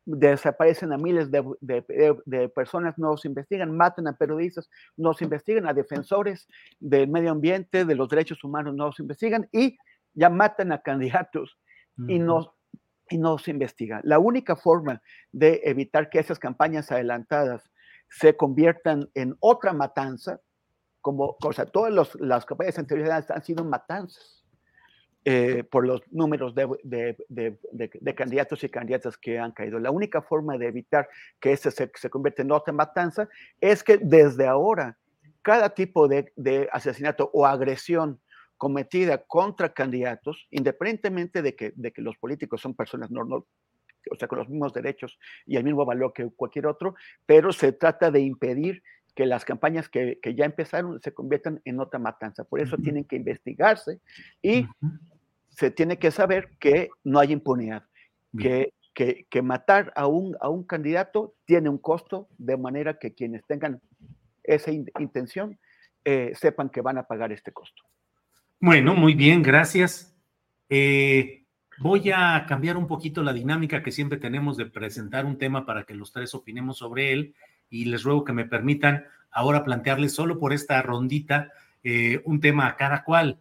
desaparecen 0.05 0.91
a 0.91 0.97
miles 0.97 1.31
de, 1.31 1.43
de, 1.61 2.15
de, 2.25 2.49
personas, 2.49 2.97
no 2.97 3.15
se 3.17 3.27
investigan, 3.27 3.75
matan 3.75 4.07
a 4.07 4.17
periodistas, 4.17 4.69
no 4.97 5.13
se 5.13 5.23
investigan, 5.23 5.67
a 5.67 5.73
defensores 5.73 6.47
del 6.79 7.07
medio 7.07 7.31
ambiente, 7.31 7.85
de 7.85 7.95
los 7.95 8.09
derechos 8.09 8.43
humanos, 8.43 8.75
no 8.75 8.91
se 8.91 9.03
investigan 9.03 9.47
y 9.51 9.77
ya 10.13 10.29
matan 10.29 10.71
a 10.71 10.81
candidatos 10.81 11.57
uh 11.97 12.03
-huh. 12.03 12.11
y, 12.11 12.19
no, 12.19 12.53
y 13.09 13.17
no 13.17 13.37
se 13.37 13.51
investiga. 13.51 14.01
La 14.03 14.19
única 14.19 14.55
forma 14.55 15.01
de 15.31 15.61
evitar 15.63 16.09
que 16.09 16.19
esas 16.19 16.39
campañas 16.39 16.91
adelantadas 16.91 17.71
se 18.09 18.35
conviertan 18.35 19.09
en 19.13 19.35
otra 19.39 19.73
matanza, 19.73 20.39
como, 21.01 21.37
o 21.41 21.53
sea, 21.53 21.65
todas 21.65 21.93
los, 21.93 22.15
las 22.19 22.45
campañas 22.45 22.77
anteriores 22.77 23.29
han 23.31 23.43
sido 23.43 23.63
matanzas 23.63 24.44
eh, 25.27 25.63
por 25.63 25.87
los 25.87 26.03
números 26.11 26.53
de, 26.53 26.67
de, 26.83 27.17
de, 27.29 27.57
de, 27.71 28.13
candidatos 28.15 28.63
y 28.63 28.69
candidatas 28.69 29.17
que 29.17 29.39
han 29.39 29.53
caído. 29.53 29.79
La 29.79 29.89
única 29.89 30.21
forma 30.21 30.55
de 30.55 30.67
evitar 30.67 31.09
que 31.39 31.51
ese 31.51 31.71
se, 31.71 31.91
se 31.95 32.11
convierta 32.11 32.43
en 32.43 32.51
otra 32.51 32.71
matanza 32.71 33.27
es 33.59 33.83
que 33.83 33.97
desde 33.97 34.45
ahora 34.45 34.99
cada 35.41 35.71
tipo 35.71 36.07
de, 36.07 36.69
asesinato 36.71 37.31
o 37.33 37.47
agresión 37.47 38.19
cometida 38.57 39.17
contra 39.17 39.73
candidatos, 39.73 40.45
independientemente 40.51 41.41
de 41.41 41.55
que, 41.55 41.73
de 41.75 41.91
que 41.91 42.03
los 42.03 42.15
políticos 42.17 42.61
son 42.61 42.75
personas 42.75 43.09
normal, 43.09 43.41
o 44.11 44.15
sea, 44.19 44.27
con 44.27 44.37
los 44.37 44.47
mismos 44.47 44.73
derechos 44.73 45.17
y 45.47 45.55
el 45.57 45.63
mismo 45.63 45.85
valor 45.85 46.13
que 46.13 46.29
cualquier 46.35 46.67
otro, 46.67 46.93
pero 47.25 47.51
se 47.51 47.71
trata 47.71 48.11
de 48.11 48.21
impedir 48.21 48.83
que 49.15 49.25
las 49.25 49.43
campañas 49.43 49.89
que, 49.89 50.19
que, 50.21 50.35
ya 50.35 50.45
empezaron 50.45 51.01
se 51.01 51.13
conviertan 51.15 51.61
en 51.65 51.79
otra 51.79 51.97
matanza. 51.97 52.43
Por 52.43 52.59
eso 52.59 52.75
uh 52.75 52.79
-huh. 52.79 52.83
tienen 52.83 53.05
que 53.05 53.15
investigarse 53.15 53.99
y 54.41 54.61
uh 54.61 54.67
-huh 54.81 55.14
se 55.55 55.71
tiene 55.71 55.97
que 55.97 56.11
saber 56.11 56.49
que 56.59 56.89
no 57.03 57.19
hay 57.19 57.31
impunidad, 57.31 57.85
que, 58.37 58.73
que, 58.93 59.25
que, 59.29 59.41
matar 59.41 59.93
a 59.95 60.07
un, 60.07 60.35
a 60.41 60.49
un 60.49 60.63
candidato 60.63 61.33
tiene 61.45 61.69
un 61.69 61.77
costo, 61.77 62.27
de 62.37 62.57
manera 62.57 62.99
que 62.99 63.13
quienes 63.13 63.45
tengan 63.45 63.81
esa 64.43 64.71
in 64.71 64.85
intención 64.99 65.57
eh, 66.03 66.33
sepan 66.35 66.69
que 66.69 66.81
van 66.81 66.97
a 66.97 67.07
pagar 67.07 67.31
este 67.31 67.51
costo. 67.51 67.83
Bueno, 68.59 68.93
muy 68.95 69.15
bien, 69.15 69.41
gracias. 69.41 70.15
Eh, 70.69 71.45
voy 71.79 72.11
a 72.11 72.45
cambiar 72.47 72.77
un 72.77 72.87
poquito 72.87 73.23
la 73.23 73.33
dinámica 73.33 73.81
que 73.81 73.91
siempre 73.91 74.17
tenemos 74.17 74.57
de 74.57 74.65
presentar 74.65 75.25
un 75.25 75.37
tema 75.37 75.65
para 75.65 75.83
que 75.83 75.95
los 75.95 76.11
tres 76.11 76.35
opinemos 76.35 76.77
sobre 76.77 77.11
él 77.11 77.35
y 77.69 77.85
les 77.85 78.03
ruego 78.03 78.23
que 78.23 78.33
me 78.33 78.45
permitan 78.45 79.05
ahora 79.31 79.63
plantearles 79.63 80.13
solo 80.13 80.37
por 80.37 80.53
esta 80.53 80.81
rondita 80.81 81.51
eh, 81.83 82.21
un 82.25 82.39
tema 82.39 82.67
a 82.67 82.75
cada 82.75 83.03
cual. 83.03 83.39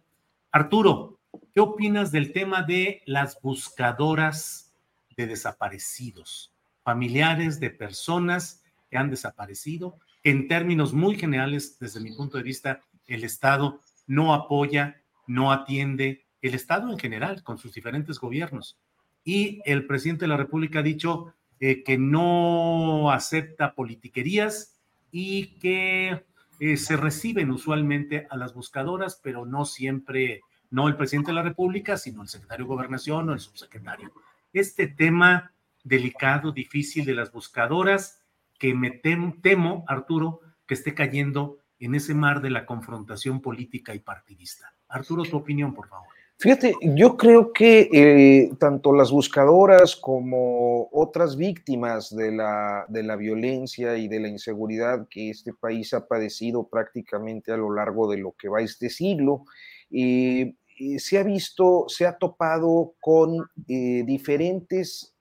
Arturo, 0.51 1.14
¿qué 1.53 1.59
opinas 1.59 2.11
del 2.11 2.31
tema 2.31 2.63
de 2.63 3.01
las 3.05 3.41
buscadoras 3.41 4.73
de 5.15 5.27
desaparecidos, 5.27 6.53
familiares 6.83 7.59
de 7.59 7.69
personas 7.69 8.63
que 8.89 8.97
han 8.97 9.09
desaparecido? 9.09 9.97
En 10.23 10.47
términos 10.47 10.93
muy 10.93 11.15
generales, 11.15 11.77
desde 11.79 11.99
mi 11.99 12.11
punto 12.15 12.37
de 12.37 12.43
vista, 12.43 12.81
el 13.07 13.23
Estado 13.23 13.79
no 14.07 14.33
apoya, 14.33 15.01
no 15.27 15.51
atiende, 15.51 16.25
el 16.41 16.53
Estado 16.53 16.91
en 16.91 16.99
general, 16.99 17.43
con 17.43 17.57
sus 17.57 17.73
diferentes 17.73 18.19
gobiernos. 18.19 18.77
Y 19.23 19.61
el 19.65 19.87
presidente 19.87 20.25
de 20.25 20.29
la 20.29 20.37
República 20.37 20.79
ha 20.79 20.83
dicho 20.83 21.33
eh, 21.59 21.83
que 21.83 21.97
no 21.97 23.11
acepta 23.11 23.73
politiquerías 23.73 24.75
y 25.11 25.57
que 25.59 26.25
eh, 26.59 26.77
se 26.77 26.97
reciben 26.97 27.51
usualmente 27.51 28.27
a 28.29 28.37
las 28.37 28.53
buscadoras, 28.53 29.19
pero 29.23 29.45
no 29.45 29.65
siempre, 29.65 30.41
no 30.71 30.87
el 30.87 30.97
presidente 30.97 31.31
de 31.31 31.35
la 31.35 31.43
República, 31.43 31.97
sino 31.97 32.21
el 32.21 32.27
secretario 32.27 32.65
de 32.65 32.69
Gobernación 32.69 33.29
o 33.29 33.33
el 33.33 33.39
subsecretario. 33.39 34.11
Este 34.53 34.87
tema 34.87 35.51
delicado, 35.83 36.51
difícil 36.51 37.05
de 37.05 37.13
las 37.13 37.31
buscadoras, 37.31 38.21
que 38.57 38.73
me 38.73 38.91
temo, 38.91 39.83
Arturo, 39.87 40.41
que 40.65 40.73
esté 40.73 40.93
cayendo 40.93 41.59
en 41.79 41.95
ese 41.95 42.13
mar 42.13 42.41
de 42.41 42.49
la 42.49 42.65
confrontación 42.65 43.41
política 43.41 43.93
y 43.93 43.99
partidista. 43.99 44.73
Arturo, 44.87 45.23
tu 45.23 45.37
opinión, 45.37 45.73
por 45.73 45.87
favor. 45.87 46.07
Fíjate, 46.37 46.75
yo 46.81 47.15
creo 47.15 47.53
que 47.53 47.89
eh, 47.93 48.51
tanto 48.59 48.91
las 48.91 49.09
buscadoras 49.09 49.95
como 49.95 50.89
otras 50.91 51.37
víctimas 51.37 52.13
de 52.13 52.33
la, 52.33 52.85
de 52.89 53.03
la 53.03 53.15
violencia 53.15 53.97
y 53.97 54.09
de 54.09 54.19
la 54.19 54.27
inseguridad 54.27 55.07
que 55.09 55.29
este 55.29 55.53
país 55.53 55.93
ha 55.93 56.07
padecido 56.07 56.67
prácticamente 56.67 57.53
a 57.53 57.57
lo 57.57 57.73
largo 57.73 58.11
de 58.11 58.17
lo 58.17 58.33
que 58.33 58.49
va 58.49 58.61
este 58.61 58.89
siglo, 58.89 59.45
eh, 59.91 60.55
eh, 60.79 60.99
se 60.99 61.17
ha 61.17 61.23
visto, 61.23 61.85
se 61.87 62.05
ha 62.05 62.17
topado 62.17 62.95
con 62.99 63.49
diferentes 63.55 65.13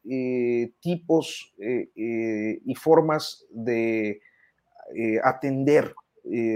tipos 0.80 1.54
y 1.56 2.74
formas 2.74 3.46
de 3.50 4.20
atender 5.22 5.94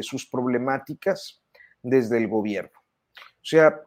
sus 0.03 0.27
problemáticas 0.29 1.41
desde 1.83 2.19
el 2.19 2.29
gobierno. 2.29 2.79
O 3.17 3.45
sea, 3.45 3.81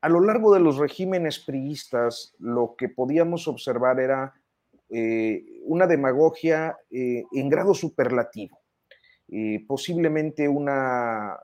a 0.00 0.08
lo 0.08 0.20
largo 0.20 0.54
de 0.54 0.60
los 0.60 0.78
regímenes 0.78 1.38
priistas, 1.38 2.34
lo 2.38 2.74
que 2.76 2.88
podíamos 2.88 3.46
observar 3.46 4.00
era 4.00 4.34
eh, 4.88 5.44
una 5.64 5.86
demagogia 5.86 6.76
eh, 6.90 7.24
en 7.32 7.48
grado 7.48 7.74
superlativo. 7.74 8.59
Eh, 9.32 9.64
posiblemente 9.66 10.48
una 10.48 11.38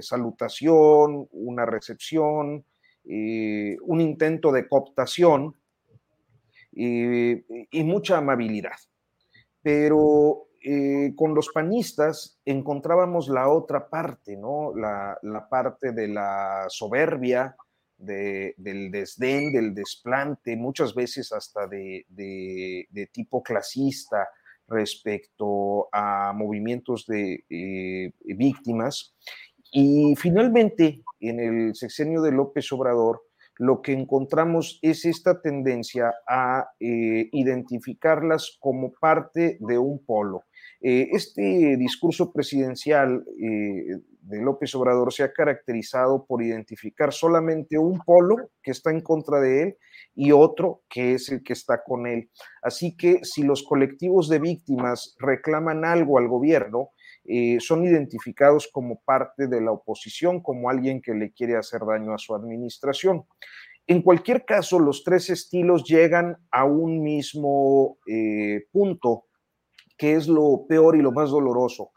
salutación, 0.00 1.26
una 1.32 1.66
recepción, 1.66 2.64
un 3.04 4.00
intento 4.00 4.52
de 4.52 4.68
cooptación 4.68 5.54
y 6.70 7.82
mucha 7.84 8.18
amabilidad. 8.18 8.76
Pero 9.62 10.46
con 11.16 11.34
los 11.34 11.48
panistas 11.48 12.40
encontrábamos 12.44 13.28
la 13.28 13.48
otra 13.48 13.88
parte, 13.88 14.36
¿no? 14.36 14.72
La 14.76 15.48
parte 15.50 15.90
de 15.90 16.08
la 16.08 16.66
soberbia, 16.68 17.56
del 17.96 18.90
desdén, 18.90 19.52
del 19.52 19.74
desplante, 19.74 20.56
muchas 20.56 20.94
veces 20.94 21.32
hasta 21.32 21.66
de, 21.66 22.06
tipo 23.12 23.42
clasista 23.42 24.28
respecto 24.68 25.88
a 25.92 26.32
movimientos 26.34 27.06
de 27.06 27.44
eh, 27.50 28.12
víctimas. 28.24 29.14
Y 29.72 30.14
finalmente, 30.16 31.02
en 31.20 31.40
el 31.40 31.74
sexenio 31.74 32.22
de 32.22 32.32
López 32.32 32.70
Obrador, 32.72 33.22
lo 33.56 33.82
que 33.82 33.92
encontramos 33.92 34.78
es 34.82 35.04
esta 35.04 35.40
tendencia 35.40 36.12
a 36.28 36.68
eh, 36.80 37.28
identificarlas 37.32 38.56
como 38.60 38.92
parte 38.92 39.58
de 39.60 39.78
un 39.78 40.04
polo. 40.04 40.44
Eh, 40.80 41.08
este 41.12 41.76
discurso 41.76 42.32
presidencial 42.32 43.24
de 43.26 44.42
López 44.42 44.74
Obrador 44.74 45.12
se 45.12 45.22
ha 45.22 45.32
caracterizado 45.32 46.24
por 46.26 46.42
identificar 46.42 47.12
solamente 47.12 47.78
un 47.78 47.98
polo 48.00 48.50
que 48.62 48.72
está 48.72 48.90
en 48.90 49.00
contra 49.00 49.40
de 49.40 49.62
él 49.62 49.76
y 50.14 50.32
otro 50.32 50.82
que 50.88 51.14
es 51.14 51.28
el 51.30 51.42
que 51.42 51.52
está 51.52 51.82
con 51.82 52.06
él. 52.06 52.30
Así 52.62 52.96
que 52.96 53.20
si 53.22 53.42
los 53.42 53.62
colectivos 53.62 54.28
de 54.28 54.38
víctimas 54.38 55.16
reclaman 55.18 55.84
algo 55.84 56.18
al 56.18 56.28
gobierno, 56.28 56.90
eh, 57.24 57.58
son 57.60 57.84
identificados 57.84 58.68
como 58.70 59.00
parte 59.04 59.46
de 59.46 59.60
la 59.60 59.72
oposición, 59.72 60.40
como 60.40 60.68
alguien 60.68 61.00
que 61.00 61.14
le 61.14 61.32
quiere 61.32 61.56
hacer 61.56 61.80
daño 61.86 62.14
a 62.14 62.18
su 62.18 62.34
administración. 62.34 63.24
En 63.86 64.02
cualquier 64.02 64.44
caso, 64.44 64.78
los 64.78 65.04
tres 65.04 65.30
estilos 65.30 65.84
llegan 65.84 66.36
a 66.50 66.64
un 66.64 67.02
mismo 67.02 67.98
eh, 68.06 68.66
punto, 68.72 69.24
que 69.96 70.14
es 70.14 70.28
lo 70.28 70.66
peor 70.68 70.96
y 70.96 71.02
lo 71.02 71.12
más 71.12 71.30
doloroso 71.30 71.93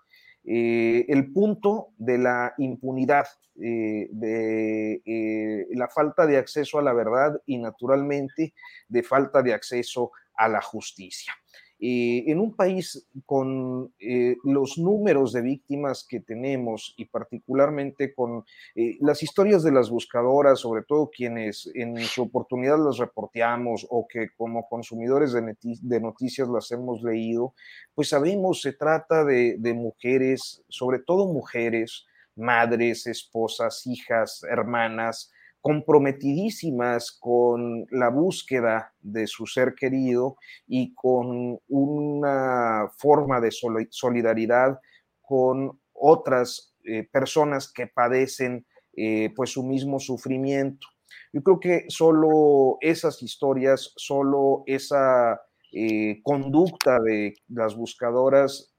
eh, 0.49 1.05
el 1.09 1.33
punto 1.33 1.89
de 1.97 2.17
la 2.17 2.53
impunidad, 2.57 3.27
eh, 3.61 4.07
de 4.11 5.01
eh, 5.05 5.67
la 5.71 5.89
falta 5.89 6.25
de 6.25 6.37
acceso 6.37 6.79
a 6.79 6.81
la 6.81 6.93
verdad 6.93 7.41
y 7.45 7.57
naturalmente 7.57 8.53
de 8.87 9.03
falta 9.03 9.43
de 9.43 9.53
acceso 9.53 10.11
a 10.35 10.47
la 10.47 10.61
justicia. 10.61 11.33
En 11.79 12.39
un 12.39 12.55
país 12.55 13.07
con 13.25 13.93
eh, 13.99 14.35
los 14.43 14.77
números 14.77 15.31
de 15.31 15.41
víctimas 15.41 16.05
que 16.07 16.19
tenemos 16.19 16.95
y 16.97 17.05
particularmente 17.05 18.13
con 18.13 18.43
eh, 18.75 18.97
las 18.99 19.21
historias 19.21 19.61
de 19.63 19.71
las 19.71 19.89
buscadoras, 19.89 20.59
sobre 20.59 20.83
todo 20.83 21.09
quienes 21.09 21.69
en 21.75 21.97
su 21.99 22.23
oportunidad 22.23 22.83
las 22.83 22.97
reporteamos 22.97 23.85
o 23.89 24.07
que 24.07 24.29
como 24.35 24.67
consumidores 24.67 25.33
de, 25.33 25.99
noticias 26.01 26.47
las 26.47 26.71
hemos 26.71 27.03
leído, 27.03 27.53
pues 27.93 28.09
sabemos, 28.09 28.61
se 28.61 28.73
trata 28.73 29.23
de 29.23 29.73
mujeres, 29.75 30.63
sobre 30.69 30.99
todo 30.99 31.31
mujeres, 31.31 32.05
madres, 32.37 33.07
esposas, 33.07 33.85
hijas, 33.85 34.43
hermanas, 34.49 35.31
comprometidísimas 35.67 37.11
con 37.11 37.85
la 37.91 38.09
búsqueda 38.09 38.93
de 39.01 39.27
su 39.27 39.45
ser 39.45 39.73
querido 39.75 40.37
y 40.65 40.93
con 40.93 41.59
una 41.67 42.89
forma 42.97 43.41
de 43.41 43.49
solidaridad 43.89 44.79
con 45.21 45.77
otras 45.91 46.73
eh, 46.85 47.03
personas 47.11 47.69
que 47.69 47.87
padecen 47.87 48.65
eh, 48.95 49.33
pues 49.35 49.49
su 49.49 49.61
mismo 49.61 49.99
sufrimiento. 49.99 50.87
Yo 51.33 51.43
creo 51.43 51.59
que 51.59 51.85
solo 51.89 52.77
esas 52.79 53.21
historias, 53.21 53.91
solo 53.97 54.63
esa 54.67 55.41
eh, 55.73 56.21
conducta 56.23 56.97
de 57.01 57.33
las 57.49 57.75
buscadoras, 57.75 58.73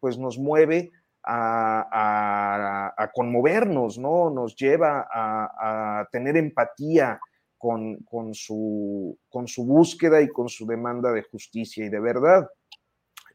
pues 0.00 0.16
nos 0.16 0.38
mueve 0.38 0.90
a, 1.24 3.10
conmovernos, 3.14 3.98
¿no? 3.98 4.30
Nos 4.30 4.56
lleva 4.56 5.06
a, 5.12 6.06
tener 6.10 6.36
empatía 6.36 7.20
con, 7.58 7.98
su, 8.32 9.18
búsqueda 9.58 10.20
y 10.22 10.28
con 10.28 10.48
su 10.48 10.66
demanda 10.66 11.12
de 11.12 11.22
justicia 11.22 11.84
y 11.84 11.88
de 11.88 12.00
verdad. 12.00 12.48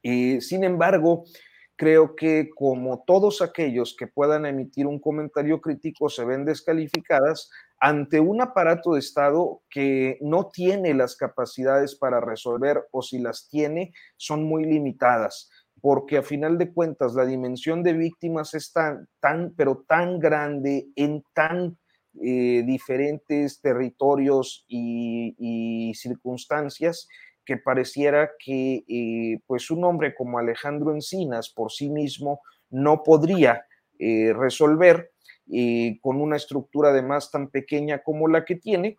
Y, 0.01 0.41
sin 0.41 0.63
embargo, 0.63 1.25
creo 1.75 2.15
que 2.15 2.49
como 2.55 3.03
todos 3.05 3.41
aquellos 3.41 3.95
que 3.97 4.07
puedan 4.07 4.45
emitir 4.45 4.87
un 4.87 4.99
comentario 4.99 5.59
crítico 5.59 6.09
se 6.09 6.23
ven 6.23 6.45
descalificadas 6.45 7.49
ante 7.79 8.19
un 8.19 8.41
aparato 8.41 8.93
de 8.93 8.99
Estado 8.99 9.61
que 9.69 10.17
no 10.21 10.49
tiene 10.49 10.93
las 10.93 11.17
capacidades 11.17 11.95
para 11.95 12.21
resolver 12.21 12.87
o 12.91 13.01
si 13.01 13.19
las 13.19 13.49
tiene 13.49 13.93
son 14.15 14.43
muy 14.43 14.63
limitadas 14.63 15.49
porque 15.85 16.17
a 16.17 16.23
final 16.23 16.57
de 16.57 16.73
cuentas 16.73 17.13
la 17.13 17.27
dimensión 17.27 17.83
de 17.83 17.93
víctimas 17.93 18.55
es 18.55 18.73
tan, 18.73 19.53
pero 19.55 19.85
tan 19.87 20.17
grande 20.17 20.87
en 20.95 21.23
tan 21.35 21.77
eh, 22.23 22.63
diferentes 22.65 23.61
territorios 23.61 24.65
y, 24.67 25.93
circunstancias 25.93 27.07
que 27.45 27.57
pareciera 27.57 28.31
que 28.43 28.83
eh, 28.87 29.37
pues 29.45 29.69
un 29.69 29.83
hombre 29.83 30.15
como 30.15 30.39
Alejandro 30.39 30.91
Encinas 30.91 31.53
por 31.53 31.71
sí 31.71 31.91
mismo 31.91 32.41
no 32.71 33.03
podría 33.03 33.67
eh, 33.99 34.33
resolver 34.33 35.11
con 36.01 36.19
una 36.19 36.37
estructura 36.37 36.89
además 36.89 37.29
tan 37.29 37.51
pequeña 37.51 37.99
como 37.99 38.27
la 38.27 38.43
que 38.43 38.55
tiene. 38.55 38.97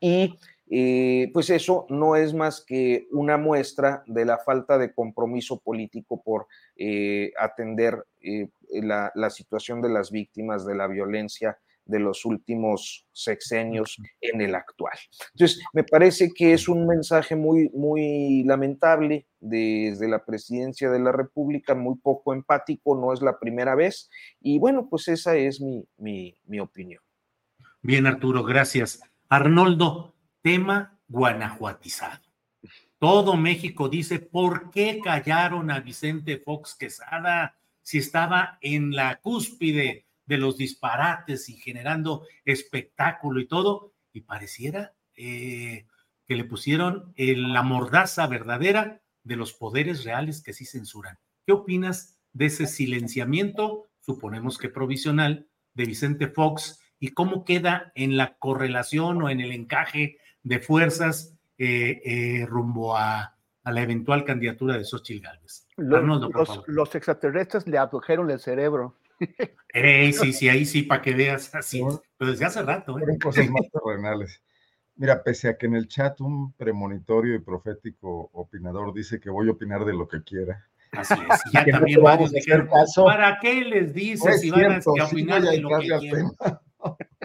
Y 0.00 0.38
eh, 0.74 1.28
pues 1.34 1.50
eso 1.50 1.84
no 1.90 2.16
es 2.16 2.32
más 2.32 2.64
que 2.66 3.06
una 3.10 3.36
muestra 3.36 4.02
de 4.06 4.24
la 4.24 4.38
falta 4.38 4.78
de 4.78 4.94
compromiso 4.94 5.60
político 5.60 6.22
por 6.22 6.46
eh, 6.76 7.30
atender 7.38 8.06
eh, 8.22 8.48
la, 8.70 9.12
situación 9.28 9.82
de 9.82 9.90
las 9.90 10.10
víctimas 10.10 10.64
de 10.64 10.74
la 10.74 10.86
violencia 10.86 11.58
de 11.84 11.98
los 11.98 12.24
últimos 12.24 13.06
sexenios 13.12 13.98
en 14.22 14.40
el 14.40 14.54
actual. 14.54 14.96
Entonces, 15.34 15.62
me 15.74 15.84
parece 15.84 16.32
que 16.34 16.54
es 16.54 16.66
un 16.68 16.86
mensaje 16.86 17.36
muy, 17.36 17.68
muy 17.74 18.42
lamentable 18.44 19.26
desde 19.40 20.08
la 20.08 20.24
presidencia 20.24 20.90
de 20.90 21.00
la 21.00 21.12
República, 21.12 21.74
muy 21.74 21.96
poco 21.96 22.32
empático, 22.32 22.96
no 22.96 23.12
es 23.12 23.20
la 23.20 23.38
primera 23.38 23.74
vez, 23.74 24.08
y 24.40 24.58
bueno, 24.58 24.88
pues 24.88 25.06
esa 25.08 25.36
es 25.36 25.60
mi, 25.60 25.84
mi, 25.98 26.34
mi 26.46 26.60
opinión. 26.60 27.02
Bien, 27.82 28.06
Arturo, 28.06 28.42
gracias. 28.42 29.02
Arnoldo, 29.28 30.14
tema 30.42 30.98
guanajuatizado. 31.08 32.22
Todo 32.98 33.36
México 33.36 33.88
dice, 33.88 34.20
¿por 34.20 34.70
qué 34.70 35.00
callaron 35.02 35.70
a 35.70 35.80
Vicente 35.80 36.38
Fox 36.38 36.74
Quesada 36.74 37.56
si 37.80 37.98
estaba 37.98 38.58
en 38.60 38.94
la 38.94 39.16
cúspide 39.16 40.06
de 40.24 40.38
los 40.38 40.56
disparates 40.56 41.48
y 41.48 41.54
generando 41.54 42.26
espectáculo 42.44 43.40
y 43.40 43.46
todo? 43.46 43.92
Y 44.12 44.20
pareciera 44.20 44.94
eh, 45.16 45.86
que 46.26 46.36
le 46.36 46.44
pusieron 46.44 47.12
la 47.16 47.62
mordaza 47.62 48.26
verdadera 48.26 49.00
de 49.24 49.36
los 49.36 49.52
poderes 49.52 50.04
reales 50.04 50.42
que 50.42 50.52
sí 50.52 50.64
censuran. 50.64 51.18
¿Qué 51.44 51.52
opinas 51.52 52.18
de 52.32 52.46
ese 52.46 52.66
silenciamiento, 52.66 53.88
suponemos 54.00 54.58
que 54.58 54.68
provisional, 54.68 55.48
de 55.74 55.84
Vicente 55.86 56.28
Fox 56.28 56.80
y 56.98 57.08
cómo 57.08 57.44
queda 57.44 57.92
en 57.94 58.16
la 58.16 58.36
correlación 58.38 59.22
o 59.22 59.30
en 59.30 59.40
el 59.40 59.52
encaje 59.52 60.18
de 60.42 60.58
fuerzas 60.58 61.34
eh, 61.58 62.00
eh, 62.04 62.46
rumbo 62.46 62.96
a, 62.96 63.36
a, 63.64 63.72
la 63.72 63.82
eventual 63.82 64.24
candidatura 64.24 64.76
de 64.76 64.84
Xochitl 64.84 65.24
Gálvez. 65.24 65.66
Los, 65.76 65.98
Arnoldo, 65.98 66.30
los, 66.30 66.62
los, 66.66 66.94
extraterrestres 66.94 67.66
le 67.66 67.78
abdujeron 67.78 68.30
el 68.30 68.40
cerebro. 68.40 68.96
Eh, 69.74 70.12
sí, 70.12 70.34
sí, 70.34 70.50
ahí 70.50 70.66
sí, 70.66 70.82
para 70.82 71.00
que 71.00 71.14
veas 71.14 71.54
así. 71.54 71.82
Pero 72.18 72.30
desde 72.30 72.44
hace 72.44 72.62
rato. 72.62 72.98
¿eh? 72.98 73.18
cosas 73.22 73.48
más 73.48 73.62
terrenales. 73.70 74.42
Mira, 74.96 75.22
pese 75.22 75.48
a 75.48 75.56
que 75.56 75.64
en 75.64 75.76
el 75.76 75.88
chat 75.88 76.20
un 76.20 76.52
premonitorio 76.52 77.34
y 77.34 77.38
profético 77.38 78.28
opinador 78.34 78.92
dice 78.92 79.18
que 79.18 79.30
voy 79.30 79.48
a 79.48 79.52
opinar 79.52 79.86
de 79.86 79.94
lo 79.94 80.06
que 80.06 80.22
quiera. 80.22 80.68
Así 80.92 81.14
es. 81.14 81.52
Ya 81.54 81.64
también 81.64 82.00
no 82.00 82.04
varios 82.04 82.32
dijeron, 82.32 82.68
¿para 82.96 83.38
qué 83.40 83.62
les 83.62 83.94
dices 83.94 84.42
si 84.42 84.50
van 84.50 84.72
a 84.72 85.04
opinar 85.04 85.40
de 85.40 85.58
lo 85.58 85.70
que 85.78 85.98
quieran? 85.98 86.32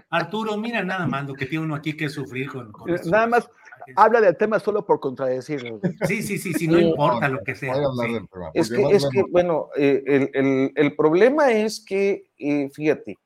Arturo, 0.10 0.58
mira 0.58 0.84
nada 0.84 1.06
más 1.06 1.28
lo 1.28 1.34
que 1.34 1.46
tiene 1.46 1.66
uno 1.66 1.76
aquí 1.76 1.96
que 1.96 2.10
sufrir 2.10 2.50
con, 2.50 2.72
con 2.72 2.90
eh, 2.90 3.00
Nada 3.06 3.28
más 3.28 3.50
habla 3.96 4.22
del 4.22 4.38
tema 4.38 4.60
solo 4.60 4.86
por 4.86 5.00
contradecirlo. 5.00 5.80
Sí, 6.08 6.22
sí, 6.22 6.38
sí, 6.38 6.54
sí, 6.54 6.68
no 6.68 6.80
importa 6.80 7.28
lo 7.30 7.44
que 7.44 7.56
sea. 7.56 7.74
Sí. 7.76 8.18
Es, 8.54 8.70
que, 8.70 8.82
es 8.84 9.08
que, 9.12 9.24
bueno, 9.30 9.70
eh, 9.76 10.04
el, 10.06 10.30
el, 10.34 10.72
el, 10.76 10.96
problema 10.96 11.52
es 11.52 11.84
que, 11.86 12.30
eh, 12.38 12.70
fíjate, 12.74 13.18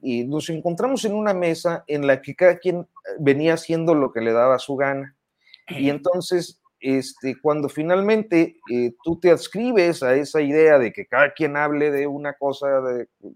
y 0.00 0.24
nos 0.24 0.48
encontramos 0.50 1.04
en 1.04 1.14
una 1.14 1.34
mesa 1.34 1.84
en 1.86 2.06
la 2.06 2.22
que 2.22 2.34
cada 2.34 2.58
quien 2.58 2.86
venía 3.18 3.54
haciendo 3.54 3.94
lo 3.94 4.12
que 4.12 4.20
le 4.20 4.32
daba 4.32 4.58
su 4.58 4.76
gana. 4.76 5.16
Y 5.68 5.90
entonces 5.90 6.57
este, 6.80 7.40
cuando 7.40 7.68
finalmente 7.68 8.60
eh, 8.70 8.92
tú 9.02 9.18
te 9.18 9.30
adscribes 9.30 10.02
a 10.02 10.14
esa 10.14 10.40
idea 10.40 10.78
de 10.78 10.92
que 10.92 11.06
cada 11.06 11.32
quien 11.32 11.56
hable 11.56 11.90
de 11.90 12.06
una 12.06 12.34
cosa 12.34 12.68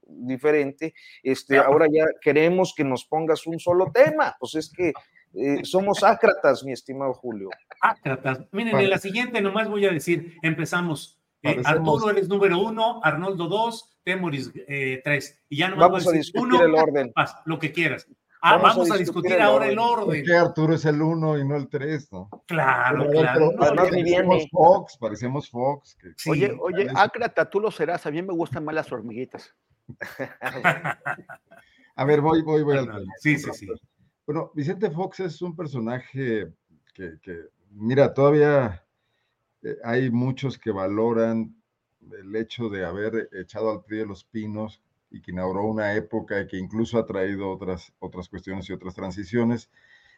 diferente, 0.06 0.94
este, 1.22 1.58
ahora 1.58 1.86
ya 1.90 2.06
queremos 2.20 2.74
que 2.76 2.84
nos 2.84 3.04
pongas 3.04 3.46
un 3.46 3.58
solo 3.58 3.90
tema. 3.92 4.36
Pues 4.38 4.54
es 4.54 4.72
que 4.72 4.92
eh, 5.34 5.64
somos 5.64 6.02
ácratas, 6.02 6.64
mi 6.64 6.72
estimado 6.72 7.14
Julio. 7.14 7.50
Ácratas. 7.80 8.46
Miren, 8.52 8.78
en 8.78 8.90
la 8.90 8.98
siguiente 8.98 9.40
nomás 9.40 9.68
voy 9.68 9.86
a 9.86 9.90
decir, 9.90 10.36
empezamos. 10.42 11.18
Eh, 11.42 11.60
Arturo 11.64 12.10
eres 12.10 12.28
número 12.28 12.60
uno, 12.60 13.00
Arnoldo 13.02 13.48
dos, 13.48 13.98
Temoris 14.04 14.52
tres. 15.02 15.42
Y 15.48 15.56
ya 15.56 15.68
nomás 15.68 15.88
vamos 15.88 16.06
a, 16.06 16.12
decir, 16.12 16.32
uno, 16.40 16.62
el 16.62 16.74
orden. 16.74 17.12
lo 17.46 17.58
que 17.58 17.72
quieras. 17.72 18.06
Ah, 18.44 18.58
vamos, 18.58 18.90
a, 18.90 18.96
discutir, 18.96 19.40
ahora 19.40 19.68
el 19.68 19.78
orden. 19.78 20.06
¿Por 20.06 20.22
qué 20.24 20.34
Arturo 20.34 20.74
es 20.74 20.84
el 20.84 21.00
uno 21.00 21.38
y 21.38 21.46
no 21.46 21.54
el 21.54 21.68
tres, 21.68 22.12
no? 22.12 22.28
Claro, 22.48 23.08
claro. 23.08 23.52
parecemos 23.56 24.48
Fox, 24.50 24.96
parecemos 24.96 25.48
Fox. 25.48 25.96
oye, 26.26 26.52
oye, 26.60 26.88
Ácrata, 26.92 27.48
tú 27.48 27.60
lo 27.60 27.70
serás. 27.70 28.04
A 28.04 28.10
mí 28.10 28.20
me 28.20 28.32
gustan 28.32 28.64
más 28.64 28.74
las 28.74 28.90
hormiguitas. 28.90 29.54
a 31.94 32.04
ver, 32.04 32.20
voy, 32.20 32.42
voy, 32.42 32.64
voy 32.64 32.78
al 32.78 32.86
tema. 32.86 33.12
Sí, 33.18 33.38
sí, 33.38 33.48
sí. 33.52 33.68
Bueno, 34.26 34.50
Vicente 34.54 34.90
Fox 34.90 35.20
es 35.20 35.40
un 35.40 35.54
personaje 35.54 36.52
que, 36.94 37.20
que 37.22 37.44
mira, 37.70 38.12
todavía 38.12 38.84
eh, 39.62 39.76
hay 39.84 40.10
muchos 40.10 40.58
que 40.58 40.72
valoran 40.72 41.54
el 42.10 42.34
hecho 42.34 42.68
de 42.68 42.84
haber 42.84 43.28
echado 43.32 43.70
al 43.70 43.84
PRI 43.84 43.98
de 43.98 44.06
los 44.06 44.24
pinos 44.24 44.82
y 45.12 45.20
que 45.20 45.30
inauguró 45.30 45.64
una 45.66 45.94
época 45.94 46.46
que 46.46 46.56
incluso 46.58 46.98
ha 46.98 47.06
traído 47.06 47.50
otras, 47.50 47.92
otras 47.98 48.28
cuestiones 48.28 48.68
y 48.68 48.72
otras 48.72 48.94
transiciones. 48.94 49.70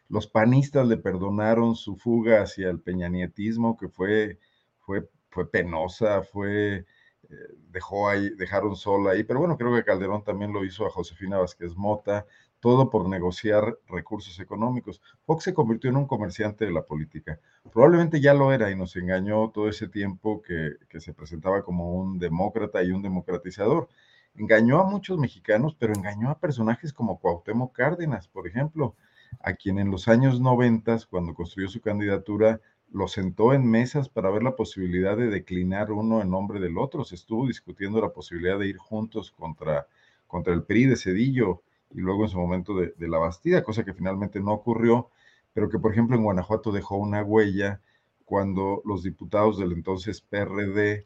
Los 0.07 0.27
panistas 0.27 0.87
le 0.87 0.97
perdonaron 0.97 1.75
su 1.75 1.97
fuga 1.97 2.41
hacia 2.41 2.69
el 2.69 2.79
peñanietismo, 2.79 3.77
que 3.77 3.89
fue, 3.89 4.39
fue, 4.79 5.09
fue 5.29 5.49
penosa, 5.49 6.23
fue, 6.23 6.85
eh, 7.29 7.35
dejó 7.69 8.07
ahí, 8.07 8.29
dejaron 8.29 8.75
sola 8.75 9.11
ahí, 9.11 9.23
pero 9.23 9.39
bueno, 9.39 9.57
creo 9.57 9.75
que 9.75 9.83
Calderón 9.83 10.23
también 10.23 10.53
lo 10.53 10.63
hizo 10.63 10.85
a 10.85 10.91
Josefina 10.91 11.39
Vázquez 11.39 11.75
Mota, 11.75 12.25
todo 12.59 12.89
por 12.89 13.07
negociar 13.09 13.77
recursos 13.87 14.39
económicos. 14.39 15.01
Fox 15.25 15.43
se 15.43 15.53
convirtió 15.53 15.89
en 15.89 15.97
un 15.97 16.07
comerciante 16.07 16.65
de 16.65 16.71
la 16.71 16.83
política. 16.83 17.39
Probablemente 17.71 18.21
ya 18.21 18.33
lo 18.33 18.51
era 18.51 18.71
y 18.71 18.75
nos 18.75 18.95
engañó 18.95 19.51
todo 19.51 19.69
ese 19.69 19.87
tiempo 19.87 20.41
que, 20.41 20.77
que 20.89 20.99
se 20.99 21.13
presentaba 21.13 21.63
como 21.63 21.93
un 21.93 22.17
demócrata 22.17 22.81
y 22.83 22.91
un 22.91 23.01
democratizador 23.01 23.89
engañó 24.37 24.79
a 24.79 24.89
muchos 24.89 25.17
mexicanos, 25.17 25.75
pero 25.77 25.93
engañó 25.93 26.29
a 26.29 26.39
personajes 26.39 26.93
como 26.93 27.19
Cuauhtémoc 27.19 27.73
Cárdenas, 27.75 28.27
por 28.27 28.47
ejemplo, 28.47 28.95
a 29.39 29.53
quien 29.53 29.79
en 29.79 29.91
los 29.91 30.07
años 30.07 30.39
90, 30.39 30.99
cuando 31.09 31.33
construyó 31.33 31.69
su 31.69 31.81
candidatura, 31.81 32.59
lo 32.91 33.07
sentó 33.07 33.53
en 33.53 33.69
mesas 33.69 34.09
para 34.09 34.29
ver 34.29 34.43
la 34.43 34.55
posibilidad 34.55 35.17
de 35.17 35.27
declinar 35.27 35.91
uno 35.91 36.21
en 36.21 36.29
nombre 36.29 36.59
del 36.59 36.77
otro. 36.77 37.03
Se 37.03 37.15
estuvo 37.15 37.47
discutiendo 37.47 37.99
la 37.99 38.13
posibilidad 38.13 38.59
de 38.59 38.67
ir 38.67 38.77
juntos 38.77 39.31
contra, 39.31 39.87
contra 40.27 40.53
el 40.53 40.63
PRI 40.63 40.85
de 40.85 40.95
Cedillo 40.95 41.61
y 41.91 41.99
luego 41.99 42.23
en 42.23 42.29
su 42.29 42.37
momento 42.37 42.75
de, 42.75 42.93
de 42.97 43.07
la 43.07 43.17
Bastida, 43.17 43.63
cosa 43.63 43.83
que 43.83 43.93
finalmente 43.93 44.39
no 44.39 44.53
ocurrió, 44.53 45.09
pero 45.53 45.69
que 45.69 45.79
por 45.79 45.91
ejemplo 45.91 46.15
en 46.15 46.23
Guanajuato 46.23 46.71
dejó 46.71 46.97
una 46.97 47.23
huella 47.23 47.81
cuando 48.25 48.81
los 48.85 49.03
diputados 49.03 49.57
del 49.57 49.71
entonces 49.71 50.21
PRD 50.21 51.05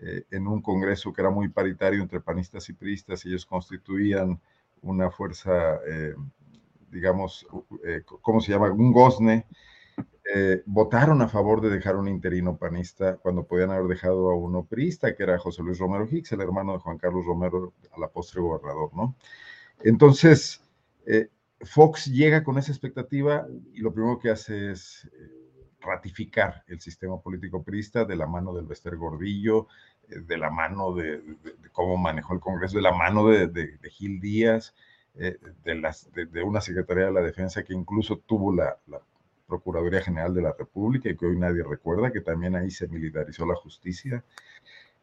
eh, 0.00 0.24
en 0.30 0.46
un 0.46 0.62
congreso 0.62 1.12
que 1.12 1.20
era 1.20 1.30
muy 1.30 1.48
paritario 1.48 2.00
entre 2.00 2.20
panistas 2.20 2.68
y 2.68 2.72
priistas, 2.72 3.26
ellos 3.26 3.44
constituían 3.44 4.40
una 4.82 5.10
fuerza, 5.10 5.80
eh, 5.88 6.14
digamos, 6.90 7.46
eh, 7.84 8.02
¿cómo 8.22 8.40
se 8.40 8.52
llama? 8.52 8.70
Un 8.70 8.92
gozne. 8.92 9.46
votaron 10.66 11.22
a 11.22 11.28
favor 11.28 11.60
de 11.62 11.70
dejar 11.70 11.96
un 11.96 12.06
interino 12.06 12.58
panista 12.58 13.16
cuando 13.16 13.46
podían 13.46 13.70
haber 13.70 13.86
dejado 13.88 14.30
a 14.30 14.36
uno 14.36 14.64
priista, 14.64 15.16
que 15.16 15.22
era 15.22 15.38
José 15.38 15.62
Luis 15.62 15.78
Romero 15.78 16.06
Hicks, 16.08 16.32
el 16.32 16.42
hermano 16.42 16.74
de 16.74 16.78
Juan 16.80 16.98
Carlos 16.98 17.24
Romero, 17.26 17.72
a 17.92 17.98
la 17.98 18.08
postre 18.08 18.40
gobernador, 18.42 18.90
¿no? 18.94 19.16
Entonces, 19.82 20.62
Fox 21.62 22.06
llega 22.06 22.44
con 22.44 22.58
esa 22.58 22.72
expectativa 22.72 23.46
y 23.72 23.80
lo 23.80 23.92
primero 23.92 24.18
que 24.18 24.30
hace 24.30 24.72
es 24.72 25.08
ratificar 25.80 26.64
el 26.68 26.80
sistema 26.80 27.20
político 27.20 27.62
priista 27.62 28.04
de 28.04 28.16
la 28.16 28.26
mano 28.26 28.52
del 28.54 28.66
Bester 28.66 28.96
Gordillo, 28.96 29.66
eh, 29.66 29.68
de 30.08 30.38
la 30.38 30.50
mano 30.50 30.94
de, 30.94 31.22
cómo 31.72 31.96
manejó 31.96 32.34
el 32.34 32.40
Congreso, 32.40 32.76
de 32.76 32.82
la 32.82 32.92
mano 32.92 33.28
de, 33.28 33.78
Gil 33.90 34.20
Díaz, 34.20 34.74
eh, 35.16 35.38
de, 35.64 35.74
las, 35.74 36.10
de, 36.12 36.42
una 36.42 36.60
Secretaría 36.60 37.06
de 37.06 37.12
la 37.12 37.20
Defensa 37.20 37.62
que 37.62 37.74
incluso 37.74 38.18
tuvo 38.18 38.54
la, 38.54 38.78
Procuraduría 39.46 40.02
General 40.02 40.34
de 40.34 40.42
la 40.42 40.52
República 40.52 41.08
y 41.08 41.16
que 41.16 41.24
hoy 41.24 41.38
nadie 41.38 41.62
recuerda, 41.62 42.12
que 42.12 42.20
también 42.20 42.54
ahí 42.54 42.70
se 42.70 42.86
militarizó 42.86 43.46
la 43.46 43.54
justicia. 43.54 44.22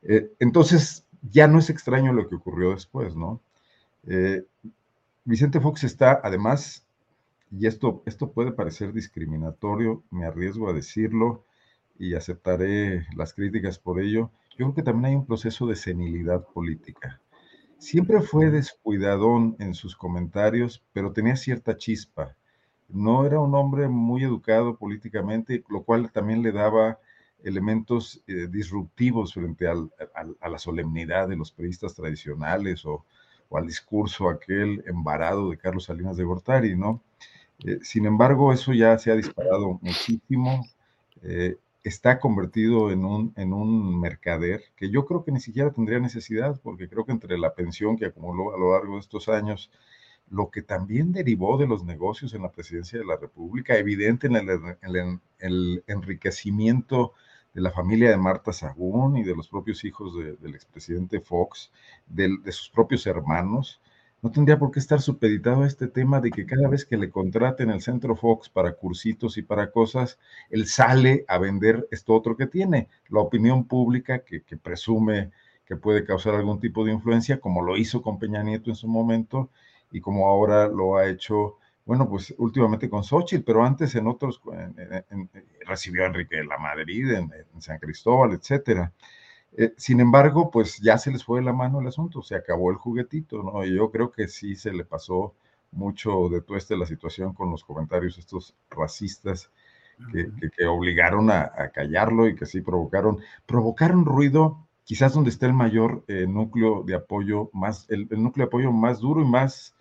Eh, 0.03 0.34
entonces, 0.38 1.03
ya 1.32 1.48
no 1.48 1.57
es 1.57 1.72
extraño 1.72 2.14
lo 2.14 2.30
que 2.30 2.36
ocurrió 2.36 2.69
después, 2.69 3.15
¿no? 3.15 3.41
Vicente 5.23 5.60
Fox 5.60 5.84
está, 5.84 6.22
además, 6.23 6.86
y 7.49 7.65
esto, 7.65 8.03
esto 8.06 8.32
puede 8.32 8.52
parecer 8.52 8.94
discriminatorio, 8.94 10.03
me 10.11 10.26
arriesgo 10.26 10.69
a 10.69 10.73
decirlo 10.73 11.44
y 11.98 12.14
aceptaré 12.14 13.07
las 13.15 13.34
críticas 13.34 13.80
por 13.80 13.99
ello, 13.99 14.30
yo 14.57 14.65
creo 14.65 14.73
que 14.73 14.84
también 14.84 15.06
hay 15.06 15.15
un 15.15 15.26
proceso 15.26 15.68
de 15.68 15.76
senilidad 15.76 16.45
política. 16.53 17.22
Siempre 17.77 18.22
fue 18.22 18.49
descuidadón 18.49 19.56
en 19.60 19.73
sus 19.73 19.95
comentarios, 19.95 20.84
pero 20.94 21.11
tenía 21.11 21.36
cierta 21.36 21.77
chispa. 21.77 22.36
No 22.88 23.26
era 23.26 23.40
un 23.40 23.53
hombre 23.53 23.90
muy 23.90 24.23
educado 24.23 24.77
políticamente, 24.77 25.64
lo 25.69 25.84
cual 25.84 26.11
también 26.11 26.41
le 26.41 26.52
daba 26.52 26.99
elementos 27.44 28.23
eh, 28.27 28.48
disruptivos 28.49 29.34
frente 29.34 29.68
al, 29.68 29.91
a 30.40 30.49
la 30.49 30.57
solemnidad 30.57 31.27
de 31.27 31.36
los 31.36 31.52
periodistas 31.52 31.94
tradicionales 31.94 32.86
o, 32.86 33.06
o, 33.49 33.57
al 33.57 33.68
discurso 33.68 34.30
aquel 34.30 34.84
embarado 34.88 35.49
de 35.49 35.57
Carlos 35.57 35.86
Salinas 35.86 36.18
de 36.18 36.23
Gortari, 36.23 36.76
¿no? 36.76 37.03
Eh, 37.65 37.80
sin 37.82 38.06
embargo, 38.06 38.52
eso 38.52 38.73
ya 38.73 38.98
se 38.98 39.11
ha 39.11 39.15
disparado 39.15 39.80
muchísimo. 39.82 40.65
Eh, 41.22 41.57
está 41.88 42.20
convertido 42.20 42.91
en 42.91 43.06
un, 43.06 43.34
en 43.38 43.53
un 43.53 43.99
mercader 43.99 44.64
que 44.76 44.90
yo 44.90 45.06
creo 45.06 45.24
que 45.24 45.32
ni 45.32 45.40
siquiera 45.40 45.72
tendría 45.72 45.99
necesidad, 45.99 46.60
porque 46.62 46.90
creo 46.90 47.06
que 47.06 47.12
entre 47.12 47.38
la 47.38 47.53
pensión 47.53 47.98
que 47.98 48.06
acumuló 48.06 48.53
a 48.53 48.57
lo 48.57 48.74
largo 48.74 48.95
de 48.95 49.02
estos 49.02 49.30
años, 49.30 49.72
lo 50.30 50.49
que 50.49 50.64
también 50.64 51.12
derivó 51.12 51.57
de 51.57 51.68
los 51.68 51.84
negocios 51.84 52.34
en 52.34 52.41
la 52.41 52.52
presidencia 52.52 52.98
de 52.98 53.06
la 53.06 53.18
República, 53.18 53.78
evidente 53.78 54.28
en 54.28 54.36
el, 54.36 54.49
en 54.82 55.22
el 55.40 55.84
enriquecimiento 55.88 57.14
de 57.56 57.62
la 57.62 57.72
familia 57.72 58.10
de 58.10 58.18
Marta 58.18 58.52
Sagún 58.52 59.16
y 59.18 59.24
de 59.24 59.34
los 59.34 59.48
propios 59.48 59.86
hijos 59.86 60.14
del 60.18 60.53
expresidente 60.53 61.22
Fox, 61.22 61.72
de, 62.06 62.38
sus 62.52 62.70
propios 62.70 63.07
hermanos, 63.07 63.80
no 64.26 64.31
tendría 64.31 64.57
por 64.57 64.72
qué 64.72 64.80
estar 64.80 65.02
supeditado 65.03 65.61
a 65.61 65.68
este 65.68 65.88
tema 65.88 66.19
de 66.19 66.31
que 66.31 66.47
cada 66.47 66.68
vez 66.68 66.84
que 66.84 66.97
le 66.97 67.11
contraten 67.11 67.69
el 67.69 67.84
centro 67.84 68.15
Fox 68.15 68.49
para 68.49 68.73
cursitos 68.73 69.38
y 69.38 69.43
para 69.43 69.69
cosas, 69.69 70.18
él 70.49 70.65
sale 70.65 71.26
a 71.27 71.38
vender 71.38 71.88
esto 71.91 72.15
otro 72.15 72.35
que 72.35 72.47
tiene, 72.47 72.89
la 73.10 73.19
opinión 73.19 73.65
pública 73.65 74.23
que, 74.26 74.41
presume 74.57 75.30
que 75.68 75.76
puede 75.76 76.03
causar 76.03 76.34
algún 76.34 76.60
tipo 76.60 76.84
de 76.84 76.91
influencia, 76.91 77.39
como 77.39 77.61
lo 77.61 77.77
hizo 77.77 78.02
con 78.02 78.18
Peña 78.18 78.41
Nieto 78.41 78.72
en 78.72 78.76
su 78.76 78.88
momento 78.88 79.52
y 79.91 80.02
como 80.02 80.27
ahora 80.27 80.69
lo 80.69 80.97
ha 80.97 81.07
hecho 81.07 81.57
bueno, 81.85 82.10
pues 82.10 82.34
últimamente 82.39 82.89
con 82.89 83.03
Xochitl, 83.03 83.43
pero 83.45 83.64
antes 83.64 83.93
en 83.93 84.07
otros, 84.07 84.41
recibió 85.68 86.02
a 86.02 86.07
Enrique 86.07 86.38
de 86.38 86.45
la 86.45 86.57
Madrid, 86.57 87.11
en, 87.11 87.31
San 87.61 87.77
Cristóbal, 87.77 88.34
etcétera. 88.34 88.91
Eh, 89.57 89.73
sin 89.77 89.99
embargo, 90.02 90.52
pues 90.52 90.80
ya 90.80 90.98
se 90.98 91.11
les 91.11 91.23
fue 91.23 91.41
la 91.41 91.53
mano 91.53 91.80
el 91.80 91.88
asunto, 91.88 92.22
se 92.22 92.36
acabó 92.36 92.72
el 92.72 92.77
juguetito, 92.77 93.41
¿no? 93.41 93.64
Y 93.65 93.76
yo 93.76 93.90
creo 93.90 94.11
que 94.11 94.27
sí 94.27 94.56
se 94.56 94.73
le 94.73 94.84
pasó 94.84 95.34
mucho 95.72 96.30
de 96.30 96.41
tueste 96.41 96.77
la 96.77 96.86
situación 96.86 97.34
con 97.34 97.52
los 97.52 97.64
comentarios 97.64 98.18
estos 98.18 98.56
racistas 98.69 99.52
que, 100.11 100.65
obligaron 100.65 101.32
a, 101.32 101.52
callarlo 101.73 102.27
y 102.27 102.36
que 102.36 102.45
sí 102.45 102.61
provocaron, 102.61 103.19
provocaron 103.45 104.06
ruido, 104.06 104.68
quizás 104.84 105.14
donde 105.14 105.30
está 105.30 105.45
el 105.45 105.53
mayor 105.53 106.03
eh, 106.07 106.27
núcleo 106.27 106.84
de 106.84 106.95
apoyo, 106.95 107.49
más, 107.53 107.90
el, 107.90 108.07
el 108.11 108.22
núcleo 108.22 108.45
de 108.45 108.49
apoyo 108.49 108.72
más 108.73 108.99
duro 108.99 109.22
y 109.22 109.26
más 109.26 109.76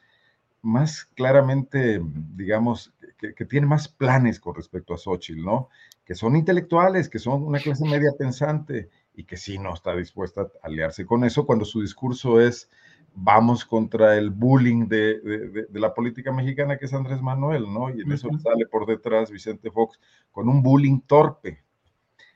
más 0.64 1.05
claramente, 1.14 2.01
digamos, 2.02 2.92
que, 3.18 3.44
tiene 3.44 3.66
más 3.66 3.86
planes 3.86 4.40
con 4.40 4.55
respecto 4.55 4.94
a 4.94 4.98
Xochitl, 4.98 5.44
¿no? 5.44 5.68
Que 6.05 6.14
son 6.14 6.36
intelectuales, 6.36 7.09
que 7.09 7.18
son 7.18 7.42
una 7.44 7.59
clase 7.59 7.84
media 7.84 8.12
pensante 8.18 8.88
y 9.15 9.24
que 9.24 9.36
sí 9.36 9.59
no 9.59 9.74
está 9.74 9.95
dispuesta 9.95 10.43
a 10.43 10.66
aliarse 10.66 11.07
con 11.07 11.24
eso 11.24 11.47
cuando 11.47 11.65
su 11.65 11.81
discurso 11.81 12.41
es 12.41 12.69
vamos 13.15 13.65
contra 13.65 14.16
el 14.16 14.31
bullying 14.31 14.89
de, 14.89 15.69
la 15.73 15.95
política 15.95 16.32
mexicana 16.32 16.77
que 16.77 16.86
es 16.86 16.95
Andrés 16.95 17.23
Manuel, 17.23 17.73
¿no? 17.73 17.91
Y 17.91 18.01
en 18.01 18.11
eso 18.11 18.28
sale 18.43 18.66
por 18.66 18.86
detrás 18.86 19.31
Vicente 19.31 19.70
Fox 19.70 20.01
con 20.32 20.49
un 20.49 20.62
bullying 20.62 21.01
torpe. 21.01 21.62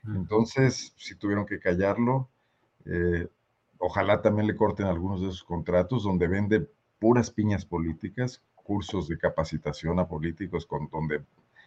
Entonces, 0.05 0.93
si 0.95 1.15
tuvieron 1.15 1.45
que 1.45 1.59
callarlo, 1.59 2.29
eh, 2.85 3.27
ojalá 3.77 4.21
también 4.21 4.47
le 4.47 4.55
corten 4.55 4.85
algunos 4.85 5.21
de 5.21 5.27
sus 5.27 5.43
contratos 5.43 6.03
donde 6.03 6.27
vende 6.29 6.69
puras 6.99 7.29
piñas 7.29 7.65
políticas, 7.65 8.41
cursos 8.55 9.07
de 9.09 9.17
capacitación 9.17 9.99
a 9.99 10.07
políticos 10.07 10.65
con 10.65 10.89
donde 10.89 11.21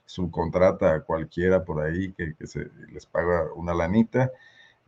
subcontrata 0.07 0.95
a 0.95 1.01
cualquiera 1.01 1.65
por 1.65 1.81
ahí 1.81 2.13
que, 2.13 2.35
se 2.47 2.71
les 2.91 3.07
paga 3.07 3.53
una 3.55 3.75
lanita. 3.75 4.31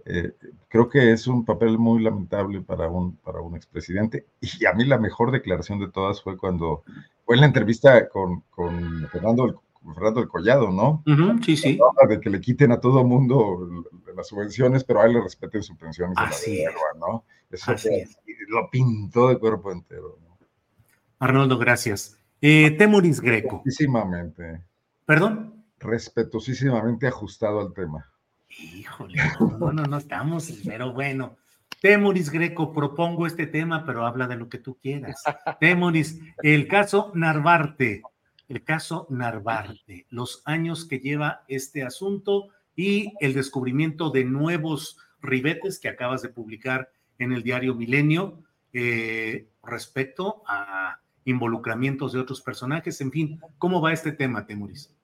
Eh, 0.07 0.33
creo 0.69 0.89
que 0.89 1.13
es 1.13 1.27
un 1.27 1.45
papel 1.45 1.79
muy 1.79 2.03
lamentable 2.03 2.61
para 2.61 2.89
un, 2.89 3.17
para 3.17 3.41
un 3.41 3.57
expresidente. 3.57 4.27
Y 4.41 4.67
a 4.67 4.73
mí 4.73 4.85
la 4.85 4.99
mejor 4.99 5.31
declaración 5.31 5.79
de 5.81 5.91
todas 5.91 6.23
fue 6.23 6.37
cuando 6.37 6.83
fue 7.25 7.37
en 7.37 7.41
la 7.41 7.47
entrevista 7.47 8.09
con, 8.09 8.43
con 8.51 9.09
Fernando, 9.11 9.63
Fernando 9.95 10.21
el 10.21 10.29
Collado, 10.29 10.71
¿no? 10.71 11.03
sí, 11.43 11.57
sí. 11.57 11.79
De 12.09 12.21
que 12.21 12.31
le 12.31 12.41
quiten 12.41 12.73
a 12.73 12.81
todo 12.81 13.05
mundo 13.05 13.85
las 14.15 14.29
subvenciones, 14.29 14.85
pero 14.85 15.01
a 15.01 15.07
él 15.07 15.15
le 15.15 15.23
respeten 15.23 15.63
su 15.63 15.77
pensión 15.77 16.13
y 16.13 16.35
se 16.35 16.65
la 16.65 16.71
¿no? 16.99 17.25
Eso 17.51 17.73
lo 18.49 18.71
pintó 18.71 19.29
de 19.29 19.39
cuerpo 19.39 19.73
entero. 19.73 20.19
Arnoldo, 21.19 21.59
gracias. 21.59 22.19
Eh, 22.41 22.73
Temuris 22.73 23.21
Greco. 23.21 23.63
Respetuosísimamente. 23.65 24.63
¿Perdón? 25.07 25.65
Respetuosísimamente 25.79 27.07
ajustado 27.07 27.61
al 27.61 27.73
tema. 27.73 28.11
Híjole, 28.59 29.21
no, 29.59 29.73
no, 29.73 29.85
no 29.85 29.99
estamos, 29.99 30.53
pero 30.65 30.93
bueno. 30.93 31.37
Temuris 31.81 32.31
Greco, 32.31 32.73
propongo 32.73 33.27
este 33.27 33.47
tema, 33.47 33.85
pero 33.85 34.07
habla 34.07 34.27
de 34.27 34.37
lo 34.37 34.49
que 34.49 34.59
tú 34.59 34.79
quieras. 34.81 35.23
Temuris, 35.61 36.19
el 36.43 36.67
caso 36.67 37.13
Narvarte, 37.15 38.03
el 38.49 38.65
caso 38.65 39.07
Narvarte, 39.11 40.07
los 40.09 40.43
años 40.47 40.87
que 40.87 41.01
lleva 41.01 41.45
este 41.47 41.83
asunto 41.83 42.49
y 42.75 43.13
el 43.21 43.35
descubrimiento 43.35 44.11
de 44.11 44.25
nuevos 44.25 44.99
ribetes 45.21 45.79
que 45.79 45.89
acabas 45.89 46.23
de 46.23 46.31
publicar 46.31 46.91
en 47.19 47.33
el 47.33 47.43
diario 47.43 47.75
Milenio 47.75 48.43
eh, 48.73 49.49
respecto 49.63 50.43
a 50.47 51.01
involucramientos 51.25 52.13
de 52.13 52.21
otros 52.21 52.41
personajes, 52.41 53.01
en 53.01 53.11
fin, 53.11 53.41
¿cómo 53.59 53.81
va 53.81 53.93
este 53.93 54.13
tema, 54.13 54.47
Temuris? 54.47 54.95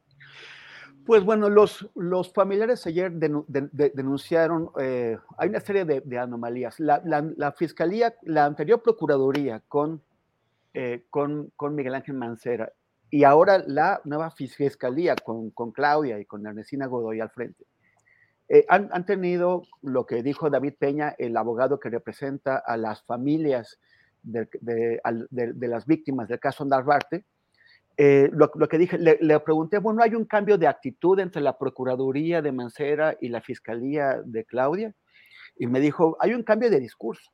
Pues 1.06 1.24
bueno, 1.24 1.48
los, 1.48 1.88
los 1.94 2.32
familiares 2.32 2.86
ayer 2.86 3.10
denunciaron, 3.12 4.70
eh, 4.78 5.18
hay 5.38 5.48
una 5.48 5.60
serie 5.60 5.84
de, 5.84 6.18
anomalías. 6.18 6.78
La, 6.78 7.54
fiscalía, 7.56 8.14
la 8.22 8.44
anterior 8.44 8.82
procuraduría 8.82 9.62
con, 9.66 10.02
eh, 10.74 11.04
con, 11.10 11.52
con, 11.56 11.74
Miguel 11.74 11.94
Ángel 11.94 12.14
Mancera 12.14 12.72
y 13.10 13.24
ahora 13.24 13.58
la 13.66 14.00
nueva 14.04 14.30
fiscalía 14.30 15.16
con, 15.16 15.50
con 15.50 15.72
Claudia 15.72 16.18
y 16.20 16.26
con 16.26 16.46
Ernestina 16.46 16.86
Godoy 16.86 17.20
al 17.20 17.30
frente, 17.30 17.64
eh, 18.48 18.64
han, 18.68 18.88
han, 18.92 19.04
tenido 19.04 19.62
lo 19.82 20.06
que 20.06 20.22
dijo 20.22 20.50
David 20.50 20.74
Peña, 20.78 21.14
el 21.18 21.36
abogado 21.36 21.80
que 21.80 21.90
representa 21.90 22.56
a 22.56 22.76
las 22.76 23.02
familias 23.02 23.78
de, 24.22 25.00
las 25.68 25.86
víctimas 25.86 26.28
del 26.28 26.40
caso 26.40 26.64
Narvarte, 26.64 27.24
eh, 28.02 28.30
lo, 28.32 28.50
que 28.50 28.78
dije, 28.78 28.96
le, 28.96 29.40
pregunté, 29.40 29.76
bueno, 29.76 30.02
¿hay 30.02 30.14
un 30.14 30.24
cambio 30.24 30.56
de 30.56 30.66
actitud 30.66 31.18
entre 31.20 31.42
la 31.42 31.58
Procuraduría 31.58 32.40
de 32.40 32.50
Mancera 32.50 33.14
y 33.20 33.28
la 33.28 33.42
Fiscalía 33.42 34.22
de 34.24 34.46
Claudia? 34.46 34.94
Y 35.58 35.66
me 35.66 35.80
dijo, 35.80 36.16
hay 36.18 36.32
un 36.32 36.42
cambio 36.42 36.70
de 36.70 36.80
discurso. 36.80 37.30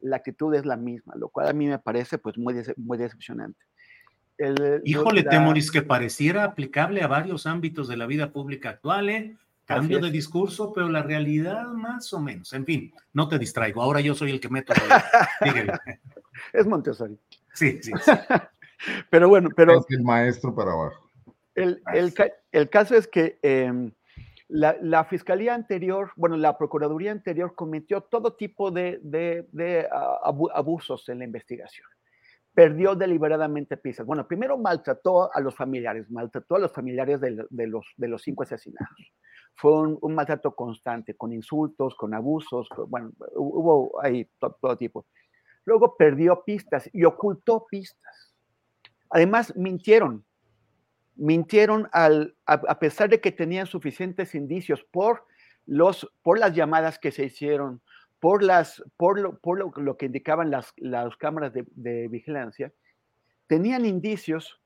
La 0.00 0.16
actitud 0.16 0.54
es 0.54 0.66
la 0.66 0.76
misma, 0.76 1.14
lo 1.16 1.30
cual 1.30 1.48
a 1.48 1.54
mí 1.54 1.68
me 1.68 1.78
parece 1.78 2.18
pues 2.18 2.36
muy, 2.36 2.54
muy 2.76 2.98
decepcionante. 2.98 3.58
Híjole, 4.84 5.22
Temoris, 5.22 5.70
que 5.70 5.80
pareciera 5.80 6.44
aplicable 6.44 7.00
a 7.00 7.06
varios 7.06 7.46
ámbitos 7.46 7.88
de 7.88 7.96
la 7.96 8.04
vida 8.04 8.30
pública 8.30 8.68
actual, 8.68 9.08
¿eh? 9.08 9.38
Cambio 9.64 10.00
de 10.00 10.10
discurso, 10.10 10.74
pero 10.74 10.90
la 10.90 11.02
realidad 11.02 11.68
más 11.68 12.12
o 12.12 12.20
menos. 12.20 12.52
En 12.52 12.66
fin, 12.66 12.92
no 13.14 13.26
te 13.26 13.38
distraigo. 13.38 13.80
Ahora 13.80 14.02
yo 14.02 14.14
soy 14.14 14.32
el 14.32 14.40
que 14.40 14.50
meto. 14.50 14.74
es 16.52 16.66
Montessori. 16.66 17.18
Sí, 17.54 17.78
sí. 17.80 17.92
pero 19.10 19.28
bueno, 19.28 19.50
pero. 19.54 19.78
Es 19.78 19.86
el 19.90 20.02
maestro 20.02 20.54
para 20.54 20.72
abajo. 20.72 21.10
El, 21.54 21.82
el, 22.52 22.68
caso 22.68 22.96
es 22.96 23.06
que 23.06 23.38
em, 23.42 23.92
la, 24.48 24.76
la, 24.80 25.04
fiscalía 25.04 25.54
anterior, 25.54 26.10
bueno, 26.16 26.36
la 26.36 26.58
procuraduría 26.58 27.12
anterior 27.12 27.54
cometió 27.54 28.00
todo 28.00 28.34
tipo 28.34 28.72
de, 28.72 28.98
de, 29.02 29.46
de 29.52 29.88
abusos 29.90 31.08
en 31.08 31.20
la 31.20 31.24
investigación. 31.24 31.86
Perdió 32.52 32.96
deliberadamente 32.96 33.76
pistas. 33.76 34.04
Bueno, 34.04 34.26
primero 34.26 34.58
maltrató 34.58 35.32
a 35.32 35.40
los 35.40 35.54
familiares, 35.54 36.10
maltrató 36.10 36.56
a 36.56 36.60
los 36.60 36.72
familiares 36.72 37.20
de, 37.20 37.46
de 37.48 37.66
los, 37.68 37.86
de 37.96 38.08
los 38.08 38.22
cinco 38.22 38.42
asesinados 38.42 38.90
fue 39.54 39.72
un, 39.72 40.14
maltrato 40.14 40.54
constante, 40.54 41.14
con 41.14 41.32
insultos, 41.32 41.94
con 41.94 42.14
abusos, 42.14 42.68
bueno, 42.88 43.12
hubo 43.34 44.00
ahí 44.02 44.28
todo, 44.38 44.76
tipo. 44.76 45.06
Luego 45.64 45.96
perdió 45.96 46.42
pistas 46.44 46.90
y 46.92 47.04
ocultó 47.04 47.64
pistas. 47.70 48.33
Además, 49.14 49.54
mintieron. 49.54 50.24
Mintieron 51.14 51.88
a, 51.92 52.78
pesar 52.80 53.08
de 53.08 53.20
que 53.20 53.30
tenían 53.30 53.66
suficientes 53.66 54.34
indicios 54.34 54.84
por, 54.90 55.24
los, 55.66 56.10
por 56.24 56.40
las 56.40 56.52
llamadas 56.52 56.98
que 56.98 57.12
se 57.12 57.26
hicieron, 57.26 57.80
por, 58.18 58.42
las, 58.42 58.82
por, 58.96 59.20
lo, 59.20 59.38
por 59.38 59.78
lo, 59.78 59.96
que 59.96 60.06
indicaban 60.06 60.50
las, 60.50 60.72
las 60.78 61.16
cámaras 61.16 61.52
de, 61.52 61.64
de 61.76 62.08
vigilancia, 62.08 62.72
tenían 63.46 63.86
indicios, 63.86 64.60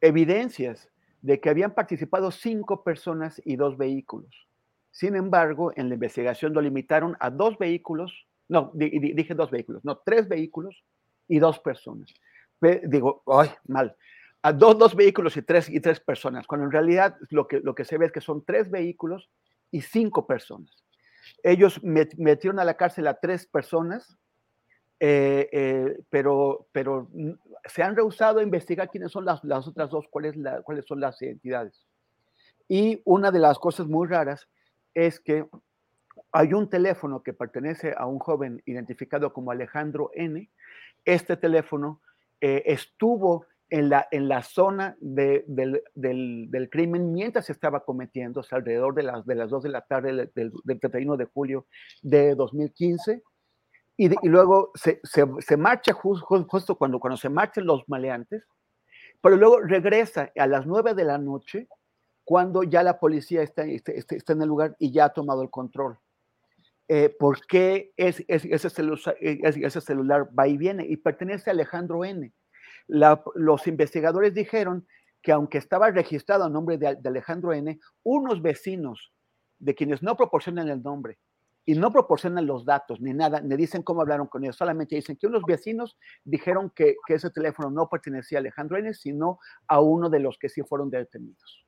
evidencias 0.00 0.90
de 1.22 1.38
que 1.40 1.48
habían 1.48 1.72
participado 1.72 2.32
cinco 2.32 2.82
personas 2.82 3.40
y 3.44 3.54
dos 3.54 3.78
vehículos. 3.78 4.48
Sin 4.90 5.14
embargo, 5.14 5.72
en 5.76 5.90
la 5.90 5.94
investigación 5.94 6.52
lo 6.54 6.60
limitaron 6.60 7.16
a 7.20 7.30
dos 7.30 7.56
vehículos, 7.56 8.26
no, 8.48 8.72
dije 8.74 9.34
dos 9.36 9.52
vehículos, 9.52 9.84
no, 9.84 9.98
tres 9.98 10.26
vehículos 10.26 10.82
y 11.28 11.38
dos 11.38 11.60
personas. 11.60 12.12
Digo, 12.60 13.22
ay, 13.26 13.50
mal. 13.66 13.96
A 14.42 14.52
dos, 14.52 14.78
dos 14.78 14.94
vehículos 14.94 15.36
y 15.36 15.42
tres, 15.42 15.68
y 15.68 15.80
tres 15.80 16.00
personas, 16.00 16.46
cuando 16.46 16.66
en 16.66 16.72
realidad 16.72 17.16
lo 17.30 17.48
que, 17.48 17.60
lo 17.60 17.74
que 17.74 17.84
se 17.84 17.98
ve 17.98 18.06
es 18.06 18.12
que 18.12 18.20
son 18.20 18.44
tres 18.44 18.70
vehículos 18.70 19.30
y 19.70 19.80
cinco 19.80 20.26
personas. 20.26 20.84
Ellos 21.42 21.82
metieron 21.82 22.60
a 22.60 22.64
la 22.64 22.74
cárcel 22.74 23.08
a 23.08 23.14
tres 23.14 23.46
personas 23.46 24.16
eh, 24.98 25.48
eh, 25.52 25.98
pero, 26.08 26.68
pero 26.72 27.08
se 27.66 27.82
han 27.82 27.96
rehusado 27.96 28.40
a 28.40 28.42
investigar 28.42 28.90
quiénes 28.90 29.12
son 29.12 29.26
las, 29.26 29.44
las 29.44 29.68
otras 29.68 29.90
dos, 29.90 30.06
cuáles, 30.08 30.34
cuáles 30.64 30.86
son 30.86 31.00
las 31.00 31.20
identidades. 31.20 31.86
Y 32.68 33.02
una 33.04 33.30
de 33.30 33.38
las 33.38 33.58
cosas 33.58 33.86
muy 33.86 34.08
raras 34.08 34.48
es 34.94 35.20
que 35.20 35.46
hay 36.32 36.54
un 36.54 36.70
teléfono 36.70 37.22
que 37.22 37.34
pertenece 37.34 37.94
a 37.96 38.06
un 38.06 38.18
joven 38.18 38.62
identificado 38.64 39.32
como 39.32 39.50
Alejandro 39.50 40.10
N. 40.14 40.50
Este 41.04 41.36
teléfono 41.36 42.00
eh, 42.40 42.62
estuvo 42.66 43.46
en 43.68 43.88
la, 43.88 44.06
en 44.10 44.28
la 44.28 44.42
zona 44.42 44.96
de, 45.00 45.44
del, 45.48 45.82
del, 45.94 46.46
del, 46.50 46.70
crimen 46.70 47.12
mientras 47.12 47.46
se 47.46 47.52
estaba 47.52 47.84
cometiendo, 47.84 48.40
o 48.40 48.42
sea, 48.42 48.58
alrededor 48.58 48.94
de 48.94 49.02
las, 49.02 49.26
de 49.26 49.34
las 49.34 49.50
2 49.50 49.64
de 49.64 49.68
la 49.68 49.80
tarde 49.80 50.12
del, 50.14 50.32
del, 50.34 50.52
del 50.62 50.80
31 50.80 51.16
de 51.16 51.24
julio 51.24 51.66
de 52.02 52.34
2015. 52.34 53.22
Y, 53.98 54.08
de, 54.08 54.16
y 54.22 54.28
luego 54.28 54.72
se, 54.74 55.00
se, 55.04 55.24
se 55.40 55.56
marcha 55.56 55.92
justo, 55.94 56.26
justo 56.48 56.76
cuando, 56.76 57.00
cuando 57.00 57.16
se 57.16 57.30
marchan 57.30 57.64
los 57.64 57.88
maleantes, 57.88 58.44
pero 59.20 59.36
luego 59.36 59.60
regresa 59.60 60.30
a 60.36 60.46
las 60.46 60.66
9 60.66 60.94
de 60.94 61.04
la 61.04 61.18
noche 61.18 61.66
cuando 62.24 62.62
ya 62.62 62.82
la 62.82 62.98
policía 62.98 63.42
está, 63.42 63.64
está, 63.64 63.92
está 63.92 64.32
en 64.32 64.42
el 64.42 64.48
lugar 64.48 64.76
y 64.78 64.92
ya 64.92 65.06
ha 65.06 65.12
tomado 65.12 65.42
el 65.42 65.50
control. 65.50 65.98
Eh, 66.88 67.08
¿Por 67.18 67.44
qué 67.46 67.92
es, 67.96 68.24
es, 68.28 68.44
ese, 68.44 69.80
celular, 69.80 70.28
va 70.38 70.46
y 70.46 70.56
viene? 70.56 70.86
Y 70.86 70.96
pertenece 70.96 71.50
a 71.50 71.52
Alejandro 71.52 72.04
N. 72.04 72.32
Los 72.86 73.66
investigadores 73.66 74.34
dijeron 74.34 74.86
que 75.20 75.32
aunque 75.32 75.58
estaba 75.58 75.90
registrado 75.90 76.44
a 76.44 76.48
nombre 76.48 76.78
de, 76.78 76.96
Alejandro 77.04 77.52
N., 77.52 77.80
unos 78.04 78.40
vecinos 78.40 79.12
de 79.58 79.74
quienes 79.74 80.02
no 80.02 80.16
proporcionan 80.16 80.68
el 80.68 80.80
nombre 80.82 81.18
y 81.64 81.74
no 81.74 81.90
proporcionan 81.90 82.46
los 82.46 82.64
datos 82.64 83.00
ni 83.00 83.12
nada, 83.12 83.40
ni 83.40 83.56
dicen 83.56 83.82
cómo 83.82 84.02
hablaron 84.02 84.28
con 84.28 84.44
ellos, 84.44 84.54
solamente 84.54 84.94
dicen 84.94 85.16
que 85.16 85.26
unos 85.26 85.42
vecinos 85.42 85.98
dijeron 86.22 86.70
que, 86.70 86.94
ese 87.08 87.30
teléfono 87.30 87.70
no 87.70 87.88
pertenecía 87.88 88.38
a 88.38 88.40
Alejandro 88.40 88.78
N., 88.78 88.94
sino 88.94 89.40
a 89.66 89.80
uno 89.80 90.08
de 90.08 90.20
los 90.20 90.38
que 90.38 90.48
sí 90.48 90.62
fueron 90.62 90.90
detenidos. 90.90 91.66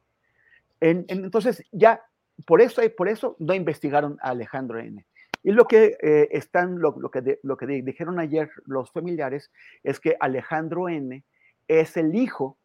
En, 0.81 1.05
en, 1.09 1.25
entonces, 1.25 1.65
ya 1.73 2.01
por 2.47 2.61
eso, 2.61 2.83
por 2.97 3.09
eso 3.09 3.37
no 3.39 3.55
investigaron 3.55 4.19
a 4.21 4.31
Alejandro 4.31 4.79
N. 4.79 5.05
Y 5.43 5.53
lo 5.53 5.67
que 5.67 5.97
eh, 6.03 6.29
están, 6.33 6.79
lo, 6.79 6.95
que 7.11 7.39
lo 7.43 7.57
que 7.57 7.67
dijeron 7.67 8.19
ayer 8.19 8.51
los 8.67 8.91
familiares 8.91 9.51
es 9.83 10.01
que 10.01 10.17
Alejandro 10.21 10.89
N 10.89 11.25
es 11.69 11.97
el 11.97 12.15
hijo 12.15 12.59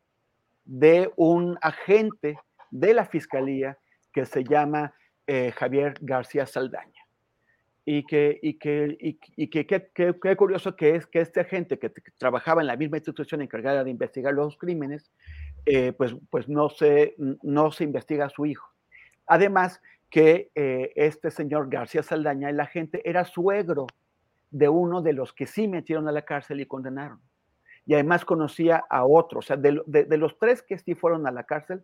de 0.66 1.12
un 1.16 1.58
agente 1.62 2.38
de 2.72 2.94
la 2.94 3.06
fiscalía 3.06 3.78
que 4.12 4.26
se 4.26 4.44
llama 4.44 4.94
eh, 5.28 5.52
Javier 5.52 5.96
García 6.02 6.46
Saldaña. 6.46 6.92
Y 7.86 8.06
que, 8.06 8.40
y 8.42 8.58
que, 8.58 8.98
y, 8.98 10.36
curioso 10.38 10.76
que 10.78 10.96
es 10.96 11.06
que 11.06 11.20
este 11.20 11.42
agente 11.42 11.78
que 11.78 11.92
trabajaba 12.18 12.62
en 12.62 12.68
la 12.68 12.78
misma 12.78 12.98
institución 12.98 13.42
encargada 13.42 13.84
de 13.84 13.90
investigar 13.90 14.34
los 14.34 14.58
crímenes, 14.58 15.12
eh, 15.66 15.92
pues, 15.92 16.16
pues 16.30 16.48
no, 16.48 16.70
se, 16.70 17.14
no 17.18 17.72
se 17.74 17.84
investiga 17.84 18.28
a 18.28 18.30
su 18.30 18.46
hijo. 18.46 18.73
Además, 19.28 19.82
que 20.10 20.52
eh, 20.54 20.92
este 20.96 21.32
señor 21.32 21.70
García 21.70 22.04
Saldaña, 22.04 22.50
el 22.50 22.60
agente, 22.60 23.02
era 23.08 23.26
suegro 23.26 23.88
de 24.52 24.70
uno 24.70 25.02
de 25.02 25.14
los 25.14 25.34
que 25.34 25.48
sí 25.48 25.68
metieron 25.68 26.08
a 26.08 26.12
la 26.12 26.22
cárcel 26.22 26.62
y 26.62 26.68
condenaron. 26.68 27.20
Y 27.86 27.96
además 27.96 28.24
conocía 28.24 28.84
a 28.90 29.06
otro, 29.06 29.40
o 29.40 29.42
sea, 29.42 29.58
de 29.58 30.18
los 30.18 30.38
tres 30.38 30.62
que 30.62 30.78
sí 30.78 30.96
fueron 30.96 31.28
a 31.28 31.32
la 31.32 31.44
cárcel, 31.44 31.84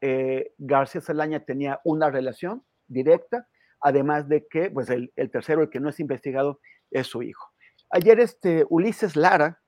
eh, 0.00 0.52
García 0.58 1.00
Saldaña 1.00 1.40
tenía 1.40 1.80
una 1.84 2.10
relación 2.10 2.62
directa, 2.88 3.48
además 3.80 4.28
de 4.28 4.46
que, 4.46 4.70
pues, 4.70 4.88
el, 4.90 5.12
el, 5.16 5.30
tercero, 5.30 5.62
el 5.62 5.70
que 5.70 5.80
no 5.80 5.88
es 5.88 6.00
investigado, 6.00 6.60
es 6.90 7.06
su 7.06 7.22
hijo. 7.22 7.50
Ayer 7.90 8.20
este 8.20 8.64
Ulises 8.68 9.16
Lara, 9.16 9.60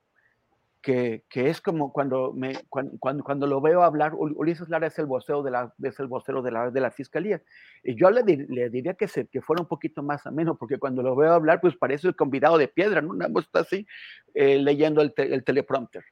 que, 0.83 1.23
que, 1.29 1.49
es 1.49 1.61
como 1.61 1.93
cuando, 1.93 2.33
me, 2.33 2.55
cuando, 2.67 2.91
cuando, 2.99 3.23
cuando, 3.23 3.47
lo 3.47 3.61
veo 3.61 3.83
hablar, 3.83 4.11
Ulises 4.15 4.67
Lara 4.67 4.87
es 4.87 4.99
el 4.99 5.05
vocero 5.05 5.41
de 5.41 5.49
la, 5.49 5.73
es 5.81 5.97
el 5.99 6.07
vocero 6.07 6.41
de 6.41 6.51
la, 6.51 6.71
de 6.71 6.81
la 6.81 6.91
fiscalía. 6.91 7.41
Y 7.83 7.95
yo 7.95 8.11
le, 8.11 8.21
le 8.23 8.69
diría 8.69 8.93
que, 8.93 9.07
se, 9.07 9.27
que 9.27 9.41
fuera 9.41 9.61
un 9.61 9.67
poquito 9.69 10.03
más 10.03 10.27
ameno, 10.27 10.57
porque 10.57 10.77
cuando 10.77 11.01
lo 11.01 11.15
veo 11.15 11.31
hablar, 11.31 11.61
pues 11.61 11.77
parece 11.77 12.09
el 12.09 12.17
convidado 12.17 12.57
de 12.57 12.67
piedra, 12.67 13.01
¿no? 13.01 13.13
Nada 13.13 13.31
más 13.31 13.45
está 13.45 13.61
así 13.61 13.87
eh, 14.33 14.59
leyendo 14.59 15.01
el, 15.01 15.13
te, 15.13 15.33
el, 15.33 15.45
teleprompter. 15.45 16.03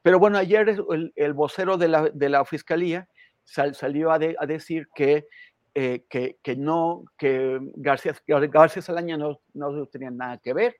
Pero 0.00 0.18
bueno, 0.18 0.38
ayer 0.38 0.70
el, 0.70 1.12
el 1.14 1.34
vocero 1.34 1.76
de 1.76 1.88
la, 1.88 2.08
de 2.08 2.28
la 2.30 2.46
fiscalía 2.46 3.06
sal, 3.44 3.74
salió 3.74 4.10
a, 4.10 4.18
de, 4.18 4.36
a, 4.40 4.46
decir 4.46 4.88
que, 4.94 5.26
eh, 5.74 6.06
que, 6.08 6.38
que, 6.42 6.56
no, 6.56 7.04
que 7.18 7.58
García, 7.76 8.14
García 8.26 8.80
Salaña 8.80 9.18
no, 9.18 9.42
no 9.52 9.86
tenía 9.86 10.10
nada 10.10 10.38
que 10.38 10.54
ver 10.54 10.76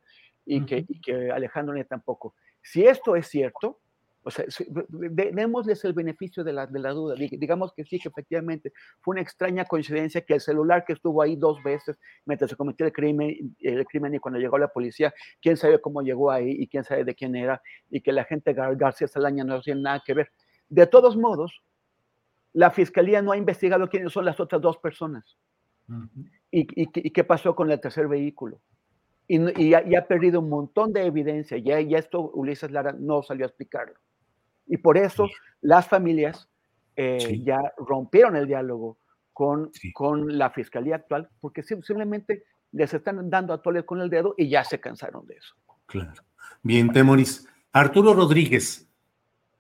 y, 0.47 0.61
uh 0.61 0.63
-huh. 0.63 0.67
que, 0.67 0.85
y 0.89 1.01
que 1.01 1.31
Alejandro 1.31 1.75
ni 1.75 1.85
tampoco. 1.85 2.35
Si 2.65 2.87
esto 2.87 3.15
es 3.15 3.29
cierto, 3.29 3.79
o 4.23 4.31
sea, 4.31 4.47
démosles 4.89 5.85
el 5.85 5.93
beneficio 5.93 6.43
de 6.43 6.55
la, 6.55 6.67
de 6.67 6.79
la, 6.79 6.93
duda. 6.93 7.15
Digamos 7.15 7.75
que 7.75 7.85
sí, 7.85 7.99
que 7.99 8.09
efectivamente 8.09 8.73
fue 9.03 9.13
una 9.13 9.21
extraña 9.21 9.67
coincidencia 9.67 10.23
que 10.23 10.33
el 10.33 10.41
celular 10.41 10.83
que 10.87 10.95
estuvo 10.95 11.21
ahí 11.21 11.37
dos 11.37 11.63
veces 11.63 11.99
mientras 12.25 12.51
se 12.51 12.57
cometió 12.57 12.87
el 12.87 12.93
crimen, 12.93 13.55
el 13.61 13.85
crimen 13.85 14.15
y 14.15 14.19
cuando 14.19 14.41
llegó 14.41 14.57
la 14.57 14.69
policía, 14.69 15.13
quién 15.43 15.59
sabe 15.59 15.79
cómo 15.79 16.01
llegó 16.01 16.31
ahí 16.31 16.57
y 16.59 16.67
quién 16.67 16.85
sabe 16.85 17.05
de 17.05 17.15
quién 17.15 17.37
era 17.37 17.61
y 17.91 18.01
que 18.01 18.13
la 18.13 18.25
gente 18.25 18.55
Gar 18.55 18.75
García 18.77 19.09
Salaña 19.09 19.45
no 19.45 19.61
tiene 19.61 19.83
nada 19.83 20.03
que 20.05 20.15
ver. 20.15 20.33
De 20.71 20.87
todos 20.87 21.19
modos, 21.19 21.63
la 22.55 22.71
fiscalía 22.71 23.21
no 23.21 23.33
ha 23.33 23.37
investigado 23.37 23.91
quiénes 23.91 24.11
son 24.11 24.25
las 24.25 24.41
otras 24.41 24.63
dos 24.63 24.79
personas 24.79 25.37
uh 25.89 25.93
-huh. 25.93 26.31
y, 26.51 26.61
y, 26.83 26.89
y 26.95 27.11
qué 27.11 27.25
pasó 27.25 27.55
con 27.55 27.71
el 27.71 27.79
tercer 27.79 28.09
vehículo. 28.09 28.63
Y, 29.27 29.39
y, 29.61 29.75
y, 29.75 29.95
ha 29.97 30.07
perdido 30.07 30.41
un 30.41 30.51
montón 30.51 30.93
de 30.93 31.07
evidencia. 31.07 31.57
Ya, 31.59 31.81
ya 31.81 31.99
esto 31.99 32.31
Ulises 32.35 32.71
Lara 32.71 32.93
no 32.93 33.23
salió 33.23 33.47
a 33.47 33.49
explicarlo. 33.49 33.95
Y 34.67 34.77
por 34.77 34.99
eso 34.99 35.27
sí. 35.27 35.35
las 35.63 35.89
familias 35.89 36.49
eh, 36.97 37.19
sí. 37.21 37.43
ya 37.43 37.73
rompieron 37.79 38.37
el 38.37 38.47
diálogo 38.47 38.99
con, 39.33 39.71
sí. 39.73 39.93
con 39.93 40.39
la 40.39 40.51
fiscalía 40.51 40.97
actual, 40.97 41.29
porque 41.41 41.63
simplemente 41.63 42.45
les 42.73 42.93
están 42.93 43.31
dando 43.31 43.53
a 43.53 43.63
tole 43.63 43.85
con 43.85 44.01
el 44.01 44.11
dedo 44.11 44.35
y 44.37 44.49
ya 44.49 44.65
se 44.65 44.81
cansaron 44.81 45.27
de 45.27 45.35
eso. 45.35 45.55
Claro. 45.87 46.23
Bien, 46.63 46.91
Temoris. 46.93 47.49
Arturo 47.73 48.15
Rodríguez, 48.15 48.89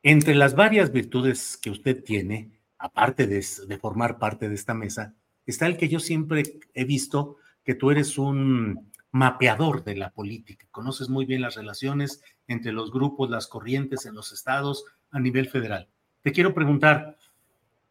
entre 0.03 0.35
las 0.35 0.55
varias 0.55 0.93
virtudes 0.93 1.57
que 1.57 1.71
usted 1.71 2.03
tiene, 2.05 2.53
aparte 2.79 3.27
de, 3.27 3.45
de 3.67 3.79
formar 3.79 4.19
parte 4.19 4.49
de 4.49 4.55
esta 4.55 4.75
mesa, 4.75 5.15
está 5.47 5.67
el 5.67 5.77
que 5.77 5.89
yo 5.89 5.99
siempre 5.99 6.43
he 6.75 6.85
visto 6.85 7.37
que 7.65 7.75
tú 7.75 7.91
eres 7.91 8.19
un 8.19 8.93
mapeador 9.15 9.85
de 9.85 9.95
la 9.95 10.11
política, 10.11 10.67
conoces 10.73 11.09
muy 11.09 11.25
bien 11.25 11.41
las 11.41 11.55
relaciones 11.55 12.21
entre 12.49 12.73
los 12.73 12.91
grupos, 12.91 13.31
las 13.31 13.47
corrientes 13.47 14.07
en 14.07 14.15
los 14.17 14.33
estados 14.33 14.85
a 15.13 15.21
nivel 15.21 15.49
federal. 15.49 15.87
Te 16.23 16.33
quiero 16.33 16.53
preguntar, 16.53 17.17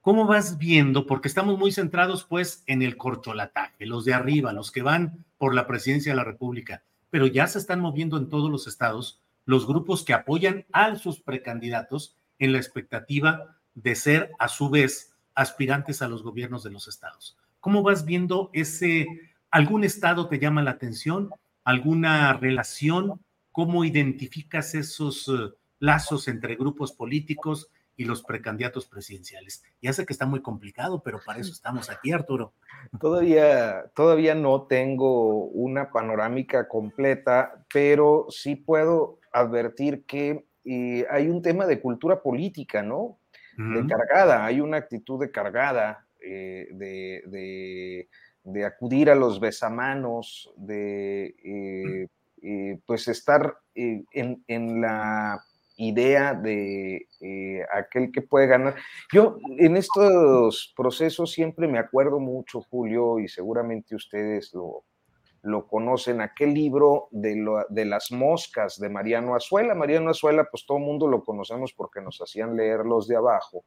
¿cómo 0.01 0.27
vas 0.27 0.57
viendo? 0.57 1.05
Porque 1.05 1.29
estamos 1.29 1.57
muy 1.57 1.71
centrados 1.71 2.25
pues 2.25 2.61
en 2.67 2.81
el 2.81 2.97
corcholataje, 2.97 3.85
los 3.85 4.03
de 4.03 4.13
arriba, 4.13 4.51
los 4.51 4.69
que 4.69 4.81
van 4.81 5.23
por 5.37 5.55
la 5.55 5.65
presidencia 5.65 6.11
de 6.11 6.17
la 6.17 6.25
República, 6.25 6.83
pero 7.09 7.25
ya 7.25 7.47
se 7.47 7.59
están 7.59 7.79
moviendo 7.79 8.17
en 8.17 8.27
todos 8.27 8.51
los 8.51 8.67
estados 8.67 9.21
los 9.45 9.65
grupos 9.65 10.03
que 10.03 10.13
apoyan 10.13 10.65
a 10.73 10.93
sus 10.97 11.21
precandidatos 11.21 12.17
en 12.37 12.51
la 12.51 12.57
expectativa 12.57 13.55
de 13.75 13.95
ser 13.95 14.31
a 14.39 14.49
su 14.49 14.69
vez 14.69 15.13
aspirantes 15.35 16.01
a 16.01 16.09
los 16.09 16.21
gobiernos 16.21 16.63
de 16.63 16.71
los 16.71 16.89
estados. 16.89 17.37
¿Cómo 17.61 17.81
vas 17.81 18.03
viendo 18.03 18.49
ese 18.51 19.07
¿Algún 19.53 19.83
estado 19.83 20.27
te 20.29 20.39
llama 20.39 20.63
la 20.63 20.71
atención? 20.71 21.29
¿Alguna 21.63 22.33
relación? 22.33 23.21
¿Cómo 23.51 23.85
identificas 23.85 24.73
esos 24.73 25.27
uh, 25.27 25.53
lazos 25.77 26.27
entre 26.27 26.55
grupos 26.55 26.91
políticos 26.91 27.69
y 27.95 28.05
los 28.05 28.23
precandidatos 28.23 28.87
presidenciales? 28.87 29.63
Ya 29.79 29.93
sé 29.93 30.07
que 30.07 30.13
está 30.13 30.25
muy 30.25 30.41
complicado, 30.41 31.03
pero 31.03 31.19
para 31.23 31.39
eso 31.39 31.51
estamos 31.51 31.91
aquí, 31.91 32.11
Arturo. 32.11 32.53
Todavía, 32.99 33.91
todavía 33.95 34.33
no 34.33 34.63
tengo 34.63 35.45
una 35.45 35.91
panorámica 35.91 36.67
completa, 36.67 37.63
pero 37.71 38.25
sí 38.29 38.55
puedo 38.55 39.19
advertir 39.31 40.03
que 40.07 40.47
eh, 40.65 41.05
hay 41.11 41.27
un 41.27 41.43
tema 41.43 41.67
de 41.67 41.79
cultura 41.79 42.23
política, 42.23 42.81
¿no? 42.81 42.97
Uh 42.99 43.19
-huh. 43.57 43.83
De 43.83 43.87
cargada, 43.87 44.45
hay 44.45 44.61
una 44.61 44.77
actitud 44.77 45.19
de 45.19 45.29
cargada, 45.29 46.07
eh, 46.25 46.69
de, 46.71 47.21
de 47.27 48.09
de 48.43 48.65
acudir 48.65 49.09
a 49.09 49.15
los 49.15 49.39
besamanos, 49.39 50.51
de 50.57 51.35
eh, 51.43 52.07
eh, 52.41 52.79
pues 52.85 53.07
estar 53.07 53.57
eh, 53.73 54.03
en, 54.11 54.43
en, 54.47 54.81
la 54.81 55.41
idea 55.77 56.33
de 56.33 57.07
aquel 57.73 58.11
que 58.11 58.21
puede 58.21 58.47
ganar. 58.47 58.75
Yo 59.11 59.37
en 59.57 59.77
estos 59.77 60.73
procesos 60.75 61.31
siempre 61.31 61.67
me 61.67 61.79
acuerdo 61.79 62.19
mucho, 62.19 62.61
Julio, 62.61 63.19
y 63.19 63.27
seguramente 63.27 63.95
ustedes 63.95 64.53
lo, 64.53 64.83
lo 65.41 65.65
conocen, 65.67 66.21
aquel 66.21 66.53
libro 66.53 67.07
de, 67.11 67.35
lo, 67.35 67.65
de, 67.69 67.85
las 67.85 68.11
moscas 68.11 68.79
de 68.79 68.89
Mariano 68.89 69.35
Azuela. 69.35 69.73
Mariano 69.73 70.11
Azuela, 70.11 70.47
pues 70.49 70.65
todo 70.65 70.77
el 70.77 70.83
mundo 70.83 71.07
lo 71.07 71.23
conocemos 71.23 71.73
porque 71.73 72.01
nos 72.01 72.19
hacían 72.21 72.55
leer 72.55 72.85
los 72.85 73.07
de 73.07 73.15
abajo 73.15 73.65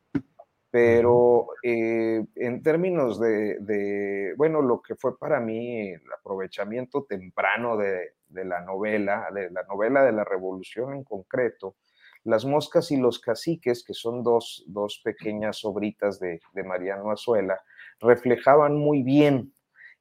pero 0.70 1.48
eh, 1.62 2.24
en 2.34 2.62
términos 2.62 3.20
de, 3.20 4.34
bueno, 4.36 4.62
lo 4.62 4.82
que 4.82 4.94
fue 4.94 5.18
para 5.18 5.40
mí 5.40 5.90
el 5.90 6.12
aprovechamiento 6.18 7.04
temprano 7.04 7.76
de, 7.76 8.12
la 8.28 8.60
novela, 8.60 9.28
de 9.32 9.50
la 9.50 9.62
novela 9.64 10.04
de 10.04 10.12
la 10.12 10.24
revolución 10.24 10.94
en 10.94 11.04
concreto, 11.04 11.76
Las 12.24 12.44
moscas 12.44 12.90
y 12.90 12.96
los 12.96 13.20
caciques, 13.20 13.84
que 13.84 13.94
son 13.94 14.22
dos, 14.24 14.64
dos 14.66 15.00
pequeñas 15.04 15.64
obritas 15.64 16.18
de, 16.18 16.40
de 16.52 16.64
Mariano 16.64 17.12
Azuela, 17.12 17.60
reflejaban 18.00 18.76
muy 18.76 19.02
bien 19.02 19.52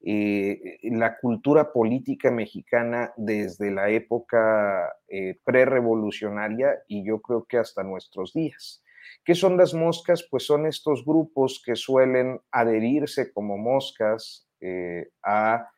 eh, 0.07 0.77
la 0.83 1.17
cultura 1.17 1.73
política 1.73 2.29
mexicana 2.29 3.11
desde 3.17 3.71
la 3.71 3.89
época 3.89 4.93
eh, 5.07 5.39
prerevolucionaria 5.43 6.75
y 6.87 7.03
yo 7.03 7.21
creo 7.21 7.45
que 7.45 7.57
hasta 7.57 7.81
nuestros 7.81 8.31
días. 8.31 8.83
¿Qué 9.23 9.36
son 9.36 9.57
las 9.57 9.73
moscas? 9.73 10.27
Pues 10.30 10.45
son 10.45 10.65
estos 10.65 11.03
grupos 11.06 11.61
que 11.65 11.76
suelen 11.76 12.40
adherirse 12.52 13.32
como 13.34 13.57
moscas 13.57 14.48
eh, 14.61 15.10
a, 15.23 15.69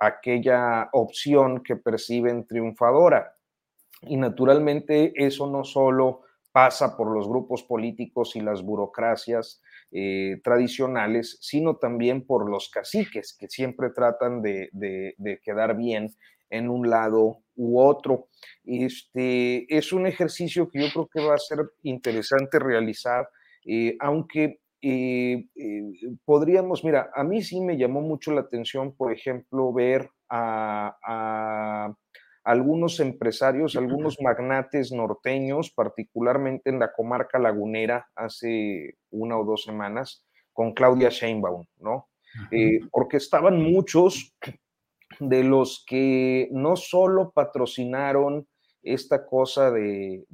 aquella 0.00 0.88
opción 0.92 1.62
que 1.62 1.76
perciben 1.76 2.44
triunfadora. 2.44 3.36
Y 4.02 4.16
naturalmente 4.16 5.12
eso 5.14 5.46
no 5.46 5.62
solo 5.62 6.22
pasa 6.50 6.96
por 6.96 7.12
los 7.12 7.28
grupos 7.28 7.62
políticos 7.62 8.34
y 8.34 8.40
las 8.40 8.62
burocracias 8.62 9.62
eh, 9.92 10.40
tradicionales, 10.42 11.38
sino 11.40 11.76
también 11.76 12.26
por 12.26 12.50
los 12.50 12.68
caciques 12.68 13.36
que 13.38 13.48
siempre 13.48 13.90
tratan 13.90 14.42
de, 14.42 14.70
quedar 15.44 15.76
bien 15.76 16.14
en 16.56 16.68
un 16.68 16.88
lado 16.88 17.38
u 17.56 17.80
otro. 17.80 18.28
Este, 18.64 19.66
es 19.74 19.92
un 19.92 20.06
ejercicio 20.06 20.68
que 20.68 20.80
yo 20.80 20.92
creo 20.92 21.08
que 21.12 21.20
va 21.20 21.34
a 21.34 21.38
ser 21.38 21.58
interesante 21.82 22.58
realizar, 22.58 23.28
eh, 23.66 23.96
aunque 24.00 24.60
eh, 24.82 25.46
podríamos, 26.24 26.84
mira, 26.84 27.10
a 27.14 27.24
mí 27.24 27.42
sí 27.42 27.60
me 27.60 27.78
llamó 27.78 28.02
mucho 28.02 28.32
la 28.32 28.42
atención, 28.42 28.94
por 28.94 29.12
ejemplo, 29.12 29.72
ver 29.72 30.10
a 30.28 31.94
algunos 32.44 33.00
empresarios, 33.00 33.74
algunos 33.74 34.18
magnates 34.20 34.92
norteños, 34.92 35.70
particularmente 35.70 36.68
en 36.68 36.78
la 36.78 36.92
comarca 36.92 37.38
lagunera, 37.38 38.06
hace 38.14 38.98
una 39.10 39.38
o 39.38 39.44
dos 39.44 39.64
semanas, 39.64 40.26
con 40.52 40.74
Claudia 40.74 41.08
Sheinbaum, 41.08 41.64
¿no? 41.78 42.08
Eh, 42.50 42.80
porque 42.90 43.16
estaban 43.16 43.62
muchos 43.62 44.36
de 45.20 45.44
los 45.44 45.84
que 45.86 46.48
no 46.52 46.76
solo 46.76 47.32
patrocinaron 47.34 48.46
esta 48.84 49.24
cosa 49.26 49.70
de, 49.70 50.24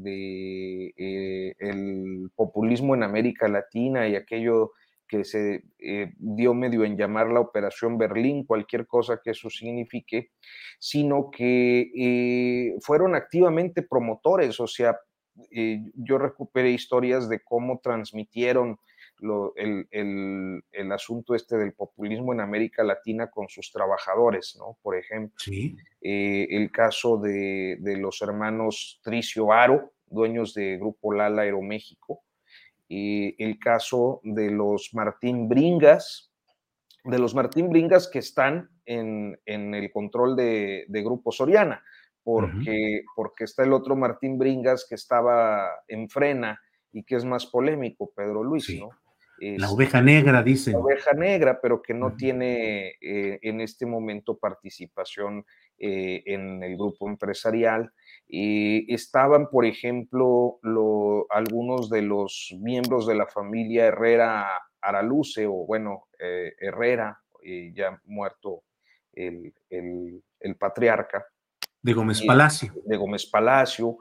eh, 0.97 1.55
el 1.59 2.31
populismo 2.35 2.95
en 2.95 3.05
América 3.05 3.49
Latina 3.49 4.09
y 4.09 4.17
aquello 4.17 4.73
que 5.07 5.25
se 5.25 5.65
eh, 5.79 6.13
dio 6.19 6.55
medio 6.55 6.85
en 6.85 6.97
llamar 6.97 7.29
la 7.29 7.41
Operación 7.41 7.99
Berlín, 7.99 8.45
cualquier 8.45 8.87
cosa 8.87 9.21
que 9.23 9.31
eso 9.31 9.51
signifique, 9.51 10.31
sino 10.79 11.31
que 11.31 11.91
eh, 11.97 12.77
fueron 12.81 13.15
activamente 13.15 13.83
promotores, 13.83 14.61
o 14.61 14.67
sea, 14.67 14.97
yo 15.95 16.19
recuperé 16.19 16.71
historias 16.71 17.29
de 17.29 17.41
cómo 17.41 17.81
transmitieron 17.83 18.79
el, 19.57 20.93
asunto 20.93 21.35
este 21.35 21.57
del 21.57 21.73
populismo 21.73 22.33
en 22.33 22.41
América 22.41 22.83
Latina 22.83 23.31
con 23.31 23.49
sus 23.49 23.71
trabajadores, 23.71 24.57
¿no? 24.59 24.77
Por 24.83 24.97
ejemplo, 24.97 25.37
el 26.01 26.71
caso 26.71 27.19
de, 27.19 27.77
de, 27.81 27.97
los 27.97 28.21
hermanos 28.23 29.01
Tricio 29.03 29.53
Aro, 29.53 29.93
dueños 30.07 30.55
de 30.55 30.77
Grupo 30.79 31.13
Lala 31.13 31.43
Aeroméxico, 31.43 32.23
el 32.91 33.59
caso 33.59 34.21
de 34.25 34.51
los 34.51 34.91
Martín 34.95 35.49
Bringas, 35.49 36.33
de 37.05 37.19
los 37.19 37.35
Martín 37.35 37.71
Bringas 37.71 38.09
que 38.09 38.19
están 38.19 38.69
en, 38.85 39.39
el 39.47 39.91
control 39.93 40.37
de, 40.37 40.87
Grupo 40.89 41.31
Soriana, 41.31 41.83
porque, 42.25 43.03
porque 43.15 43.45
está 43.45 43.63
el 43.63 43.73
otro 43.73 43.97
Martín 43.97 44.39
Bringas 44.39 44.87
que 44.89 44.97
estaba 44.97 45.69
en 45.89 46.09
frena 46.09 46.61
y 46.93 47.05
que 47.05 47.17
es 47.17 47.25
más 47.25 47.47
polémico, 47.47 48.11
Pedro 48.15 48.43
Luis, 48.43 48.69
¿no? 48.79 48.91
La 49.41 49.71
oveja 49.71 50.03
negra, 50.03 50.43
dicen. 50.43 50.75
La 50.75 50.81
oveja 50.81 51.13
negra, 51.13 51.61
pero 51.61 51.81
que 51.81 51.95
no 51.95 52.15
tiene 52.15 52.97
eh, 53.01 53.39
en 53.43 53.61
este 53.61 53.87
momento 53.87 54.39
participación 54.39 55.45
eh, 55.79 56.23
en 56.27 56.63
el 56.63 56.77
grupo 56.77 57.09
empresarial. 57.09 57.91
estaban, 58.29 59.49
por 59.49 59.65
ejemplo, 59.65 60.59
algunos 61.31 61.89
de 61.89 62.03
los 62.03 62.55
miembros 62.61 63.07
de 63.07 63.15
la 63.15 63.27
familia 63.27 63.87
Herrera 63.87 64.47
Araluce, 64.81 65.47
o 65.47 65.65
bueno, 65.67 66.09
eh, 66.19 66.53
Herrera, 66.59 67.19
ya 67.73 67.99
muerto 68.05 68.65
el, 69.15 69.55
patriarca. 70.59 71.25
De 71.83 71.95
Gómez 71.95 72.23
Palacio. 72.23 72.75
de 72.85 72.97
Gómez 72.99 73.25
Palacio, 73.27 73.97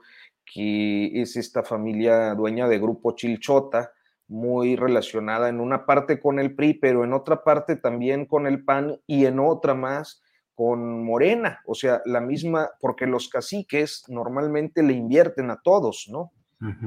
que 0.45 1.21
es 1.21 1.37
esta 1.37 1.63
familia 1.63 2.33
dueña 2.35 2.67
de 2.67 2.77
Grupo 2.77 3.15
Chilchota, 3.15 3.93
muy 4.29 4.75
relacionada 4.75 5.49
en 5.49 5.59
una 5.59 5.85
parte 5.85 6.19
con 6.19 6.39
el 6.39 6.55
PRI, 6.55 6.75
pero 6.75 7.03
en 7.03 7.13
otra 7.13 7.43
parte 7.43 7.75
también 7.75 8.25
con 8.25 8.47
el 8.47 8.63
PAN 8.63 8.99
y 9.07 9.25
en 9.25 9.39
otra 9.39 9.73
más 9.73 10.21
con 10.53 11.03
Morena, 11.03 11.61
o 11.65 11.73
sea, 11.73 12.01
la 12.05 12.19
misma, 12.19 12.69
porque 12.81 13.07
los 13.07 13.29
caciques 13.29 14.03
normalmente 14.09 14.83
le 14.83 14.93
invierten 14.93 15.49
a 15.51 15.61
todos, 15.61 16.07
¿no? 16.11 16.31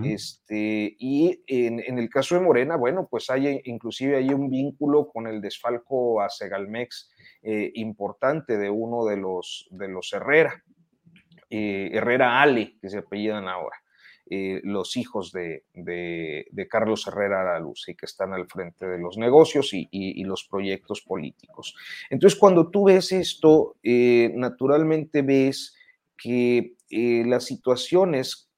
este, 0.04 0.94
y 0.98 1.42
en, 1.46 1.98
el 1.98 2.10
caso 2.10 2.34
de 2.34 2.42
Morena, 2.42 2.76
bueno, 2.76 3.08
pues 3.10 3.30
hay 3.30 3.62
inclusive 3.64 4.18
hay 4.18 4.28
un 4.28 4.50
vínculo 4.50 5.08
con 5.08 5.26
el 5.26 5.40
desfalco 5.40 6.20
a 6.20 6.28
Segalmex 6.28 7.10
eh, 7.42 7.72
importante 7.76 8.58
de 8.58 8.68
uno 8.68 9.06
de 9.06 9.16
los, 9.16 9.66
de 9.70 9.88
los 9.88 10.12
Herrera, 10.12 10.62
eh, 11.48 11.88
Herrera 11.94 12.42
Ale, 12.42 12.76
que 12.78 12.90
se 12.90 12.98
apellidan 12.98 13.48
ahora. 13.48 13.81
Eh, 14.30 14.60
los 14.64 14.96
hijos 14.96 15.32
de, 15.32 15.64
Carlos 16.70 17.06
Herrera 17.06 17.58
Luz 17.58 17.88
y 17.88 17.94
que 17.94 18.06
están 18.06 18.32
al 18.32 18.46
frente 18.46 18.86
de 18.86 18.98
los 18.98 19.18
negocios 19.18 19.70
y, 19.72 20.24
los 20.24 20.44
proyectos 20.44 21.02
políticos. 21.02 21.74
Entonces, 22.08 22.38
cuando 22.38 22.70
tú 22.70 22.84
ves 22.84 23.12
esto, 23.12 23.76
eh, 23.82 24.32
naturalmente 24.34 25.22
ves 25.22 25.74
que 26.16 26.76
eh, 26.88 27.24
las 27.26 27.44
situaciones 27.44 28.48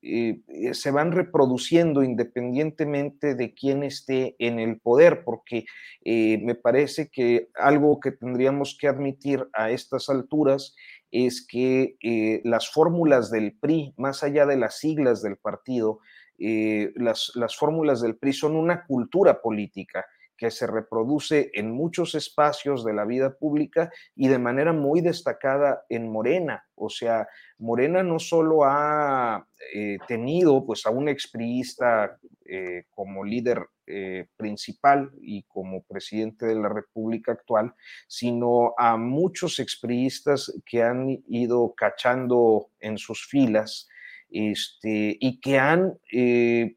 se 0.73 0.91
van 0.91 1.13
reproduciendo 1.13 2.03
independientemente 2.03 3.35
de 3.35 3.55
quién 3.55 3.83
esté 3.83 4.37
en 4.39 4.59
el 4.59 4.79
poder, 4.79 5.25
porque 5.25 5.65
me 6.05 6.55
parece 6.55 7.09
que 7.09 7.49
algo 7.55 7.99
que 8.01 8.13
tendríamos 8.13 8.77
que 8.79 8.87
admitir 8.87 9.49
a 9.55 9.71
estas 9.71 10.11
alturas 10.11 10.77
es 11.15 11.47
que 11.47 11.97
eh, 12.03 12.41
las 12.43 12.69
fórmulas 12.69 13.31
del 13.31 13.57
PRI, 13.57 13.95
más 13.97 14.25
allá 14.25 14.47
de 14.47 14.57
las 14.57 14.79
siglas 14.81 15.23
del 15.23 15.37
partido, 15.37 16.01
eh, 16.41 16.93
las, 16.97 17.31
las 17.37 17.57
fórmulas 17.57 18.01
del 18.01 18.17
PRI 18.17 18.33
son 18.33 18.57
una 18.57 18.85
cultura 18.85 19.41
política 19.41 20.05
que 20.37 20.51
se 20.51 20.67
reproduce 20.67 21.51
en 21.55 21.71
muchos 21.71 22.15
espacios 22.15 22.85
de 22.85 22.93
la 22.93 23.05
vida 23.05 23.35
pública 23.37 23.91
y 24.17 24.29
de 24.29 24.39
manera 24.39 24.73
muy 24.73 25.01
destacada 25.01 25.85
en 25.89 26.11
Morena. 26.11 26.65
O 26.75 26.89
sea, 26.89 27.29
Morena 27.59 28.03
no 28.03 28.19
solo 28.19 28.65
ha 28.65 29.47
eh, 29.73 29.99
tenido 30.09 30.65
pues, 30.65 30.87
a 30.87 30.91
un 30.91 31.09
expriista 31.09 32.19
eh, 32.45 32.85
como 32.91 33.25
líder 33.25 33.67
eh, 33.87 34.27
principal 34.37 35.11
y 35.21 35.43
como 35.45 35.83
presidente 35.83 36.47
de 36.47 36.57
la 36.57 36.69
República 36.69 37.33
actual, 37.33 37.75
sino 38.09 38.75
a 38.77 38.97
muchos 38.97 39.59
expriistas 39.59 40.53
que 40.67 40.83
han 40.83 41.23
ido 41.29 41.75
cachando 41.75 42.71
en 42.81 42.99
sus 42.99 43.27
filas 43.27 43.89
este, 44.31 45.17
y 45.21 45.39
que 45.41 45.59
han 45.59 45.99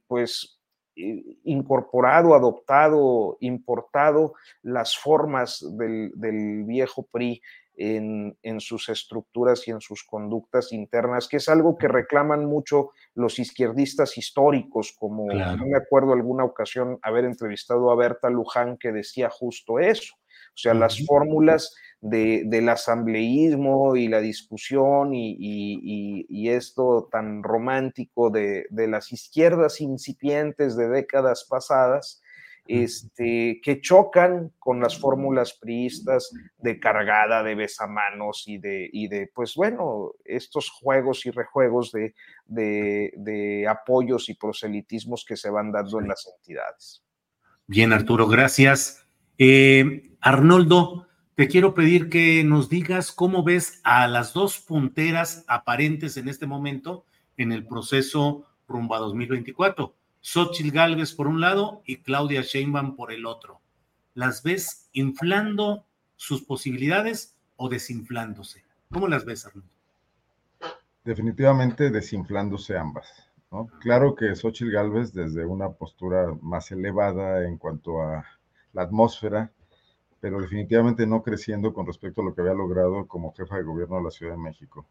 pues 0.08 0.57
incorporado, 1.44 2.34
adoptado, 2.34 3.38
importado 3.40 4.34
las 4.64 4.98
formas 4.98 5.64
del, 5.78 6.64
viejo 6.66 7.08
PRI 7.12 7.42
en, 7.76 8.60
sus 8.60 8.90
estructuras 8.90 9.68
y 9.68 9.72
en 9.72 9.82
sus 9.82 10.04
conductas 10.04 10.74
internas, 10.74 11.28
que 11.28 11.38
es 11.38 11.48
algo 11.48 11.78
que 11.78 11.88
reclaman 11.88 12.46
mucho 12.46 12.90
los 13.14 13.38
izquierdistas 13.38 14.18
históricos, 14.18 14.96
como 14.98 15.28
no 15.28 15.66
me 15.66 15.78
acuerdo 15.78 16.14
alguna 16.14 16.44
ocasión 16.44 16.98
haber 17.04 17.26
entrevistado 17.26 17.92
a 17.92 17.96
Berta 17.96 18.30
Luján 18.30 18.78
que 18.78 18.92
decía 18.92 19.30
justo 19.30 19.80
eso. 19.80 20.16
O 20.58 20.60
sea, 20.60 20.74
las 20.74 21.06
fórmulas 21.06 21.76
del 22.02 22.70
asambleísmo 22.70 23.96
y 23.96 24.08
la 24.08 24.22
discusión 24.22 25.12
y, 25.14 26.50
esto 26.50 27.10
tan 27.12 27.44
romántico 27.44 28.30
de, 28.30 28.68
las 28.72 29.12
izquierdas 29.12 29.82
incipientes 29.82 30.78
de 30.78 30.88
décadas 30.90 31.46
pasadas, 31.50 32.22
este, 32.70 33.62
que 33.64 33.80
chocan 33.80 34.52
con 34.60 34.82
las 34.82 35.00
fórmulas 35.00 35.54
priistas 35.54 36.32
de 36.58 36.80
cargada, 36.80 37.42
de 37.42 37.56
besamanos 37.56 38.44
y 38.46 38.58
de, 38.58 38.90
y 38.92 39.08
de 39.08 39.32
pues 39.34 39.56
bueno, 39.56 40.12
estos 40.26 40.70
juegos 40.70 41.26
y 41.26 41.32
rejuegos 41.32 41.94
de, 41.94 42.14
de, 42.46 43.68
apoyos 43.70 44.28
y 44.30 44.34
proselitismos 44.34 45.24
que 45.26 45.38
se 45.38 45.50
van 45.50 45.72
dando 45.72 46.02
en 46.02 46.10
las 46.10 46.28
entidades. 46.28 47.04
Bien, 47.68 47.94
Arturo, 47.94 48.28
gracias. 48.28 49.06
Eh, 49.38 50.18
Arnoldo, 50.20 51.07
te 51.38 51.48
quiero 51.48 51.76
pedir 51.76 52.10
que 52.10 52.44
nos 52.44 52.68
digas 52.68 53.12
cómo 53.12 53.44
ves 53.44 53.80
a 53.84 54.08
las 54.08 54.34
dos 54.34 54.58
punteras 54.60 55.46
aparentes 55.48 56.18
en 56.18 56.30
este 56.30 56.48
momento 56.48 57.06
en 57.38 57.52
el 57.52 57.64
proceso 57.64 58.48
rumbo 58.68 58.96
a 58.96 59.00
2024. 59.00 59.94
Xochitl 60.20 60.72
Galvez 60.72 61.14
por 61.14 61.28
un 61.28 61.40
lado 61.40 61.84
y 61.86 61.98
Claudia 61.98 62.42
Sheinbaum 62.42 62.96
por 62.96 63.12
el 63.12 63.28
otro. 63.28 63.62
¿Las 64.16 64.42
ves 64.42 64.90
inflando 64.94 65.86
sus 66.16 66.42
posibilidades 66.42 67.36
o 67.56 67.70
desinflándose. 67.70 68.64
¿Cómo 68.92 69.08
las 69.08 69.24
ves, 69.24 69.46
Arnoldo? 69.46 69.70
Definitivamente 71.06 71.92
desinflándose 71.92 72.76
ambas. 72.76 73.30
¿no? 73.52 73.68
Claro 73.80 74.16
que 74.16 74.36
Xochitl 74.36 74.72
Gálvez, 74.72 75.14
desde 75.14 75.46
una 75.46 75.70
postura 75.70 76.36
más 76.42 76.72
elevada 76.72 77.46
en 77.46 77.60
cuanto 77.60 78.02
a 78.02 78.26
la 78.74 78.82
atmósfera, 78.82 79.52
pero 80.28 80.42
definitivamente 80.42 81.08
no 81.08 81.24
creciendo 81.24 81.74
con 81.74 81.86
respecto 81.86 82.20
a 82.20 82.26
lo 82.26 82.36
que 82.36 82.42
había 82.42 82.54
logrado 82.54 83.08
como 83.08 83.32
jefa 83.32 83.56
de 83.56 83.64
gobierno 83.64 83.96
de 83.96 84.04
la 84.04 84.12
Ciudad 84.12 84.34
de 84.34 84.38
México. 84.38 84.86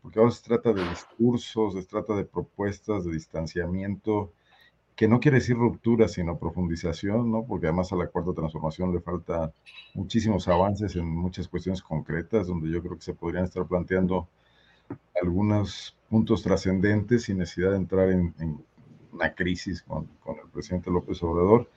Porque 0.00 0.18
ahora 0.18 0.30
se 0.30 0.42
trata 0.42 0.72
de 0.72 0.88
discursos, 0.88 1.74
se 1.74 1.82
trata 1.82 2.14
de 2.14 2.24
propuestas, 2.24 3.04
de 3.04 3.12
distanciamiento, 3.12 4.32
que 4.96 5.06
no 5.06 5.20
quiere 5.20 5.36
decir 5.36 5.58
ruptura, 5.58 6.08
sino 6.08 6.38
profundización, 6.38 7.30
¿no? 7.30 7.44
Porque 7.44 7.66
además 7.66 7.92
a 7.92 7.96
la 7.96 8.06
cuarta 8.06 8.32
transformación 8.32 8.94
le 8.94 9.00
falta 9.00 9.52
muchísimos 9.92 10.48
avances 10.48 10.96
en 10.96 11.06
muchas 11.06 11.46
cuestiones 11.46 11.82
concretas, 11.82 12.46
donde 12.46 12.70
yo 12.70 12.80
creo 12.80 12.96
que 12.96 13.04
se 13.04 13.12
podrían 13.12 13.44
estar 13.44 13.66
planteando 13.66 14.28
algunos 15.20 15.94
puntos 16.08 16.42
trascendentes 16.42 17.24
sin 17.24 17.36
necesidad 17.36 17.72
de 17.72 17.76
entrar 17.76 18.08
en, 18.08 18.34
una 19.12 19.34
crisis 19.34 19.82
con, 19.82 20.06
con, 20.24 20.38
el 20.38 20.48
presidente 20.48 20.90
López 20.90 21.22
Obrador, 21.22 21.68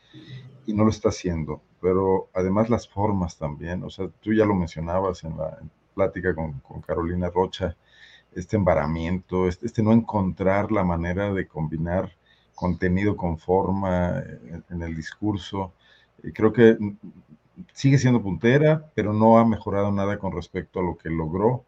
y 0.65 0.73
no 0.73 0.85
lo 0.85 0.89
está 0.89 1.09
haciendo. 1.09 1.61
Pero 1.83 2.29
además 2.33 2.69
las 2.69 2.87
formas 2.87 3.37
también, 3.37 3.83
o 3.83 3.89
sea, 3.89 4.07
tú 4.21 4.33
ya 4.33 4.45
lo 4.45 4.55
mencionabas 4.55 5.25
en 5.25 5.37
la 5.37 5.59
plática 5.93 6.33
con, 6.33 6.61
Carolina 6.87 7.29
Rocha, 7.29 7.75
este 8.33 8.55
embaramiento, 8.55 9.49
este, 9.49 9.83
no 9.83 9.91
encontrar 9.91 10.71
la 10.71 10.85
manera 10.85 11.33
de 11.33 11.45
combinar 11.45 12.09
contenido 12.55 13.17
con 13.17 13.37
forma 13.37 14.23
en, 14.69 14.81
el 14.81 14.95
discurso. 14.95 15.73
Creo 16.33 16.53
que 16.53 16.77
sigue 17.73 17.97
siendo 17.97 18.21
puntera, 18.23 18.89
pero 18.95 19.11
no 19.11 19.37
ha 19.37 19.45
mejorado 19.45 19.91
nada 19.91 20.17
con 20.19 20.31
respecto 20.31 20.79
a 20.79 20.83
lo 20.83 20.97
que 20.97 21.09
logró 21.09 21.65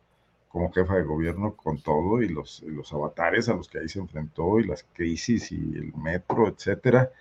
como 0.47 0.71
jefa 0.71 0.95
de 0.95 1.03
gobierno 1.03 1.55
con 1.57 1.81
todo 1.81 2.21
y 2.21 2.29
los, 2.29 2.61
los 2.63 2.93
avatares 2.93 3.49
a 3.49 3.53
los 3.55 3.67
que 3.67 3.79
ahí 3.79 3.89
se 3.89 3.99
enfrentó 3.99 4.61
y 4.61 4.63
las 4.65 4.85
crisis 4.93 5.51
y 5.51 5.57
el 5.57 5.93
metro, 5.95 6.47
etcétera. 6.47 7.11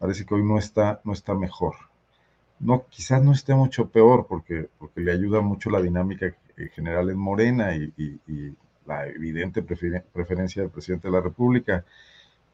Parece 0.00 0.26
que 0.26 0.34
hoy 0.34 0.44
no 0.44 0.58
está, 0.58 1.00
no 1.04 1.12
está 1.12 1.34
mejor. 1.34 1.91
No, 2.62 2.86
quizás 2.88 3.22
no 3.22 3.32
esté 3.32 3.54
mucho 3.54 3.90
peor 3.90 4.26
porque, 4.26 4.68
porque 4.78 5.00
le 5.00 5.12
ayuda 5.12 5.40
mucho 5.40 5.68
la 5.70 5.82
dinámica 5.82 6.34
general 6.74 7.10
en 7.10 7.18
Morena 7.18 7.74
y, 7.76 7.92
y 7.96 8.54
la 8.86 9.06
evidente 9.06 9.62
preferencia 9.62 10.62
del 10.62 10.70
presidente 10.70 11.08
de 11.08 11.12
la 11.12 11.20
República. 11.20 11.84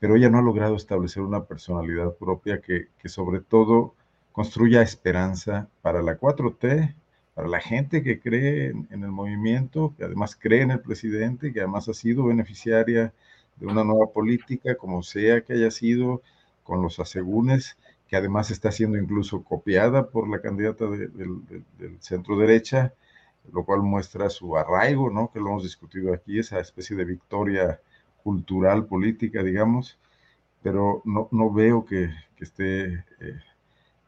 Pero 0.01 0.16
ella 0.16 0.30
no 0.30 0.39
ha 0.39 0.43
logrado 0.43 0.76
establecer 0.76 1.22
una 1.22 1.44
personalidad 1.44 2.14
propia 2.14 2.60
que, 2.60 2.89
sobre 3.06 3.40
todo 3.40 3.94
construya 4.32 4.82
esperanza 4.82 5.68
para 5.82 6.02
la 6.02 6.18
4T, 6.18 6.94
para 7.35 7.48
la 7.48 7.60
gente 7.60 8.02
que 8.02 8.20
cree 8.20 8.68
en, 8.68 9.02
el 9.02 9.10
movimiento, 9.10 9.94
que 9.97 10.05
además 10.05 10.36
cree 10.36 10.62
en 10.62 10.70
el 10.70 10.80
presidente, 10.80 11.52
que 11.52 11.60
además 11.60 11.89
ha 11.89 11.94
sido 11.94 12.26
beneficiaria 12.26 13.12
de 13.56 13.66
una 13.66 13.82
nueva 13.82 14.12
política, 14.12 14.76
como 14.76 15.02
sea 15.02 15.40
que 15.40 15.55
haya 15.55 15.70
sido, 15.72 16.22
con 16.62 16.82
los 16.82 17.01
asegúnes, 17.01 17.76
que 18.09 18.16
además 18.16 18.51
está 18.51 18.72
siendo 18.72 18.98
incluso 18.98 19.43
copiada 19.44 20.09
por 20.09 20.28
la 20.28 20.40
candidata 20.40 20.86
del 20.86 21.98
centro 22.01 22.39
derecha, 22.39 22.94
lo 23.52 23.64
cual 23.64 23.82
muestra 23.82 24.30
su 24.30 24.56
arraigo, 24.56 25.10
¿no? 25.10 25.30
Que 25.30 25.40
lo 25.40 25.48
hemos 25.48 25.62
discutido 25.62 26.12
aquí, 26.12 26.39
esa 26.39 26.59
especie 26.59 26.97
de 26.97 27.05
victoria 27.05 27.80
cultural, 28.22 28.86
política, 28.86 29.43
digamos, 29.43 29.98
pero 30.62 31.02
no, 31.05 31.28
no 31.30 31.52
veo 31.52 31.85
que, 31.85 32.10
que 32.36 32.44
esté... 32.44 32.85
Eh, 33.20 33.39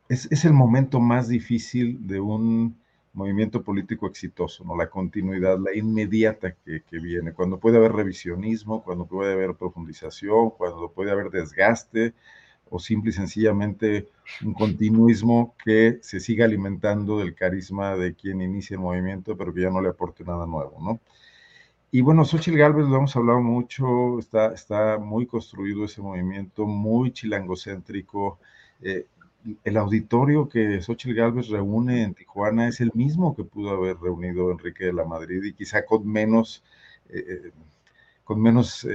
es, 0.08 0.26
es, 0.32 0.44
el 0.44 0.52
momento 0.52 0.98
más 0.98 1.28
difícil 1.28 2.06
de 2.06 2.18
un 2.18 2.76
movimiento 3.12 3.62
político 3.62 4.06
exitoso, 4.06 4.64
¿no? 4.64 4.76
La 4.76 4.88
continuidad, 4.88 5.58
la 5.58 5.74
inmediata 5.74 6.52
que, 6.52 6.82
que, 6.82 6.98
viene, 6.98 7.32
cuando 7.32 7.58
puede 7.58 7.76
haber 7.76 7.92
revisionismo, 7.92 8.82
cuando 8.82 9.06
puede 9.06 9.32
haber 9.32 9.54
profundización, 9.54 10.50
cuando 10.50 10.90
puede 10.90 11.12
haber 11.12 11.30
desgaste, 11.30 12.14
o 12.70 12.78
simple 12.78 13.10
y 13.10 13.12
sencillamente 13.12 14.08
un 14.44 14.54
continuismo 14.54 15.54
que 15.64 15.98
se 16.02 16.20
siga 16.20 16.44
alimentando 16.44 17.18
del 17.18 17.34
carisma 17.34 17.96
de 17.96 18.14
quien 18.14 18.40
inicia 18.40 18.74
el 18.74 18.80
movimiento, 18.80 19.36
pero 19.36 19.52
que 19.52 19.62
ya 19.62 19.70
no 19.70 19.82
le 19.82 19.90
aporte 19.90 20.24
nada 20.24 20.46
nuevo, 20.46 20.78
¿no? 20.80 21.00
Y 21.92 22.02
bueno, 22.02 22.24
Xochitl 22.24 22.56
Galvez 22.56 22.86
lo 22.86 22.96
hemos 22.96 23.16
hablado 23.16 23.40
mucho, 23.40 24.20
está, 24.20 24.98
muy 24.98 25.26
construido 25.26 25.84
ese 25.84 26.00
movimiento, 26.00 26.64
muy 26.64 27.10
chilangocéntrico. 27.12 28.38
Eh, 28.80 29.06
el 29.64 29.76
auditorio 29.76 30.48
que 30.48 30.80
Xochitl 30.82 31.14
Galvez 31.14 31.48
reúne 31.48 32.02
en 32.02 32.14
Tijuana 32.14 32.68
es 32.68 32.80
el 32.80 32.92
mismo 32.94 33.34
que 33.34 33.44
pudo 33.44 33.70
haber 33.70 33.98
reunido 33.98 34.52
Enrique 34.52 34.84
de 34.84 34.92
la 34.92 35.04
Madrid 35.04 35.42
y 35.42 35.52
quizá 35.52 35.84
con 35.84 36.06
menos, 36.06 36.62
eh, 37.08 37.24
eh, 37.28 37.52
con 38.30 38.40
menos 38.40 38.86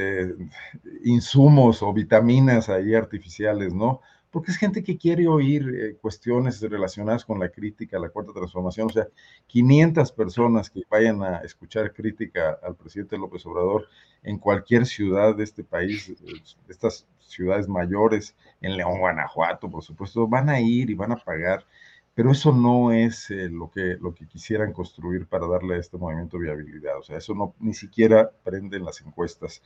insumos 1.04 1.84
o 1.84 1.92
vitaminas 1.92 2.70
ahí 2.70 2.96
artificiales, 2.96 3.74
¿no? 3.74 4.00
porque 4.36 4.52
es 4.52 4.58
gente 4.58 4.84
que 4.84 4.98
quiere 4.98 5.30
oír 5.30 5.64
eh, 5.74 5.96
cuestiones 5.96 6.60
relacionadas 6.60 7.24
con 7.24 7.40
la 7.40 7.48
crítica, 7.48 7.98
la 7.98 8.10
cuarta 8.10 8.34
transformación, 8.34 8.88
o 8.88 8.92
sea, 8.92 9.08
500 9.48 10.12
personas 10.12 10.70
que 10.70 10.82
vayan 10.90 11.24
a 11.24 11.38
escuchar 11.38 11.94
crítica 11.94 12.60
al 12.62 12.76
presidente 12.76 13.18
López 13.18 13.46
Obrador 13.46 13.88
en 14.24 14.38
cualquier 14.38 14.88
ciudad 14.88 15.38
de 15.38 15.46
este 15.46 15.64
país, 15.64 16.10
eh, 16.10 16.16
estas 16.68 17.08
ciudades 17.20 17.70
mayores, 17.70 18.36
en 18.60 18.76
León, 18.76 19.00
Guanajuato, 19.00 19.72
por 19.72 19.84
supuesto, 19.84 20.28
van 20.28 20.50
a 20.50 20.60
ir 20.60 20.90
y 20.90 20.96
van 20.96 21.14
a 21.14 21.16
pagar, 21.16 21.66
pero 22.16 22.32
eso 22.32 22.52
no 22.52 22.92
es 22.92 23.30
eh, 23.30 23.50
lo, 23.50 23.70
que, 23.70 23.98
lo 24.02 24.16
que 24.16 24.28
quisieran 24.28 24.74
construir 24.74 25.28
para 25.28 25.48
darle 25.48 25.76
a 25.76 25.80
este 25.80 25.98
movimiento 25.98 26.40
viabilidad, 26.40 26.98
o 26.98 27.04
sea, 27.04 27.18
eso 27.18 27.36
no, 27.36 27.54
ni 27.60 27.74
siquiera 27.74 28.32
prende 28.44 28.78
en 28.78 28.86
las 28.86 29.02
encuestas. 29.02 29.62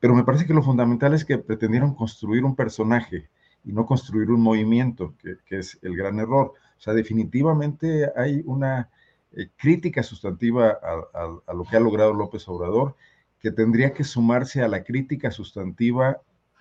Pero 0.00 0.14
me 0.14 0.24
parece 0.24 0.46
que 0.46 0.54
lo 0.54 0.62
fundamental 0.62 1.14
es 1.14 1.24
que 1.24 1.38
pretendieron 1.38 1.94
construir 1.94 2.44
un 2.44 2.56
personaje, 2.56 3.28
y 3.64 3.72
no 3.72 3.86
construir 3.86 4.30
un 4.30 4.40
movimiento, 4.40 5.14
que, 5.18 5.58
es 5.58 5.78
el 5.82 5.96
gran 5.96 6.18
error. 6.18 6.54
O 6.78 6.80
sea, 6.80 6.94
definitivamente 6.94 8.10
hay 8.16 8.42
una 8.44 8.90
eh, 9.32 9.48
crítica 9.56 10.02
sustantiva 10.02 10.78
a, 10.82 11.52
lo 11.54 11.64
que 11.64 11.76
ha 11.76 11.80
logrado 11.80 12.12
López 12.12 12.48
Obrador, 12.48 12.96
que 13.38 13.50
tendría 13.50 13.92
que 13.92 14.04
sumarse 14.04 14.62
a 14.62 14.68
la 14.68 14.84
crítica 14.84 15.30
sustantiva 15.30 16.20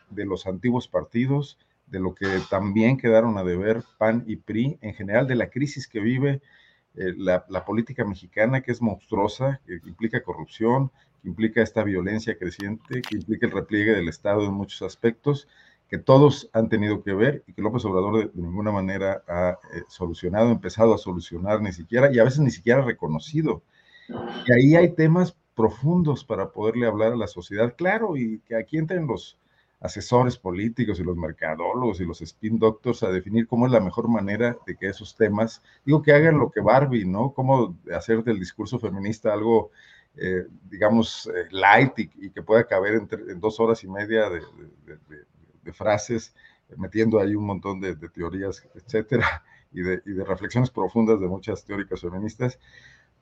de 0.10 0.26
los 0.26 0.46
antiguos 0.46 0.88
partidos, 0.88 1.58
de 1.92 2.00
lo 2.00 2.16
que 2.16 2.28
también 2.50 2.98
quedaron 2.98 3.38
a 3.38 3.44
deber 3.44 3.84
PAN 3.98 4.24
y 4.26 4.38
PRI, 4.38 4.80
en 4.82 4.94
general 4.94 5.28
de 5.28 5.36
la 5.36 5.50
crisis 5.50 5.88
que 5.88 6.00
vive 6.00 6.42
eh, 6.96 7.14
la, 7.18 7.66
política 7.66 8.06
mexicana, 8.06 8.62
que 8.62 8.72
es 8.72 8.82
monstruosa, 8.82 9.62
que 9.66 9.80
implica 9.86 10.24
corrupción, 10.24 10.90
que 11.22 11.28
implica 11.28 11.62
esta 11.62 11.84
violencia 11.84 12.38
creciente, 12.38 13.02
que 13.02 13.18
implica 13.18 13.46
el 13.46 13.52
repliegue 13.52 13.94
del 13.94 14.08
Estado 14.08 14.46
en 14.46 14.54
muchos 14.54 14.82
aspectos, 14.82 15.48
que 15.90 15.98
todos 15.98 16.50
han 16.54 16.70
tenido 16.70 17.04
que 17.04 17.14
ver 17.14 17.44
y 17.48 17.54
que 17.54 17.62
López 17.62 17.84
Obrador 17.84 18.32
de, 18.34 18.42
ninguna 18.42 18.72
manera 18.72 19.24
ha 19.28 19.60
eh, 19.74 19.84
solucionado, 19.90 20.50
empezado 20.50 20.94
a 20.94 20.98
solucionar 20.98 21.62
ni 21.62 21.74
siquiera, 21.74 22.10
y 22.14 22.20
a 22.20 22.24
veces 22.24 22.40
ni 22.40 22.52
siquiera 22.52 22.82
reconocido. 22.82 23.62
Y 24.48 24.54
ahí 24.54 24.76
hay 24.76 24.94
temas 24.94 25.36
profundos 25.56 26.24
para 26.24 26.52
poderle 26.52 26.88
hablar 26.88 27.12
a 27.12 27.18
la 27.18 27.28
sociedad, 27.28 27.76
claro, 27.78 28.16
y 28.16 28.40
que 28.40 28.56
aquí 28.56 28.78
entren 28.78 29.08
los 29.08 29.38
asesores 29.82 30.38
políticos 30.38 31.00
y 31.00 31.04
los 31.04 31.18
mercadólogos 31.18 32.00
y 32.00 32.06
los 32.06 32.22
spin 32.22 32.58
doctors 32.60 33.04
a 33.04 33.12
definir 33.12 33.48
cómo 33.48 33.66
es 33.66 33.72
la 33.72 33.80
mejor 33.80 34.08
manera 34.08 34.56
de 34.66 34.78
que 34.78 34.88
esos 34.88 35.16
temas, 35.16 35.62
digo 35.84 36.02
que 36.02 36.14
hagan 36.14 36.40
lo 36.40 36.52
que 36.52 36.62
Barbie, 36.62 37.06
¿no? 37.06 37.34
Cómo 37.34 37.78
hacer 37.94 38.24
del 38.24 38.40
discurso 38.40 38.80
feminista 38.80 39.34
algo 39.34 39.72
eh, 40.18 40.46
digamos, 40.70 41.28
eh, 41.28 41.48
light 41.52 41.98
y, 41.98 42.30
que 42.32 42.42
pueda 42.42 42.66
caber 42.68 43.02
en 43.12 43.40
dos 43.40 43.62
horas 43.62 43.82
y 43.86 43.88
media 43.88 44.30
de, 44.30 44.42
de 45.64 45.74
frases, 45.74 46.34
metiendo 46.78 47.20
ahí 47.20 47.36
un 47.36 47.46
montón 47.46 47.80
de, 47.80 47.96
teorías, 47.96 48.68
etcétera, 48.76 49.44
y 49.72 49.82
de, 49.82 50.02
y 50.06 50.12
de, 50.12 50.24
reflexiones 50.24 50.70
profundas 50.70 51.20
de 51.20 51.28
muchas 51.28 51.66
teóricas 51.66 52.02
feministas, 52.02 52.60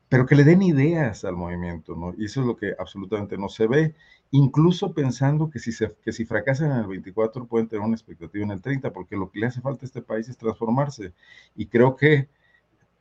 pero 0.08 0.26
que 0.26 0.36
le 0.36 0.44
den 0.44 0.62
ideas 0.62 1.24
al 1.26 1.36
movimiento, 1.36 1.96
¿no? 1.96 2.14
Y 2.18 2.26
eso 2.26 2.42
es 2.42 2.48
lo 2.48 2.56
que 2.56 2.74
absolutamente 2.78 3.38
no 3.38 3.50
se 3.50 3.68
ve, 3.68 3.96
incluso 4.32 4.94
pensando 4.94 5.50
que 5.50 5.60
si, 5.60 5.72
que 6.04 6.12
si 6.12 6.26
fracasan 6.26 6.72
en 6.72 6.78
el 6.78 6.88
24 6.88 7.46
pueden 7.46 7.68
tener 7.68 7.86
una 7.86 7.96
expectativa 7.96 8.44
en 8.44 8.52
el 8.52 8.62
30, 8.62 8.92
porque 8.92 9.16
lo 9.16 9.32
que 9.32 9.40
le 9.40 9.48
hace 9.48 9.62
falta 9.62 9.86
a 9.86 9.88
este 9.88 10.02
país 10.02 10.30
es 10.30 10.38
transformarse. 10.38 11.14
Y 11.56 11.66
creo 11.66 11.96
que 11.96 12.30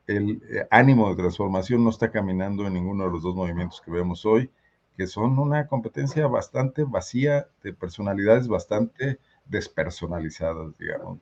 el 0.07 0.41
eh, 0.49 0.67
ánimo 0.71 1.09
de 1.09 1.15
transformación 1.15 1.83
no 1.83 1.91
está 1.91 2.11
caminando 2.11 2.65
en 2.65 2.73
ninguno 2.73 3.05
de 3.05 3.11
los 3.11 3.21
dos 3.21 3.35
movimientos 3.35 3.81
que 3.81 3.91
vemos 3.91 4.25
hoy, 4.25 4.49
que 4.97 5.05
son 5.07 5.37
una 5.37 5.67
competencia 5.67 6.27
bastante 6.27 6.83
vacía 6.83 7.47
de 7.63 7.73
personalidades 7.73 8.47
bastante 8.47 9.19
despersonalizadas, 9.45 10.77
digamos. 10.77 11.19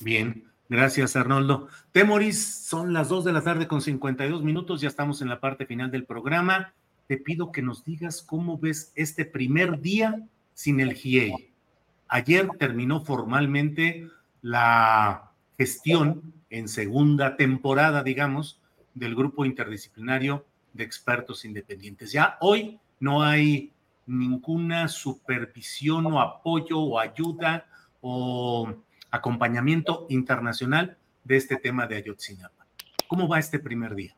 Bien, 0.00 0.50
gracias 0.68 1.14
Arnoldo. 1.14 1.68
Temoris, 1.92 2.42
son 2.66 2.92
las 2.92 3.08
2 3.08 3.26
de 3.26 3.32
la 3.32 3.42
tarde 3.42 3.68
con 3.68 3.82
52 3.82 4.42
minutos, 4.42 4.80
ya 4.80 4.88
estamos 4.88 5.20
en 5.20 5.28
la 5.28 5.40
parte 5.40 5.66
final 5.66 5.90
del 5.90 6.04
programa. 6.04 6.72
Te 7.06 7.16
pido 7.16 7.52
que 7.52 7.62
nos 7.62 7.84
digas 7.84 8.22
cómo 8.22 8.58
ves 8.58 8.92
este 8.94 9.24
primer 9.24 9.80
día 9.80 10.26
sin 10.54 10.80
el 10.80 10.94
GIE. 10.94 11.52
Ayer 12.08 12.48
terminó 12.58 13.04
formalmente 13.04 14.08
la 14.42 15.30
gestión 15.56 16.34
en 16.50 16.68
segunda 16.68 17.36
temporada, 17.36 18.02
digamos, 18.02 18.60
del 18.94 19.14
grupo 19.14 19.44
interdisciplinario 19.44 20.44
de 20.72 20.84
expertos 20.84 21.44
independientes. 21.44 22.12
Ya 22.12 22.36
hoy 22.40 22.78
no 23.00 23.22
hay 23.22 23.72
ninguna 24.06 24.88
supervisión 24.88 26.06
o 26.06 26.20
apoyo 26.20 26.78
o 26.78 26.98
ayuda 26.98 27.66
o 28.00 28.72
acompañamiento 29.10 30.06
internacional 30.08 30.96
de 31.24 31.36
este 31.36 31.56
tema 31.56 31.86
de 31.86 31.96
Ayotzinapa. 31.96 32.66
¿Cómo 33.08 33.28
va 33.28 33.38
este 33.38 33.58
primer 33.58 33.94
día? 33.94 34.16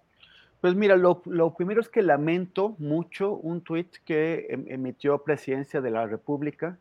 Pues 0.61 0.75
mira, 0.75 0.97
lo, 0.97 1.23
primero 1.57 1.81
es 1.81 1.89
que 1.89 2.03
lamento 2.03 2.75
mucho 2.79 3.33
un 3.33 3.61
tuit 3.61 3.97
que 4.05 4.47
em, 4.51 4.65
emitió 4.69 5.23
Presidencia 5.23 5.81
de 5.81 5.91
la 5.91 6.07
República, 6.07 6.77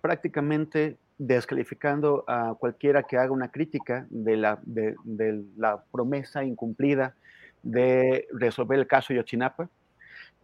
prácticamente 0.00 0.98
descalificando 1.18 2.24
a 2.28 2.54
cualquiera 2.54 3.02
que 3.02 3.18
haga 3.18 3.32
una 3.32 3.50
crítica 3.50 4.06
de 4.10 4.36
la, 4.36 4.60
de, 4.62 4.94
la 5.56 5.82
promesa 5.90 6.44
incumplida 6.44 7.16
de 7.64 8.28
resolver 8.32 8.78
el 8.78 8.86
caso 8.86 9.08
de 9.12 9.18
Ayotzinapa 9.18 9.68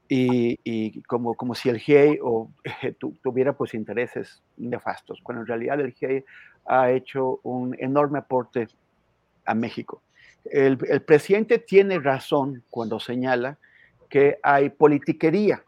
y, 0.08 1.00
como, 1.02 1.34
como 1.34 1.54
si 1.54 1.68
el 1.68 1.78
GIEI 1.78 2.18
o, 2.22 2.50
tuviera 3.22 3.52
pues 3.52 3.74
intereses 3.74 4.42
nefastos, 4.56 5.20
cuando 5.22 5.42
en 5.42 5.46
realidad 5.46 5.80
el 5.80 5.92
GIEI 5.92 6.24
ha 6.66 6.90
hecho 6.90 7.38
un 7.44 7.76
enorme 7.78 8.18
aporte 8.18 8.66
a 9.44 9.54
México. 9.54 10.02
El, 10.44 10.78
presidente 11.02 11.58
tiene 11.58 11.98
razón 11.98 12.62
cuando 12.70 13.00
señala 13.00 13.58
que 14.08 14.38
hay 14.42 14.70
politiquería. 14.70 15.64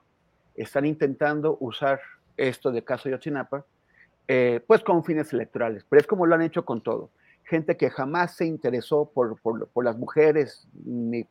Están 0.54 0.86
intentando 0.86 1.56
usar 1.60 2.00
esto 2.36 2.70
de 2.70 2.84
caso 2.84 3.08
de 3.08 3.14
Yotzinapa, 3.14 3.64
eh, 4.28 4.60
pues 4.66 4.82
con 4.82 5.04
fines 5.04 5.32
electorales, 5.32 5.84
pero 5.88 6.00
es 6.00 6.06
como 6.06 6.26
lo 6.26 6.34
han 6.34 6.42
hecho 6.42 6.64
con 6.64 6.82
todo. 6.82 7.10
Gente 7.44 7.76
que 7.76 7.90
jamás 7.90 8.34
se 8.34 8.44
interesó 8.44 9.10
por, 9.14 9.38
las 9.84 9.96
mujeres 9.96 10.66
ni, 10.84 11.24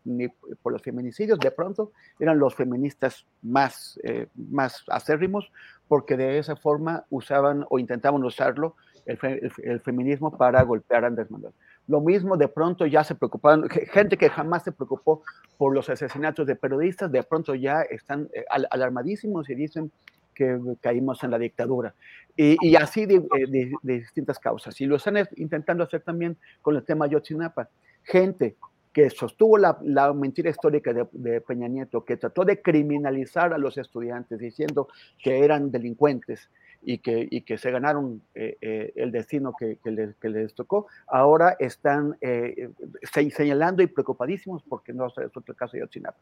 por 0.64 0.72
los 0.72 0.82
feminicidios, 0.82 1.38
de 1.40 1.52
pronto 1.52 1.92
eran 2.20 2.40
los 2.40 2.56
feministas 2.56 3.26
más, 3.42 4.00
eh, 4.04 4.28
más 4.36 4.84
acérrimos, 4.88 5.52
porque 5.88 6.16
de 6.16 6.40
esa 6.40 6.56
forma 6.56 7.06
usaban 7.10 7.66
o 7.70 7.80
intentaban 7.80 8.24
usarlo 8.24 8.76
el, 9.06 9.80
feminismo 9.82 10.36
para 10.36 10.62
golpear 10.64 11.04
a 11.04 11.08
Andrés 11.08 11.30
Manuel. 11.30 11.54
Lo 11.88 12.02
mismo 12.02 12.36
de 12.38 12.48
pronto 12.48 12.86
ya 12.86 13.04
se 13.04 13.16
preocuparon, 13.16 13.70
gente 13.70 14.18
que 14.18 14.30
jamás 14.30 14.64
se 14.64 14.72
preocupó 14.72 15.24
por 15.58 15.74
los 15.74 15.90
asesinatos 15.90 16.48
de 16.48 16.56
periodistas, 16.56 17.12
de 17.12 17.22
pronto 17.24 17.54
ya 17.54 17.82
están 17.84 18.28
eh, 18.34 18.44
alarmadísimos 18.70 19.50
y 19.50 19.56
dicen 19.56 19.92
que 20.34 20.60
caímos 20.82 21.24
en 21.24 21.32
la 21.32 21.40
dictadura. 21.40 21.96
Y, 22.36 22.76
así 22.76 23.04
eh, 23.04 23.22
de, 23.48 23.72
distintas 23.82 24.38
causas. 24.40 24.80
Y 24.82 24.86
lo 24.86 24.98
están 24.98 25.18
intentando 25.38 25.84
hacer 25.84 26.02
también 26.02 26.38
con 26.62 26.76
el 26.76 26.84
tema 26.84 27.08
Yotzinapa. 27.08 27.70
Gente 28.04 28.58
que 28.92 29.10
sostuvo 29.10 29.58
la, 29.58 29.78
mentira 30.14 30.50
histórica 30.50 30.94
de, 30.94 31.42
Peña 31.42 31.68
Nieto, 31.68 32.06
que 32.06 32.18
trató 32.18 32.46
de 32.46 32.62
criminalizar 32.62 33.54
a 33.54 33.58
los 33.58 33.78
estudiantes 33.78 34.40
diciendo 34.40 34.88
que 35.22 35.44
eran 35.44 35.72
delincuentes, 35.72 36.50
y 36.88 37.00
que, 37.00 37.28
y 37.30 37.42
que 37.42 37.58
se 37.58 37.72
ganaron 37.72 38.22
eh, 38.36 38.58
eh, 38.62 38.94
el 38.96 39.12
destino 39.12 39.54
que, 39.58 39.78
que, 39.84 39.90
les, 39.90 40.16
que, 40.18 40.30
les, 40.30 40.54
tocó, 40.54 40.86
ahora 41.08 41.56
están 41.58 42.16
eh, 42.22 42.70
señalando 43.12 43.82
y 43.82 43.88
preocupadísimos 43.88 44.62
porque 44.64 44.94
no 44.94 45.08
es 45.08 45.14
otro 45.36 45.56
caso 45.56 45.74
de 45.74 45.80
Yotzinapa. 45.80 46.18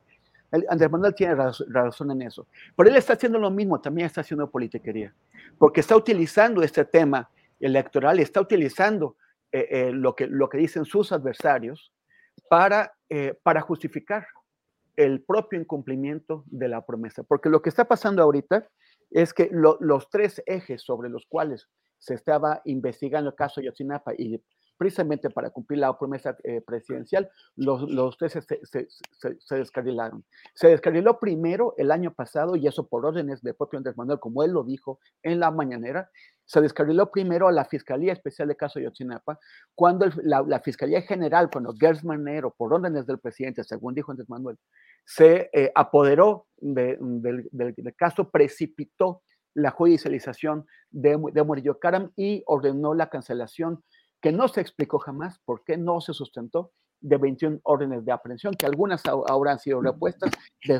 Andrés 0.70 0.90
Manuel 0.90 1.16
tiene 1.16 1.36
razón 1.36 2.12
en 2.12 2.22
eso. 2.22 2.48
Pero 2.78 2.90
él 2.90 2.96
está 2.96 3.14
haciendo 3.14 3.40
lo 3.40 3.52
mismo, 3.52 3.82
también 3.82 4.06
está 4.06 4.22
haciendo 4.22 4.50
politiquería, 4.50 5.14
porque 5.58 5.82
está 5.82 5.98
utilizando 5.98 6.62
este 6.62 6.86
tema 6.86 7.30
electoral, 7.60 8.20
está 8.20 8.40
utilizando 8.40 9.18
lo, 9.52 10.16
que, 10.16 10.28
lo 10.28 10.50
que 10.50 10.60
dicen 10.60 10.86
sus 10.86 11.12
adversarios 11.12 11.92
para, 12.50 12.94
para 13.42 13.62
justificar 13.62 14.28
el 14.96 15.22
propio 15.22 15.60
incumplimiento 15.60 16.44
de 16.46 16.68
la 16.68 16.86
promesa. 16.86 17.24
Porque 17.24 17.50
lo 17.50 17.64
que 17.64 17.70
está 17.70 17.86
pasando 17.86 18.22
ahorita 18.22 18.68
es 19.12 19.34
que 19.34 19.50
los 19.52 20.10
tres 20.10 20.42
ejes 20.46 20.82
sobre 20.82 21.10
los 21.10 21.26
cuales 21.26 21.70
se 21.98 22.14
estaba 22.14 22.62
investigando 22.66 23.30
el 23.30 23.36
caso 23.36 23.62
Yotzinapa 23.62 24.14
y 24.18 24.42
precisamente 24.78 25.30
para 25.30 25.50
cumplir 25.50 25.80
la 25.80 25.98
promesa 25.98 26.36
eh, 26.44 26.62
presidencial, 26.62 27.30
los, 27.56 27.90
los 27.90 28.18
tres 28.18 28.34
se, 28.34 28.88
se, 28.90 29.56
descarrilaron. 29.56 30.24
Se 30.54 30.68
descarriló 30.68 31.20
primero 31.20 31.74
el 31.78 31.92
año 31.92 32.14
pasado, 32.14 32.56
y 32.56 32.68
eso 32.68 32.88
por 32.88 33.06
órdenes 33.06 33.42
de 33.42 33.54
propio 33.54 33.78
Andrés 33.78 33.98
Manuel, 33.98 34.20
como 34.20 34.44
él 34.44 34.52
lo 34.52 34.64
dijo 34.64 35.00
en 35.22 35.40
la 35.40 35.52
mañanera, 35.52 36.10
se 36.46 36.62
descarriló 36.62 37.10
primero 37.12 37.48
a 37.48 37.52
la 37.52 37.66
Fiscalía 37.66 38.14
Especial 38.14 38.48
de 38.48 38.56
Caso 38.56 38.80
de 38.80 38.86
Yotzinapa, 38.86 39.40
cuando 39.76 40.08
la, 40.24 40.60
Fiscalía 40.60 41.02
General, 41.02 41.50
cuando 41.52 41.74
Gers 41.74 42.04
Manero, 42.04 42.52
por 42.52 42.74
órdenes 42.74 43.06
del 43.06 43.20
presidente, 43.20 43.64
según 43.64 43.94
dijo 43.94 44.12
Andrés 44.12 44.30
Manuel, 44.30 44.58
se 45.06 45.50
eh, 45.54 45.72
apoderó 45.76 46.48
del, 46.58 47.50
caso, 47.98 48.30
precipitó 48.30 49.22
la 49.54 49.72
judicialización 49.72 50.66
de, 50.90 51.18
de 51.32 51.44
Murillo 51.44 51.80
Karam 51.80 52.12
y 52.16 52.44
ordenó 52.46 52.94
la 52.94 53.10
cancelación 53.10 53.84
que 54.24 54.32
no 54.32 54.48
se 54.48 54.62
explicó 54.62 55.00
jamás 55.00 55.38
por 55.44 55.66
qué 55.66 55.76
no 55.76 56.00
se 56.00 56.14
sustentó 56.14 56.72
de 57.02 57.18
21 57.18 57.60
órdenes 57.64 58.06
de 58.06 58.14
aprehensión, 58.14 58.54
que 58.54 58.66
algunas 58.66 59.06
ahora 59.06 59.52
han 59.52 59.60
sido 59.60 59.82
repuestas 59.82 60.32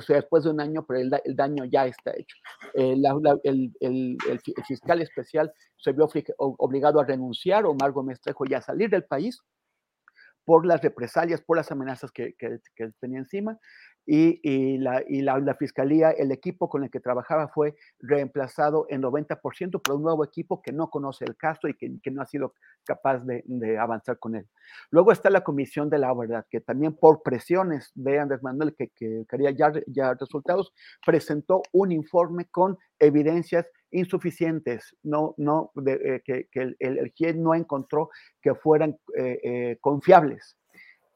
después 0.08 0.46
de 0.46 0.52
un 0.52 0.62
año, 0.62 0.86
pero 0.88 1.02
el, 1.02 1.36
daño 1.36 1.66
ya 1.66 1.86
está 1.86 2.12
hecho. 2.12 2.38
Eh, 2.74 2.96
el, 3.44 4.40
fiscal 4.66 5.02
especial 5.02 5.52
se 5.76 5.92
vio 5.92 6.08
obligado 6.38 7.02
a 7.02 7.04
renunciar, 7.04 7.66
o 7.66 7.74
Margo 7.74 8.02
Mestrejo, 8.02 8.46
ya 8.46 8.60
a 8.60 8.62
salir 8.62 8.90
del 8.90 9.04
país 9.04 9.42
por 10.46 10.66
las 10.66 10.82
represalias, 10.82 11.42
por 11.42 11.58
las 11.58 11.70
amenazas 11.70 12.12
que, 12.12 12.36
que 12.38 12.92
tenía 13.02 13.20
encima 13.20 13.60
y, 14.06 14.78
la, 14.78 15.04
y 15.08 15.22
la, 15.22 15.56
fiscalía, 15.56 16.12
el 16.12 16.32
equipo 16.32 16.70
con 16.70 16.84
el 16.84 16.92
que 16.92 17.00
trabajaba 17.00 17.48
fue 17.48 17.76
reemplazado 18.00 18.86
en 18.90 19.02
90% 19.02 19.82
por 19.82 19.96
un 19.96 20.04
nuevo 20.04 20.24
equipo 20.26 20.62
que 20.62 20.72
no 20.72 20.90
conoce 20.90 21.26
el 21.26 21.38
caso 21.38 21.68
y 21.68 21.76
que, 21.76 22.12
no 22.12 22.22
ha 22.22 22.26
sido 22.26 22.54
capaz 22.84 23.24
de, 23.26 23.78
avanzar 23.78 24.20
con 24.20 24.36
él. 24.36 24.48
Luego 24.92 25.12
está 25.12 25.30
la 25.30 25.44
Comisión 25.44 25.90
de 25.90 26.00
la 26.00 26.14
Verdad, 26.14 26.46
que 26.50 26.60
también 26.60 26.96
por 26.96 27.24
presiones 27.24 27.92
de 27.96 28.20
Andrés 28.20 28.44
Manuel, 28.44 28.76
que, 28.76 28.90
que 28.90 29.26
quería 29.30 29.52
ya, 29.52 29.72
ya 29.88 30.14
resultados, 30.14 30.74
presentó 31.06 31.62
un 31.72 31.92
informe 31.92 32.46
con 32.46 32.78
evidencias 33.00 33.66
insuficientes, 33.94 34.96
no, 35.04 35.34
no, 35.38 35.72
de, 35.76 35.94
eh, 35.94 36.22
que, 36.26 36.48
que, 36.52 36.62
el, 36.62 36.76
el, 36.80 37.14
GIE 37.16 37.34
no 37.34 37.54
encontró 37.54 38.10
que 38.42 38.56
fueran 38.56 38.98
eh, 39.16 39.40
eh, 39.44 39.78
confiables. 39.80 40.58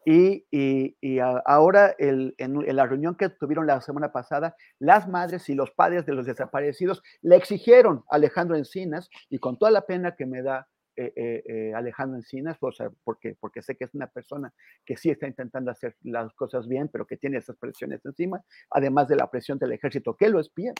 Y, 0.09 1.19
ahora 1.45 1.93
en, 1.97 2.33
la 2.37 2.85
reunión 2.85 3.15
que 3.15 3.27
tuvieron 3.27 3.67
la 3.67 3.81
semana 3.81 4.13
pasada, 4.13 4.55
las 4.79 5.05
madres 5.09 5.49
y 5.49 5.53
los 5.53 5.71
padres 5.71 6.05
de 6.05 6.13
los 6.13 6.25
desaparecidos 6.25 7.03
le 7.21 7.35
exigieron 7.35 8.05
a 8.09 8.15
Alejandro 8.15 8.55
Encinas, 8.55 9.09
y 9.29 9.39
con 9.39 9.57
toda 9.57 9.69
la 9.69 9.81
pena 9.81 10.15
que 10.15 10.25
me 10.25 10.41
da 10.41 10.65
eh, 10.95 11.11
eh, 11.13 11.43
eh, 11.45 11.73
Alejandro 11.75 12.15
Encinas, 12.15 12.57
porque, 13.03 13.35
porque 13.37 13.61
sé 13.61 13.75
que 13.75 13.83
es 13.83 13.93
una 13.93 14.07
persona 14.07 14.53
que 14.85 14.95
sí 14.95 15.09
está 15.09 15.27
intentando 15.27 15.71
hacer 15.71 15.97
las 16.03 16.33
cosas 16.35 16.69
bien, 16.69 16.87
pero 16.87 17.05
que 17.05 17.17
tiene 17.17 17.39
esas 17.39 17.57
presiones 17.57 17.99
encima, 18.05 18.41
además 18.71 19.09
de 19.09 19.17
la 19.17 19.29
presión 19.29 19.59
del 19.59 19.73
ejército 19.73 20.15
que 20.15 20.29
lo 20.29 20.39
espía, 20.39 20.73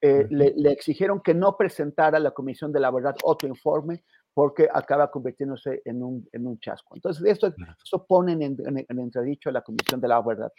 le, 0.00 0.52
le, 0.56 0.70
exigieron 0.70 1.22
que 1.22 1.32
no 1.32 1.56
presentara 1.56 2.18
a 2.18 2.20
la 2.20 2.32
Comisión 2.32 2.72
de 2.72 2.80
la 2.80 2.90
Verdad 2.90 3.14
otro 3.22 3.48
informe 3.48 4.02
porque 4.34 4.68
acaba 4.72 5.10
convirtiéndose 5.10 5.80
en 5.84 6.02
un, 6.02 6.28
en 6.32 6.46
un 6.46 6.58
chasco. 6.58 6.96
Entonces, 6.96 7.24
esto, 7.24 7.54
esto 7.82 8.04
pone 8.06 8.32
en, 8.32 8.42
en, 8.42 8.98
entredicho 8.98 9.48
a 9.48 9.52
la 9.52 9.62
Comisión 9.62 10.00
de 10.00 10.08
la 10.08 10.20
Verdad. 10.20 10.52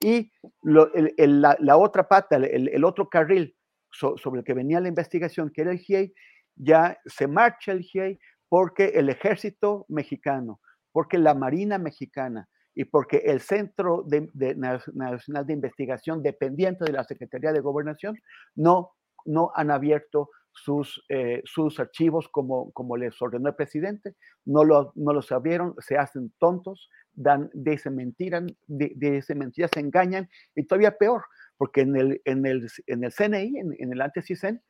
Y 0.00 0.30
lo, 0.62 0.92
el, 0.92 1.40
la, 1.40 1.56
la, 1.60 1.76
otra 1.76 2.08
pata, 2.08 2.36
el, 2.36 2.68
el 2.68 2.84
otro 2.84 3.08
carril 3.08 3.56
sobre 3.92 4.40
el 4.40 4.44
que 4.44 4.54
venía 4.54 4.80
la 4.80 4.88
investigación, 4.88 5.50
que 5.50 5.62
era 5.62 5.70
el 5.70 5.78
GIEI, 5.78 6.12
ya 6.56 6.98
se 7.06 7.26
marcha 7.26 7.72
el 7.72 7.82
GIEI 7.82 8.18
porque 8.48 8.86
el 8.96 9.08
ejército 9.08 9.86
mexicano, 9.88 10.60
porque 10.92 11.18
la 11.18 11.34
Marina 11.34 11.78
mexicana 11.78 12.48
y 12.74 12.84
porque 12.84 13.18
el 13.18 13.40
Centro 13.40 14.02
de, 14.06 14.28
de, 14.32 14.54
Nacional 14.56 15.46
de 15.46 15.52
Investigación, 15.52 16.22
dependiente 16.22 16.84
de 16.84 16.92
la 16.92 17.04
Secretaría 17.04 17.52
de 17.52 17.60
Gobernación, 17.60 18.18
no, 18.54 18.92
no 19.24 19.52
han 19.54 19.70
abierto 19.70 20.30
sus, 20.52 21.04
eh, 21.08 21.42
sus 21.44 21.78
archivos 21.80 22.28
como, 22.28 22.70
como 22.72 22.96
les 22.96 23.20
ordenó 23.20 23.48
el 23.48 23.54
presidente, 23.54 24.14
no, 24.44 24.64
lo, 24.64 24.92
no 24.94 25.12
los 25.12 25.30
abrieron, 25.32 25.74
se 25.78 25.96
hacen 25.96 26.32
tontos, 26.38 26.90
dan, 27.12 27.50
dicen 27.52 27.96
mentiras, 27.96 28.44
dicen 28.66 29.38
mentiras, 29.38 29.70
se 29.72 29.80
engañan, 29.80 30.28
y 30.54 30.64
todavía 30.64 30.96
peor, 30.96 31.24
porque 31.56 31.82
en 31.82 31.96
el, 31.96 32.22
en 32.24 32.46
el, 32.46 32.68
en 32.86 33.04
el 33.04 33.12
CNI, 33.12 33.58
en, 33.58 33.92
el 33.92 34.00
antes 34.00 34.26
CISEN, 34.26 34.62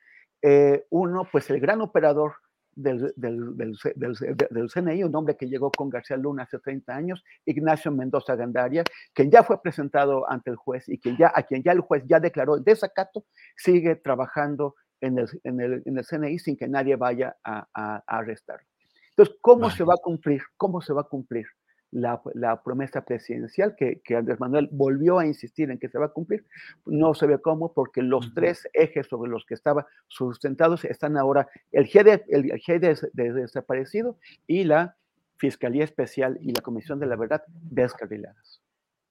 eh, 0.42 0.84
uno, 0.90 1.28
pues 1.30 1.50
el 1.50 1.60
gran 1.60 1.80
operador 1.80 2.34
del, 2.74 3.12
del, 3.16 4.68
CNI, 4.72 5.04
un 5.04 5.14
hombre 5.14 5.36
que 5.36 5.48
llegó 5.48 5.70
con 5.70 5.90
García 5.90 6.16
Luna 6.16 6.44
hace 6.44 6.58
30 6.58 6.94
años, 6.94 7.24
Ignacio 7.44 7.90
Mendoza 7.92 8.36
Gandaria, 8.36 8.84
quien 9.12 9.30
ya 9.30 9.42
fue 9.42 9.60
presentado 9.60 10.30
ante 10.30 10.50
el 10.50 10.56
juez 10.56 10.88
y 10.88 10.98
quien 10.98 11.16
ya, 11.16 11.32
a 11.34 11.42
quien 11.42 11.62
ya 11.62 11.72
el 11.72 11.80
juez 11.80 12.04
ya 12.06 12.20
declaró 12.20 12.58
desacato, 12.58 13.24
sigue 13.56 13.96
trabajando 13.96 14.76
en 15.00 15.18
el, 15.18 15.28
en 15.44 15.60
el, 15.60 15.82
en 15.84 15.98
el 15.98 16.04
CNI 16.04 16.38
sin 16.38 16.56
que 16.56 16.68
nadie 16.68 16.96
vaya 16.96 17.36
a, 17.44 17.66
a, 17.74 18.02
arrestarlo. 18.06 18.66
Entonces, 19.10 19.36
¿cómo 19.40 19.70
se 19.70 19.84
va 19.84 19.94
a 19.94 20.02
cumplir? 20.02 20.42
¿Cómo 20.56 20.80
se 20.80 20.92
va 20.92 21.02
a 21.02 21.08
cumplir 21.08 21.46
la, 21.90 22.20
la 22.34 22.62
promesa 22.62 23.04
presidencial 23.04 23.74
que, 23.76 24.00
que, 24.04 24.16
Andrés 24.16 24.38
Manuel 24.38 24.68
volvió 24.70 25.18
a 25.18 25.26
insistir 25.26 25.70
en 25.70 25.78
que 25.78 25.88
se 25.88 25.98
va 25.98 26.06
a 26.06 26.12
cumplir. 26.12 26.46
No 26.86 27.14
se 27.14 27.26
ve 27.26 27.40
cómo, 27.40 27.72
porque 27.72 28.02
los 28.02 28.32
tres 28.34 28.68
ejes 28.72 29.08
sobre 29.08 29.30
los 29.30 29.44
que 29.44 29.54
estaba 29.54 29.86
sustentados 30.08 30.84
están 30.84 31.16
ahora 31.16 31.48
el 31.72 31.86
GD, 31.86 32.22
el 32.28 32.52
GD 32.52 33.10
de, 33.12 33.32
desaparecido 33.32 34.18
y 34.46 34.64
la 34.64 34.96
Fiscalía 35.36 35.84
Especial 35.84 36.38
y 36.42 36.52
la 36.52 36.62
Comisión 36.62 37.00
de 37.00 37.06
la 37.06 37.16
Verdad 37.16 37.42
descarriladas. 37.48 38.62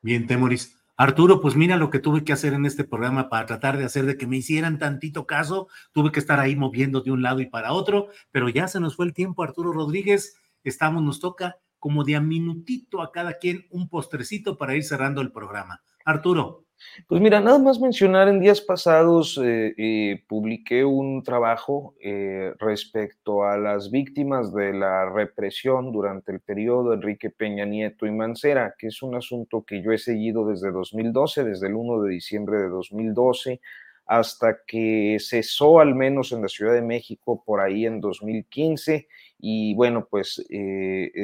Bien, 0.01 0.27
Temoris. 0.27 0.77
Arturo, 1.01 1.39
pues 1.39 1.55
mira 1.55 1.77
lo 1.77 1.89
que 1.89 1.99
tuve 1.99 2.25
que 2.25 2.33
hacer 2.33 2.51
en 2.51 2.65
este 2.65 2.83
programa 2.83 3.29
para 3.29 3.45
tratar 3.45 3.77
de 3.77 3.85
hacer 3.85 4.05
de 4.05 4.17
que 4.17 4.27
me 4.27 4.35
hicieran 4.35 4.77
tantito 4.77 5.25
caso. 5.25 5.69
Tuve 5.93 6.11
que 6.11 6.19
estar 6.19 6.41
ahí 6.41 6.57
moviendo 6.57 6.99
de 6.99 7.09
un 7.09 7.21
lado 7.21 7.39
y 7.39 7.45
para 7.45 7.71
otro, 7.71 8.09
pero 8.31 8.49
ya 8.49 8.67
se 8.67 8.81
nos 8.81 8.97
fue 8.97 9.05
el 9.05 9.13
tiempo, 9.13 9.41
Arturo 9.41 9.71
Rodríguez. 9.71 10.35
Estamos, 10.61 11.01
nos 11.01 11.21
toca 11.21 11.55
como 11.79 12.03
de 12.03 12.17
a 12.17 12.19
minutito 12.19 13.01
a 13.01 13.13
cada 13.13 13.37
quien 13.37 13.65
un 13.69 13.87
postrecito 13.87 14.57
para 14.57 14.75
ir 14.75 14.83
cerrando 14.83 15.21
el 15.21 15.31
programa. 15.31 15.81
Arturo. 16.03 16.65
Pues 17.07 17.21
mira, 17.21 17.39
nada 17.39 17.59
más 17.59 17.79
mencionar, 17.79 18.27
en 18.27 18.39
días 18.39 18.61
pasados 18.61 19.39
eh, 19.43 19.73
eh, 19.77 20.23
publiqué 20.27 20.85
un 20.85 21.23
trabajo 21.23 21.95
eh, 22.01 22.53
respecto 22.59 23.43
a 23.43 23.57
las 23.57 23.91
víctimas 23.91 24.53
de 24.53 24.73
la 24.73 25.09
represión 25.09 25.91
durante 25.91 26.31
el 26.31 26.39
periodo 26.39 26.93
Enrique 26.93 27.29
Peña 27.29 27.65
Nieto 27.65 28.05
y 28.05 28.11
Mancera, 28.11 28.75
que 28.77 28.87
es 28.87 29.01
un 29.01 29.15
asunto 29.15 29.63
que 29.63 29.81
yo 29.81 29.91
he 29.91 29.97
seguido 29.97 30.47
desde 30.47 30.71
2012, 30.71 31.43
desde 31.43 31.67
el 31.67 31.75
1 31.75 32.01
de 32.03 32.11
diciembre 32.11 32.57
de 32.59 32.69
2012 32.69 33.61
hasta 34.05 34.61
que 34.65 35.17
cesó 35.19 35.79
al 35.79 35.93
menos 35.93 36.31
en 36.31 36.41
la 36.41 36.47
Ciudad 36.47 36.73
de 36.73 36.81
México 36.81 37.43
por 37.45 37.59
ahí 37.61 37.85
en 37.85 38.01
2015 38.01 39.07
y 39.37 39.75
bueno, 39.75 40.07
pues 40.09 40.43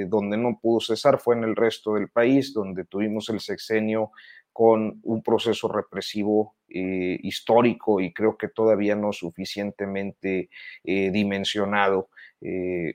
donde 0.08 0.38
no 0.38 0.60
pudo 0.62 0.80
cesar 0.80 1.20
fue 1.20 1.36
en 1.36 1.46
el 1.46 1.56
resto 1.56 1.96
del 1.96 2.10
país, 2.10 2.54
donde 2.54 2.86
tuvimos 2.86 3.28
el 3.30 3.40
sexenio 3.40 4.12
con 4.56 5.02
un 5.04 5.22
proceso 5.22 5.68
represivo 5.68 6.56
eh, 6.70 7.20
histórico 7.24 8.00
y 8.00 8.14
creo 8.14 8.38
que 8.38 8.48
todavía 8.48 8.96
no 8.96 9.12
suficientemente 9.12 10.50
eh, 10.86 11.12
dimensionado 11.12 12.08
eh, 12.40 12.94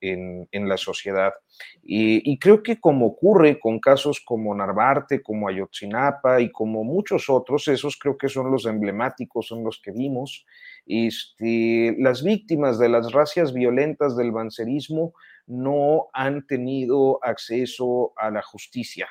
en, 0.00 0.48
en, 0.50 0.66
la 0.66 0.78
sociedad. 0.78 1.34
Y, 1.82 2.38
creo 2.38 2.62
que 2.62 2.80
como 2.80 3.04
ocurre 3.04 3.60
con 3.60 3.80
casos 3.80 4.22
como 4.24 4.54
Narvarte, 4.54 5.22
como 5.22 5.46
Ayotzinapa 5.46 6.40
y 6.40 6.50
como 6.50 6.84
muchos 6.84 7.28
otros, 7.28 7.68
esos 7.68 7.98
creo 7.98 8.16
que 8.16 8.30
son 8.30 8.50
los 8.50 8.64
emblemáticos, 8.64 9.48
son 9.48 9.62
los 9.62 9.82
que 9.82 9.90
vimos, 9.90 10.46
este, 10.86 11.94
las 11.98 12.22
víctimas 12.22 12.78
de 12.78 12.88
las 12.88 13.12
racias 13.12 13.52
violentas 13.52 14.16
del 14.16 14.32
bancerismo 14.32 15.12
no 15.46 16.06
han 16.14 16.46
tenido 16.46 17.22
acceso 17.22 18.14
a 18.16 18.30
la 18.30 18.40
justicia. 18.40 19.06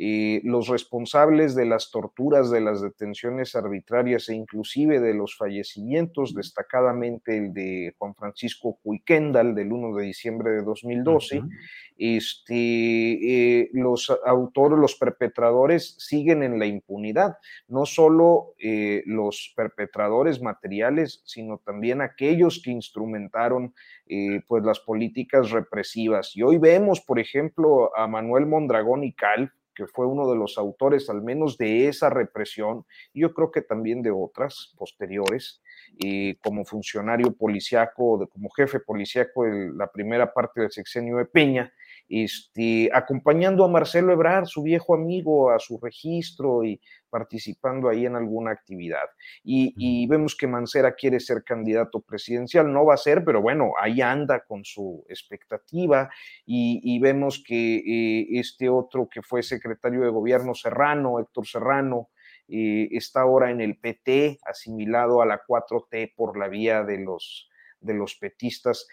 Eh, 0.00 0.40
los 0.44 0.68
responsables 0.68 1.56
de 1.56 1.66
las 1.66 1.90
torturas, 1.90 2.52
de 2.52 2.60
las 2.60 2.80
detenciones 2.80 3.56
arbitrarias 3.56 4.28
e 4.28 4.34
inclusive 4.36 5.00
de 5.00 5.12
los 5.12 5.36
fallecimientos, 5.36 6.34
destacadamente 6.34 7.36
el 7.36 7.52
de 7.52 7.96
Juan 7.98 8.14
Francisco 8.14 8.78
Cuiquendal 8.80 9.56
del 9.56 9.72
1 9.72 9.96
de 9.96 10.04
diciembre 10.04 10.52
de 10.52 10.62
2012, 10.62 11.42
este, 11.98 12.52
eh, 12.54 13.70
los 13.72 14.16
autores, 14.24 14.78
los 14.78 14.94
perpetradores 14.94 15.96
siguen 15.98 16.44
en 16.44 16.60
la 16.60 16.66
impunidad, 16.66 17.38
no 17.66 17.84
solo 17.84 18.54
eh, 18.60 19.02
los 19.04 19.52
perpetradores 19.56 20.40
materiales, 20.40 21.22
sino 21.24 21.58
también 21.58 22.02
aquellos 22.02 22.62
que 22.62 22.70
instrumentaron 22.70 23.74
pues 24.46 24.64
las 24.64 24.80
políticas 24.80 25.50
represivas. 25.50 26.34
Y 26.34 26.42
hoy 26.42 26.56
vemos, 26.56 27.02
por 27.02 27.18
ejemplo, 27.18 27.94
a 27.94 28.06
Manuel 28.06 28.46
Mondragón 28.46 29.04
y 29.04 29.12
Cal, 29.12 29.52
que 29.78 29.86
fue 29.86 30.06
uno 30.06 30.28
de 30.28 30.36
los 30.36 30.58
autores 30.58 31.08
al 31.08 31.22
menos 31.22 31.56
de 31.56 31.86
esa 31.86 32.10
represión, 32.10 32.84
y 33.12 33.20
yo 33.20 33.32
creo 33.32 33.52
que 33.52 33.62
también 33.62 34.02
de 34.02 34.10
otras 34.10 34.74
posteriores, 34.76 35.62
y 35.96 36.34
como 36.36 36.64
funcionario 36.64 37.32
policiaco, 37.32 38.28
como 38.28 38.50
jefe 38.50 38.80
policiaco 38.80 39.46
en 39.46 39.78
la 39.78 39.86
primera 39.86 40.34
parte 40.34 40.62
del 40.62 40.72
sexenio 40.72 41.18
de 41.18 41.26
Peña, 41.26 41.72
este, 42.08 42.90
acompañando 42.92 43.64
a 43.64 43.68
Marcelo 43.68 44.12
Ebrard, 44.12 44.46
su 44.46 44.62
viejo 44.62 44.94
amigo, 44.94 45.50
a 45.50 45.58
su 45.58 45.78
registro 45.78 46.64
y 46.64 46.80
participando 47.10 47.88
ahí 47.88 48.06
en 48.06 48.16
alguna 48.16 48.50
actividad. 48.50 49.08
Y, 49.42 50.06
vemos 50.08 50.36
que 50.36 50.46
Mancera 50.46 50.94
quiere 50.94 51.20
ser 51.20 51.42
candidato 51.44 52.00
presidencial, 52.00 52.72
no 52.72 52.84
va 52.84 52.94
a 52.94 52.98
ser, 52.98 53.24
pero 53.24 53.42
bueno, 53.42 53.72
ahí 53.80 54.00
anda 54.00 54.40
con 54.40 54.64
su 54.64 55.04
expectativa 55.08 56.10
y, 56.44 56.98
vemos 57.00 57.42
que 57.46 57.76
eh, 57.76 58.26
este 58.32 58.68
otro 58.68 59.08
que 59.08 59.22
fue 59.22 59.42
secretario 59.42 60.02
de 60.02 60.10
gobierno 60.10 60.54
Serrano, 60.54 61.20
Héctor 61.20 61.46
Serrano, 61.46 62.08
eh, 62.48 62.88
está 62.92 63.20
ahora 63.20 63.50
en 63.50 63.60
el 63.60 63.76
PT, 63.78 64.38
asimilado 64.44 65.20
a 65.20 65.26
la 65.26 65.42
4T 65.46 66.14
por 66.16 66.38
la 66.38 66.48
vía 66.48 66.82
de 66.82 66.98
los 66.98 67.48
de 67.80 67.94
los 67.94 68.16
petistas. 68.16 68.86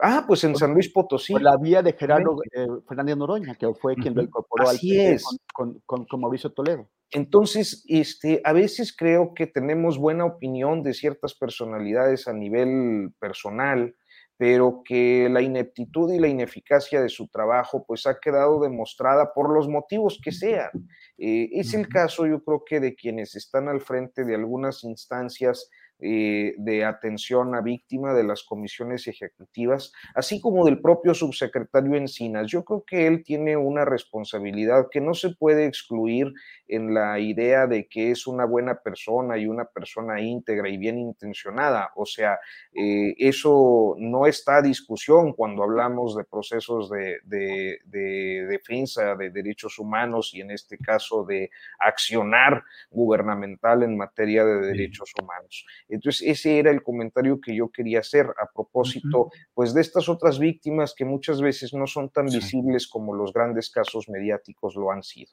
Ah, 0.00 0.24
pues 0.26 0.44
en 0.44 0.54
San 0.54 0.72
Luis 0.72 0.88
Potosí. 0.92 1.32
Por 1.32 1.42
la 1.42 1.56
vía 1.56 1.82
de 1.82 1.92
Gerardo 1.92 2.36
eh, 2.52 2.66
Fernández 2.86 3.16
Noroña, 3.16 3.54
que 3.56 3.72
fue 3.74 3.96
quien 3.96 4.14
lo 4.14 4.22
incorporó 4.22 4.68
al 4.68 4.76
PT 4.76 5.18
Con, 5.52 5.80
con, 5.84 6.20
Mauricio 6.20 6.52
Toledo. 6.52 6.88
Entonces, 7.10 7.84
este, 7.88 8.40
a 8.44 8.52
veces 8.52 8.94
creo 8.96 9.34
que 9.34 9.46
tenemos 9.46 9.98
buena 9.98 10.24
opinión 10.24 10.82
de 10.82 10.94
ciertas 10.94 11.34
personalidades 11.34 12.28
a 12.28 12.32
nivel 12.32 13.12
personal, 13.18 13.94
pero 14.36 14.82
que 14.84 15.28
la 15.30 15.40
ineptitud 15.40 16.12
y 16.12 16.18
la 16.18 16.28
ineficacia 16.28 17.00
de 17.00 17.08
su 17.08 17.28
trabajo 17.28 17.84
pues 17.86 18.06
ha 18.06 18.18
quedado 18.20 18.60
demostrada 18.60 19.32
por 19.32 19.52
los 19.52 19.68
motivos 19.68 20.20
que 20.22 20.30
sean. 20.30 20.70
Eh, 21.16 21.48
es 21.52 21.74
el 21.74 21.88
caso, 21.88 22.26
yo 22.26 22.44
creo 22.44 22.62
que 22.64 22.80
de 22.80 22.94
quienes 22.94 23.34
están 23.34 23.68
al 23.68 23.80
frente 23.80 24.24
de 24.24 24.34
algunas 24.34 24.84
instancias 24.84 25.70
eh, 25.98 26.54
de 26.58 26.84
atención 26.84 27.54
a 27.54 27.62
víctima 27.62 28.12
de 28.12 28.24
las 28.24 28.42
comisiones 28.42 29.06
ejecutivas, 29.06 29.92
así 30.14 30.40
como 30.40 30.64
del 30.66 30.80
propio 30.80 31.14
subsecretario 31.14 31.94
Encinas. 31.94 32.50
Yo 32.50 32.64
creo 32.64 32.84
que 32.86 33.06
él 33.06 33.22
tiene 33.24 33.56
una 33.56 33.84
responsabilidad 33.84 34.88
que 34.90 35.00
no 35.00 35.14
se 35.14 35.30
puede 35.30 35.66
excluir 35.66 36.32
en 36.68 36.92
la 36.92 37.18
idea 37.18 37.66
de 37.66 37.88
que 37.88 38.10
es 38.10 38.26
una 38.26 38.44
buena 38.44 38.80
persona 38.82 39.38
y 39.38 39.46
una 39.46 39.64
persona 39.64 40.20
íntegra 40.20 40.68
y 40.68 40.76
bien 40.76 40.98
intencionada. 40.98 41.90
O 41.96 42.04
sea, 42.04 42.38
eh, 42.74 43.14
eso 43.18 43.94
no 43.98 44.26
está 44.26 44.58
a 44.58 44.62
discusión 44.62 45.32
cuando 45.32 45.62
hablamos 45.62 46.16
de 46.16 46.24
procesos 46.24 46.90
de, 46.90 47.18
de, 47.24 47.78
de 47.84 48.46
defensa 48.46 49.14
de 49.14 49.30
derechos 49.30 49.78
humanos 49.78 50.32
y 50.34 50.40
en 50.40 50.50
este 50.50 50.78
caso 50.78 51.24
de 51.24 51.50
accionar 51.78 52.62
gubernamental 52.90 53.82
en 53.82 53.96
materia 53.96 54.44
de 54.44 54.66
derechos 54.66 55.12
humanos. 55.20 55.66
Entonces, 55.88 56.26
ese 56.26 56.58
era 56.58 56.70
el 56.70 56.82
comentario 56.82 57.40
que 57.40 57.54
yo 57.54 57.68
quería 57.68 58.00
hacer 58.00 58.26
a 58.26 58.50
propósito, 58.52 59.30
pues, 59.54 59.72
de 59.72 59.80
estas 59.80 60.08
otras 60.08 60.38
víctimas 60.38 60.94
que 60.96 61.04
muchas 61.04 61.40
veces 61.40 61.72
no 61.72 61.86
son 61.86 62.10
tan 62.10 62.26
visibles 62.26 62.88
como 62.88 63.14
los 63.14 63.32
grandes 63.32 63.70
casos 63.70 64.08
mediáticos 64.08 64.74
lo 64.74 64.90
han 64.90 65.02
sido. 65.02 65.32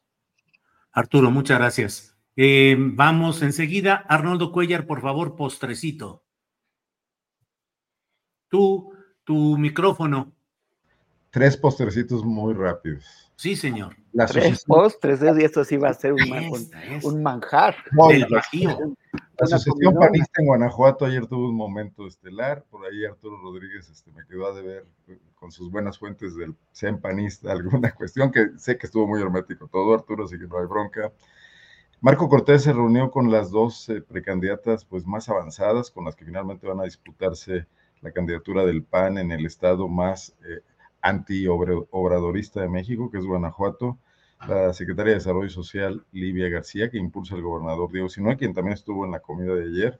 Arturo, 0.91 1.31
muchas 1.31 1.57
gracias. 1.57 2.17
Eh, 2.35 2.75
vamos 2.77 3.41
enseguida. 3.41 3.95
Arnoldo 4.07 4.51
Cuellar, 4.51 4.85
por 4.85 5.01
favor, 5.01 5.35
postrecito. 5.35 6.23
Tú, 8.47 8.93
tu 9.23 9.57
micrófono. 9.57 10.35
Tres 11.33 11.57
postrecitos 11.57 12.23
muy 12.23 12.53
rápidos. 12.53 13.31
Sí, 13.37 13.55
señor. 13.55 13.95
Tres 14.27 14.63
postres, 14.65 15.19
y 15.19 15.43
esto 15.43 15.63
sí 15.63 15.77
va 15.77 15.89
a 15.89 15.93
ser 15.95 16.13
un, 16.13 16.21
un, 17.01 17.23
manjar. 17.23 17.75
La 17.91 18.43
Asociación 19.39 19.95
Panista 19.95 20.43
en 20.43 20.45
Guanajuato 20.45 21.05
ayer 21.05 21.25
tuvo 21.25 21.49
un 21.49 21.55
momento 21.55 22.05
estelar, 22.05 22.63
por 22.69 22.85
ahí 22.85 23.03
Arturo 23.03 23.41
Rodríguez 23.41 23.89
este, 23.89 24.11
me 24.11 24.23
quedó 24.27 24.45
a 24.45 24.53
deber 24.53 24.85
con 25.33 25.51
sus 25.51 25.71
buenas 25.71 25.97
fuentes 25.97 26.35
del 26.35 26.55
CEN 26.71 27.01
Panista 27.01 27.51
alguna 27.51 27.95
cuestión 27.95 28.31
que 28.31 28.51
sé 28.57 28.77
que 28.77 28.85
estuvo 28.85 29.07
muy 29.07 29.19
hermético 29.19 29.67
todo 29.67 29.95
Arturo, 29.95 30.25
así 30.25 30.37
que 30.37 30.45
no 30.45 30.59
hay 30.59 30.67
bronca. 30.67 31.11
Marco 31.99 32.29
Cortés 32.29 32.61
se 32.61 32.73
reunió 32.73 33.09
con 33.09 33.31
las 33.31 33.49
dos 33.49 33.89
eh, 33.89 34.01
precandidatas 34.01 34.85
pues, 34.85 35.03
más 35.07 35.27
avanzadas, 35.29 35.89
con 35.89 36.05
las 36.05 36.15
que 36.15 36.25
finalmente 36.25 36.67
van 36.67 36.79
a 36.79 36.83
disputarse 36.83 37.65
la 38.01 38.11
candidatura 38.11 38.67
del 38.67 38.83
PAN 38.83 39.17
en 39.17 39.31
el 39.31 39.47
estado 39.47 39.87
más 39.87 40.35
eh, 40.43 40.59
anti-obradorista 41.03 42.61
de 42.61 42.69
México, 42.69 43.11
que 43.11 43.19
es 43.19 43.25
Guanajuato 43.25 43.99
la 44.47 44.73
secretaria 44.73 45.11
de 45.11 45.19
Desarrollo 45.19 45.49
Social, 45.49 46.05
Livia 46.11 46.49
García, 46.49 46.89
que 46.89 46.97
impulsa 46.97 47.35
el 47.35 47.41
gobernador 47.41 47.91
Diego 47.91 48.09
Sinue, 48.09 48.35
quien 48.35 48.53
también 48.53 48.73
estuvo 48.73 49.05
en 49.05 49.11
la 49.11 49.19
comida 49.19 49.55
de 49.55 49.63
ayer, 49.63 49.99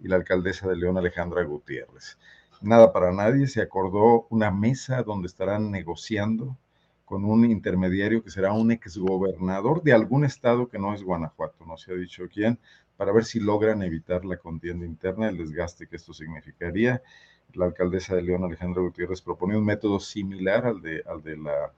y 0.00 0.08
la 0.08 0.16
alcaldesa 0.16 0.68
de 0.68 0.76
León, 0.76 0.96
Alejandra 0.96 1.44
Gutiérrez. 1.44 2.18
Nada 2.60 2.92
para 2.92 3.12
nadie, 3.12 3.46
se 3.46 3.60
acordó 3.60 4.26
una 4.30 4.50
mesa 4.50 5.02
donde 5.02 5.26
estarán 5.26 5.70
negociando 5.70 6.56
con 7.04 7.24
un 7.24 7.44
intermediario 7.44 8.22
que 8.22 8.30
será 8.30 8.52
un 8.52 8.72
exgobernador 8.72 9.82
de 9.82 9.92
algún 9.92 10.24
estado 10.24 10.68
que 10.68 10.78
no 10.78 10.94
es 10.94 11.02
Guanajuato, 11.02 11.66
no 11.66 11.76
se 11.76 11.92
ha 11.92 11.96
dicho 11.96 12.24
quién, 12.32 12.58
para 12.96 13.12
ver 13.12 13.24
si 13.24 13.40
logran 13.40 13.82
evitar 13.82 14.24
la 14.24 14.38
contienda 14.38 14.86
interna, 14.86 15.28
el 15.28 15.36
desgaste 15.36 15.86
que 15.86 15.96
esto 15.96 16.14
significaría. 16.14 17.02
La 17.54 17.66
alcaldesa 17.66 18.14
de 18.14 18.22
León, 18.22 18.44
Alejandra 18.44 18.82
Gutiérrez, 18.82 19.20
propone 19.20 19.56
un 19.56 19.64
método 19.64 20.00
similar 20.00 20.66
al 20.66 20.80
de, 20.80 21.02
al 21.06 21.22
de 21.22 21.36
la 21.36 21.72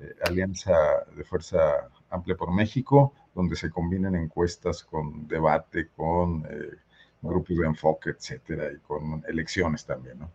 eh, 0.00 0.14
Alianza 0.26 0.74
de 1.16 1.24
Fuerza 1.24 1.88
Amplia 2.10 2.36
por 2.36 2.52
México, 2.52 3.12
donde 3.34 3.56
se 3.56 3.70
combinan 3.70 4.14
encuestas 4.14 4.84
con 4.84 5.26
debate, 5.26 5.88
con 5.96 6.46
eh, 6.48 6.76
grupos 7.22 7.56
de 7.58 7.66
enfoque, 7.66 8.10
etcétera, 8.10 8.70
y 8.72 8.78
con 8.78 9.22
elecciones 9.28 9.84
también. 9.84 10.18
¿no? 10.18 10.30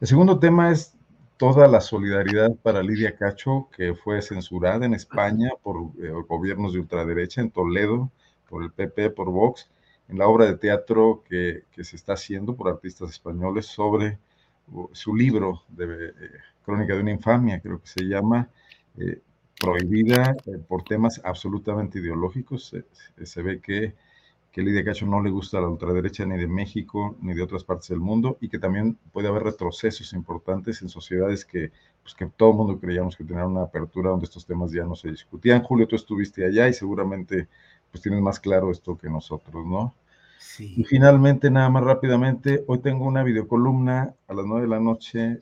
El 0.00 0.08
segundo 0.08 0.38
tema 0.38 0.70
es 0.70 0.94
toda 1.36 1.66
la 1.66 1.80
solidaridad 1.80 2.54
para 2.62 2.82
Lidia 2.82 3.16
Cacho, 3.16 3.68
que 3.76 3.94
fue 3.94 4.22
censurada 4.22 4.86
en 4.86 4.94
España 4.94 5.50
por 5.62 5.76
eh, 6.00 6.12
gobiernos 6.28 6.72
de 6.72 6.80
ultraderecha, 6.80 7.40
en 7.40 7.50
Toledo, 7.50 8.10
por 8.48 8.62
el 8.62 8.70
PP, 8.70 9.10
por 9.10 9.30
Vox, 9.30 9.68
en 10.08 10.18
la 10.18 10.26
obra 10.26 10.46
de 10.46 10.56
teatro 10.56 11.22
que, 11.28 11.64
que 11.72 11.84
se 11.84 11.96
está 11.96 12.14
haciendo 12.14 12.54
por 12.54 12.68
artistas 12.68 13.10
españoles 13.10 13.66
sobre 13.66 14.18
su 14.92 15.14
libro 15.14 15.62
de 15.68 16.06
eh, 16.06 16.12
Crónica 16.64 16.94
de 16.94 17.00
una 17.00 17.10
infamia, 17.10 17.60
creo 17.60 17.80
que 17.80 17.88
se 17.88 18.02
llama, 18.04 18.48
eh, 18.96 19.20
prohibida 19.58 20.36
eh, 20.46 20.58
por 20.66 20.84
temas 20.84 21.20
absolutamente 21.24 21.98
ideológicos. 21.98 22.68
Se, 22.68 23.26
se 23.26 23.42
ve 23.42 23.60
que, 23.60 23.94
que 24.50 24.62
Lidia 24.62 24.84
Cacho 24.84 25.06
no 25.06 25.22
le 25.22 25.30
gusta 25.30 25.60
la 25.60 25.68
ultraderecha 25.68 26.24
ni 26.24 26.38
de 26.38 26.46
México 26.46 27.16
ni 27.20 27.34
de 27.34 27.42
otras 27.42 27.64
partes 27.64 27.88
del 27.88 28.00
mundo 28.00 28.38
y 28.40 28.48
que 28.48 28.58
también 28.58 28.98
puede 29.12 29.28
haber 29.28 29.42
retrocesos 29.44 30.12
importantes 30.12 30.82
en 30.82 30.88
sociedades 30.88 31.44
que, 31.44 31.72
pues, 32.02 32.14
que 32.14 32.26
todo 32.26 32.50
el 32.50 32.56
mundo 32.56 32.78
creíamos 32.78 33.16
que 33.16 33.24
tenían 33.24 33.46
una 33.46 33.62
apertura 33.62 34.10
donde 34.10 34.24
estos 34.24 34.46
temas 34.46 34.72
ya 34.72 34.84
no 34.84 34.94
se 34.94 35.10
discutían. 35.10 35.62
Julio, 35.62 35.88
tú 35.88 35.96
estuviste 35.96 36.44
allá 36.44 36.68
y 36.68 36.74
seguramente 36.74 37.48
pues 37.92 38.02
tienes 38.02 38.20
más 38.20 38.40
claro 38.40 38.72
esto 38.72 38.96
que 38.96 39.08
nosotros, 39.08 39.64
¿no? 39.66 39.94
Sí. 40.40 40.74
Y 40.76 40.84
finalmente, 40.84 41.50
nada 41.50 41.68
más 41.68 41.84
rápidamente, 41.84 42.64
hoy 42.66 42.80
tengo 42.80 43.06
una 43.06 43.22
videocolumna 43.22 44.14
a 44.26 44.34
las 44.34 44.44
9 44.46 44.62
de 44.62 44.68
la 44.68 44.80
noche 44.80 45.40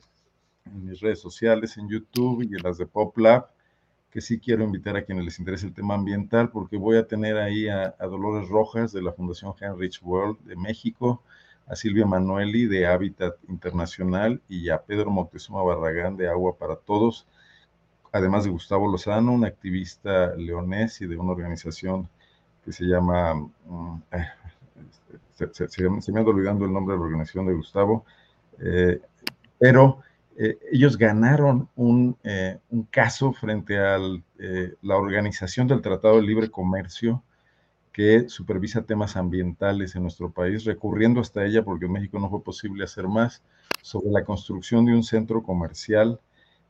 en 0.65 0.85
mis 0.85 0.99
redes 0.99 1.19
sociales, 1.19 1.77
en 1.77 1.89
YouTube 1.89 2.43
y 2.43 2.55
en 2.55 2.61
las 2.61 2.77
de 2.77 2.85
PopLab, 2.85 3.47
que 4.11 4.21
sí 4.21 4.39
quiero 4.39 4.63
invitar 4.63 4.97
a 4.97 5.03
quienes 5.03 5.25
les 5.25 5.39
interese 5.39 5.65
el 5.65 5.73
tema 5.73 5.95
ambiental, 5.95 6.49
porque 6.49 6.77
voy 6.77 6.97
a 6.97 7.07
tener 7.07 7.37
ahí 7.37 7.67
a, 7.67 7.95
a 7.97 8.05
Dolores 8.05 8.49
Rojas 8.49 8.91
de 8.91 9.01
la 9.01 9.13
Fundación 9.13 9.53
Heinrich 9.59 10.01
World 10.03 10.39
de 10.41 10.55
México, 10.57 11.23
a 11.67 11.75
Silvia 11.75 12.05
Manueli 12.05 12.65
de 12.65 12.85
Hábitat 12.85 13.35
Internacional 13.47 14.41
y 14.49 14.69
a 14.69 14.81
Pedro 14.81 15.09
Moctezuma 15.09 15.63
Barragán 15.63 16.17
de 16.17 16.27
Agua 16.27 16.57
para 16.57 16.75
Todos, 16.75 17.25
además 18.11 18.43
de 18.43 18.49
Gustavo 18.49 18.91
Lozano, 18.91 19.31
un 19.31 19.45
activista 19.45 20.35
leonés 20.35 20.99
y 20.99 21.07
de 21.07 21.15
una 21.15 21.31
organización 21.31 22.09
que 22.63 22.71
se 22.71 22.85
llama, 22.85 23.33
um, 23.33 24.01
eh, 24.11 24.25
se, 25.33 25.47
se, 25.53 25.67
se, 25.67 26.01
se, 26.01 26.11
me 26.11 26.19
anda 26.19 26.31
olvidando 26.31 26.65
el 26.65 26.73
nombre 26.73 26.93
de 26.93 26.99
la 26.99 27.05
organización 27.05 27.47
de 27.47 27.53
Gustavo, 27.53 28.05
eh, 28.59 29.01
pero 29.57 29.99
eh, 30.37 30.57
ellos 30.71 30.97
ganaron 30.97 31.69
un, 31.75 32.17
un, 32.69 32.83
caso 32.83 33.33
frente 33.33 33.77
a 33.77 33.97
la 33.97 34.95
Organización 34.95 35.67
del 35.67 35.81
Tratado 35.81 36.15
de 36.15 36.23
Libre 36.23 36.49
Comercio 36.49 37.23
que 37.91 38.29
supervisa 38.29 38.83
temas 38.83 39.17
ambientales 39.17 39.95
en 39.95 40.03
nuestro 40.03 40.31
país, 40.31 40.63
recurriendo 40.63 41.19
hasta 41.19 41.45
ella 41.45 41.63
porque 41.63 41.85
en 41.85 41.91
México 41.91 42.19
no 42.19 42.29
fue 42.29 42.43
posible 42.43 42.83
hacer 42.83 43.07
más, 43.07 43.43
sobre 43.81 44.11
la 44.11 44.23
construcción 44.23 44.85
de 44.85 44.93
un 44.93 45.03
centro 45.03 45.43
comercial 45.43 46.19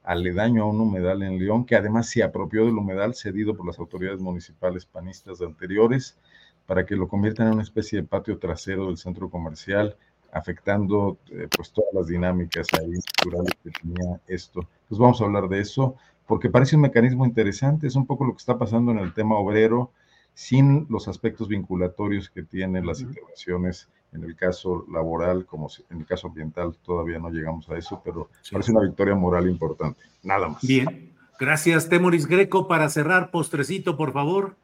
aledaño 0.03 0.63
a 0.63 0.67
un 0.67 0.81
humedal 0.81 1.23
en 1.23 1.39
León, 1.39 1.65
que 1.65 1.75
además 1.75 2.09
se 2.09 2.23
apropió 2.23 2.65
del 2.65 2.77
humedal 2.77 3.13
cedido 3.15 3.55
por 3.55 3.65
las 3.65 3.79
autoridades 3.79 4.19
municipales 4.19 4.85
panistas 4.85 5.41
anteriores, 5.41 6.17
para 6.65 6.85
que 6.85 6.95
lo 6.95 7.07
conviertan 7.07 7.47
en 7.47 7.53
una 7.53 7.63
especie 7.63 8.01
de 8.01 8.07
patio 8.07 8.37
trasero 8.37 8.87
del 8.87 8.97
centro 8.97 9.29
comercial, 9.29 9.95
afectando 10.31 11.17
eh, 11.31 11.47
pues 11.55 11.71
todas 11.71 11.93
las 11.93 12.07
dinámicas 12.07 12.67
ahí 12.79 12.93
culturales 13.19 13.53
que 13.63 13.71
tenía 13.71 14.21
esto. 14.27 14.67
Pues 14.87 14.99
vamos 14.99 15.21
a 15.21 15.25
hablar 15.25 15.49
de 15.49 15.59
eso, 15.59 15.95
porque 16.25 16.49
parece 16.49 16.75
un 16.75 16.83
mecanismo 16.83 17.25
interesante, 17.25 17.87
es 17.87 17.95
un 17.95 18.05
poco 18.05 18.25
lo 18.25 18.31
que 18.31 18.37
está 18.37 18.57
pasando 18.57 18.91
en 18.91 18.99
el 18.99 19.13
tema 19.13 19.35
obrero, 19.35 19.91
sin 20.33 20.87
los 20.89 21.07
aspectos 21.07 21.49
vinculatorios 21.49 22.29
que 22.29 22.43
tienen 22.43 22.85
las 22.85 23.01
intervenciones 23.01 23.89
en 24.13 24.23
el 24.23 24.35
caso 24.35 24.85
laboral, 24.91 25.45
como 25.45 25.69
en 25.89 25.99
el 25.99 26.05
caso 26.05 26.27
ambiental, 26.27 26.75
todavía 26.83 27.19
no 27.19 27.29
llegamos 27.29 27.69
a 27.69 27.77
eso, 27.77 28.01
pero 28.03 28.29
sí. 28.41 28.51
parece 28.51 28.71
una 28.71 28.81
victoria 28.81 29.15
moral 29.15 29.47
importante. 29.47 30.01
Nada 30.23 30.49
más. 30.49 30.61
Bien, 30.61 31.13
gracias, 31.39 31.87
Temoris 31.87 32.27
Greco. 32.27 32.67
Para 32.67 32.89
cerrar, 32.89 33.31
postrecito, 33.31 33.95
por 33.95 34.11
favor. 34.11 34.55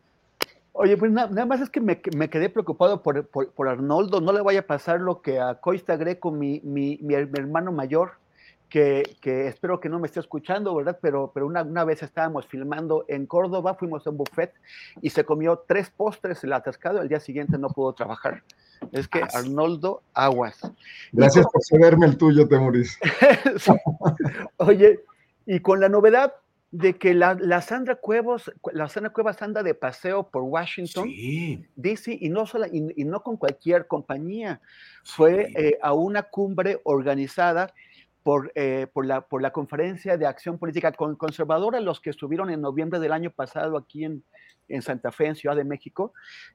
Oye, 0.74 0.96
pues 0.96 1.12
nada, 1.12 1.30
nada 1.30 1.46
más 1.46 1.62
es 1.62 1.70
que 1.70 1.82
me, 1.82 2.00
me 2.16 2.30
quedé 2.30 2.50
preocupado 2.50 3.02
por, 3.02 3.26
por, 3.28 3.52
por, 3.52 3.68
Arnoldo. 3.68 4.22
No 4.22 4.32
le 4.32 4.42
vaya 4.42 4.60
a 4.60 4.68
pasar 4.68 5.02
lo 5.02 5.22
que 5.22 5.40
a 5.40 5.56
Coista 5.56 5.96
Greco, 5.96 6.30
mi, 6.30 6.62
mi, 6.64 7.00
mi, 7.02 7.16
mi 7.16 7.40
hermano 7.40 7.72
mayor, 7.72 8.12
que, 8.70 9.16
que, 9.22 9.48
espero 9.48 9.80
que 9.80 9.90
no 9.90 9.98
me 9.98 10.08
esté 10.08 10.20
escuchando, 10.20 10.76
¿verdad? 10.76 11.00
Pero, 11.02 11.32
pero 11.34 11.48
una, 11.48 11.64
una, 11.64 11.84
vez 11.84 12.04
estábamos 12.04 12.46
filmando 12.46 13.06
en 13.08 13.26
Córdoba, 13.26 13.74
fuimos 13.76 14.06
a 14.06 14.10
un 14.10 14.18
buffet 14.18 14.54
y 15.02 15.10
se 15.10 15.24
comió 15.24 15.64
tres 15.68 15.90
postres 15.90 16.44
el 16.44 16.54
atascado, 16.54 17.00
al 17.00 17.08
día 17.08 17.22
siguiente 17.22 17.58
no 17.58 17.70
pudo 17.70 17.94
trabajar. 17.94 18.44
Es 18.92 19.08
que 19.08 19.22
Arnoldo 19.34 20.02
Aguas. 20.14 20.60
Gracias 21.12 21.46
por 21.52 21.64
cederme 21.64 22.06
el 22.06 22.18
tuyo, 22.18 22.48
Temuris. 22.48 22.98
Oye, 24.58 25.02
y 25.46 25.60
con 25.60 25.80
la 25.80 25.90
novedad 25.90 26.34
de 26.72 26.98
que 26.98 27.14
la, 27.14 27.36
la, 27.36 27.62
Sandra 27.62 27.96
Cuevas, 27.96 28.52
la 28.74 28.90
Sandra 28.90 29.14
Cuevas 29.14 29.42
anda 29.42 29.64
de 29.64 29.74
paseo 29.74 30.30
por 30.30 30.44
Washington, 30.44 31.06
sí. 31.06 31.66
DC, 31.76 32.18
y 32.20 32.30
no, 32.30 32.46
sola, 32.46 32.68
y, 32.68 33.02
y, 33.02 33.06
no 33.06 33.24
con 33.24 33.38
cualquier 33.38 33.88
compañía, 33.88 34.60
fue 35.04 35.48
sí. 35.48 35.54
eh, 35.56 35.80
a 35.82 35.94
una 35.94 36.24
cumbre 36.24 36.82
organizada 36.84 37.74
por, 38.28 38.52
eh, 38.56 38.88
por, 38.92 39.06
la, 39.06 39.22
por 39.22 39.42
la 39.42 39.52
Conferencia 39.52 40.18
de 40.18 40.28
Acción 40.28 40.58
Política 40.58 40.92
Conservadora, 40.92 41.80
los 41.80 42.02
que 42.02 42.10
estuvieron 42.10 42.50
en 42.50 42.60
noviembre 42.60 43.00
del 43.00 43.14
año 43.14 43.32
pasado 43.32 43.78
aquí 43.78 44.04
en, 44.04 44.22
en 44.68 44.82
Santa 44.82 45.14
Fe, 45.14 45.28
en 45.28 45.36
Ciudad 45.38 45.56
de 45.56 45.64
México, 45.64 46.12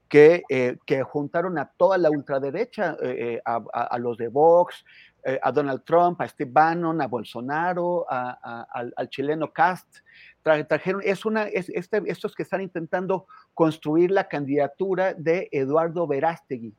que, 0.07 0.43
eh, 0.51 0.77
que 0.85 1.03
juntaron 1.03 1.57
a 1.57 1.73
toda 1.75 1.97
la 1.97 2.11
ultraderecha, 2.11 2.99
eh, 3.03 3.41
a, 3.47 3.65
a, 3.73 3.85
a, 3.85 3.99
los 3.99 4.19
de 4.19 4.29
Vox, 4.29 4.85
eh, 5.25 5.41
a 5.43 5.51
Donald 5.51 5.83
Trump, 5.83 6.21
a 6.21 6.29
Steve 6.29 6.51
Bannon, 6.53 7.01
a 7.01 7.07
Bolsonaro, 7.07 8.05
a, 8.07 8.67
al, 8.71 8.93
al, 8.95 9.09
chileno 9.09 9.51
Cast. 9.51 10.01
Tra, 10.43 10.63
trajeron, 10.69 11.01
es 11.03 11.25
una, 11.25 11.45
es, 11.45 11.71
este, 11.71 12.03
estos 12.05 12.35
que 12.35 12.43
están 12.43 12.61
intentando 12.61 13.27
construir 13.55 14.11
la 14.11 14.29
candidatura 14.29 15.15
de 15.15 15.49
Eduardo 15.51 16.07
Verástegui. 16.07 16.75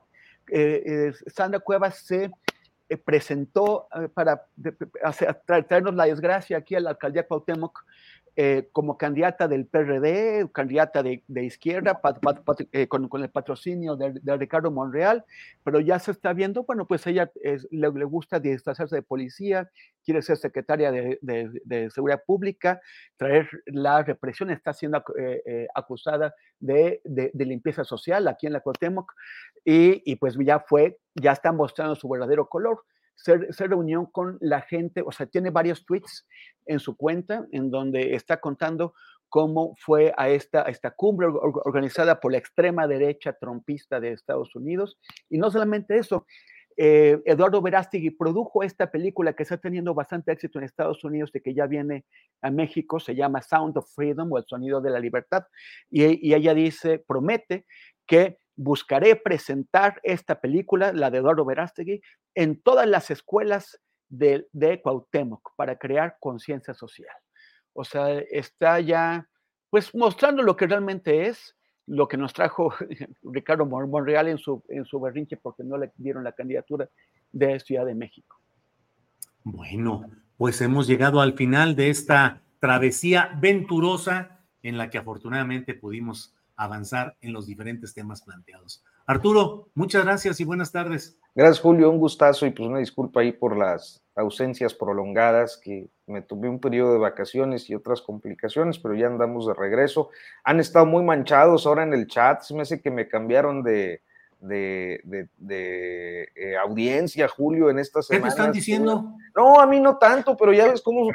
Eh, 0.52 1.14
Sandra 1.26 1.60
Cuevas 1.62 1.98
se 1.98 2.30
eh, 2.94 2.98
presentó 2.98 3.88
para 4.14 4.46
hacer, 5.04 5.42
traernos 5.46 5.96
la 5.96 6.06
desgracia 6.06 6.58
aquí 6.58 6.76
a 6.76 6.80
la 6.80 6.92
alcaldía 6.92 7.28
Cuauhtémoc 7.28 7.84
eh, 8.36 8.70
como 8.72 8.98
candidata 8.98 9.48
del 9.48 9.68
PRD, 9.68 10.50
candidata 10.52 11.04
de, 11.04 11.22
izquierda, 11.44 12.02
pat, 12.02 12.18
eh, 12.72 12.88
con, 12.88 13.08
el 13.22 13.30
patrocinio 13.30 13.96
de, 13.96 14.14
de, 14.22 14.38
Ricardo 14.38 14.72
Monreal, 14.72 15.24
pero 15.64 15.80
ya 15.80 16.00
se 16.00 16.10
está 16.10 16.34
viendo, 16.34 16.64
bueno, 16.64 16.88
pues 16.88 17.06
ella 17.06 17.32
es, 17.44 17.68
le, 17.70 17.88
gusta 17.90 18.40
disfrazarse 18.40 18.96
de 18.96 19.04
policía, 19.04 19.70
quiere 20.04 20.24
ser 20.24 20.38
secretaria 20.38 20.92
de, 20.92 21.90
Seguridad 21.94 22.24
Pública, 22.26 22.82
traer 23.18 23.48
la 23.68 24.02
represión, 24.02 24.50
está 24.50 24.74
siendo 24.74 25.04
eh, 25.16 25.68
acusada 25.76 26.34
de, 26.60 27.02
limpieza 27.36 27.84
social 27.84 28.28
aquí 28.28 28.48
en 28.48 28.54
la 28.54 28.62
Cuauhtémoc, 28.62 29.14
y, 29.64 30.02
y 30.12 30.16
pues 30.16 30.36
ya 30.44 30.60
fue, 30.60 30.98
ya 31.14 31.34
está 31.34 31.52
mostrando 31.52 31.94
su 31.94 32.10
verdadero 32.10 32.50
color 32.50 32.84
se, 33.16 33.52
se, 33.54 33.68
reunió 33.68 34.10
con 34.12 34.38
la 34.42 34.62
gente, 34.62 35.02
o 35.06 35.12
sea, 35.12 35.26
tiene 35.26 35.50
varios 35.50 35.86
tweets 35.86 36.28
en 36.66 36.80
su 36.80 36.96
cuenta 36.98 37.46
en 37.52 37.70
donde 37.70 38.16
está 38.16 38.40
contando 38.40 38.94
cómo 39.34 39.74
fue 39.80 40.14
a 40.16 40.30
esta, 40.30 40.62
esta 40.64 40.92
cumbre 40.92 41.26
organizada 41.28 42.20
por 42.20 42.32
la 42.32 42.38
extrema 42.38 42.86
derecha 42.86 43.34
trompista 43.34 44.00
de 44.00 44.12
Estados 44.12 44.56
Unidos. 44.56 45.00
Y 45.28 45.40
no 45.40 45.50
solamente 45.50 45.98
eso, 45.98 46.28
eh, 46.78 47.20
Eduardo 47.26 47.60
Verástegui 47.60 48.12
produjo 48.12 48.62
esta 48.62 48.92
película 48.92 49.34
que 49.34 49.42
está 49.42 49.58
teniendo 49.58 49.96
bastante 49.96 50.32
éxito 50.32 50.60
en 50.60 50.66
Estados 50.66 51.04
Unidos, 51.04 51.32
de 51.32 51.42
que 51.42 51.56
ya 51.56 51.66
viene 51.66 52.06
a 52.44 52.52
México, 52.52 53.00
se 53.00 53.16
llama 53.16 53.42
Sound 53.42 53.76
of 53.76 53.92
Freedom 53.96 54.32
o 54.32 54.38
El 54.38 54.46
Sonido 54.46 54.82
de 54.82 54.92
la 54.92 55.00
Libertad, 55.00 55.46
y, 55.90 56.30
y 56.30 56.36
ella 56.36 56.54
dice, 56.54 57.00
promete 57.00 57.66
que 58.06 58.38
buscaré 58.56 59.16
presentar 59.16 60.00
esta 60.04 60.40
película, 60.40 60.94
la 60.94 61.10
de 61.10 61.20
Eduardo 61.20 61.46
Verástegui, 61.46 62.02
en 62.36 62.62
todas 62.62 62.88
las 62.88 63.12
escuelas 63.12 63.80
de, 64.10 64.48
de 64.52 64.82
Cuauhtémoc 64.82 65.56
para 65.56 65.78
crear 65.78 66.18
conciencia 66.20 66.74
social. 66.74 67.16
O 67.74 67.84
sea, 67.84 68.20
está 68.20 68.80
ya, 68.80 69.28
pues, 69.70 69.94
mostrando 69.96 70.44
lo 70.44 70.56
que 70.56 70.68
realmente 70.68 71.28
es, 71.28 71.56
lo 71.88 72.08
que 72.08 72.18
nos 72.18 72.34
trajo 72.34 72.74
Ricardo 73.24 73.66
Monreal 73.66 74.28
en 74.28 74.38
su, 74.38 74.64
en 74.70 74.86
su 74.86 75.00
berrinche 75.00 75.38
porque 75.38 75.64
no 75.64 75.78
le 75.78 75.92
dieron 75.98 76.24
la 76.24 76.32
candidatura 76.32 76.90
de 77.32 77.60
Ciudad 77.60 77.86
de 77.86 77.96
México. 77.96 78.38
Bueno, 79.44 80.06
pues 80.38 80.62
hemos 80.62 80.88
llegado 80.88 81.20
al 81.20 81.34
final 81.34 81.76
de 81.76 81.90
esta 81.90 82.42
travesía 82.60 83.38
venturosa 83.42 84.40
en 84.62 84.78
la 84.78 84.90
que 84.90 84.98
afortunadamente 84.98 85.74
pudimos 85.74 86.34
avanzar 86.56 87.16
en 87.22 87.34
los 87.34 87.48
diferentes 87.48 87.94
temas 87.94 88.22
planteados. 88.22 88.84
Arturo, 89.06 89.70
muchas 89.74 90.06
gracias 90.06 90.40
y 90.40 90.46
buenas 90.46 90.72
tardes. 90.72 91.18
Gracias, 91.36 91.60
Julio, 91.60 91.90
un 91.90 91.98
gustazo 91.98 92.46
y 92.46 92.52
pues 92.52 92.70
una 92.70 92.80
disculpa 92.80 93.22
ahí 93.22 93.32
por 93.32 93.58
las 93.58 94.02
ausencias 94.16 94.74
prolongadas, 94.74 95.58
que 95.58 95.90
me 96.06 96.22
tuve 96.22 96.48
un 96.48 96.60
periodo 96.60 96.94
de 96.94 97.00
vacaciones 97.00 97.70
y 97.70 97.76
otras 97.76 98.02
complicaciones, 98.02 98.78
pero 98.78 98.94
ya 98.94 99.08
andamos 99.08 99.48
de 99.48 99.54
regreso. 99.54 100.10
Han 100.44 100.60
estado 100.60 100.86
muy 100.86 101.04
manchados 101.04 101.66
ahora 101.66 101.84
en 101.84 101.94
el 101.94 102.08
chat, 102.08 102.42
se 102.42 102.54
me 102.54 102.62
hace 102.62 102.82
que 102.82 102.92
me 102.92 103.08
cambiaron 103.08 103.64
de, 103.64 104.02
de, 104.40 105.02
eh, 106.36 106.56
audiencia, 106.58 107.28
Julio, 107.28 107.70
en 107.70 107.80
estas 107.80 108.08
semanas. 108.08 108.34
¿Qué 108.34 108.38
te 108.38 108.42
están 108.42 108.54
diciendo? 108.54 109.16
No, 109.36 109.60
a 109.60 109.66
mí 109.66 109.80
no 109.80 109.98
tanto, 109.98 110.38
pero 110.38 110.54
ya 110.54 110.68
ves 110.68 110.82
cómo 110.82 111.10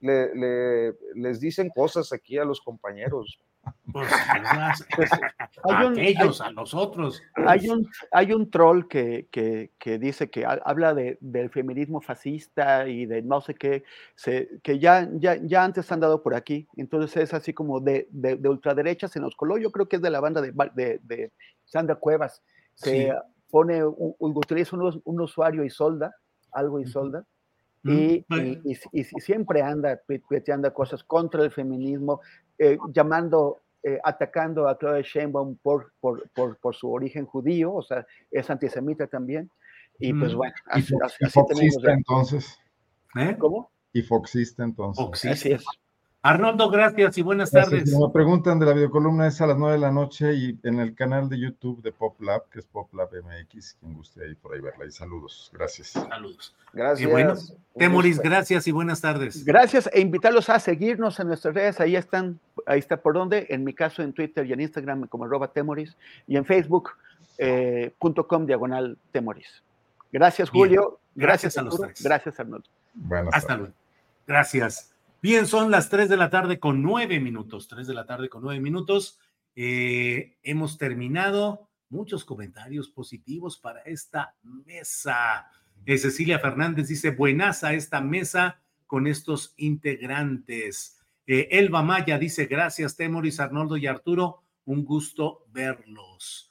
este, 0.00 0.94
les 1.14 1.40
dicen 1.40 1.70
cosas 1.70 2.12
aquí 2.12 2.38
a 2.38 2.44
los 2.44 2.60
compañeros. 2.60 3.38
Pues, 3.92 4.08
a 5.64 5.92
ellos, 5.96 6.40
a 6.40 6.50
nosotros. 6.50 7.22
Hay 7.34 7.68
un, 7.68 7.88
hay 8.10 8.32
un 8.32 8.50
troll 8.50 8.88
que, 8.88 9.28
que, 9.30 9.98
dice 9.98 10.30
que 10.30 10.44
habla 10.44 10.94
de, 10.94 11.18
del 11.20 11.50
feminismo 11.50 12.00
fascista 12.00 12.88
y 12.88 13.06
de 13.06 13.22
no 13.22 13.40
sé 13.40 13.54
qué, 13.54 13.84
se, 14.14 14.48
que 14.62 14.78
ya, 14.78 15.08
ya, 15.14 15.36
ya 15.36 15.64
antes 15.64 15.90
han 15.92 16.00
dado 16.00 16.22
por 16.22 16.34
aquí. 16.34 16.66
Entonces 16.76 17.16
es 17.16 17.34
así 17.34 17.52
como 17.52 17.80
de, 17.80 18.08
de, 18.10 18.48
ultraderecha, 18.48 19.08
se 19.08 19.20
nos 19.20 19.36
coló. 19.36 19.58
Yo 19.58 19.70
creo 19.70 19.88
que 19.88 19.96
es 19.96 20.02
de 20.02 20.10
la 20.10 20.20
banda 20.20 20.40
de, 20.40 20.52
de, 21.02 21.32
Sandra 21.64 21.96
Cuevas. 21.96 22.42
Se 22.74 23.12
pone, 23.50 23.84
utiliza 23.84 24.76
un, 24.76 25.00
un, 25.04 25.20
usuario 25.20 25.64
y 25.64 25.70
solda, 25.70 26.14
algo 26.50 26.80
y 26.80 26.86
solda. 26.86 27.24
Y, 27.84 28.24
y, 28.30 28.78
y, 28.92 29.04
siempre 29.04 29.60
anda 29.60 30.00
anda 30.52 30.72
cosas 30.72 31.04
contra 31.04 31.44
el 31.44 31.50
feminismo, 31.50 32.22
eh, 32.58 32.78
llamando, 32.92 33.62
eh, 33.82 33.98
atacando 34.02 34.68
a 34.68 34.78
Claudia 34.78 35.02
Sheinbaum 35.02 35.56
por, 35.56 35.92
por, 36.00 36.28
por, 36.30 36.56
por, 36.58 36.74
su 36.74 36.90
origen 36.92 37.26
judío, 37.26 37.74
o 37.74 37.82
sea, 37.82 38.06
es 38.30 38.48
antisemita 38.50 39.06
también. 39.06 39.50
Y 39.98 40.12
pues 40.12 40.34
bueno, 40.34 40.54
así, 40.66 40.94
foxista 41.30 41.92
entonces. 41.92 42.58
¿Eh? 43.16 43.36
¿Cómo? 43.38 43.70
Y 43.92 44.02
foxista 44.02 44.64
entonces. 44.64 45.24
Así 45.30 45.52
es. 45.52 45.64
Arnoldo, 46.24 46.70
gracias 46.70 47.18
y 47.18 47.22
buenas 47.22 47.50
tardes. 47.50 47.94
Me 47.94 48.08
preguntan 48.10 48.58
de 48.58 48.64
la 48.64 48.72
videocolumna 48.72 49.26
es 49.26 49.42
a 49.42 49.46
las 49.46 49.58
9 49.58 49.74
de 49.74 49.78
la 49.78 49.92
noche 49.92 50.32
y 50.32 50.58
en 50.62 50.80
el 50.80 50.94
canal 50.94 51.28
de 51.28 51.38
YouTube 51.38 51.82
de 51.82 51.92
PopLab, 51.92 52.48
que 52.48 52.60
es 52.60 52.64
PopLab 52.64 53.10
MX, 53.12 53.74
quien 53.74 53.92
guste 53.92 54.24
ahí 54.24 54.34
por 54.34 54.54
ahí 54.54 54.62
verla. 54.62 54.86
Y 54.86 54.90
saludos, 54.90 55.50
gracias. 55.52 55.88
Saludos. 55.88 56.56
Gracias. 56.72 57.06
Y 57.06 57.12
bueno, 57.12 57.34
Temoris, 57.76 58.20
gracias 58.20 58.66
y 58.66 58.72
buenas 58.72 59.02
tardes. 59.02 59.44
Gracias 59.44 59.90
e 59.92 60.00
invitarlos 60.00 60.48
a 60.48 60.58
seguirnos 60.60 61.20
en 61.20 61.26
nuestras 61.26 61.54
redes. 61.54 61.78
Ahí 61.78 61.94
están, 61.94 62.40
ahí 62.64 62.78
está 62.78 62.96
por 62.96 63.12
donde. 63.12 63.46
En 63.50 63.62
mi 63.62 63.74
caso 63.74 64.00
en 64.00 64.14
Twitter 64.14 64.46
y 64.46 64.54
en 64.54 64.62
Instagram 64.62 65.06
como 65.08 65.24
arroba 65.24 65.48
Temoris 65.48 65.94
y 66.26 66.38
en 66.38 66.46
Facebook.com 66.46 66.94
eh, 67.36 68.46
diagonal 68.46 68.96
Temoris. 69.12 69.62
Gracias, 70.10 70.48
Julio. 70.48 71.00
Gracias, 71.14 71.58
a 71.58 71.62
los 71.62 71.78
tres. 71.78 72.02
Gracias, 72.02 72.40
Arnoldo. 72.40 72.66
Hasta 73.30 73.58
luego. 73.58 73.74
Gracias. 74.26 74.93
Bien, 75.24 75.46
son 75.46 75.70
las 75.70 75.88
3 75.88 76.10
de 76.10 76.18
la 76.18 76.28
tarde 76.28 76.60
con 76.60 76.82
9 76.82 77.18
minutos, 77.18 77.66
3 77.66 77.86
de 77.86 77.94
la 77.94 78.04
tarde 78.04 78.28
con 78.28 78.42
9 78.42 78.60
minutos. 78.60 79.18
Eh, 79.56 80.36
hemos 80.42 80.76
terminado. 80.76 81.70
Muchos 81.88 82.26
comentarios 82.26 82.90
positivos 82.90 83.58
para 83.58 83.80
esta 83.84 84.36
mesa. 84.42 85.46
Eh, 85.86 85.96
Cecilia 85.96 86.40
Fernández 86.40 86.88
dice, 86.88 87.12
buenas 87.12 87.64
a 87.64 87.72
esta 87.72 88.02
mesa 88.02 88.60
con 88.86 89.06
estos 89.06 89.54
integrantes. 89.56 91.00
Eh, 91.26 91.48
Elba 91.52 91.82
Maya 91.82 92.18
dice, 92.18 92.44
gracias 92.44 92.94
Temoris, 92.94 93.40
Arnoldo 93.40 93.78
y 93.78 93.86
Arturo, 93.86 94.42
un 94.66 94.84
gusto 94.84 95.46
verlos. 95.48 96.50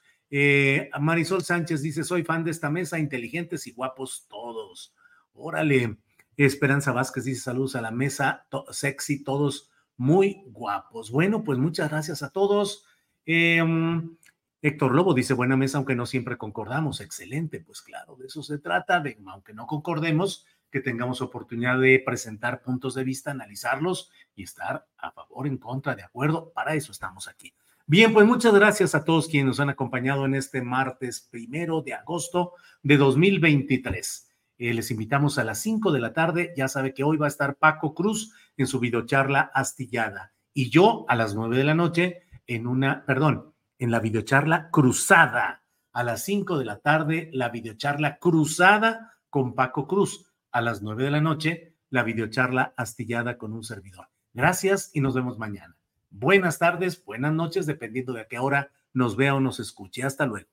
Marisol 0.99 1.43
Sánchez 1.43 1.83
dice, 1.83 2.03
soy 2.03 2.23
fan 2.23 2.43
de 2.43 2.49
esta 2.49 2.71
mesa, 2.71 2.97
inteligentes 2.97 3.67
y 3.67 3.73
guapos 3.73 4.25
todos. 4.27 4.95
Órale. 5.33 5.95
Esperanza 6.37 6.91
Vázquez 6.91 7.25
dice 7.25 7.41
saludos 7.41 7.75
a 7.75 7.81
la 7.81 7.91
mesa, 7.91 8.47
sexy, 8.71 9.23
todos 9.23 9.69
muy 9.97 10.43
guapos. 10.47 11.11
Bueno, 11.11 11.43
pues 11.43 11.59
muchas 11.59 11.89
gracias 11.89 12.23
a 12.23 12.31
todos. 12.31 12.85
Em, 13.25 14.17
Héctor 14.61 14.95
Lobo 14.95 15.13
dice 15.13 15.33
buena 15.33 15.57
mesa, 15.57 15.77
aunque 15.77 15.95
no 15.95 16.05
siempre 16.05 16.37
concordamos. 16.37 17.01
Excelente, 17.01 17.59
pues 17.59 17.81
claro, 17.81 18.15
de 18.15 18.27
eso 18.27 18.41
se 18.41 18.57
trata, 18.57 18.99
de 18.99 19.17
aunque 19.27 19.53
no 19.53 19.67
concordemos, 19.67 20.45
que 20.71 20.79
tengamos 20.79 21.21
oportunidad 21.21 21.79
de 21.79 22.01
presentar 22.03 22.63
puntos 22.63 22.95
de 22.95 23.03
vista, 23.03 23.29
analizarlos 23.29 24.09
y 24.35 24.41
estar 24.43 24.87
a 24.97 25.11
favor, 25.11 25.45
en 25.45 25.57
contra, 25.57 25.95
de 25.95 26.01
acuerdo. 26.01 26.51
Para 26.51 26.73
eso 26.73 26.91
estamos 26.91 27.27
aquí. 27.27 27.53
Bien, 27.85 28.11
pues 28.11 28.25
muchas 28.25 28.53
gracias 28.55 28.95
a 28.95 29.03
todos 29.03 29.27
quienes 29.27 29.47
nos 29.47 29.59
han 29.59 29.69
acompañado 29.69 30.25
en 30.25 30.33
este 30.33 30.61
martes 30.61 31.27
primero 31.29 31.81
de 31.81 31.93
agosto 31.93 32.53
de 32.81 32.97
2023. 32.97 34.32
Eh, 34.57 34.73
les 34.73 34.91
invitamos 34.91 35.37
a 35.37 35.43
las 35.43 35.59
5 35.59 35.91
de 35.91 35.99
la 35.99 36.13
tarde. 36.13 36.53
Ya 36.55 36.67
sabe 36.67 36.93
que 36.93 37.03
hoy 37.03 37.17
va 37.17 37.25
a 37.25 37.29
estar 37.29 37.55
Paco 37.55 37.93
Cruz 37.93 38.33
en 38.57 38.67
su 38.67 38.79
videocharla 38.79 39.51
astillada 39.53 40.33
y 40.53 40.69
yo 40.69 41.05
a 41.07 41.15
las 41.15 41.35
9 41.35 41.57
de 41.57 41.63
la 41.63 41.73
noche 41.73 42.23
en 42.47 42.67
una, 42.67 43.05
perdón, 43.05 43.53
en 43.79 43.91
la 43.91 43.99
videocharla 43.99 44.69
cruzada. 44.71 45.63
A 45.91 46.03
las 46.03 46.23
5 46.23 46.57
de 46.57 46.65
la 46.65 46.79
tarde, 46.79 47.29
la 47.33 47.49
videocharla 47.49 48.17
cruzada 48.17 49.13
con 49.29 49.53
Paco 49.53 49.87
Cruz. 49.87 50.31
A 50.51 50.61
las 50.61 50.81
9 50.81 51.03
de 51.03 51.11
la 51.11 51.21
noche, 51.21 51.75
la 51.89 52.03
videocharla 52.03 52.73
astillada 52.77 53.37
con 53.37 53.53
un 53.53 53.63
servidor. 53.63 54.07
Gracias 54.33 54.91
y 54.93 55.01
nos 55.01 55.13
vemos 55.13 55.37
mañana. 55.37 55.75
Buenas 56.09 56.59
tardes, 56.59 57.03
buenas 57.03 57.33
noches, 57.33 57.65
dependiendo 57.65 58.13
de 58.13 58.21
a 58.21 58.27
qué 58.27 58.39
hora 58.39 58.71
nos 58.93 59.15
vea 59.15 59.35
o 59.35 59.39
nos 59.39 59.59
escuche. 59.59 60.03
Hasta 60.03 60.25
luego. 60.25 60.52